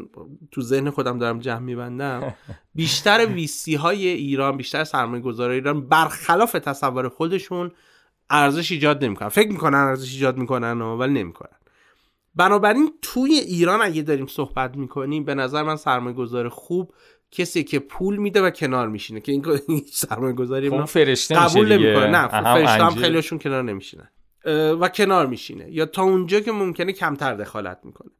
تو 0.52 0.62
ذهن 0.62 0.90
خودم 0.90 1.20
دارم 1.20 1.40
جمع 1.40 1.60
میبندم 1.60 2.34
بیشتر 2.76 3.26
ویسی 3.26 3.76
های 3.76 4.08
ایران 4.08 4.58
بیشتر 4.58 4.84
سرمایه 4.84 5.22
گذاره 5.22 5.54
ایران 5.54 5.88
برخلاف 5.88 6.52
تصور 6.52 7.10
خودشون 7.10 7.72
ارزش 8.30 8.72
ایجاد 8.72 9.04
نمی‌کنن. 9.04 9.30
فکر 9.30 9.52
می‌کنن 9.52 9.78
ارزش 9.78 10.14
ایجاد 10.14 10.38
می‌کنن 10.38 10.82
ولی 10.82 11.14
نمی‌کنن. 11.14 11.58
بنابراین 12.36 12.94
توی 13.02 13.34
ایران 13.34 13.82
اگه 13.82 14.02
داریم 14.02 14.28
صحبت 14.28 14.78
می‌کنیم 14.78 15.24
به 15.24 15.36
نظر 15.36 15.64
من 15.64 15.76
سرمایه 15.76 16.16
گذار 16.16 16.50
خوب 16.50 16.94
کسی 17.34 17.64
که 17.64 17.80
پول 17.80 18.18
میده 18.18 18.42
و 18.42 18.50
کنار 18.50 18.88
میشینه 18.88 19.20
که 19.20 19.32
این 19.32 19.44
سرمایه 19.92 20.34
گذاری 20.34 20.70
خب 20.70 20.86
فرشته 20.86 21.36
قبول 21.36 21.72
نمی‌کنه. 21.78 22.08
نه 22.08 22.28
فرشته 22.28 22.84
هم 22.84 22.96
خیلیشون 22.96 23.40
کنار 23.40 23.64
نمیشینن. 23.64 24.10
و 24.82 24.90
کنار 24.90 25.26
میشینه. 25.26 25.68
یا 25.72 25.86
تا 25.86 26.04
اونجا 26.04 26.40
که 26.40 26.52
ممکنه 26.52 26.94
کمتر 26.94 27.34
دخالت 27.34 27.80
می‌کنه. 27.84 28.12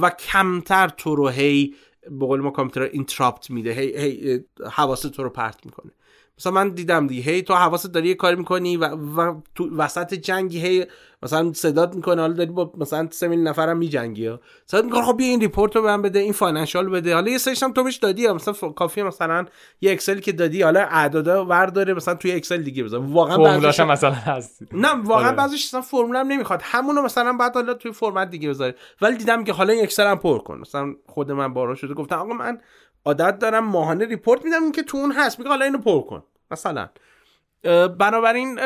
و 0.00 0.10
کمتر 0.10 0.88
تو 0.88 1.16
رو 1.16 1.28
هی 1.28 1.74
به 2.10 2.26
قول 2.26 2.40
ما 2.40 2.50
کامپیوتر 2.50 2.90
اینتراپت 2.92 3.50
میده. 3.50 3.72
هی, 3.72 3.98
هی 3.98 4.40
حواست 4.72 5.06
تو 5.06 5.22
رو 5.22 5.30
پرت 5.30 5.66
می‌کنه. 5.66 5.92
مثلا 6.38 6.52
من 6.52 6.68
دیدم 6.68 7.06
دیگه. 7.06 7.22
هی 7.22 7.42
تو 7.42 7.54
حواست 7.54 7.92
داری 7.92 8.08
یه 8.08 8.14
کاری 8.14 8.36
می‌کنی 8.36 8.76
و, 8.76 8.84
و 8.86 9.40
تو 9.54 9.76
وسط 9.76 10.14
جنگی 10.14 10.60
هی 10.60 10.86
مثلا 11.22 11.52
صدات 11.52 11.94
می‌کنه. 11.94 12.20
حالا 12.20 12.32
داری 12.32 12.50
با 12.50 12.72
مثلا 12.78 13.08
سه 13.10 13.28
میلیون 13.28 13.48
نفرم 13.48 13.78
میجنگی. 13.78 14.26
ها 14.26 14.40
صدات 14.66 14.84
می‌کنه 14.84 15.02
خب 15.02 15.16
بیا 15.16 15.26
این 15.26 15.40
report 15.40 15.76
رو 15.76 15.82
من 15.82 16.02
بده 16.02 16.18
این 16.18 16.32
financial 16.32 16.88
بده. 16.88 17.14
حالا 17.14 17.30
یه 17.30 17.38
سرشم 17.38 17.72
تو 17.72 17.84
بهش 17.84 17.96
دادی. 17.96 18.28
مثلا 18.28 18.54
کافیه 18.54 19.04
مثلا 19.04 19.46
یه 19.80 19.92
اکسل 19.92 20.18
که 20.18 20.32
دادی. 20.32 20.62
حالا 20.62 20.80
اعدادا 20.80 21.44
ور 21.44 21.66
داره 21.66 21.94
مثلا 21.94 22.14
توی 22.14 22.32
اکسل 22.32 22.62
دیگه 22.62 22.84
بذار. 22.84 23.00
واقعا 23.00 23.38
بعضیش 23.38 23.80
مثلا 23.80 24.10
هست. 24.10 24.62
نه 24.72 24.92
واقعا 25.04 25.26
آره. 25.26 25.36
بعضیش 25.36 25.66
مثلا 25.66 25.80
فرمول 25.80 26.16
هم 26.16 26.26
نمی‌خواد. 26.26 26.60
همونو 26.64 27.02
مثلا 27.02 27.32
بعد 27.32 27.54
حالا 27.54 27.74
توی 27.74 27.92
فرمت 27.92 28.30
دیگه 28.30 28.48
بذاری 28.48 28.74
ولی 29.00 29.16
دیدم 29.16 29.44
که 29.44 29.52
حالا 29.52 29.72
این 29.72 29.82
اکسل 29.82 30.06
هم 30.06 30.18
پر 30.18 30.38
کن. 30.38 30.58
مثلا 30.58 30.94
خود 31.06 31.32
من 31.32 31.54
بارا 31.54 31.74
شده. 31.74 31.94
گفتم 31.94 32.18
آقا 32.18 32.34
من 32.34 32.58
عادت 33.04 33.38
دارم 33.38 33.64
ماهانه 33.64 34.06
report 34.06 34.44
میدم 34.44 34.72
که 34.72 34.82
تو 34.82 34.96
اون 34.96 35.12
هست. 35.12 35.38
میگه 35.38 35.50
حالا 35.50 35.64
اینو 35.64 35.78
پر 35.78 36.00
کن. 36.00 36.22
مثلا. 36.50 36.88
بنابراین 37.98 38.58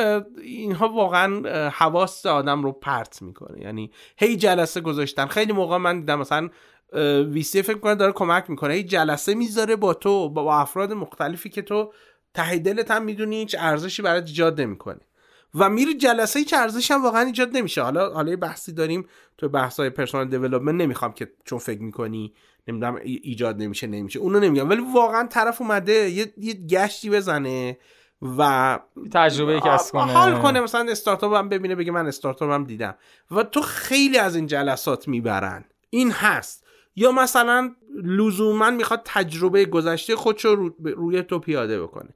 اینها 0.42 0.88
واقعا 0.88 1.42
حواس 1.70 2.26
آدم 2.26 2.62
رو 2.62 2.72
پرت 2.72 3.22
می‌کنه. 3.22 3.60
یعنی 3.60 3.90
هی 4.16 4.36
جلسه 4.36 4.80
گذاشتن. 4.80 5.26
خیلی 5.26 5.52
موقع 5.52 5.76
من 5.76 6.00
دیدم 6.00 6.18
مثلا 6.18 6.48
ویسی 7.30 7.62
فکر 7.62 7.78
کنه 7.78 7.94
داره 7.94 8.12
کمک 8.12 8.50
می‌کنه. 8.50 8.74
هی 8.74 8.82
جلسه 8.84 9.34
می‌ذاره 9.34 9.76
با 9.76 9.94
تو 9.94 10.28
با 10.28 10.54
افراد 10.60 10.92
مختلفی 10.92 11.48
که 11.48 11.62
تو 11.62 11.92
ته 12.34 12.58
دلت 12.58 12.90
هم 12.90 13.04
می‌دونی 13.04 13.36
هیچ 13.36 13.56
ارزشی 13.58 14.02
برات 14.02 14.26
ایجاد 14.26 14.60
نمی‌کنه. 14.60 15.00
و 15.54 15.68
میری 15.68 15.94
جلسه 15.94 16.38
هیچ 16.38 16.54
ارزشی 16.54 16.94
هم 16.94 17.02
واقعا 17.02 17.22
ایجاد 17.22 17.56
نمیشه. 17.56 17.82
حالا 17.82 18.12
حالا 18.12 18.36
بحثی 18.36 18.72
داریم 18.72 19.06
تو 19.38 19.48
بحث 19.48 19.80
های 19.80 19.90
پرسونال 19.90 20.28
دیولپمنت 20.28 20.80
نمی‌خوام 20.80 21.12
که 21.12 21.32
چون 21.44 21.58
فکر 21.58 21.82
می‌کنی 21.82 22.34
نمی‌دونم 22.68 22.98
ایجاد 23.04 23.62
نمیشه 23.62 23.86
نمیشه. 23.86 24.18
اونو 24.18 24.40
نمیگم. 24.40 24.70
ولی 24.70 24.82
واقعا 24.94 25.26
طرف 25.26 25.60
اومده 25.60 25.92
یه, 25.92 26.34
یه 26.36 26.54
گشتی 26.54 27.10
بزنه 27.10 27.78
و 28.38 28.78
تجربه 29.12 29.60
کسب 29.60 29.92
کنه. 29.92 30.12
حال 30.12 30.42
کنه. 30.42 30.60
مثلا 30.60 30.90
استارتاپ 30.90 31.34
هم 31.34 31.48
ببینه 31.48 31.74
بگه 31.74 31.92
من 31.92 32.06
استارتاپ 32.06 32.50
هم 32.50 32.64
دیدم. 32.64 32.94
و 33.30 33.42
تو 33.42 33.62
خیلی 33.62 34.18
از 34.18 34.36
این 34.36 34.46
جلسات 34.46 35.08
می‌برن. 35.08 35.64
این 35.90 36.10
هست. 36.10 36.64
یا 36.96 37.12
مثلا 37.12 37.74
لزوما 38.02 38.70
می‌خواد 38.70 39.02
تجربه 39.04 39.64
گذشته 39.64 40.16
خودشو 40.16 40.54
رو 40.54 40.74
روی 40.78 41.22
تو 41.22 41.38
پیاده 41.38 41.82
بکنه. 41.82 42.08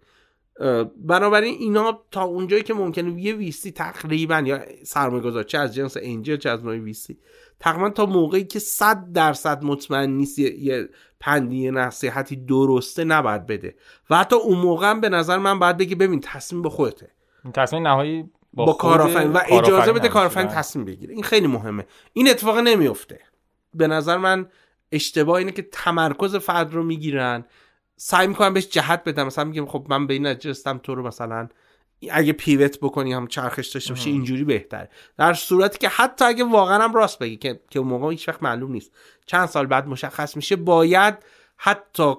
بنابراین 0.97 1.57
اینا 1.59 2.03
تا 2.11 2.23
اونجایی 2.23 2.63
که 2.63 2.75
ممکنه 2.75 3.21
یه 3.21 3.35
ویسی 3.35 3.71
تقریبا 3.71 4.43
یا 4.47 4.61
سرمایه 4.85 5.23
گذار 5.23 5.43
چه 5.43 5.59
از 5.59 5.75
جنس 5.75 5.97
انجل 6.01 6.37
چه 6.37 6.51
از 6.51 6.65
نوع 6.65 6.77
ویسی 6.77 7.19
تقریبا 7.61 7.91
تا 7.91 8.07
موقعی 8.07 8.45
که 8.45 8.59
صد 8.59 9.13
درصد 9.13 9.65
مطمئن 9.65 10.11
نیست 10.11 10.39
یه 10.39 10.89
پندی 11.21 11.71
نصیحتی 11.71 12.37
درسته 12.37 13.05
نباید 13.05 13.47
بده. 13.47 13.75
و 14.11 14.17
حتی 14.17 14.37
اون 14.37 14.59
موقع 14.59 14.95
به 14.95 15.09
نظر 15.09 15.39
من 15.39 15.59
باید 15.59 15.77
بگی 15.77 15.95
ببین 15.95 16.21
تصمیم 16.21 16.63
به 16.63 16.71
خودته. 16.71 17.11
تصمیم 17.55 17.87
نهایی 17.87 18.31
با, 18.53 18.65
با 18.65 18.73
کارآفرین 18.73 19.33
و 19.33 19.39
اجازه 19.49 19.93
بده 19.93 20.09
کارآفرین 20.09 20.49
تصمیم 20.49 20.85
بگیره. 20.85 21.15
این 21.15 21.23
خیلی 21.23 21.47
مهمه. 21.47 21.87
این 22.13 22.31
اتفاق 22.31 22.59
نمیفته. 22.59 23.21
به 23.75 23.87
نظر 23.87 24.17
من 24.17 24.47
اشتباه 24.93 25.37
اینه 25.37 25.53
که 25.53 25.69
تمرکز 25.73 26.37
فرد 26.37 26.75
رو 26.75 26.83
می‌گیرن. 26.83 27.45
سعی 28.01 28.27
می‌کنم 28.27 28.55
بهش 28.55 28.69
جهت 28.69 29.05
بدم. 29.05 29.27
مثلا 29.27 29.45
میگم 29.45 29.67
خب 29.67 29.87
من 29.89 30.07
به 30.07 30.15
این 30.15 30.27
نتیجه 30.27 30.79
تو 30.83 30.95
رو 30.95 31.07
مثلا 31.07 31.49
اگه 32.11 32.33
پیوت 32.33 32.79
بکنی 32.83 33.13
هم 33.13 33.27
چرخش 33.27 33.69
داشته 33.69 33.93
باشی 33.93 34.11
اینجوری 34.11 34.45
بهتر. 34.45 34.89
در 35.17 35.35
صورتی 35.35 35.79
که 35.79 35.89
حتی 35.89 36.25
اگه 36.25 36.45
واقعا 36.45 36.83
هم 36.85 36.95
راست 36.95 37.19
بگی 37.19 37.37
که 37.37 37.61
که 37.71 37.79
اون 37.79 37.89
موقع 37.89 38.11
هیچ 38.11 38.29
وقت 38.29 38.43
معلوم 38.43 38.73
نیست. 38.73 38.93
چند 39.27 39.47
سال 39.47 39.67
بعد 39.67 39.87
مشخص 39.87 40.37
میشه 40.37 40.57
باید 40.57 41.15
حتی 41.57 42.15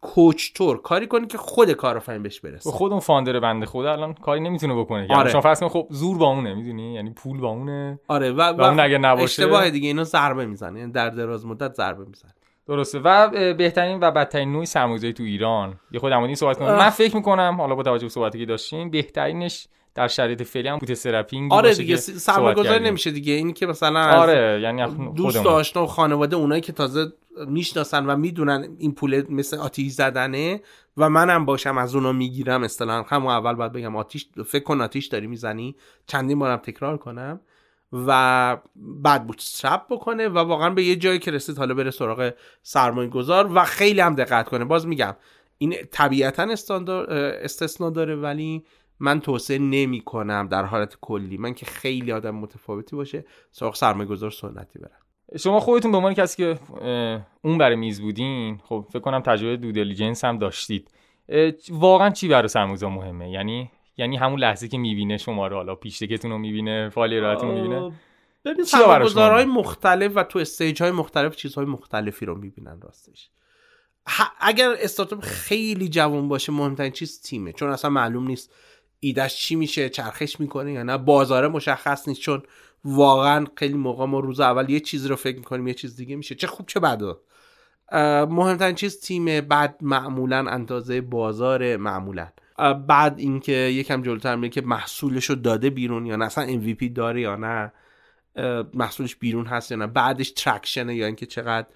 کوچ 0.00 0.52
تور 0.52 0.82
کاری 0.82 1.06
کنی 1.06 1.26
که 1.26 1.38
خود 1.38 1.72
کارآفرین 1.72 2.22
بهش 2.22 2.40
برسه 2.40 2.70
خود 2.70 2.92
اون 2.92 3.00
فاندر 3.00 3.40
بنده 3.40 3.66
خود 3.66 3.86
الان 3.86 4.14
کاری 4.14 4.40
نمی‌تونه 4.40 4.74
بکنه. 4.74 5.00
یعنی 5.00 5.14
آره. 5.14 5.30
شما 5.30 5.40
فرض 5.40 5.62
خب 5.62 5.86
زور 5.90 6.18
با 6.18 6.26
اونه 6.26 6.54
می‌دونی؟ 6.54 6.94
یعنی 6.94 7.10
پول 7.10 7.40
با 7.40 7.48
اونه. 7.48 8.00
آره 8.08 8.32
و, 8.32 8.42
و, 8.42 8.62
اون 8.62 8.80
اگه 8.80 8.98
نباشه. 8.98 9.24
اشتباه 9.24 9.70
دیگه 9.70 9.88
اینو 9.88 10.04
ضربه 10.04 10.46
می‌زنه. 10.46 10.80
یعنی 10.80 10.92
در 10.92 11.10
دراز 11.10 11.46
مدت 11.46 11.74
ضربه 11.74 12.04
می‌زنه. 12.04 12.34
درسته. 12.76 12.98
و 12.98 13.28
بهترین 13.54 13.98
و 14.00 14.10
بدترین 14.10 14.52
نوع 14.52 14.64
سرمایه‌گذاری 14.64 15.12
تو 15.12 15.22
ایران. 15.22 15.74
یه 15.90 16.00
خود 16.00 16.12
این 16.12 16.34
صحبت 16.34 16.58
کنم. 16.58 16.76
من 16.76 16.90
فکر 16.90 17.16
می‌کنم 17.16 17.56
حالا 17.58 17.74
با 17.74 17.82
توجه 17.82 18.04
به 18.06 18.10
صحبتی 18.10 18.38
که 18.38 18.46
داشتیم 18.46 18.90
بهترینش 18.90 19.66
در 19.94 20.08
شرایط 20.08 20.42
فعلی 20.42 20.68
هم 20.68 20.78
بوت 20.78 20.94
سرپینگ 20.94 21.52
آره 21.52 21.74
دیگه 21.74 21.96
سرمایه‌گذاری 21.96 22.84
نمیشه 22.84 23.10
دیگه. 23.10 23.32
اینی 23.32 23.52
که 23.52 23.66
مثلا 23.66 24.20
آره 24.20 24.60
یعنی 24.62 25.12
دوست 25.16 25.46
آشنا 25.46 25.84
و 25.84 25.86
خانواده 25.86 26.36
اونایی 26.36 26.60
که 26.60 26.72
تازه 26.72 27.12
می‌شناسن 27.48 28.06
و 28.06 28.16
می‌دونن 28.16 28.68
این 28.78 28.94
پول 28.94 29.24
مثل 29.28 29.58
آتیش 29.58 29.92
زدنه 29.92 30.60
و 30.96 31.10
منم 31.10 31.44
باشم 31.44 31.78
از 31.78 31.94
اونا 31.94 32.12
می‌گیرم 32.12 32.62
اصطلاحا. 32.62 33.02
همون 33.02 33.32
اول 33.32 33.54
باید 33.54 33.72
بگم 33.72 33.96
آتیش 33.96 34.26
فکر 34.46 34.64
کن 34.64 34.80
آتیش 34.80 35.06
داری 35.06 35.26
می‌زنی. 35.26 35.76
چندین 36.06 36.38
بارم 36.38 36.56
تکرار 36.56 36.96
کنم. 36.96 37.40
و 37.92 38.58
بعد 38.76 39.26
بوتسترپ 39.26 39.86
بکنه 39.90 40.28
و 40.28 40.38
واقعا 40.38 40.70
به 40.70 40.84
یه 40.84 40.96
جایی 40.96 41.18
که 41.18 41.30
رسید 41.30 41.58
حالا 41.58 41.74
بره 41.74 41.90
سراغ 41.90 42.32
سرمایه 42.62 43.08
گذار 43.08 43.50
و 43.54 43.64
خیلی 43.64 44.00
هم 44.00 44.14
دقت 44.14 44.48
کنه. 44.48 44.64
باز 44.64 44.86
میگم 44.86 45.16
این 45.58 45.74
طبیعتا 45.90 46.42
استثنا 47.42 47.90
داره 47.90 48.16
ولی 48.16 48.64
من 49.00 49.20
توصیه 49.20 49.58
نمی 49.58 50.00
کنم 50.00 50.48
در 50.50 50.64
حالت 50.64 50.96
کلی. 51.00 51.36
من 51.36 51.54
که 51.54 51.66
خیلی 51.66 52.12
آدم 52.12 52.34
متفاوتی 52.34 52.96
باشه 52.96 53.24
سراغ 53.50 53.74
سرمایه 53.74 54.08
گذار 54.08 54.30
سنتی 54.30 54.78
برم. 54.78 55.38
شما 55.38 55.60
خودتون 55.60 55.90
به 55.90 55.96
عنوان 55.96 56.14
کسی 56.14 56.36
که 56.36 56.58
اون 57.42 57.58
برای 57.58 57.76
میز 57.76 58.00
بودین 58.00 58.60
خب 58.64 58.86
فکر 58.90 59.00
کنم 59.00 59.20
تجربه 59.20 59.56
دو 59.56 60.04
هم 60.22 60.38
داشتید. 60.38 60.90
واقعا 61.70 62.10
چی 62.10 62.28
برای 62.28 62.48
سرمایه‌گذار 62.48 62.90
مهمه؟ 62.90 63.30
یعنی 63.30 63.70
یعنی 63.96 64.16
همون 64.16 64.40
لحظه 64.40 64.68
که 64.68 64.78
می‌بینه 64.78 65.16
شما 65.16 65.46
رو 65.46 65.56
حالا 65.56 65.74
پیشتکتون 65.74 66.30
رو 66.30 66.38
می‌بینه 66.38 66.88
فعالی 66.88 67.20
راحتون 67.20 67.48
رو 67.48 67.54
می‌بینه. 67.54 67.92
ببین 68.44 68.64
سرمایه‌گذارهای 68.64 69.44
مختلف 69.44 70.12
و 70.14 70.22
تو 70.22 70.38
استیج 70.38 70.82
های 70.82 70.90
مختلف 70.90 71.36
چیزهای 71.36 71.66
مختلفی 71.66 72.26
رو 72.26 72.34
می‌بینن 72.34 72.80
راستش. 72.80 73.30
اگر 74.40 74.74
استارتاپ 74.80 75.20
خیلی 75.20 75.88
جوان 75.88 76.28
باشه 76.28 76.52
مهمترین 76.52 76.92
چیز 76.92 77.22
تیمه. 77.22 77.52
چون 77.52 77.70
اصلا 77.70 77.90
معلوم 77.90 78.26
نیست 78.26 78.54
ایدش 79.00 79.36
چی 79.36 79.54
میشه 79.54 79.88
چرخش 79.88 80.40
می‌کنه 80.40 80.72
یا 80.72 80.82
نه. 80.82 80.98
بازاره 80.98 81.48
مشخص 81.48 82.08
نیست 82.08 82.20
چون 82.20 82.42
واقعا 82.84 83.46
خیلی 83.56 83.74
موقع 83.74 84.04
ما 84.04 84.20
روز 84.20 84.40
اول 84.40 84.70
یه 84.70 84.80
چیزی 84.80 85.08
رو 85.08 85.16
فکر 85.16 85.36
می‌کنیم 85.36 85.68
یه 85.68 85.74
چیز 85.74 85.96
دیگه 85.96 86.16
میشه. 86.16 86.34
چه 86.34 86.46
خوب 86.46 86.66
چه 86.66 86.80
بده 86.80 87.14
مهمترین 88.30 88.74
چیز 88.74 89.00
تیمه. 89.00 89.40
بعد 89.40 89.76
معمولا 89.80 90.36
اندازه 90.48 91.00
بازار 91.00 91.76
معمولا. 91.76 92.28
بعد 92.86 93.18
اینکه 93.18 93.52
یکم 93.52 94.02
جلوتر 94.02 94.36
میره 94.36 94.48
که 94.48 94.60
محصولش 94.60 95.24
رو 95.24 95.34
داده 95.34 95.70
بیرون 95.70 96.06
یا 96.06 96.16
نه 96.16 96.24
اصلا 96.24 96.46
MVP 96.46 96.84
داره 96.94 97.20
یا 97.20 97.36
نه 97.36 97.72
محصولش 98.74 99.16
بیرون 99.16 99.46
هست 99.46 99.70
یا 99.70 99.76
نه 99.76 99.86
بعدش 99.86 100.30
ترکشنه 100.30 100.94
یا 100.94 101.06
اینکه 101.06 101.26
چقدر 101.26 101.66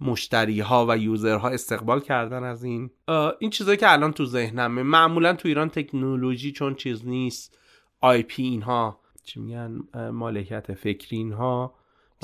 مشتری 0.00 0.60
ها 0.60 0.86
و 0.88 0.98
یوزرها 0.98 1.48
استقبال 1.48 2.00
کردن 2.00 2.44
از 2.44 2.64
این. 2.64 2.90
این 3.38 3.50
چیزایی 3.50 3.76
که 3.76 3.92
الان 3.92 4.12
تو 4.12 4.26
ذهنمه. 4.26 4.82
معمولا 4.82 5.32
تو 5.32 5.48
ایران 5.48 5.68
تکنولوژی 5.68 6.52
چون 6.52 6.74
چیز 6.74 7.06
نیست. 7.06 7.58
آی 8.00 8.22
پی 8.22 8.42
اینها 8.42 9.00
چی 9.24 9.40
میگن؟ 9.40 9.80
مالکیت 10.12 10.74
فکری 10.74 11.16
اینها 11.16 11.74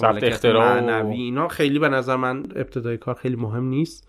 مالکیت 0.03 0.45
معنوی 0.45 1.17
اینها. 1.17 1.49
خیلی 1.49 1.79
به 1.79 1.89
نظر 1.89 2.17
من 2.17 2.43
ابتدای 2.57 2.97
کار 2.97 3.15
خیلی 3.15 3.37
مهم 3.37 3.65
نیست. 3.65 4.09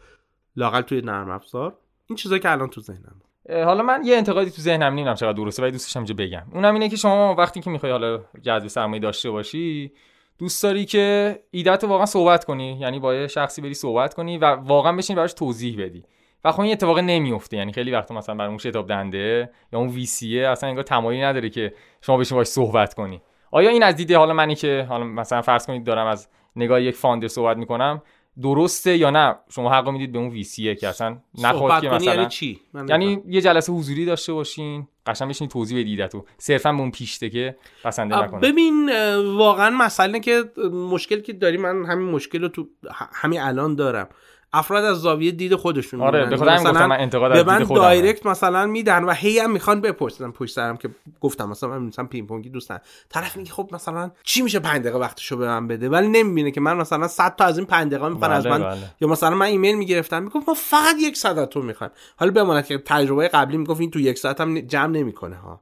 لاقل 0.56 0.82
توی 0.82 1.02
نرم 1.02 1.30
افزار. 1.30 1.78
این 2.08 2.16
چیزایی 2.16 2.42
که 2.42 2.52
الان 2.52 2.70
تو 2.70 2.82
ذهنم 2.82 3.22
حالا 3.50 3.84
من 3.84 4.02
یه 4.06 4.18
انتقادی 4.18 4.52
تو 4.52 4.62
ذهنم 4.62 4.94
نمی‌دونم 4.94 5.16
چقدر 5.16 5.34
درسته 5.34 5.62
ولی 5.62 5.72
دوستشم 5.72 6.00
اینجا 6.00 6.16
بگم. 6.18 6.44
اونم 6.54 6.74
اینه 6.74 6.90
که 6.90 6.96
شما 6.96 7.36
وقتی 7.38 7.62
که 7.62 7.70
می‌خوای 7.70 7.92
حالا 7.92 8.20
جذب 8.42 8.68
سرمایه 8.68 9.02
داشته 9.02 9.32
باشی 9.32 9.92
دوست 10.38 10.64
داری 10.64 10.86
که 10.86 11.36
ایدت 11.52 11.84
واقعا 11.84 12.06
صحبت 12.06 12.46
کنی 12.46 12.78
یعنی 12.80 13.00
با 13.00 13.16
یه 13.16 13.28
شخصی 13.28 13.62
بری 13.62 13.74
صحبت 13.74 14.14
کنی 14.14 14.38
و 14.38 14.46
واقعا 14.46 14.94
بشین 14.94 15.16
براش 15.16 15.34
توضیح 15.34 15.84
بدی. 15.84 16.04
و 16.44 16.52
خب 16.52 16.62
این 16.62 16.72
اتفاق 16.72 17.00
نمیفته 17.00 17.58
یعنی 17.58 17.74
خیلی 17.74 17.92
وقتا 17.92 18.16
مثلا 18.16 18.36
برای 18.36 18.50
اون 18.50 18.58
شتاب 18.58 18.88
دنده 18.88 19.52
یا 19.74 19.80
اون 19.80 19.88
ویسیه 19.88 20.48
اصلا 20.48 20.70
انگار 20.70 20.84
تمایلی 20.84 21.24
نداره 21.24 21.50
که 21.50 21.74
شما 22.02 22.18
بشین 22.18 22.38
باش 22.38 22.48
صحبت 22.48 22.94
کنی. 22.94 23.22
آیا 23.52 23.70
این 23.70 23.84
از 23.84 23.96
دیده 23.96 24.18
حالا 24.18 24.34
منی 24.34 24.56
که 24.56 24.86
حالا 24.90 25.04
مثلا 25.04 25.42
فرض 25.42 25.66
کنید 25.66 25.84
دارم 25.84 26.08
از 26.08 26.28
نگاه 26.56 26.82
یک 26.82 26.96
فاندر 26.96 27.28
صحبت 27.28 27.58
می‌کنم 27.58 28.02
درسته 28.42 28.98
یا 28.98 29.10
نه؟ 29.10 29.36
شما 29.50 29.72
حق 29.72 29.90
می‌دید 29.90 30.12
به 30.12 30.20
اون 30.20 30.30
ویسیه 30.30 30.76
که 30.76 30.88
اصلا 30.88 31.18
نخواد 31.44 31.82
که 31.82 31.90
مثلا 31.90 32.14
یعنی 32.14 32.28
چی؟ 32.28 32.60
یعنی 32.90 33.24
یه 33.28 33.42
جلسه 33.42 33.74
حضوری 33.74 34.06
داشته 34.06 34.34
باشین 34.34 34.88
قشنگ 35.06 35.30
بشین 35.30 35.48
توضیح 35.48 35.80
بدید 35.80 36.08
تو 36.08 36.26
صرفا 36.38 36.72
به 36.72 36.80
اون 36.80 36.92
پیشته 36.92 37.30
که 37.30 37.58
بسنده 37.86 38.24
نکنه. 38.24 38.40
ببین 38.40 38.90
واقعا 39.38 39.70
مسئله 39.70 40.20
که 40.20 40.44
مشکل 40.74 41.22
که 41.22 41.34
داری 41.34 41.58
من 41.58 41.86
همین 41.86 42.10
مشکل 42.10 42.42
رو 42.42 42.48
تو 42.48 42.68
همین 43.14 43.42
الان 43.42 43.76
دارم. 43.76 44.10
افراد 44.54 44.86
از 44.86 45.02
زاویه 45.02 45.32
دید 45.32 45.56
خودشون 45.56 46.02
آره 46.02 46.26
به 46.26 46.38
خودم 46.38 46.54
مثلا 46.54 46.88
من 46.88 47.00
انتقاد 47.00 47.32
از 47.32 47.46
من 47.46 47.64
direct 47.64 48.26
مثلا 48.26 48.66
میدن 48.66 49.04
و 49.04 49.12
هی 49.12 49.40
هم 49.40 49.52
می‌خوان 49.52 49.82
بپرسن 49.82 50.32
پشت 50.32 50.56
سرم 50.56 50.78
که 50.78 50.90
گفتم 51.22 51.50
مثلا 51.50 51.70
من 51.70 51.78
مثلا 51.78 52.06
پینگ 52.06 52.28
پونگی 52.28 52.50
دوستن 52.50 52.80
طرف 53.10 53.38
میگه 53.38 53.52
خب 53.52 53.70
مثلا 53.72 54.12
چی 54.24 54.42
میشه 54.42 54.60
5 54.60 54.82
دقیقه 54.82 54.98
وقتشو 54.98 55.38
به 55.38 55.48
من 55.48 55.68
بده؟ 55.68 55.90
ولی 55.90 56.08
نمی‌بینه 56.08 56.52
که 56.52 56.62
من 56.62 56.78
مثلا 56.78 57.08
100 57.08 57.36
تا 57.36 57.46
از 57.46 57.58
این 57.58 57.68
5 57.68 57.92
دقیقه 57.92 58.10
می‌خوان 58.10 58.32
از 58.32 58.44
بله، 58.44 58.58
من 58.58 58.70
بله. 58.70 58.78
یا 59.02 59.08
مثلا 59.08 59.36
من 59.36 59.46
ایمیل 59.46 59.78
می‌گرفتم 59.78 60.24
می‌گفت 60.24 60.50
ما 60.50 60.54
فقط 60.54 60.96
یک 61.02 61.18
ساعت 61.18 61.50
تو 61.50 61.62
می‌خوام 61.62 61.90
حالا 62.18 62.32
بماند 62.32 62.66
که 62.66 62.78
تجربه 62.78 63.28
قبلی 63.28 63.58
می‌گفت 63.58 63.82
این 63.82 63.92
تو 63.92 64.00
یک 64.00 64.18
ساعت 64.18 64.42
هم 64.42 64.60
جمع 64.60 64.88
نمی‌کنه 64.88 65.36
ها. 65.36 65.62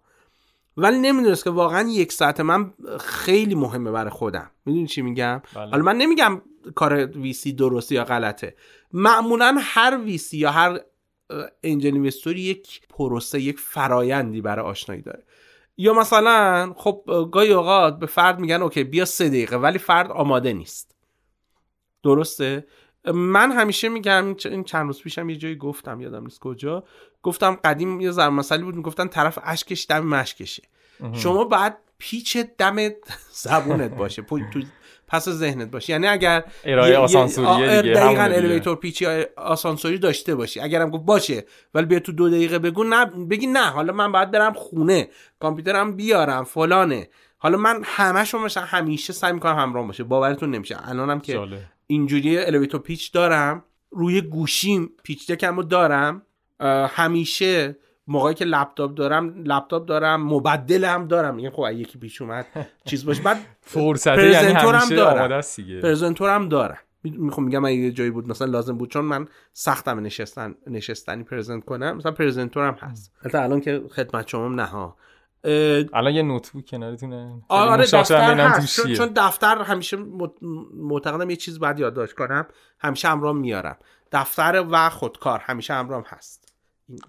ولی 0.77 0.99
نمی‌دونست 0.99 1.43
که 1.43 1.49
واقعا 1.49 1.89
یک 1.89 2.11
ساعت 2.11 2.39
من 2.39 2.73
خیلی 2.99 3.55
مهمه 3.55 3.91
برای 3.91 4.09
خودم. 4.09 4.51
می‌دونی 4.65 4.87
چی 4.87 5.01
میگم؟ 5.01 5.41
بله. 5.55 5.69
حالا 5.71 5.83
من 5.83 5.97
نمیگم 5.97 6.41
کار 6.75 7.05
ویسی 7.05 7.53
درستی 7.53 7.95
یا 7.95 8.03
غلطه. 8.03 8.55
معمولا 8.93 9.57
هر 9.59 9.99
ویسی 10.03 10.37
یا 10.37 10.51
هر 10.51 10.79
انجل 11.63 11.93
اینوستوری 11.93 12.41
یک 12.41 12.87
پروسه 12.89 13.41
یک 13.41 13.59
فرایندی 13.59 14.41
برای 14.41 14.65
آشنایی 14.65 15.01
داره. 15.01 15.23
یا 15.77 15.93
مثلا 15.93 16.73
خب 16.77 17.29
گاهی 17.31 17.51
اوقات 17.53 17.99
به 17.99 18.05
فرد 18.05 18.39
میگن 18.39 18.61
اوکی 18.61 18.83
بیا 18.83 19.05
سه 19.05 19.29
دقیقه 19.29 19.55
ولی 19.55 19.77
فرد 19.77 20.11
آماده 20.11 20.53
نیست. 20.53 20.95
درسته؟ 22.03 22.67
من 23.13 23.51
همیشه 23.51 23.89
میگم 23.89 24.35
این 24.45 24.63
چند 24.63 24.85
روز 24.87 25.01
پیشم 25.01 25.29
یه 25.29 25.35
جایی 25.35 25.55
گفتم 25.55 26.01
یادم 26.01 26.23
نیست 26.23 26.39
کجا. 26.39 26.83
گفتم 27.23 27.55
قدیم 27.63 28.01
یه 28.01 28.11
ضرب 28.11 28.33
مسئله 28.33 28.63
بود 28.63 28.75
می‌گفتن 28.75 29.07
طرف 29.07 29.39
اشکش 29.43 29.85
دم 29.89 30.05
مشکشه. 30.05 30.63
شما 31.13 31.43
بعد 31.43 31.77
پیچ 31.97 32.37
دم 32.37 32.75
زبونت 33.43 33.91
باشه. 33.91 34.21
تو 34.21 34.61
پس 35.07 35.29
ذهنت 35.29 35.71
باشه 35.71 35.93
یعنی 35.93 36.07
اگر 36.07 36.43
ارائه 36.65 36.97
آسانسوری 36.97 37.93
دقیقاً 37.93 38.21
الیویتور 38.21 38.75
پیچ 38.75 39.01
یا 39.01 39.25
آسانسوری 39.37 39.97
داشته 39.97 40.35
باشی. 40.35 40.59
اگرم 40.59 40.89
گفت 40.89 41.03
باشه 41.03 41.45
ولی 41.73 41.85
بیا 41.85 41.99
تو 41.99 42.11
دو 42.11 42.29
دقیقه 42.29 42.59
بگو 42.59 42.83
نه 42.83 43.05
بگی 43.05 43.47
نه 43.47 43.65
حالا 43.65 43.93
من 43.93 44.11
باید 44.11 44.31
برم 44.31 44.53
خونه 44.53 45.07
کامپیوترم 45.39 45.95
بیارم 45.95 46.43
فلانه. 46.43 47.07
حالا 47.37 47.57
من 47.57 47.81
همشو 47.83 48.39
مثلا 48.39 48.63
همیشه 48.63 49.13
سعی 49.13 49.33
می‌کنم 49.33 49.55
همراه 49.55 49.87
باشه 49.87 50.03
باورتون 50.03 50.51
نمیشه. 50.51 50.89
الانم 50.89 51.19
که 51.19 51.39
اینجوری 51.87 52.37
الیویتور 52.37 52.81
پیچ 52.81 53.11
دارم 53.11 53.63
روی 53.91 54.21
گوشیم 54.21 54.89
پیچ 55.03 55.31
دکمو 55.31 55.63
دارم 55.63 56.21
همیشه 56.89 57.77
موقعی 58.07 58.33
که 58.33 58.45
لپتاپ 58.45 58.93
دارم 58.93 59.43
لپتاپ 59.43 59.85
دارم 59.85 60.23
مبدل 60.23 60.85
هم 60.85 61.07
دارم. 61.07 61.35
میگم 61.35 61.49
خب 61.49 61.71
یکی 61.71 61.99
پیش 61.99 62.21
اومد 62.21 62.45
چیز 62.85 63.05
باشه. 63.05 63.23
بعد 63.23 63.37
فرصت 63.61 64.17
یعنی 64.17 64.53
همیشه 64.53 64.95
دارم. 64.95 65.41
پرزنتور 65.81 66.35
هم 66.35 66.49
دارم. 66.49 66.77
می‌خوام 67.03 67.45
میگم 67.45 67.65
اگه 67.65 67.75
یه 67.75 67.91
جایی 67.91 68.09
بود 68.09 68.29
مثلا 68.29 68.47
لازم 68.47 68.77
بود 68.77 68.91
چون 68.91 69.05
من 69.05 69.27
سختم 69.53 69.99
نشستن 69.99 70.55
نشستنی 70.67 71.23
پرزنت 71.23 71.65
کنم. 71.65 71.97
مثلا 71.97 72.11
پرزنتورم 72.11 72.73
هست. 72.73 73.13
البته 73.21 73.41
الان 73.41 73.61
که 73.61 73.81
خدمت 73.91 74.27
شما 74.27 74.47
نه 74.47 74.65
ها. 74.65 74.95
الان 75.93 76.13
یه 76.13 76.21
نوتبوک 76.21 76.65
کنارتونه 76.65 77.41
آره 77.47 77.83
دفتر 77.83 78.39
هست. 78.39 78.81
چون, 78.81 78.93
چون 78.93 79.11
دفتر 79.15 79.61
همیشه 79.61 79.97
معتقدم 80.73 81.29
یه 81.29 81.35
چیز 81.35 81.59
بعد 81.59 81.79
یادداشت 81.79 82.13
کنم. 82.13 82.47
همیشه 82.79 83.07
همراه 83.07 83.33
میارم. 83.33 83.77
دفتر 84.11 84.65
و 84.71 84.89
خودکار 84.89 85.39
همیشه 85.39 85.73
همراه 85.73 86.05
هست. 86.07 86.46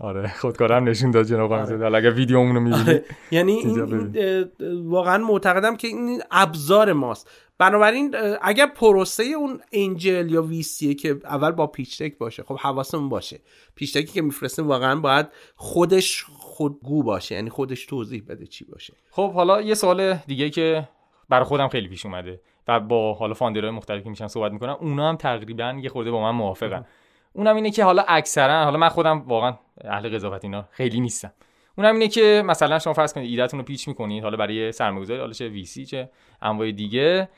آره 0.01 0.29
خودکارم 0.29 0.89
نشون 0.89 1.11
داد 1.11 1.27
جناب 1.27 1.53
آره. 1.53 1.97
اگر 1.97 2.11
ویدیومون 2.11 2.55
رو 2.55 2.61
می‌بینی. 2.61 2.83
آره. 2.83 3.05
یعنی 3.31 3.53
این 3.53 4.51
واقعا 4.85 5.19
معتقدم 5.19 5.77
که 5.77 5.89
این 5.89 6.23
ابزار 6.31 6.93
ماست. 6.93 7.31
بنابراین 7.59 8.15
اگر 8.43 8.67
پروسه 8.67 9.23
اون 9.23 9.61
انجل 9.73 10.31
یا 10.31 10.43
ویسیه 10.43 10.95
که 10.95 11.21
اول 11.25 11.51
با 11.51 11.67
پیچ 11.67 12.03
باشه 12.19 12.43
خب 12.43 12.57
حواسمون 12.57 13.09
باشه. 13.09 13.41
پیچ 13.75 13.99
که 13.99 14.23
میفرستیم 14.23 14.67
واقعا 14.67 15.01
باید 15.01 15.27
خودش 15.57 16.25
خودگو 16.29 17.03
باشه 17.03 17.35
یعنی 17.35 17.51
خودش 17.51 17.87
توضیح 17.87 18.23
بده 18.29 18.47
چی 18.47 18.65
باشه. 18.65 18.95
خب 19.11 19.33
حالا 19.33 19.61
یه 19.61 19.75
سوال 19.75 20.15
دیگه 20.15 20.51
که 20.51 20.89
برای 21.29 21.45
خودم 21.45 21.69
خیلی 21.69 21.89
پیش 21.89 22.07
اومده 22.07 22.41
و 22.69 22.81
با 22.81 23.15
حالا 23.15 23.35
فاندرهای 23.35 23.71
مختلفی 23.71 24.05
که 24.05 24.11
میشن 24.11 24.27
صحبت 24.27 24.53
می‌کنم 24.53 24.77
اونا 24.81 25.09
هم 25.09 25.17
تقریبا 25.17 25.81
یه 25.83 25.89
خورده 25.89 26.11
با 26.11 26.23
من 26.23 26.39
موافقن. 26.39 26.87
اونم 27.33 27.57
اینه 27.57 27.71
که 27.71 27.85
حالا 27.85 28.05
اکثرا 28.09 28.65
حالا 28.65 28.79
من 28.79 28.89
خودم 28.89 29.25
واقعا 29.27 29.55
اهل 29.85 30.15
قضاوت 30.15 30.45
اینا 30.45 30.65
خیلی 30.71 31.01
نیستم. 31.01 31.33
اونم 31.79 31.95
اینه 31.95 32.09
که 32.09 32.43
مثلا 32.47 32.79
شما 32.79 32.93
فرض 32.93 33.13
کنید 33.13 33.31
ایدهتون 33.31 33.61
رو 33.61 33.65
پیچ 33.65 33.89
می‌کنید 33.89 34.23
حالا 34.23 34.37
برای 34.37 34.73
سرمایه‌گذاری 34.73 35.21
حالا 35.21 35.33
چه 35.33 35.49
ویسی 35.49 35.87
چه 35.87 36.11
انواع 36.43 36.71
دیگه 36.71 37.29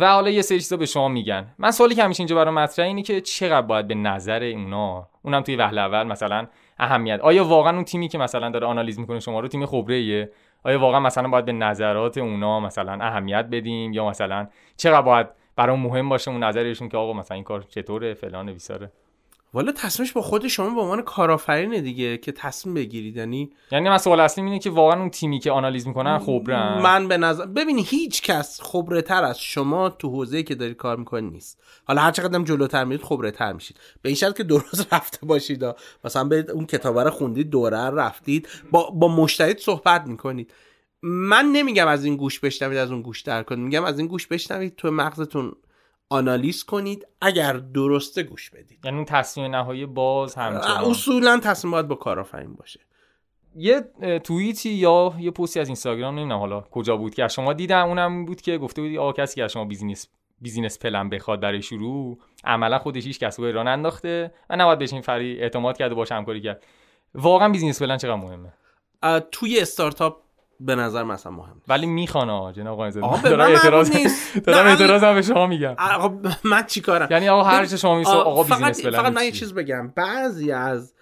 و 0.00 0.12
حالا 0.12 0.30
یه 0.30 0.42
سری 0.42 0.58
چیزا 0.58 0.76
به 0.76 0.86
شما 0.86 1.08
میگن. 1.08 1.54
من 1.58 1.70
سوالی 1.70 1.94
که 1.94 2.04
همیشه 2.04 2.20
اینجا 2.20 2.36
برام 2.36 2.54
مطرح 2.54 2.86
اینه 2.86 3.02
که 3.02 3.20
چقدر 3.20 3.66
باید 3.66 3.88
به 3.88 3.94
نظر 3.94 4.42
اونا 4.42 5.08
اونم 5.22 5.42
توی 5.42 5.56
وهله 5.56 5.80
اول 5.80 6.02
مثلا 6.02 6.46
اهمیت 6.78 7.20
آیا 7.20 7.44
واقعا 7.44 7.74
اون 7.74 7.84
تیمی 7.84 8.08
که 8.08 8.18
مثلا 8.18 8.50
داره 8.50 8.66
آنالیز 8.66 8.98
می‌کنه 8.98 9.20
شما 9.20 9.40
رو 9.40 9.48
تیم 9.48 9.66
خبره 9.66 10.30
آیا 10.64 10.80
واقعا 10.80 11.00
مثلا 11.00 11.28
باید 11.28 11.44
به 11.44 11.52
نظرات 11.52 12.18
اونا 12.18 12.60
مثلا 12.60 12.92
اهمیت 12.92 13.44
بدیم؟ 13.44 13.92
یا 13.92 14.08
مثلا 14.08 14.46
چقدر 14.76 15.02
باید 15.02 15.26
برام 15.56 15.80
مهم 15.80 16.08
باشه 16.08 16.30
اون 16.30 16.44
نظرشون 16.44 16.88
که 16.88 16.96
آقا 16.96 17.12
مثلا 17.12 17.34
این 17.34 17.44
کار 17.44 17.62
چطوره 17.62 18.14
فلان 18.14 18.52
بیساره 18.52 18.92
والا 19.54 19.72
تصمیمش 19.72 20.12
با 20.12 20.22
خود 20.22 20.48
شما 20.48 20.74
به 20.74 20.80
عنوان 20.80 21.02
کارآفرینه 21.02 21.80
دیگه 21.80 22.18
که 22.18 22.32
تصمیم 22.32 22.74
بگیرید. 22.74 23.16
یعنی 23.16 23.50
یعنی 23.72 23.98
سوال 23.98 24.20
اصلی 24.20 24.44
اینه 24.44 24.58
که 24.58 24.70
واقعا 24.70 25.00
اون 25.00 25.10
تیمی 25.10 25.38
که 25.38 25.50
آنالیز 25.50 25.86
می‌کنن 25.86 26.18
خبره 26.18 26.82
من 26.82 27.08
به 27.08 27.16
نظر 27.16 27.46
ببینی 27.46 27.82
هیچ 27.82 28.22
کس 28.22 28.60
خبره 28.62 29.02
تر 29.02 29.24
از 29.24 29.40
شما 29.40 29.88
تو 29.88 30.10
حوزه‌ای 30.10 30.42
که 30.42 30.54
داری 30.54 30.74
کار 30.74 30.96
می‌کنی 30.96 31.30
نیست. 31.30 31.60
حالا 31.84 32.00
هر 32.00 32.10
چقدر 32.10 32.42
جلوتر 32.42 32.84
میرید 32.84 33.04
خبره 33.04 33.30
تر 33.30 33.52
میشید. 33.52 33.76
به 34.02 34.08
این 34.08 34.16
شرط 34.16 34.36
که 34.36 34.44
درست 34.44 34.86
رفته 34.94 35.26
باشید. 35.26 35.64
مثلا 36.04 36.24
به 36.24 36.46
اون 36.52 36.66
کتابه 36.66 37.02
رو 37.02 37.10
خوندید 37.10 37.50
دوره 37.50 37.90
رفتید 37.90 38.48
با 38.70 38.90
با 38.90 39.08
مشتری 39.08 39.54
صحبت 39.58 40.06
می‌کنید. 40.06 40.52
من 41.02 41.44
نمیگم 41.44 41.88
از 41.88 42.04
این 42.04 42.16
گوش 42.16 42.40
بشنوید 42.40 42.78
از 42.78 42.90
اون 42.90 43.02
گوش 43.02 43.20
در 43.20 43.42
کنید. 43.42 43.64
میگم 43.64 43.84
از 43.84 43.98
این 43.98 44.08
گوش 44.08 44.26
بشنوید 44.26 44.76
تو 44.76 44.90
مغزتون 44.90 45.52
آنالیز 46.10 46.64
کنید 46.64 47.06
اگر 47.20 47.52
درسته 47.52 48.22
گوش 48.22 48.50
بدید. 48.50 48.84
یعنی 48.84 48.96
اون 48.96 49.06
تصمیم 49.06 49.56
نهایی 49.56 49.86
باز 49.86 50.34
همچنان. 50.34 50.84
اصولا 50.84 51.40
تصمیم 51.40 51.70
باید 51.70 51.88
با 51.88 51.94
کارآفرین 51.94 52.54
باشه. 52.54 52.80
یه 53.56 53.80
توییتی 54.24 54.70
یا 54.70 55.14
یه 55.18 55.30
پستی 55.30 55.60
از 55.60 55.68
اینستاگرام 55.68 56.14
نمی‌دونم 56.14 56.38
حالا 56.38 56.60
کجا 56.60 56.96
بود 56.96 57.14
که 57.14 57.28
شما 57.28 57.52
دیدم 57.52 57.88
اونم 57.88 58.24
بود 58.24 58.40
که 58.40 58.58
گفته 58.58 58.82
بودی 58.82 58.98
آقا 58.98 59.12
کسی 59.12 59.34
که 59.34 59.44
از 59.44 59.52
شما 59.52 59.64
business 59.64 60.08
business 60.40 60.78
plan 60.78 61.08
بخواد 61.08 61.40
برای 61.40 61.62
شروع 61.62 62.18
عملا 62.44 62.78
خودش 62.78 63.04
هیچ 63.06 63.18
کس 63.18 63.40
ایران 63.40 63.68
انداخته 63.68 64.34
و 64.50 64.56
نباید 64.56 64.78
بهش 64.78 64.92
این 64.92 65.02
فری 65.02 65.40
اعتماد 65.40 65.78
کرده 65.78 65.94
باشه 65.94 66.14
همکاری 66.14 66.40
کرد. 66.40 66.62
واقعا 67.14 67.48
بیزینس 67.48 67.82
پلن 67.82 67.96
چقدر 67.96 68.14
مهمه؟ 68.14 68.52
توی 69.32 69.60
استارتاپ 69.60 70.22
به 70.60 70.74
نظر 70.74 71.02
مثلا 71.02 71.32
مهم 71.32 71.62
ولی 71.68 71.86
می‌خوان 71.86 72.52
جناب 72.52 72.80
آقا 72.80 72.90
زاده 72.90 73.22
دارم 73.22 73.50
اعتراض 73.50 73.96
نیست. 73.96 74.38
دارم 74.38 74.66
اعتراض 74.66 75.04
به 75.04 75.22
شما 75.22 75.46
میگم. 75.46 75.74
آقا 75.78 76.14
من 76.44 76.66
چیکارم؟ 76.66 77.08
یعنی 77.10 77.28
آقا 77.28 77.42
هر 77.42 77.66
چه 77.66 77.76
شما 77.76 77.98
میسو 77.98 78.10
آقا 78.10 78.42
بیزینس 78.42 78.82
پلن 78.82 78.96
فقط 79.02 79.12
من 79.12 79.24
یه 79.24 79.32
چیز 79.32 79.54
بگم. 79.54 79.88
بعضی 79.88 80.52
از 80.52 80.94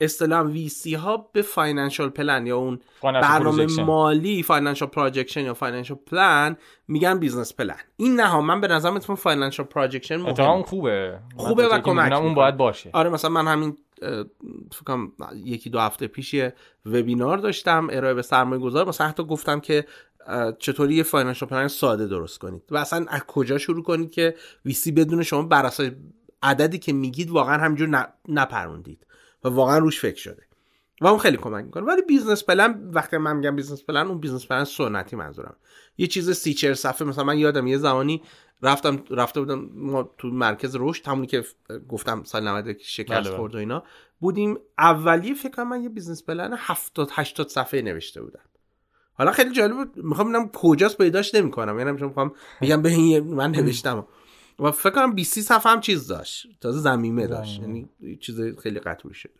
اصطلاح 0.00 0.46
وی 0.46 0.68
سی 0.68 0.94
ها 0.94 1.30
به 1.32 1.42
فاینانشال 1.42 2.08
پلن 2.08 2.46
یا 2.46 2.56
اون 2.56 2.80
برنامه 3.02 3.66
مالی 3.82 4.42
فاینانشال 4.42 4.88
پروجکشن 4.88 5.40
یا 5.40 5.54
فاینانشال 5.54 5.98
پلن 6.06 6.56
میگن 6.88 7.18
business 7.18 7.54
plan 7.54 7.76
این 7.96 8.20
نه 8.20 8.26
ها 8.26 8.40
من 8.40 8.60
به 8.60 8.68
نظر 8.68 8.90
می‌تونم 8.90 9.16
financial 9.16 9.66
projection 9.66 10.16
مهم 10.16 10.62
خوبه. 10.62 11.18
خوبه 11.36 11.68
و 11.68 11.78
کمک 11.78 12.12
اون 12.12 12.34
باید 12.34 12.56
باشه. 12.56 12.90
آره 12.92 13.10
مثلا 13.10 13.30
من 13.30 13.48
همین 13.48 13.76
فکرم 14.72 15.12
یکی 15.44 15.70
دو 15.70 15.78
هفته 15.78 16.06
پیش 16.06 16.34
یه 16.34 16.54
وبینار 16.86 17.38
داشتم 17.38 17.88
ارائه 17.90 18.14
به 18.14 18.22
سرمایه 18.22 18.62
گذار 18.62 18.88
مثلا 18.88 19.08
حتی 19.08 19.24
گفتم 19.24 19.60
که 19.60 19.86
چطوری 20.58 20.94
یه 20.94 21.02
financial 21.02 21.48
plan 21.48 21.68
ساده 21.68 22.06
درست 22.06 22.38
کنید. 22.38 22.62
و 22.70 22.76
اصلا 22.76 23.06
از 23.08 23.24
کجا 23.26 23.58
شروع 23.58 23.82
کنید 23.82 24.10
که 24.10 24.34
VC 24.64 24.92
بدون 24.92 25.22
شما 25.22 25.42
بر 25.42 25.66
اساس 25.66 25.90
عددی 26.42 26.78
که 26.78 26.92
میگید 26.92 27.30
واقعا 27.30 27.58
همینجور 27.58 28.08
نپروندید. 28.28 29.06
و 29.44 29.48
واقعا 29.48 29.78
روش 29.78 30.00
فکر 30.00 30.16
شده. 30.16 30.42
و 31.00 31.06
اون 31.06 31.18
خیلی 31.18 31.36
کمک 31.36 31.64
می‌کنه. 31.64 31.82
ولی 31.82 32.02
business 32.02 32.44
plan 32.44 32.90
وقتی 32.92 33.16
من 33.16 33.36
میگم 33.36 33.56
business 33.56 33.84
plan 33.84 34.06
اون 34.06 34.20
business 34.20 34.46
plan 34.46 34.64
سنتی 34.64 35.16
منظورم. 35.16 35.56
یه 35.98 36.06
چیز 36.06 36.30
سی 36.30 36.54
چهل 36.54 36.74
صفحه 36.74 37.06
مثلا 37.06 37.24
من 37.24 37.38
یادم 37.38 37.66
یه 37.66 37.78
زمانی 37.78 38.22
رفتم 38.62 39.04
رفته 39.10 39.40
بودم 39.40 39.68
ما 39.74 40.10
تو 40.18 40.28
مرکز 40.28 40.76
رشد 40.80 41.06
همونی 41.06 41.26
که 41.26 41.44
گفتم 41.88 42.22
سال 42.24 42.48
90 42.48 42.78
شکست 42.78 43.10
بله، 43.10 43.20
بله. 43.20 43.36
خورد 43.36 43.54
و 43.54 43.58
اینا. 43.58 43.82
بودیم 44.20 44.58
اولی 44.78 45.34
فکر 45.34 45.50
کنم 45.50 45.68
من 45.68 45.82
یه 45.82 45.88
business 45.88 46.24
plan 46.24 46.54
70 46.56 47.10
80 47.12 47.48
صفحه 47.48 47.82
نوشته 47.82 48.22
بودم. 48.22 48.40
حالا 49.12 49.32
خیلی 49.32 49.52
جالب 49.52 49.76
بود. 49.76 50.04
می‌خوام 50.04 50.28
ببینم 50.28 50.50
کجاست 50.52 50.98
پیداش 50.98 51.34
نمی‌کنم. 51.34 51.78
یعنی 51.78 51.92
می‌خوام 51.92 52.34
بگم 52.62 52.82
به 52.82 52.88
این 52.88 53.34
من 53.34 53.50
نوشتم. 53.50 54.06
و 54.58 54.70
فکر 54.70 54.90
کنم 54.90 55.14
20 55.14 55.40
صفحه 55.40 55.72
هم 55.72 55.80
چیز 55.80 56.06
داشت. 56.06 56.46
تازه 56.60 56.80
زمینه 56.80 57.26
داشت. 57.26 57.60
یعنی 57.60 57.88
چیز 58.20 58.58
خیلی 58.62 58.80
قطعی 58.80 59.14
شد 59.14 59.30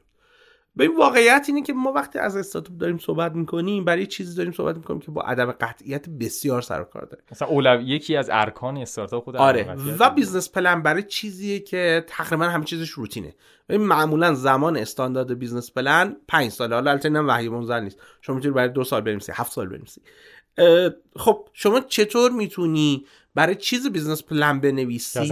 به 0.76 0.84
این 0.84 0.96
واقعیت 0.96 1.44
اینه 1.48 1.62
که 1.62 1.72
ما 1.72 1.92
وقتی 1.92 2.18
از 2.18 2.36
استارتاپ 2.36 2.76
داریم 2.76 2.98
صحبت 2.98 3.32
می‌کنیم 3.32 3.84
برای 3.84 4.06
چیزی 4.06 4.36
داریم 4.36 4.52
صحبت 4.52 4.76
می‌کنیم 4.76 5.00
که 5.00 5.10
با 5.10 5.22
عدم 5.22 5.52
قطعیت 5.52 6.08
بسیار 6.08 6.62
سر 6.62 6.77
و 6.77 6.84
کار 6.84 7.04
داره. 7.04 7.22
مثلا 7.32 7.48
اولو 7.48 7.80
یکی 7.80 8.16
از 8.16 8.30
ارکان 8.32 8.76
استارتاپ 8.76 9.24
خود 9.24 9.36
آره. 9.36 9.74
و 9.98 10.10
business 10.10 10.50
plan 10.50 10.82
برای 10.82 11.02
چیزیه 11.02 11.60
که 11.60 12.04
تقریبا 12.06 12.44
همه 12.44 12.64
چیزش 12.64 12.90
روتینه. 12.90 13.34
این 13.70 13.80
معمولا 13.80 14.34
زمان 14.34 14.76
استاندارد 14.76 15.38
business 15.38 15.72
plan 15.72 16.16
5 16.28 16.50
ساله. 16.50 16.74
حالا 16.74 16.90
البته 16.90 17.08
اینم 17.08 17.28
وحی 17.28 17.48
منزل 17.48 17.80
نیست. 17.80 17.98
شما 18.20 18.36
می‌تونی 18.36 18.54
برای 18.54 18.68
دو 18.68 18.84
سال 18.84 19.00
بنویسی 19.00 19.32
هفت 19.34 19.52
سال 19.52 19.68
بنویسی. 19.68 20.00
خب 21.16 21.48
شما 21.52 21.80
چطور 21.80 22.30
می‌تونی 22.30 23.06
برای 23.38 23.54
چیز 23.54 23.86
business 23.86 24.22
plan 24.22 24.60
بنویسی؟ 24.60 25.28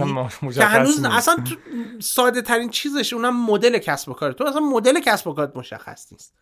که 0.53 0.63
هنوز 0.63 1.03
اصلا 1.03 1.35
تو 1.35 1.55
ساده 1.99 2.41
ترین 2.41 2.69
چیزش 2.69 3.13
اونم 3.13 3.45
مدل 3.45 3.77
کسب 3.77 4.09
و 4.09 4.13
کار 4.13 4.31
تو 4.31 4.47
اصلا 4.47 4.59
مدل 4.59 4.99
کسب 4.99 5.27
و 5.27 5.33
کارت 5.33 5.57
مشخص 5.57 6.11
نیست. 6.11 6.33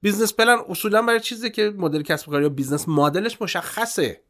business 0.00 0.34
plan 0.34 0.58
اصولا 0.68 1.02
برای 1.02 1.20
چیزی 1.20 1.50
که 1.50 1.74
مدل 1.76 2.02
کسب 2.02 2.28
و 2.28 2.32
کار 2.32 2.42
یا 2.42 2.48
business 2.48 2.88
model 2.88 3.27
ش 3.27 3.42
مشخصه. 3.42 4.20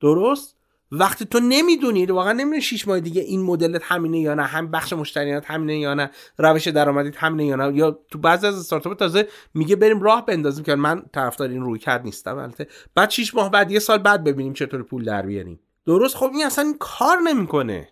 درست؟ 0.00 0.56
وقتی 0.92 1.24
تو 1.24 1.40
نمی‌دونی 1.40 2.06
واقعا 2.06 2.32
نمی‌دونی 2.32 2.62
شش 2.62 2.88
ماه 2.88 3.00
دیگه 3.00 3.22
این 3.22 3.42
مدلت 3.42 3.82
همینه 3.84 4.20
یا 4.20 4.34
نه 4.34 4.42
هم 4.42 4.70
بخش 4.70 4.92
مشتریات 4.92 5.50
همینه 5.50 5.78
یا 5.78 5.94
نه 5.94 6.10
روش 6.38 6.68
درآمدیت 6.68 7.16
همینه 7.16 7.46
یا 7.46 7.56
نه. 7.56 7.76
یا 7.76 7.98
تو 8.10 8.18
بعضی 8.18 8.46
از 8.46 8.58
استارتاپ 8.58 8.98
تازه 8.98 9.28
میگه 9.54 9.76
بریم 9.76 10.00
راه 10.00 10.26
بندازیم 10.26 10.64
که 10.64 10.74
من 10.74 11.02
طرفدار 11.12 11.48
این 11.48 11.62
رویکرد 11.62 12.04
نیستم. 12.04 12.38
البته 12.38 12.68
بعد 12.94 13.10
6 13.10 13.34
ماه 13.34 13.50
بعد 13.50 13.70
یه 13.70 13.78
سال 13.78 13.98
بعد 13.98 14.24
ببینیم 14.24 14.52
چطور 14.52 14.82
پول 14.82 15.04
در 15.04 15.22
بیاریم. 15.22 15.60
درست 15.86 16.16
خب 16.16 16.30
این 16.34 16.46
اصلا 16.46 16.74
کار 16.80 17.18
نمی‌کنه. 17.18 17.88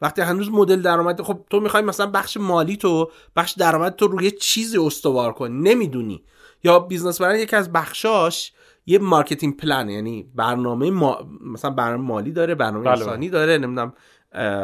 وقتی 0.00 0.22
هنوز 0.22 0.50
مدل 0.50 0.82
درآمد 0.82 1.22
خب 1.22 1.38
تو 1.50 1.60
می‌خوای 1.60 1.82
مثلا 1.82 2.06
بخش 2.06 2.36
مالی 2.36 2.76
تو 2.76 3.10
بخش 3.36 3.52
درآمد 3.52 3.96
تو 3.96 4.06
روی 4.06 4.30
چیزی 4.30 4.78
استوار 4.78 5.32
کنی 5.32 5.70
نمی‌دونی. 5.70 6.24
یا 6.64 6.78
business 6.78 7.20
برای 7.20 7.40
یکی 7.40 7.56
از 7.56 7.72
بخشاش 7.72 8.52
یه 8.86 8.98
marketing 8.98 9.56
plan 9.56 9.88
یعنی 9.88 10.30
برنامه 10.34 10.90
ما... 10.90 11.18
مثلا 11.40 11.70
برنامه 11.70 12.04
مالی 12.04 12.32
داره 12.32 12.54
برنامه 12.54 12.84
بله. 12.84 12.98
انسانی 12.98 13.28
داره 13.28 13.58
نمی‌دونم 13.58 13.92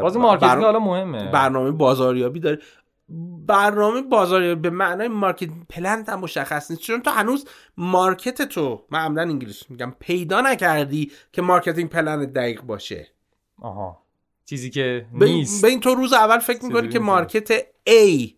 باز 0.02 0.16
marketing 0.16 0.62
حالا 0.62 0.78
مهمه. 0.78 1.30
برنامه 1.30 1.70
بازاریابی 1.70 2.40
داره. 2.40 2.58
برنامه 3.46 4.02
بازاریابی 4.02 4.60
به 4.60 4.70
معنای 4.70 5.08
marketing 5.08 5.66
plan 5.68 6.04
هم 6.08 6.20
مشخص 6.20 6.70
نیست. 6.70 6.82
چون 6.82 7.02
تو 7.02 7.10
هنوز 7.10 7.48
market 7.76 8.42
تو 8.42 8.86
من 8.90 8.98
عمدا 8.98 9.30
انگلیس 9.30 9.70
میگم 9.70 9.94
پیدا 10.00 10.40
نکردی 10.40 11.12
که 11.32 11.42
marketing 11.42 11.90
plan 11.90 12.24
دقیق 12.24 12.62
باشه. 12.62 13.08
آها. 13.62 14.02
چیزی 14.44 14.70
که 14.70 15.06
نیست. 15.12 15.62
به 15.62 15.68
این 15.68 15.80
تو 15.80 15.94
روز 15.94 16.12
اول 16.12 16.38
فکر 16.38 16.64
می‌کنی 16.64 16.88
که 16.88 16.98
market 16.98 17.60
A 17.88 18.30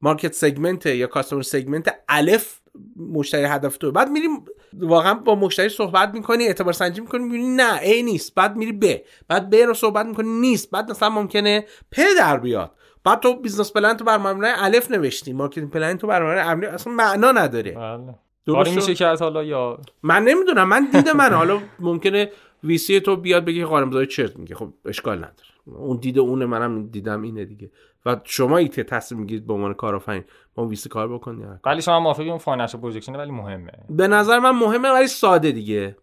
market 0.00 0.32
segment 0.32 0.86
یا 0.86 1.06
customer 1.06 1.42
segment 1.42 1.94
الف 2.08 2.60
مشتری 2.96 3.44
هدف 3.44 3.76
تو. 3.76 3.92
بعد 3.92 4.10
میریم 4.10 4.44
واقعا 4.72 5.14
با 5.14 5.34
مشتری 5.34 5.68
صحبت 5.68 6.14
می‌کنی 6.14 6.44
اعتبار 6.44 6.72
سنجی 6.72 7.00
می‌کنی 7.00 7.24
می‌بینی 7.24 7.48
نه 7.48 7.80
ای 7.82 8.02
نیست. 8.02 8.34
بعد 8.34 8.56
میری 8.56 8.72
ب 8.72 9.02
بعد 9.28 9.50
ب 9.50 9.54
رو 9.54 9.74
صحبت 9.74 10.06
می‌کنی 10.06 10.28
نیست. 10.28 10.70
بعد 10.70 10.90
مثلا 10.90 11.10
ممکنه 11.10 11.66
پ 11.90 12.00
در 12.18 12.36
بیاد. 12.36 12.74
بعد 13.04 13.20
تو 13.20 13.40
business 13.40 13.72
plan 13.72 13.96
تو 13.96 14.04
بر 14.04 14.18
مبنای 14.18 14.52
الف 14.56 14.90
نوشتی 14.90 15.32
marketing 15.32 15.70
plan 15.70 15.98
تو 15.98 16.06
بر 16.06 16.22
مبنای 16.22 16.66
اصلا 16.68 16.92
معنا 16.92 17.32
نداره. 17.32 17.72
بله. 17.72 18.14
درست 18.46 18.76
میشه 18.76 18.94
که 18.94 19.06
حالا 19.06 19.44
یا؟ 19.44 19.78
من 20.02 20.24
نمی‌دونم 20.24 20.68
من 20.68 20.88
دیده 20.92 21.12
من 21.12 21.32
حالا 21.32 21.60
ممکنه 21.80 22.30
VC 22.64 23.00
تو 23.00 23.16
بیاد 23.16 23.44
بگی 23.44 23.64
غانم 23.64 24.06
چرت 24.06 24.36
میگه. 24.36 24.54
خب 24.54 24.72
اشکال 24.84 25.16
نداره. 25.16 25.48
اون 25.66 25.96
دیده 25.96 26.20
اون 26.20 26.44
منم 26.44 26.86
دیدم 26.86 27.22
اینه 27.22 27.44
دیگه. 27.44 27.70
و 28.06 28.16
شما 28.24 28.62
که 28.62 28.84
تصمیم 28.84 29.20
می‌گیرید 29.20 29.46
به 29.46 29.52
عنوان 29.52 29.74
کارآفرین 29.74 30.24
با 30.54 30.66
VC 30.66 30.88
کار 30.88 31.08
بکنید 31.08 31.46
ولی 31.64 31.82
شما 31.82 32.00
موافقی 32.00 32.28
اون 32.28 32.38
financial 32.38 32.80
projection 32.80 33.16
ولی 33.16 33.30
مهمه. 33.30 33.72
به 33.90 34.08
نظر 34.08 34.38
من 34.38 34.50
مهمه 34.50 34.90
ولی 34.90 35.06
ساده 35.06 35.52
دیگه. 35.52 35.96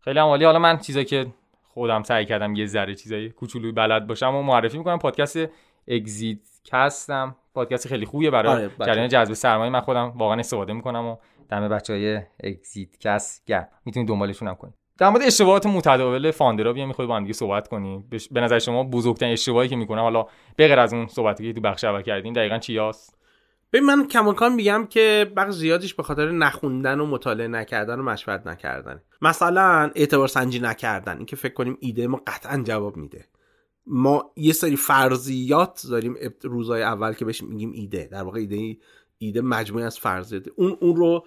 خیلی 0.00 0.18
عالی. 0.18 0.44
حالا 0.44 0.58
من 0.58 0.78
چیزایی 0.78 1.04
که 1.04 1.26
خودم 1.68 2.02
سعی 2.02 2.26
کردم 2.26 2.54
یه 2.54 2.66
ذره 2.66 2.94
چیزایی 2.94 3.30
کوچولوی 3.30 3.72
بلد 3.72 4.06
باشم 4.06 4.34
و 4.34 4.42
معرفی 4.42 4.78
می‌کنم. 4.78 4.98
پادکست 4.98 5.38
ExitCast 5.88 6.38
هم. 6.64 7.36
پادکست 7.54 7.88
خیلی 7.88 8.06
خوبیه 8.06 8.30
برای 8.30 8.52
آره 8.52 8.70
جریان 8.86 9.08
جذب 9.08 9.32
سرمایه. 9.32 9.70
من 9.70 9.80
خودم 9.80 10.12
واقعا 10.16 10.38
استفاده 10.38 10.72
می‌کنم 10.72 11.06
و 11.06 11.16
دم 11.50 11.68
بچه‌های 11.68 12.20
ExitCast 12.44 13.46
گرم. 13.46 13.68
می‌تونید 13.84 14.08
دنبالشون 14.08 14.48
هم 14.48 14.54
کنید. 14.54 14.74
در 14.98 15.08
مورد 15.08 15.22
اشتباهات 15.22 15.66
متداول 15.66 16.30
founder 16.30 16.67
ها 16.67 16.72
بیا 16.72 16.86
می‌خوای 16.86 17.08
با 17.08 17.16
هم 17.16 17.22
دیگه 17.22 17.32
صحبت 17.32 17.68
کنیم. 17.68 18.10
به 18.30 18.40
نظر 18.40 18.58
شما 18.58 18.84
بزرگترین 18.84 19.32
اشتباهی 19.32 19.68
که 19.68 19.76
می‌کنم 19.76 20.00
حالا 20.00 20.26
بغیر 20.58 20.78
از 20.78 20.92
اون 20.94 21.06
صحبتی 21.06 21.44
که 21.44 21.52
تو 21.52 21.60
بخش 21.60 21.84
اول 21.84 22.02
کردیم 22.02 22.32
دقیقا 22.32 22.58
چی 22.58 22.78
هست؟ 22.78 23.18
ببین 23.72 23.86
من 23.86 24.08
کماکان 24.08 24.54
میگم 24.54 24.86
که 24.90 25.32
بخش 25.36 25.50
زیادیش 25.50 25.94
به 25.94 26.02
خاطر 26.02 26.30
نخوندن 26.30 27.00
و 27.00 27.06
مطالعه 27.06 27.48
نکردن 27.48 27.98
و 27.98 28.02
مشورت 28.02 28.46
نکردن. 28.46 29.02
مثلا 29.22 29.90
اعتبار 29.94 30.28
سنجی 30.28 30.60
نکردن. 30.60 31.16
اینکه 31.16 31.36
فکر 31.36 31.52
کنیم 31.52 31.76
ایده 31.80 32.06
ما 32.06 32.20
قطعا 32.26 32.62
جواب 32.62 32.96
میده. 32.96 33.24
ما 33.86 34.32
یه 34.36 34.52
سری 34.52 34.76
فرضیات 34.76 35.86
داریم 35.90 36.16
روزای 36.42 36.82
اول 36.82 37.12
که 37.12 37.24
بهش 37.24 37.42
میگیم 37.42 37.72
ایده. 37.72 38.08
در 38.12 38.22
واقع 38.22 38.40
ایده 38.40 38.76
ایده 39.18 39.40
مجموعه 39.40 39.84
از 39.84 39.98
فرضیات 39.98 40.48
اون 40.56 40.76
اون 40.80 40.96
رو 40.96 41.26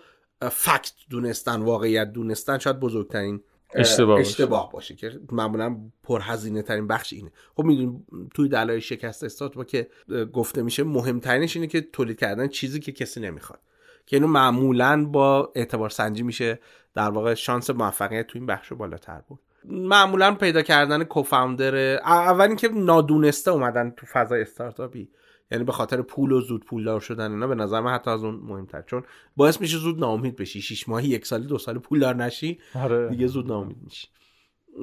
فکت 0.52 0.94
دونستن 1.10 1.62
واقعیت 1.62 2.14
دونستن 2.14 2.58
شاید 2.58 2.80
بزرگترین 2.80 3.42
اشتباه, 3.74 4.20
اشتباه 4.20 4.72
باشه. 4.72 4.96
که 4.96 5.20
معمولا 5.32 5.78
پرهزینه 6.04 6.62
ترین 6.62 6.88
بخش 6.88 7.14
اینه. 7.14 7.32
خب 7.56 7.64
می‌دونیم 7.64 8.06
توی 8.34 8.50
دلایل 8.50 8.80
شکست 8.80 9.44
با 9.44 9.64
که 9.64 9.90
گفته 10.34 10.62
میشه 10.62 10.84
مهمترینش 10.84 11.56
اینه 11.56 11.68
که 11.68 11.82
تولید 11.82 12.20
کردن 12.20 12.48
چیزی 12.48 12.80
که 12.80 12.92
کسی 12.92 13.20
نمی‌خواد. 13.20 13.60
که 14.06 14.16
اینو 14.16 14.28
معمولا 14.28 15.06
با 15.06 15.52
اعتبار 15.56 15.90
سنجی 15.90 16.24
میشه 16.24 16.60
در 16.94 17.10
واقع 17.10 17.34
شانس 17.34 17.70
موفقیت 17.70 18.28
تو 18.28 18.40
این 18.40 18.46
بخش 18.46 18.68
رو 18.68 18.78
بالاتر 18.78 19.22
بود 19.28 19.40
معمولا 19.70 20.36
پیدا 20.36 20.62
کردن 20.62 21.04
کوفاندر 21.04 21.76
اول 22.04 22.48
اینکه 22.48 22.68
نادونسته 22.68 23.52
اومدن 23.52 23.90
تو 23.98 24.06
فضای 24.06 24.42
استارتاپی. 24.42 25.10
یعنی 25.52 25.64
به 25.64 25.72
خاطر 25.72 26.02
پول 26.02 26.32
و 26.32 26.42
زود 26.42 26.66
پولدار 26.66 27.00
شدن 27.00 27.32
اینا 27.32 27.48
به 27.48 27.56
نظر 27.56 27.80
من 27.80 27.94
حتی 27.94 28.12
از 28.12 28.24
اون 28.24 28.36
مهمتر. 28.36 28.82
چون 28.82 29.04
باعث 29.36 29.62
میشه 29.62 29.78
زود 29.78 30.00
ناامید 30.00 30.36
بشی. 30.36 30.62
شش 30.62 30.90
ماهی 30.90 31.08
یک 31.08 31.26
سالی 31.26 31.48
دو 31.48 31.58
سال 31.58 31.78
پولدار 31.78 32.16
نشی 32.16 32.60
آره. 32.76 33.10
دیگه 33.10 33.28
زود 33.28 33.48
ناامید 33.48 33.78
میشی. 33.84 34.08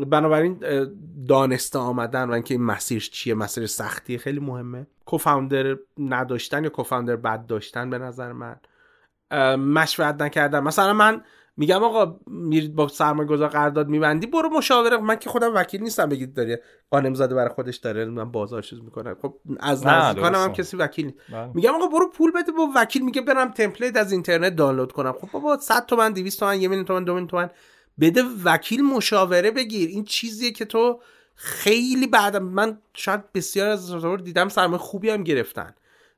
بنابراین 0.06 0.58
دانسته 1.28 1.78
آمدن 1.78 2.28
و 2.28 2.32
اینکه 2.32 2.54
این 2.54 2.62
مسیر 2.62 3.02
چیه 3.12 3.34
مسیر 3.34 3.66
سختی 3.66 4.18
خیلی 4.18 4.40
مهمه. 4.40 4.86
کوفاندر 5.04 5.76
نداشتن 5.98 6.64
یا 6.64 6.70
کوفاندر 6.70 7.16
بد 7.16 7.46
داشتن 7.46 7.90
به 7.90 7.98
نظر 7.98 8.32
من. 8.32 8.56
مشورت 9.56 10.22
نکردن. 10.22 10.60
مثلا 10.60 10.92
من 10.92 11.22
میگم 11.56 11.84
آقا 11.84 12.20
میرید 12.26 12.74
با 12.74 12.88
سرمایه 12.88 13.28
گذار 13.28 13.48
قرارداد 13.48 13.88
میبندی 13.88 14.26
برو 14.26 14.48
مشاوره. 14.48 14.96
من 14.96 15.16
که 15.16 15.30
خودم 15.30 15.54
وکیل 15.54 15.82
نیستم 15.82 16.08
بگید 16.08 16.34
داره 16.34 16.62
قانم 16.90 17.14
زاده 17.14 17.34
برای 17.34 17.48
خودش 17.54 17.76
داره 17.76 18.04
من 18.04 18.30
بازار 18.30 18.62
چیز 18.62 18.80
می‌کنه 18.80 19.14
خب 19.22 19.34
از 19.60 19.86
نزدیکانم 19.86 20.38
هم 20.38 20.52
کسی 20.52 20.76
وکیل 20.76 21.06
نیست. 21.06 21.18
بله. 21.32 21.50
میگم 21.54 21.74
آقا 21.74 21.86
برو 21.86 22.10
پول 22.10 22.30
بده 22.30 22.52
با 22.52 22.68
وکیل 22.76 23.04
میگه 23.04 23.22
برم 23.22 23.50
تمپلیت 23.50 23.96
از 23.96 24.12
اینترنت 24.12 24.56
دانلود 24.56 24.92
کنم. 24.92 25.12
خب 25.12 25.28
بابا 25.32 25.58
100 25.58 25.86
تومن 25.86 26.12
200 26.12 26.40
تومن 26.40 26.60
1 26.60 26.68
میلیون 26.68 26.84
تومن 26.84 27.04
2 27.04 27.12
میلیون 27.12 27.28
تومن. 27.28 27.50
بده 28.00 28.22
وکیل 28.44 28.82
مشاوره 28.82 29.50
بگیر. 29.50 29.88
این 29.88 30.04
چیزیه 30.04 30.50
که 30.50 30.64
تو 30.64 31.00
خیلی 31.34 32.06
بعد 32.06 32.36
من 32.36 32.78
شاید 32.94 33.32
بسیار 33.32 33.68
از 33.68 33.94
دیدم 34.24 34.48
سرمایه 34.48 34.78
خوبی 34.78 35.10
هم 35.10 35.24
گرفتن. 35.24 35.74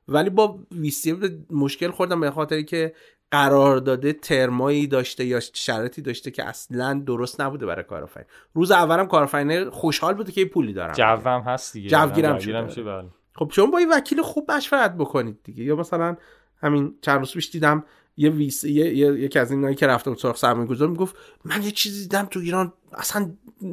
ولی 0.07 0.29
با 0.29 0.59
ویسی 0.71 1.17
مشکل 1.49 1.91
خوردم 1.91 2.19
به 2.19 2.31
خاطری 2.31 2.63
که 2.63 2.93
قرار 3.31 3.77
داده 3.77 4.13
ترمایی 4.13 4.87
داشته 4.87 5.25
یا 5.25 5.39
شرایطی 5.39 6.01
داشته 6.01 6.31
که 6.31 6.43
اصلا 6.43 7.03
درست 7.05 7.41
نبوده 7.41 7.65
برای 7.65 7.83
کارآفرین. 7.83 8.25
روز 8.53 8.71
اولم 8.71 9.07
کارآفرین 9.07 9.69
خوشحال 9.69 10.13
بوده 10.13 10.31
که 10.31 10.45
پولی 10.45 10.73
دارم. 10.73 10.93
جوم 10.93 11.41
هست 11.41 11.73
دیگه. 11.73 11.89
جوگیرم 11.89 12.39
شده. 12.39 13.05
خب 13.35 13.51
شما 13.53 13.65
با 13.65 13.81
یه 13.81 13.87
وکیل 13.91 14.21
خوب 14.21 14.51
مشورت 14.51 14.95
بکنید 14.97 15.39
دیگه. 15.43 15.63
یا 15.63 15.75
مثلا 15.75 16.17
همین 16.61 16.95
چند 17.01 17.19
روز 17.19 17.33
پیش 17.33 17.49
دیدم 17.49 17.83
یه 18.17 18.29
ویس 18.29 18.63
یه, 18.63 18.95
یکی 18.95 19.39
از 19.39 19.51
اینایی 19.51 19.75
که 19.75 19.87
رفته 19.87 20.09
بود 20.09 20.19
سراغ 20.19 20.35
سرمایه‌گذار 20.35 20.87
می‌گفت 20.87 21.15
من 21.45 21.63
یه 21.63 21.71
چیزی 21.71 22.01
دیدم 22.01 22.25
تو 22.25 22.39
ایران 22.39 22.73
اصلا 22.93 23.31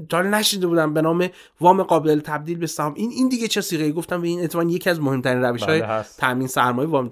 تا 0.08 0.22
نشیده 0.22 0.66
بودم 0.66 0.94
به 0.94 1.02
نام 1.02 1.28
وام 1.60 1.82
قابل 1.82 2.20
تبدیل 2.20 2.58
به 2.58 2.66
سهام. 2.66 2.94
این 2.94 3.10
این 3.10 3.28
دیگه 3.28 3.48
چه 3.48 3.60
سیغه 3.60 3.92
گفتم 3.92 4.20
به 4.20 4.28
این 4.28 4.44
اتفاقا 4.44 4.64
یکی 4.64 4.90
از 4.90 5.00
مهمترین 5.00 5.42
روش 5.42 5.62
های 5.62 5.80
بله 5.80 6.04
تامین 6.18 6.46
سرمایه 6.46 6.88
وام 6.88 7.10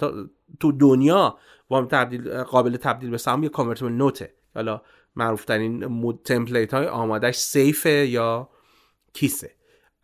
تو 0.61 0.73
دنیا 0.73 1.39
وام 1.71 1.87
تبدیل 1.87 2.43
قابل 2.43 2.77
تبدیل 2.77 3.11
به 3.11 3.19
سهام 3.19 3.43
یا 3.43 3.49
کانورتیبل 3.49 3.93
نوته 3.93 4.35
حالا 4.55 4.83
معروف 5.17 5.45
ترین 5.45 6.15
template 6.25 6.75
های 6.75 6.87
آمادش 6.87 7.37
SAFE 7.37 7.80
ه 7.80 7.91
یا 7.91 8.49
KISS 9.13 9.38
ه. 9.38 9.51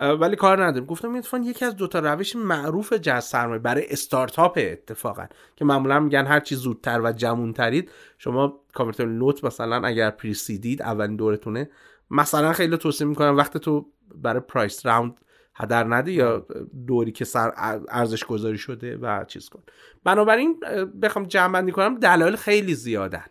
ولی 0.00 0.36
کار 0.36 0.64
نداریم. 0.64 0.86
گفتم 0.86 1.16
اتفاقا 1.16 1.42
یکی 1.42 1.64
از 1.64 1.76
دوتا 1.76 1.98
روش 1.98 2.36
معروف 2.36 2.92
جذب 2.92 3.20
سرمایه 3.20 3.58
برای 3.58 3.86
استارتاپ 3.90 4.58
اتفاقا 4.62 5.26
که 5.56 5.64
معمولا 5.64 6.00
میگن 6.00 6.26
هر 6.26 6.40
چی 6.40 6.54
زودتر 6.54 7.00
و 7.00 7.12
جمونترید 7.12 7.90
شما 8.18 8.60
convertible 8.74 9.10
note 9.10 9.44
مثلا 9.44 9.86
اگر 9.86 10.10
pre-seed 10.10 10.68
ید 10.68 10.82
اولین 10.82 11.16
دورتونه. 11.16 11.70
مثلا 12.10 12.52
خیلی 12.52 12.76
توصیه 12.76 13.06
می‌کنم 13.06 13.36
وقتی 13.36 13.58
تو 13.58 13.86
برای 14.14 14.40
price 14.40 14.86
round 14.86 15.20
هدر 15.56 15.84
نده 15.84 16.12
یا 16.12 16.46
دوری 16.86 17.12
که 17.12 17.24
سر 17.24 17.52
ارزش 17.88 18.24
گذاری 18.24 18.58
شده 18.58 18.96
و 18.96 19.24
چیز 19.24 19.48
کن. 19.48 19.62
بنابراین 20.04 20.60
بخوام 21.02 21.24
جمع 21.24 21.52
بندی 21.52 21.72
کنم 21.72 21.98
دلایل 21.98 22.36
خیلی 22.36 22.74
زیادن. 22.74 23.24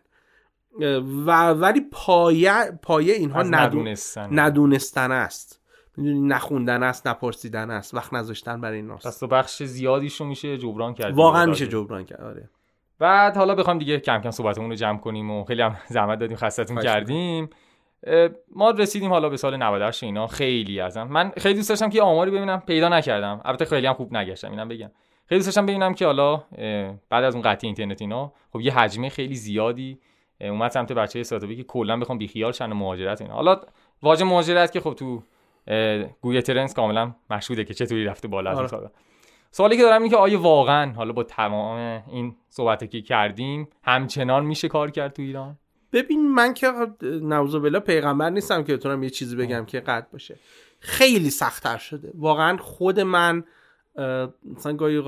و 1.26 1.50
ولی 1.50 1.82
پایه 1.92 2.72
پایه 2.82 3.14
اینها 3.14 3.44
ندونستن. 3.44 4.40
ندونستن 4.40 5.12
است. 5.12 5.62
می‌دونی 5.98 6.20
نخوندن 6.20 6.84
است 6.84 7.08
نپرسیدن 7.08 7.72
است. 7.72 7.94
وقت 7.94 8.14
نذاشتن 8.14 8.62
برای 8.62 8.78
این 8.78 8.96
پس 8.96 9.18
تو 9.18 9.28
بخش 9.28 9.64
زیادیشو 9.64 10.26
میشه 10.26 10.58
جبران 10.58 10.94
کرد 10.94 11.16
واقعا 11.16 11.46
میشه 11.46 11.68
جبران 11.68 12.06
کرد 12.06 12.22
آره. 12.22 12.50
بعد 13.00 13.38
حالا 13.38 13.56
بخوام 13.56 13.80
دیگه 13.80 14.00
کم 14.00 14.22
کم 14.22 14.32
صحبتمون 14.32 14.70
رو 14.70 14.76
جمع 14.76 14.98
کنیم 14.98 15.32
و 15.32 15.44
خیلی 15.44 15.62
هم 15.62 15.78
زحمت 15.90 16.20
دادیم 16.20 16.38
خستتون 16.38 16.82
کردیم. 16.82 17.50
ما 18.56 18.72
رسیدیم 18.72 19.10
حالا 19.10 19.30
به 19.30 19.38
سال 19.38 19.58
98 19.58 20.04
اینا. 20.04 20.28
خیلی 20.28 20.80
ازم. 20.80 21.04
من 21.04 21.32
خیلی 21.38 21.56
دوست 21.56 21.70
داشتم 21.70 21.90
که 21.90 22.02
آماری 22.02 22.32
ببینم. 22.32 22.60
پیدا 22.60 22.90
نکردم. 22.90 23.42
البته 23.46 23.66
خیلی 23.66 23.88
هم 23.88 23.94
خوب 23.94 24.18
نگشتم. 24.18 24.52
اینم 24.52 24.68
بگم. 24.68 24.92
خیلی 25.26 25.40
دوست 25.40 25.48
داشتم 25.48 25.66
ببینم 25.66 25.94
که 25.94 26.06
حالا 26.06 26.44
بعد 27.10 27.24
از 27.24 27.34
اون 27.34 27.42
قطعی 27.42 27.68
اینترنت 27.68 28.02
اینا 28.02 28.34
خب 28.54 28.62
یه 28.62 28.80
حجمه 28.80 29.10
خیلی 29.10 29.36
زیادی 29.36 30.00
اومد 30.42 30.72
سمت 30.72 30.92
بچه‌های 30.92 31.20
استارتاپی 31.20 31.56
که 31.56 31.64
کلا 31.64 31.98
بخوام 31.98 32.18
بیخیال 32.18 32.52
شن 32.52 32.72
و 32.72 32.76
مهاجرت 32.76 33.22
اینا. 33.22 33.34
حالا 33.34 33.62
واژه 34.04 34.26
مهاجرت 34.26 34.72
که 34.72 34.80
خب 34.80 34.94
تو 34.94 35.24
Google 36.22 36.42
Trends 36.42 36.74
کاملا 36.74 37.16
مشهوده 37.30 37.64
که 37.64 37.74
چطوری 37.74 38.06
رفته 38.06 38.28
بالا 38.28 38.52
از 38.52 38.74
آره. 38.74 38.92
سوالی 39.52 39.78
که 39.78 39.84
دارم 39.84 40.02
اینه 40.02 40.16
که 40.16 40.18
آیا 40.18 40.42
واقعا 40.42 40.94
حالا 40.94 41.14
با 41.14 41.24
تمام 41.24 42.04
این 42.12 42.36
صحبتی 42.50 42.88
که 42.88 43.02
کردیم 43.02 43.68
همچنان 43.84 44.46
میشه 44.46 44.68
کار 44.68 44.92
کرد 44.92 45.14
تو 45.14 45.22
ایران؟ 45.22 45.58
ببین 45.96 46.32
من 46.32 46.54
که 46.54 46.68
نعوذ 47.02 47.60
بالله 47.60 47.80
پیغمبر 47.80 48.30
نیستم 48.30 48.64
که 48.64 48.76
بتونم 48.78 49.04
یه 49.04 49.10
چیزی 49.10 49.36
بگم 49.36 49.66
که 49.66 49.80
قد 49.80 50.08
باشه. 50.14 50.36
خیلی 50.80 51.30
سختتر 51.30 51.78
شده. 51.78 52.12
واقعا 52.16 52.58
خود 52.58 53.00
من 53.00 53.44
مثلا 54.56 54.74
گاهی 54.74 55.04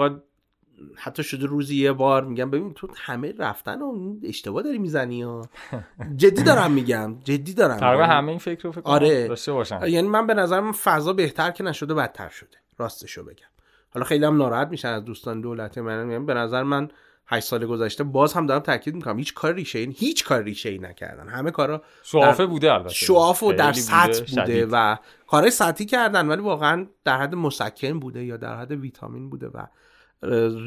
حتی 0.96 1.24
شده 1.24 1.46
روزی 1.46 1.76
یه 1.76 1.92
بار 1.92 2.26
میگم 2.26 2.52
ببین 2.52 2.74
تو 2.74 2.88
همه 2.96 3.34
رفتن 3.38 3.82
و 3.82 4.16
اشتباه 4.24 4.64
داری 4.64 4.78
می‌زنی 4.78 5.22
ها. 5.22 5.50
جدی 6.16 6.44
دارم 6.44 6.72
میگم. 6.72 7.20
جدی 7.24 7.54
دارم 7.54 7.78
تقریبا 7.78 8.06
همه 8.06 8.30
این 8.30 8.40
فکر 8.40 8.64
رو 8.64 8.72
فکر 8.72 8.82
آره. 8.84 9.28
داشته 9.28 9.54
باشن 9.54 9.88
یعنی 9.88 10.08
من 10.08 10.28
به 10.28 10.34
نظرم 10.34 10.72
فضا 10.72 11.14
بهتر 11.14 11.52
که 11.52 11.64
نشده 11.64 11.94
بدتر 11.94 12.30
شده. 12.30 12.58
راستشو 12.78 13.24
بگم. 13.24 13.48
حالا 13.90 14.06
خیلی 14.06 14.26
هم 14.26 14.38
ناراحت 14.38 14.68
میشن 14.68 14.88
از 14.88 15.06
دوستان 15.06 15.42
دولت. 15.42 15.78
من 15.78 16.06
میگم 16.06 16.26
به 16.26 16.34
نظر 16.34 16.64
من 16.64 16.90
8 17.28 17.48
سال 17.48 17.66
گذشته 17.66 18.04
باز 18.04 18.34
هم 18.34 18.46
دارم 18.46 18.62
تاکید 18.62 18.96
می‌کنم 18.96 19.18
هیچ 19.18 19.34
کار 19.34 19.54
ریشه 19.54 19.80
این 19.80 19.96
هیچ 19.98 20.26
کار 20.26 20.44
ریشه 20.44 20.70
ای 20.70 20.78
نکردن. 20.78 21.30
همه 21.30 21.52
کارا 21.52 21.82
شوافه 22.04 22.46
بوده 22.46 22.74
البته. 22.74 22.94
شواف 22.94 23.44
و 23.44 23.54
در 23.54 23.74
سطح 23.74 24.20
بوده, 24.20 24.42
بوده 24.42 24.66
و 24.72 24.96
کارهای 25.28 25.52
سطحی 25.52 25.86
کردن 25.86 26.28
ولی 26.28 26.42
واقعا 26.42 26.88
در 27.04 27.18
حد 27.18 27.36
مسکن 27.36 28.00
بوده 28.00 28.26
یا 28.26 28.38
در 28.38 28.58
حد 28.58 28.72
ویتامین 28.72 29.30
بوده 29.30 29.48
و 29.48 29.68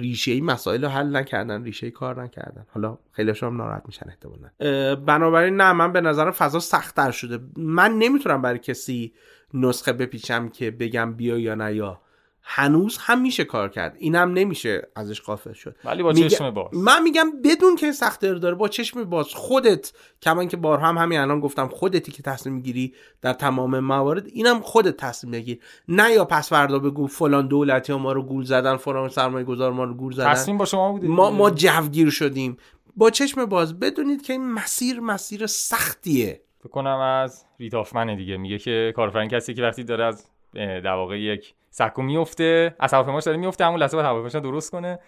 ریشه 0.00 0.32
ای 0.32 0.40
مسائل 0.40 0.84
رو 0.84 0.90
حل 0.90 1.16
نکردن 1.16 1.64
ریشه 1.64 1.86
ای 1.86 1.92
کار 1.92 2.22
نکردن. 2.22 2.66
حالا 2.74 2.98
خیلی 3.12 3.32
هم 3.42 3.56
ناراحت 3.56 3.82
میشن 3.86 4.06
احتمالا. 4.08 4.96
بنابراین 4.96 5.56
نه 5.56 5.72
من 5.72 5.92
به 5.92 6.00
نظرم 6.00 6.30
فضا 6.30 6.60
سختتر 6.60 7.10
شده. 7.10 7.38
من 7.56 7.92
نمی‌تونم 7.92 8.42
برای 8.42 8.58
کسی 8.58 9.12
نسخه 9.54 9.92
بپیچم 9.92 10.48
که 10.48 10.70
بگم 10.70 11.12
بیا 11.14 11.38
یا 11.38 11.54
نه 11.54 11.74
یا 11.74 12.00
هنوز 12.42 12.98
هم 12.98 13.20
میشه 13.20 13.44
کار 13.44 13.68
کرد. 13.68 13.96
اینم 13.98 14.32
نمیشه 14.32 14.88
ازش 14.96 15.20
قافل 15.20 15.52
شد. 15.52 15.76
ولی 15.84 16.02
با 16.02 16.12
چشم 16.12 16.50
باز. 16.50 16.74
من 16.74 17.02
میگم 17.02 17.26
بدون 17.44 17.76
که 17.76 17.92
سخت 17.92 18.24
داره 18.24 18.54
با 18.54 18.68
چشم 18.68 19.04
باز 19.04 19.26
خودت 19.34 19.92
کمان 20.22 20.48
که 20.48 20.56
بار 20.56 20.78
هم 20.78 20.98
همین 20.98 21.18
الان 21.18 21.40
گفتم 21.40 21.68
خودتی 21.68 22.12
که 22.12 22.22
تصمیم 22.22 22.54
می‌گیری 22.54 22.94
در 23.22 23.32
تمام 23.32 23.78
موارد 23.78 24.26
اینم 24.26 24.60
خودت 24.60 24.96
تصمیم 24.96 25.32
بگیر. 25.32 25.60
نه 25.88 26.12
یا 26.12 26.24
پس 26.24 26.48
فردا 26.48 26.78
بگو 26.78 27.06
فلان 27.06 27.48
دولتی 27.48 27.92
ها 27.92 27.98
ما 27.98 28.12
رو 28.12 28.22
گول 28.22 28.44
زدن 28.44 28.76
فلان 28.76 29.08
سرمایه 29.08 29.44
گذار 29.44 29.72
ما 29.72 29.84
رو 29.84 29.94
گول 29.94 30.12
زدن. 30.12 30.32
تصمیم 30.32 30.58
با 30.58 30.64
شما 30.64 30.92
بوده 30.92 31.08
ما 31.08 31.30
ما 31.30 31.50
جوگیر 31.50 32.10
شدیم. 32.10 32.56
با 32.96 33.10
چشم 33.10 33.44
باز 33.44 33.78
بدونید 33.78 34.22
که 34.22 34.32
این 34.32 34.52
مسیر 34.52 35.00
مسیر 35.00 35.46
سختیه. 35.46 36.40
فکر 36.58 36.68
کنم 36.68 36.98
از 36.98 37.44
ریتافمن 37.58 38.16
دیگه. 38.16 38.36
میگه 38.36 38.58
که 38.58 38.92
کارفرین 38.96 39.28
کسی 39.28 39.54
که 39.54 39.62
وقتی 39.62 39.84
داره 39.84 40.04
از 40.04 40.26
در 40.54 40.94
واقع 40.94 41.20
یک 41.20 41.54
سکو 41.70 42.02
میفته 42.02 42.74
از 42.80 42.94
هواپیماش 42.94 43.24
داره 43.24 43.38
میفته 43.38 43.64
همون 43.64 43.80
لحظه 43.80 43.96
باید 43.96 44.06
هواپیماش 44.06 44.34
درست 44.34 44.70
کنه 44.70 44.98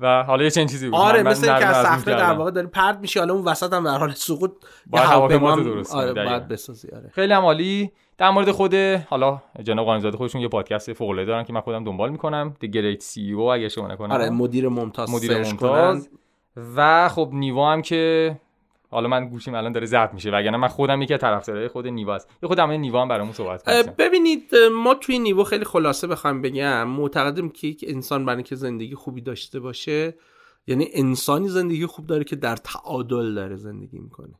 و 0.00 0.22
حالا 0.22 0.44
یه 0.44 0.50
چنین 0.50 0.66
چیزی 0.66 0.86
بود. 0.90 0.98
آره 0.98 1.22
مثل 1.22 1.46
که 1.46 1.66
از 1.66 1.86
صخره 1.86 2.14
در 2.14 2.32
واقع 2.32 2.50
داره 2.50 2.66
پرد 2.66 3.00
میشه 3.00 3.20
حالا 3.20 3.34
اون 3.34 3.44
وسط 3.44 3.72
هم 3.72 3.84
در 3.84 3.98
حال 3.98 4.12
سقوط 4.12 4.50
باید 4.86 5.04
هواپیما 5.04 5.56
درست 5.56 5.94
آره 5.94 6.12
باید 6.12 6.48
بسازی 6.48 6.88
آره. 6.88 7.10
خیلی 7.14 7.32
هم 7.32 7.42
عالی. 7.42 7.92
در 8.18 8.30
مورد 8.30 8.50
خود 8.50 8.74
حالا 9.08 9.42
جناب 9.62 9.86
قانونزاده 9.86 10.16
خودشون 10.16 10.40
یه 10.40 10.48
پادکست 10.48 10.92
فوق 10.92 11.08
العاده 11.08 11.30
دارن 11.30 11.44
که 11.44 11.52
من 11.52 11.60
خودم 11.60 11.84
دنبال 11.84 12.10
می‌کنم. 12.10 12.54
The 12.64 12.68
Great 12.68 13.02
CEO 13.02 13.38
اگه 13.38 13.66
اشتباه 13.66 13.92
نکنم. 13.92 14.12
آره 14.12 14.30
مدیر 14.30 14.68
ممتاز 14.68 15.10
مدیر 15.10 15.38
ممتاز. 15.38 16.08
و 16.76 17.08
خب 17.08 17.30
نیوا 17.32 17.72
هم 17.72 17.82
که 17.82 18.36
حالا 18.94 19.08
من 19.08 19.28
گوشیم 19.28 19.54
الان 19.54 19.72
داره 19.72 19.86
ضبط 19.86 20.14
میشه 20.14 20.30
وگرنه 20.30 20.56
من 20.56 20.68
خودم 20.68 21.02
یکی 21.02 21.16
طرفدارای 21.16 21.68
خود 21.68 21.86
نیوا 21.86 22.14
است 22.14 22.28
یه 22.42 22.46
خودم 22.46 22.70
نیوا 22.70 23.02
هم 23.02 23.08
برامون 23.08 23.32
صحبت 23.32 23.62
کنم 23.62 23.94
ببینید 23.98 24.50
ما 24.72 24.94
توی 24.94 25.18
نیوا 25.18 25.44
خیلی 25.44 25.64
خلاصه 25.64 26.06
بخوام 26.06 26.42
بگم 26.42 26.88
معتقدم 26.88 27.48
که 27.48 27.66
یک 27.66 27.84
انسان 27.88 28.26
برای 28.26 28.42
که 28.42 28.56
زندگی 28.56 28.94
خوبی 28.94 29.20
داشته 29.20 29.60
باشه 29.60 30.14
یعنی 30.66 30.88
انسانی 30.92 31.48
زندگی 31.48 31.86
خوب 31.86 32.06
داره 32.06 32.24
که 32.24 32.36
در 32.36 32.56
تعادل 32.56 33.34
داره 33.34 33.56
زندگی 33.56 33.98
می‌کنه. 33.98 34.34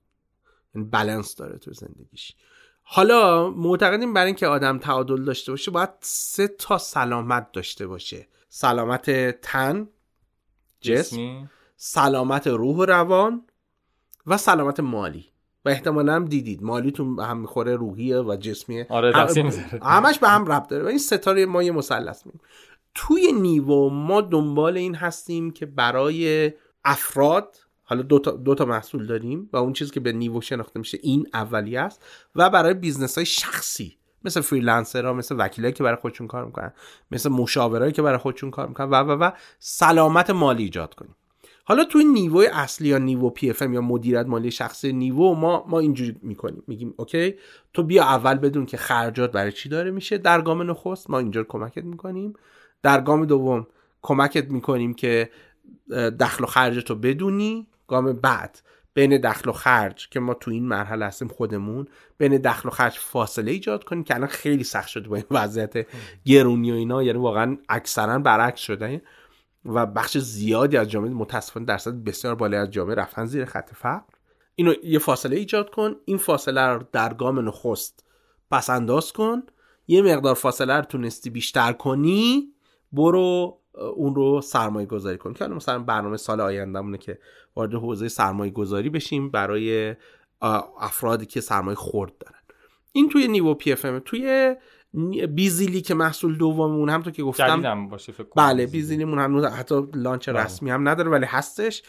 یعنی 0.74 0.88
بالانس 0.88 1.36
داره 1.36 1.58
تو 1.58 1.72
زندگیش. 1.72 2.32
حالا 2.82 3.50
معتقدیم 3.50 4.14
برای 4.14 4.26
اینکه 4.26 4.46
آدم 4.46 4.78
تعادل 4.78 5.24
داشته 5.24 5.52
باشه 5.52 5.70
باید 5.70 5.90
سه 6.00 6.48
تا 6.48 6.78
سلامت 6.78 7.52
داشته 7.52 7.86
باشه. 7.86 8.28
سلامت 8.48 9.40
تن 9.40 9.88
جسم. 10.80 11.50
سلامت 11.76 12.46
روح 12.46 12.76
و 12.76 12.84
روان. 12.84 13.46
و 14.26 14.36
سلامت 14.36 14.80
مالی. 14.80 15.26
و 15.64 15.68
احتمالا 15.68 16.14
هم 16.14 16.24
دیدید. 16.24 16.62
مالیتون 16.62 17.16
به 17.16 17.24
هم 17.24 17.38
می‌خوره 17.38 17.76
روحیه 17.76 18.18
و 18.18 18.36
جسمیه. 18.36 18.86
آره 18.90 19.12
همش 19.82 20.18
به 20.18 20.28
هم 20.28 20.52
ربط 20.52 20.68
داره. 20.68 20.84
و 20.84 20.86
این 20.86 20.98
ستاره 20.98 21.46
ما 21.46 21.62
یه 21.62 21.72
مثلث 21.72 22.26
میم 22.26 22.40
توی 22.94 23.32
نیو 23.32 23.88
ما 23.88 24.20
دنبال 24.20 24.76
این 24.76 24.94
هستیم 24.94 25.50
که 25.50 25.66
برای 25.66 26.52
افراد 26.84 27.56
حالا 27.84 28.02
دو 28.02 28.18
تا, 28.18 28.30
دو 28.30 28.54
تا 28.54 28.64
محصول 28.64 29.06
داریم 29.06 29.48
و 29.52 29.56
اون 29.56 29.72
چیزی 29.72 29.90
که 29.90 30.00
به 30.00 30.12
نیو 30.12 30.40
شناخته 30.40 30.78
میشه 30.78 30.98
این 31.02 31.26
اولی 31.34 31.76
است. 31.76 32.04
و 32.36 32.50
برای 32.50 32.74
business 32.74 33.14
های 33.14 33.26
شخصی 33.26 33.96
مثل 34.24 34.40
freelancer 34.40 35.06
ها 35.06 35.12
مثل 35.12 35.34
وکیلایی 35.38 35.74
که 35.74 35.82
برای 35.82 35.96
خودشون 35.96 36.26
کار 36.26 36.44
می‌کنن 36.44 36.72
مثل 37.10 37.28
مشاورایی 37.28 37.92
که 37.92 38.02
برای 38.02 38.18
خودشون 38.18 38.50
کار 38.50 38.68
می‌کنن 38.68 38.90
و 38.90 38.94
و 38.94 39.10
و 39.10 39.30
سلامت 39.58 40.30
مالی 40.30 40.62
ایجاد 40.62 40.94
کنیم. 40.94 41.14
حالا 41.66 41.84
توی 41.84 42.04
نیوی 42.04 42.46
اصلی 42.46 42.88
یا 42.88 42.98
نیو 42.98 43.30
PF 43.30 43.62
یا 43.62 43.80
مدیریت 43.80 44.26
مالی 44.26 44.50
شخصی 44.50 44.92
نیو 44.92 45.34
ما 45.34 45.64
ما 45.68 45.78
اینجوری 45.78 46.16
می‌کنیم. 46.22 46.62
میگیم 46.66 46.94
okay 46.96 47.34
تو 47.72 47.82
بیا 47.82 48.04
اول 48.04 48.34
بدون 48.34 48.66
که 48.66 48.76
خرجات 48.76 49.32
برای 49.32 49.52
چی 49.52 49.68
داره 49.68 49.90
میشه. 49.90 50.18
در 50.18 50.40
گام 50.40 50.70
نخست 50.70 51.10
ما 51.10 51.18
اینجا 51.18 51.44
کمکت 51.44 51.84
می‌کنیم. 51.84 52.32
در 52.82 53.00
گام 53.00 53.24
دوم 53.24 53.66
کمکت 54.02 54.50
می‌کنیم 54.50 54.94
که 54.94 55.30
دخل 56.20 56.44
و 56.44 56.46
خرجت 56.46 56.90
رو 56.90 56.96
بدونی. 56.96 57.66
گام 57.88 58.12
بعد 58.12 58.60
بین 58.94 59.20
دخل 59.20 59.50
و 59.50 59.52
خرج 59.52 60.08
که 60.08 60.20
ما 60.20 60.34
تو 60.34 60.50
این 60.50 60.64
مرحله 60.68 61.06
هستیم 61.06 61.28
خودمون 61.28 61.86
بین 62.18 62.36
دخل 62.36 62.68
و 62.68 62.72
خرج 62.72 62.92
فاصله 62.98 63.52
ایجاد 63.52 63.84
کنیم 63.84 64.04
که 64.04 64.14
الان 64.14 64.28
خیلی 64.28 64.64
سخت 64.64 64.88
شده 64.88 65.08
با 65.08 65.16
این 65.16 65.24
وضعیت 65.30 65.86
گرونی 66.24 66.72
و 66.72 66.74
اینا. 66.74 67.02
یعنی 67.02 67.18
واقعا 67.18 67.56
اکثرا 67.68 68.18
برعکس 68.18 68.60
شده. 68.60 69.02
و 69.64 69.86
بخش 69.86 70.18
زیادی 70.18 70.76
از 70.76 70.90
جامعه 70.90 71.10
متاسفانه 71.10 71.66
درصد 71.66 71.94
بسیار 71.94 72.34
بالای 72.34 72.60
از 72.60 72.70
جامعه 72.70 72.94
رفتن 72.94 73.24
زیر 73.24 73.44
خط 73.44 73.70
فقر. 73.74 74.14
اینو 74.54 74.74
یه 74.84 74.98
فاصله 74.98 75.36
ایجاد 75.36 75.70
کن. 75.70 75.96
این 76.04 76.18
فاصله 76.18 76.60
رو 76.60 76.82
در 76.92 77.14
گام 77.14 77.48
نخست 77.48 78.04
پس 78.50 78.70
انداز 78.70 79.12
کن. 79.12 79.42
یه 79.86 80.02
مقدار 80.02 80.34
فاصله 80.34 80.74
رو 80.74 80.82
تونستی 80.82 81.30
بیشتر 81.30 81.72
کنی 81.72 82.52
برو 82.92 83.60
اون 83.96 84.14
رو 84.14 84.40
سرمایه 84.40 84.86
گذاری 84.86 85.18
کن. 85.18 85.32
که 85.32 85.46
مثلا 85.46 85.78
برنامه 85.78 86.16
سال 86.16 86.40
آیندهمونه 86.40 86.98
که 86.98 87.18
وارد 87.56 87.74
حوزه 87.74 88.08
سرمایه 88.08 88.52
گذاری 88.52 88.90
بشیم 88.90 89.30
برای 89.30 89.96
افرادی 90.80 91.26
که 91.26 91.40
سرمایه 91.40 91.76
خرد 91.76 92.18
دارن. 92.18 92.38
این 92.92 93.08
توی 93.08 93.28
نیو 93.28 93.54
PF 93.54 93.86
توی 94.04 94.56
بیزیلی 95.34 95.80
که 95.80 95.94
محصول 95.94 96.38
دوممون 96.38 96.88
هم 96.88 97.02
تو 97.02 97.10
که 97.10 97.22
گفتم. 97.22 97.88
باشه 97.88 98.12
فکر 98.12 98.26
بله 98.36 98.66
بیزیلیمون 98.66 99.18
هم 99.18 99.46
حتی 99.58 99.82
launch. 99.94 100.28
رسمی 100.28 100.70
هم 100.70 100.88
نداره 100.88 101.10
ولی 101.10 101.26
هستش. 101.26 101.82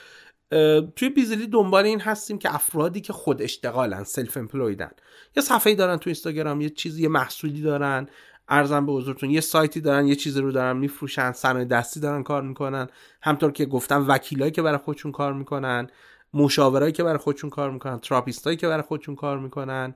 توی 0.96 1.10
بیزیلی 1.16 1.48
دنبال 1.48 1.86
این 1.86 2.00
هستیم 2.00 2.38
که 2.38 2.56
افرادی 2.56 3.02
که 3.02 3.14
خود 3.14 3.42
اشتغالن 3.42 4.04
self-employed 4.04 4.38
ان 4.38 4.92
یه 5.36 5.44
صفحه 5.44 5.76
دارن 5.76 5.98
تو 5.98 6.10
اینستاگرام 6.10 6.62
یه 6.62 6.70
چیزی 6.70 7.02
یه 7.02 7.10
محصولی 7.10 7.62
دارن 7.62 8.08
عرضم 8.48 8.86
به 8.86 8.92
حضورتون. 8.92 9.30
یه 9.30 9.42
سایتی 9.42 9.82
دارن 9.82 10.08
یه 10.08 10.16
چیزی 10.16 10.42
رو 10.42 10.52
دارن 10.52 10.78
میفروشن 10.78 11.32
صنایع 11.32 11.66
دستی 11.66 12.00
دارن 12.00 12.24
کار 12.24 12.42
می‌کنن. 12.42 12.88
همونطور 13.22 13.52
که 13.52 13.66
گفتم 13.66 14.06
وکیلایی 14.08 14.52
که 14.52 14.62
برای 14.62 14.78
خودشون 14.78 15.12
کار 15.12 15.34
می‌کنن 15.34 15.88
مشاورایی 16.34 16.92
که 16.92 17.04
برای 17.04 17.18
خودشون 17.18 17.50
کار 17.50 17.72
می‌کنن 17.72 18.00
تراپیستایی 18.00 18.58
که 18.58 18.68
برای 18.68 18.84
خودشون 18.84 19.16
کار 19.16 19.40
می‌کنن 19.40 19.96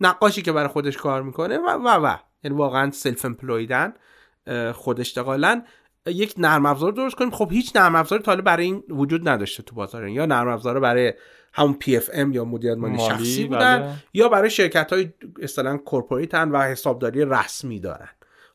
نقاشی 0.00 0.42
که 0.42 0.52
برای 0.52 0.68
خودش 0.68 0.96
کار 0.96 1.22
می‌کنه 1.22 1.58
و 1.58 1.68
و 1.68 1.88
و. 1.88 2.16
یعنی 2.44 2.56
واقعا 2.56 2.90
self-employed 2.90 3.24
ان 3.24 3.92
خود 4.72 5.00
اشتغالن. 5.00 5.64
یک 6.06 6.34
نرم 6.38 6.66
افزار 6.66 6.92
درست 6.92 7.14
کنیم. 7.14 7.30
خب 7.30 7.48
هیچ 7.52 7.76
نرم 7.76 7.94
افزاری 7.94 8.22
تا 8.22 8.36
برای 8.36 8.64
این 8.64 8.82
وجود 8.88 9.28
نداشته 9.28 9.62
تو 9.62 9.74
بازار. 9.74 10.08
یا 10.08 10.26
نرم 10.26 10.48
افزار 10.48 10.80
برای 10.80 11.12
همون 11.52 11.74
PFM 11.74 12.32
یا 12.32 12.44
مدیریت 12.44 12.78
مالی 12.78 12.98
شخصی 12.98 13.44
بودن 13.44 13.78
بله. 13.78 13.94
یا 14.14 14.28
برای 14.28 14.50
شرکت 14.50 14.92
های 14.92 15.12
اصطلاحا 15.42 15.76
corporate 15.76 16.43
ان 16.43 16.50
و 16.50 16.62
حسابداری 16.62 17.24
رسمی 17.24 17.80
دارن. 17.80 18.08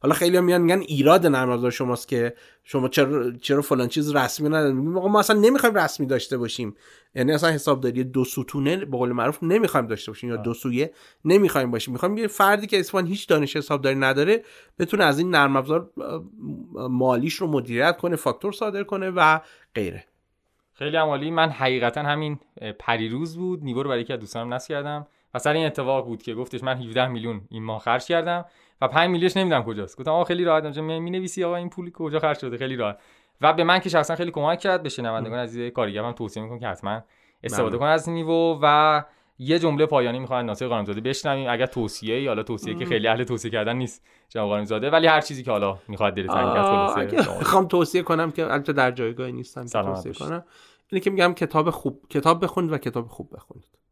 حالا 0.03 0.15
خیلی 0.15 0.37
هم 0.37 0.43
میان 0.43 0.61
میگن 0.61 0.79
ایراد 0.79 1.25
نرم 1.25 1.49
افزار 1.49 1.71
شماست 1.71 2.07
که 2.07 2.33
شما 2.63 2.87
چرا 2.87 3.31
چرا 3.31 3.61
فلان 3.61 3.87
چیز 3.87 4.15
رسمی 4.15 4.49
ندارید 4.49 4.75
ما 4.75 5.19
اصلا 5.19 5.39
نمی‌خوایم 5.39 5.75
رسمی 5.75 6.05
داشته 6.05 6.37
باشیم. 6.37 6.75
یعنی 7.15 7.31
اصلا 7.31 7.49
حسابداری 7.49 8.03
دو 8.03 8.25
ستونه 8.25 8.77
به 8.77 8.97
قول 8.97 9.11
معروف 9.11 9.43
نمی‌خوایم 9.43 9.87
داشته 9.87 10.11
باشیم 10.11 10.29
یا 10.29 10.35
دو 10.35 10.53
سویه 10.53 10.93
نمی‌خوایم 11.25 11.71
باشیم. 11.71 11.93
می‌خوایم 11.93 12.17
یه 12.17 12.27
فردی 12.27 12.67
که 12.67 12.79
اصلا 12.79 13.01
هیچ 13.01 13.27
دانش 13.27 13.55
حسابداری 13.55 13.95
نداره 13.95 14.43
بتونه 14.79 15.03
از 15.03 15.19
این 15.19 15.29
نرم 15.29 15.55
افزار 15.55 15.89
مالیش 16.73 17.33
رو 17.33 17.47
مدیریت 17.47 17.97
کنه 17.97 18.15
فاکتور 18.15 18.51
صادر 18.51 18.83
کنه 18.83 19.09
و 19.09 19.39
غیره. 19.75 20.03
خیلی 20.73 20.97
عمالی 20.97 21.31
من 21.31 21.49
حقیقتا 21.49 22.01
همین 22.01 22.39
پریروز 22.79 23.37
بود. 23.37 23.63
نیگو 23.63 23.83
رو 23.83 23.89
برای 23.89 24.01
یکی 24.01 24.13
از 24.13 24.19
دوستانم 24.19 24.53
نصب 24.53 24.69
کردم. 24.69 25.07
و 25.33 25.39
سر 25.39 25.53
این 25.53 25.65
اتفاق 25.65 26.05
بود 26.05 26.23
که 26.23 26.33
گفتش 26.33 26.63
من 26.63 26.77
17 26.77 27.07
میلیون 27.07 27.41
این 27.49 27.63
ماه 27.63 27.79
خرج 27.79 28.05
کردم. 28.05 28.45
و 28.83 28.87
5 28.87 29.09
میلیونش 29.09 29.37
نمی‌دونم 29.37 29.63
کجاست. 29.63 29.97
گفتم 29.97 30.11
آقا 30.11 30.23
خیلی 30.23 30.43
راحت 30.43 30.77
می 30.77 31.09
نویسی 31.09 31.43
آقا 31.43 31.55
این 31.55 31.69
پول 31.69 31.91
کجا 31.91 32.19
خرج 32.19 32.39
شده؟ 32.39 32.57
خیلی 32.57 32.75
راحت. 32.75 32.99
و 33.41 33.53
به 33.53 33.63
من 33.63 33.79
که 33.79 33.89
شخصا 33.89 34.15
خیلی 34.15 34.31
کمک 34.31 34.59
کرد 34.59 34.83
به 34.83 34.89
شنوندگان 34.89 35.39
عزیز 35.39 35.73
کارگرم 35.73 36.11
توصیه 36.11 36.43
می‌کنم 36.43 36.59
که 36.59 36.67
حتما 36.67 37.01
استفاده 37.43 37.77
کن 37.77 37.85
از 37.85 38.09
نیو 38.09 38.59
و 38.61 39.03
یه 39.39 39.59
جمله 39.59 39.85
پایانی 39.85 40.19
می‌خوام 40.19 40.45
ناصر 40.45 40.67
قانونزاده 40.67 41.01
بشنویم. 41.01 41.49
اگر 41.49 41.65
توصیه 41.65 42.15
ای 42.15 42.27
حالا 42.27 42.43
توصیه 42.43 42.75
که 42.75 42.85
خیلی 42.85 43.07
اهل 43.07 43.23
توصیه 43.23 43.51
کردن 43.51 43.75
نیست 43.75 44.05
جناب 44.29 44.49
قانونزاده 44.49 44.89
ولی 44.89 45.07
هر 45.07 45.21
چیزی 45.21 45.43
که 45.43 45.51
حالا 45.51 45.77
می‌خواد 45.87 46.13
دلت 46.13 46.27
تنگ 46.27 46.47
خلاصه. 46.47 47.37
می‌خوام 47.39 47.67
توصیه 47.67 48.01
کنم 48.01 48.31
که 48.31 48.43
البته 48.43 48.73
در 48.73 48.91
جایگاهی 48.91 49.31
نیستم 49.31 49.65
توصیه 49.65 50.13
کنم. 50.13 50.43
اینه 50.91 50.99
که 50.99 51.09
میگم 51.09 51.33
کتاب 51.33 51.69
خوب 51.69 52.01
کتاب 52.09 52.43
بخونید 52.43 52.71
و 52.71 52.77
کتاب 52.77 53.07
خوب 53.07 53.35
بخونید 53.35 53.82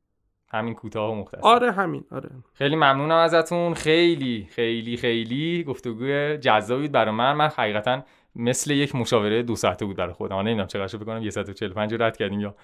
همین 0.51 0.73
کوتاه 0.73 1.11
و 1.11 1.15
مختصر. 1.15 1.41
آره 1.41 1.71
همین 1.71 2.03
آره. 2.11 2.29
خیلی 2.53 2.75
ممنونم 2.75 3.15
ازتون. 3.17 3.73
خیلی 3.73 4.47
خیلی 4.51 4.97
خیلی 4.97 5.63
گفتگو 5.63 6.35
جذابی 6.35 6.87
برای 6.87 7.15
من. 7.15 7.33
من 7.33 7.47
حقیقتا 7.47 8.03
مثل 8.35 8.71
یک 8.71 8.95
مشاوره 8.95 9.43
دو 9.43 9.55
ساعته 9.55 9.85
بود 9.85 9.95
برای 9.95 10.13
خودم. 10.13 10.35
نمی‌دونم 10.35 10.67
چقدر 10.67 10.97
بکنم 10.97 11.29
145 11.29 11.95
رد 11.99 12.17
کردیم 12.17 12.39
یا 12.39 12.55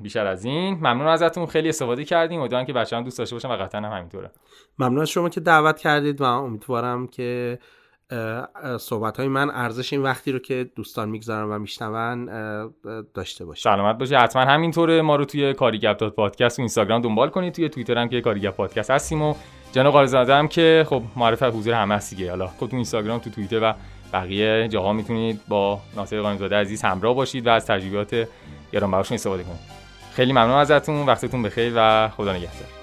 بیشتر 0.00 0.26
از 0.26 0.44
این. 0.44 0.74
ممنون 0.74 1.06
ازتون. 1.06 1.46
خیلی 1.46 1.68
استفاده 1.68 2.04
کردیم. 2.04 2.40
امیدوارم 2.40 2.66
که 2.66 2.72
بچه‌ها 2.72 3.02
دوست 3.02 3.18
داشته 3.18 3.36
باشن 3.36 3.48
و 3.48 3.56
قطعا 3.56 3.80
هم 3.80 3.92
همینطوره. 3.92 4.30
ممنون 4.78 5.00
از 5.00 5.10
شما 5.10 5.28
که 5.28 5.40
دعوت 5.40 5.78
کردید 5.78 6.20
و 6.20 6.24
امیدوارم 6.24 7.06
که 7.06 7.58
صحبت 8.80 9.16
های 9.16 9.28
من 9.28 9.50
ارزش 9.50 9.92
این 9.92 10.02
وقتی 10.02 10.32
رو 10.32 10.38
که 10.38 10.70
دوستان 10.76 11.08
می‌گذارن 11.08 11.48
و 11.48 11.58
میشنون 11.58 12.24
داشته 13.14 13.44
باشه 13.44 13.62
سلامت 13.62 13.98
باشه 13.98 14.18
حتما 14.18 14.42
همینطوره. 14.42 15.02
ما 15.02 15.16
رو 15.16 15.24
توی 15.24 15.54
کاریگپ 15.54 15.96
دات 15.96 16.14
پادکست 16.14 16.58
و 16.58 16.62
اینستاگرام 16.62 17.02
دنبال 17.02 17.28
کنید. 17.28 17.54
توی 17.54 17.68
توییتر 17.68 17.98
هم 17.98 18.08
که 18.08 18.20
کاریگپ 18.20 18.56
پادکست 18.56 18.90
هستیم 18.90 19.22
و 19.22 19.34
جناب 19.72 19.92
قارزاده 19.92 20.34
هم 20.34 20.48
که 20.48 20.86
خب 20.88 21.02
معرف 21.16 21.42
حضور 21.42 21.74
همه 21.74 21.94
هست 21.94 22.14
دیگه. 22.14 22.30
حالا 22.30 22.46
خب 22.46 22.66
تو 22.66 22.76
اینستاگرام 22.76 23.18
تو 23.18 23.30
توییتر 23.30 23.60
و 23.62 23.74
بقیه 24.12 24.68
جاها 24.68 24.92
می‌تونید 24.92 25.40
با 25.48 25.80
ناصر 25.96 26.20
قانزاده 26.20 26.56
عزیز 26.56 26.82
همراه 26.82 27.14
باشید 27.14 27.46
و 27.46 27.50
از 27.50 27.66
تجربیات 27.66 28.28
براشون 28.72 29.14
استفاده 29.14 29.42
کنید. 29.42 29.78
خیلی 30.12 30.32
ممنون 30.32 30.58
ازتون. 30.58 31.06
وقتتون 31.06 31.42
بخیر 31.42 31.72
و 31.76 32.08
خدا 32.08 32.32
نگهدار. 32.32 32.77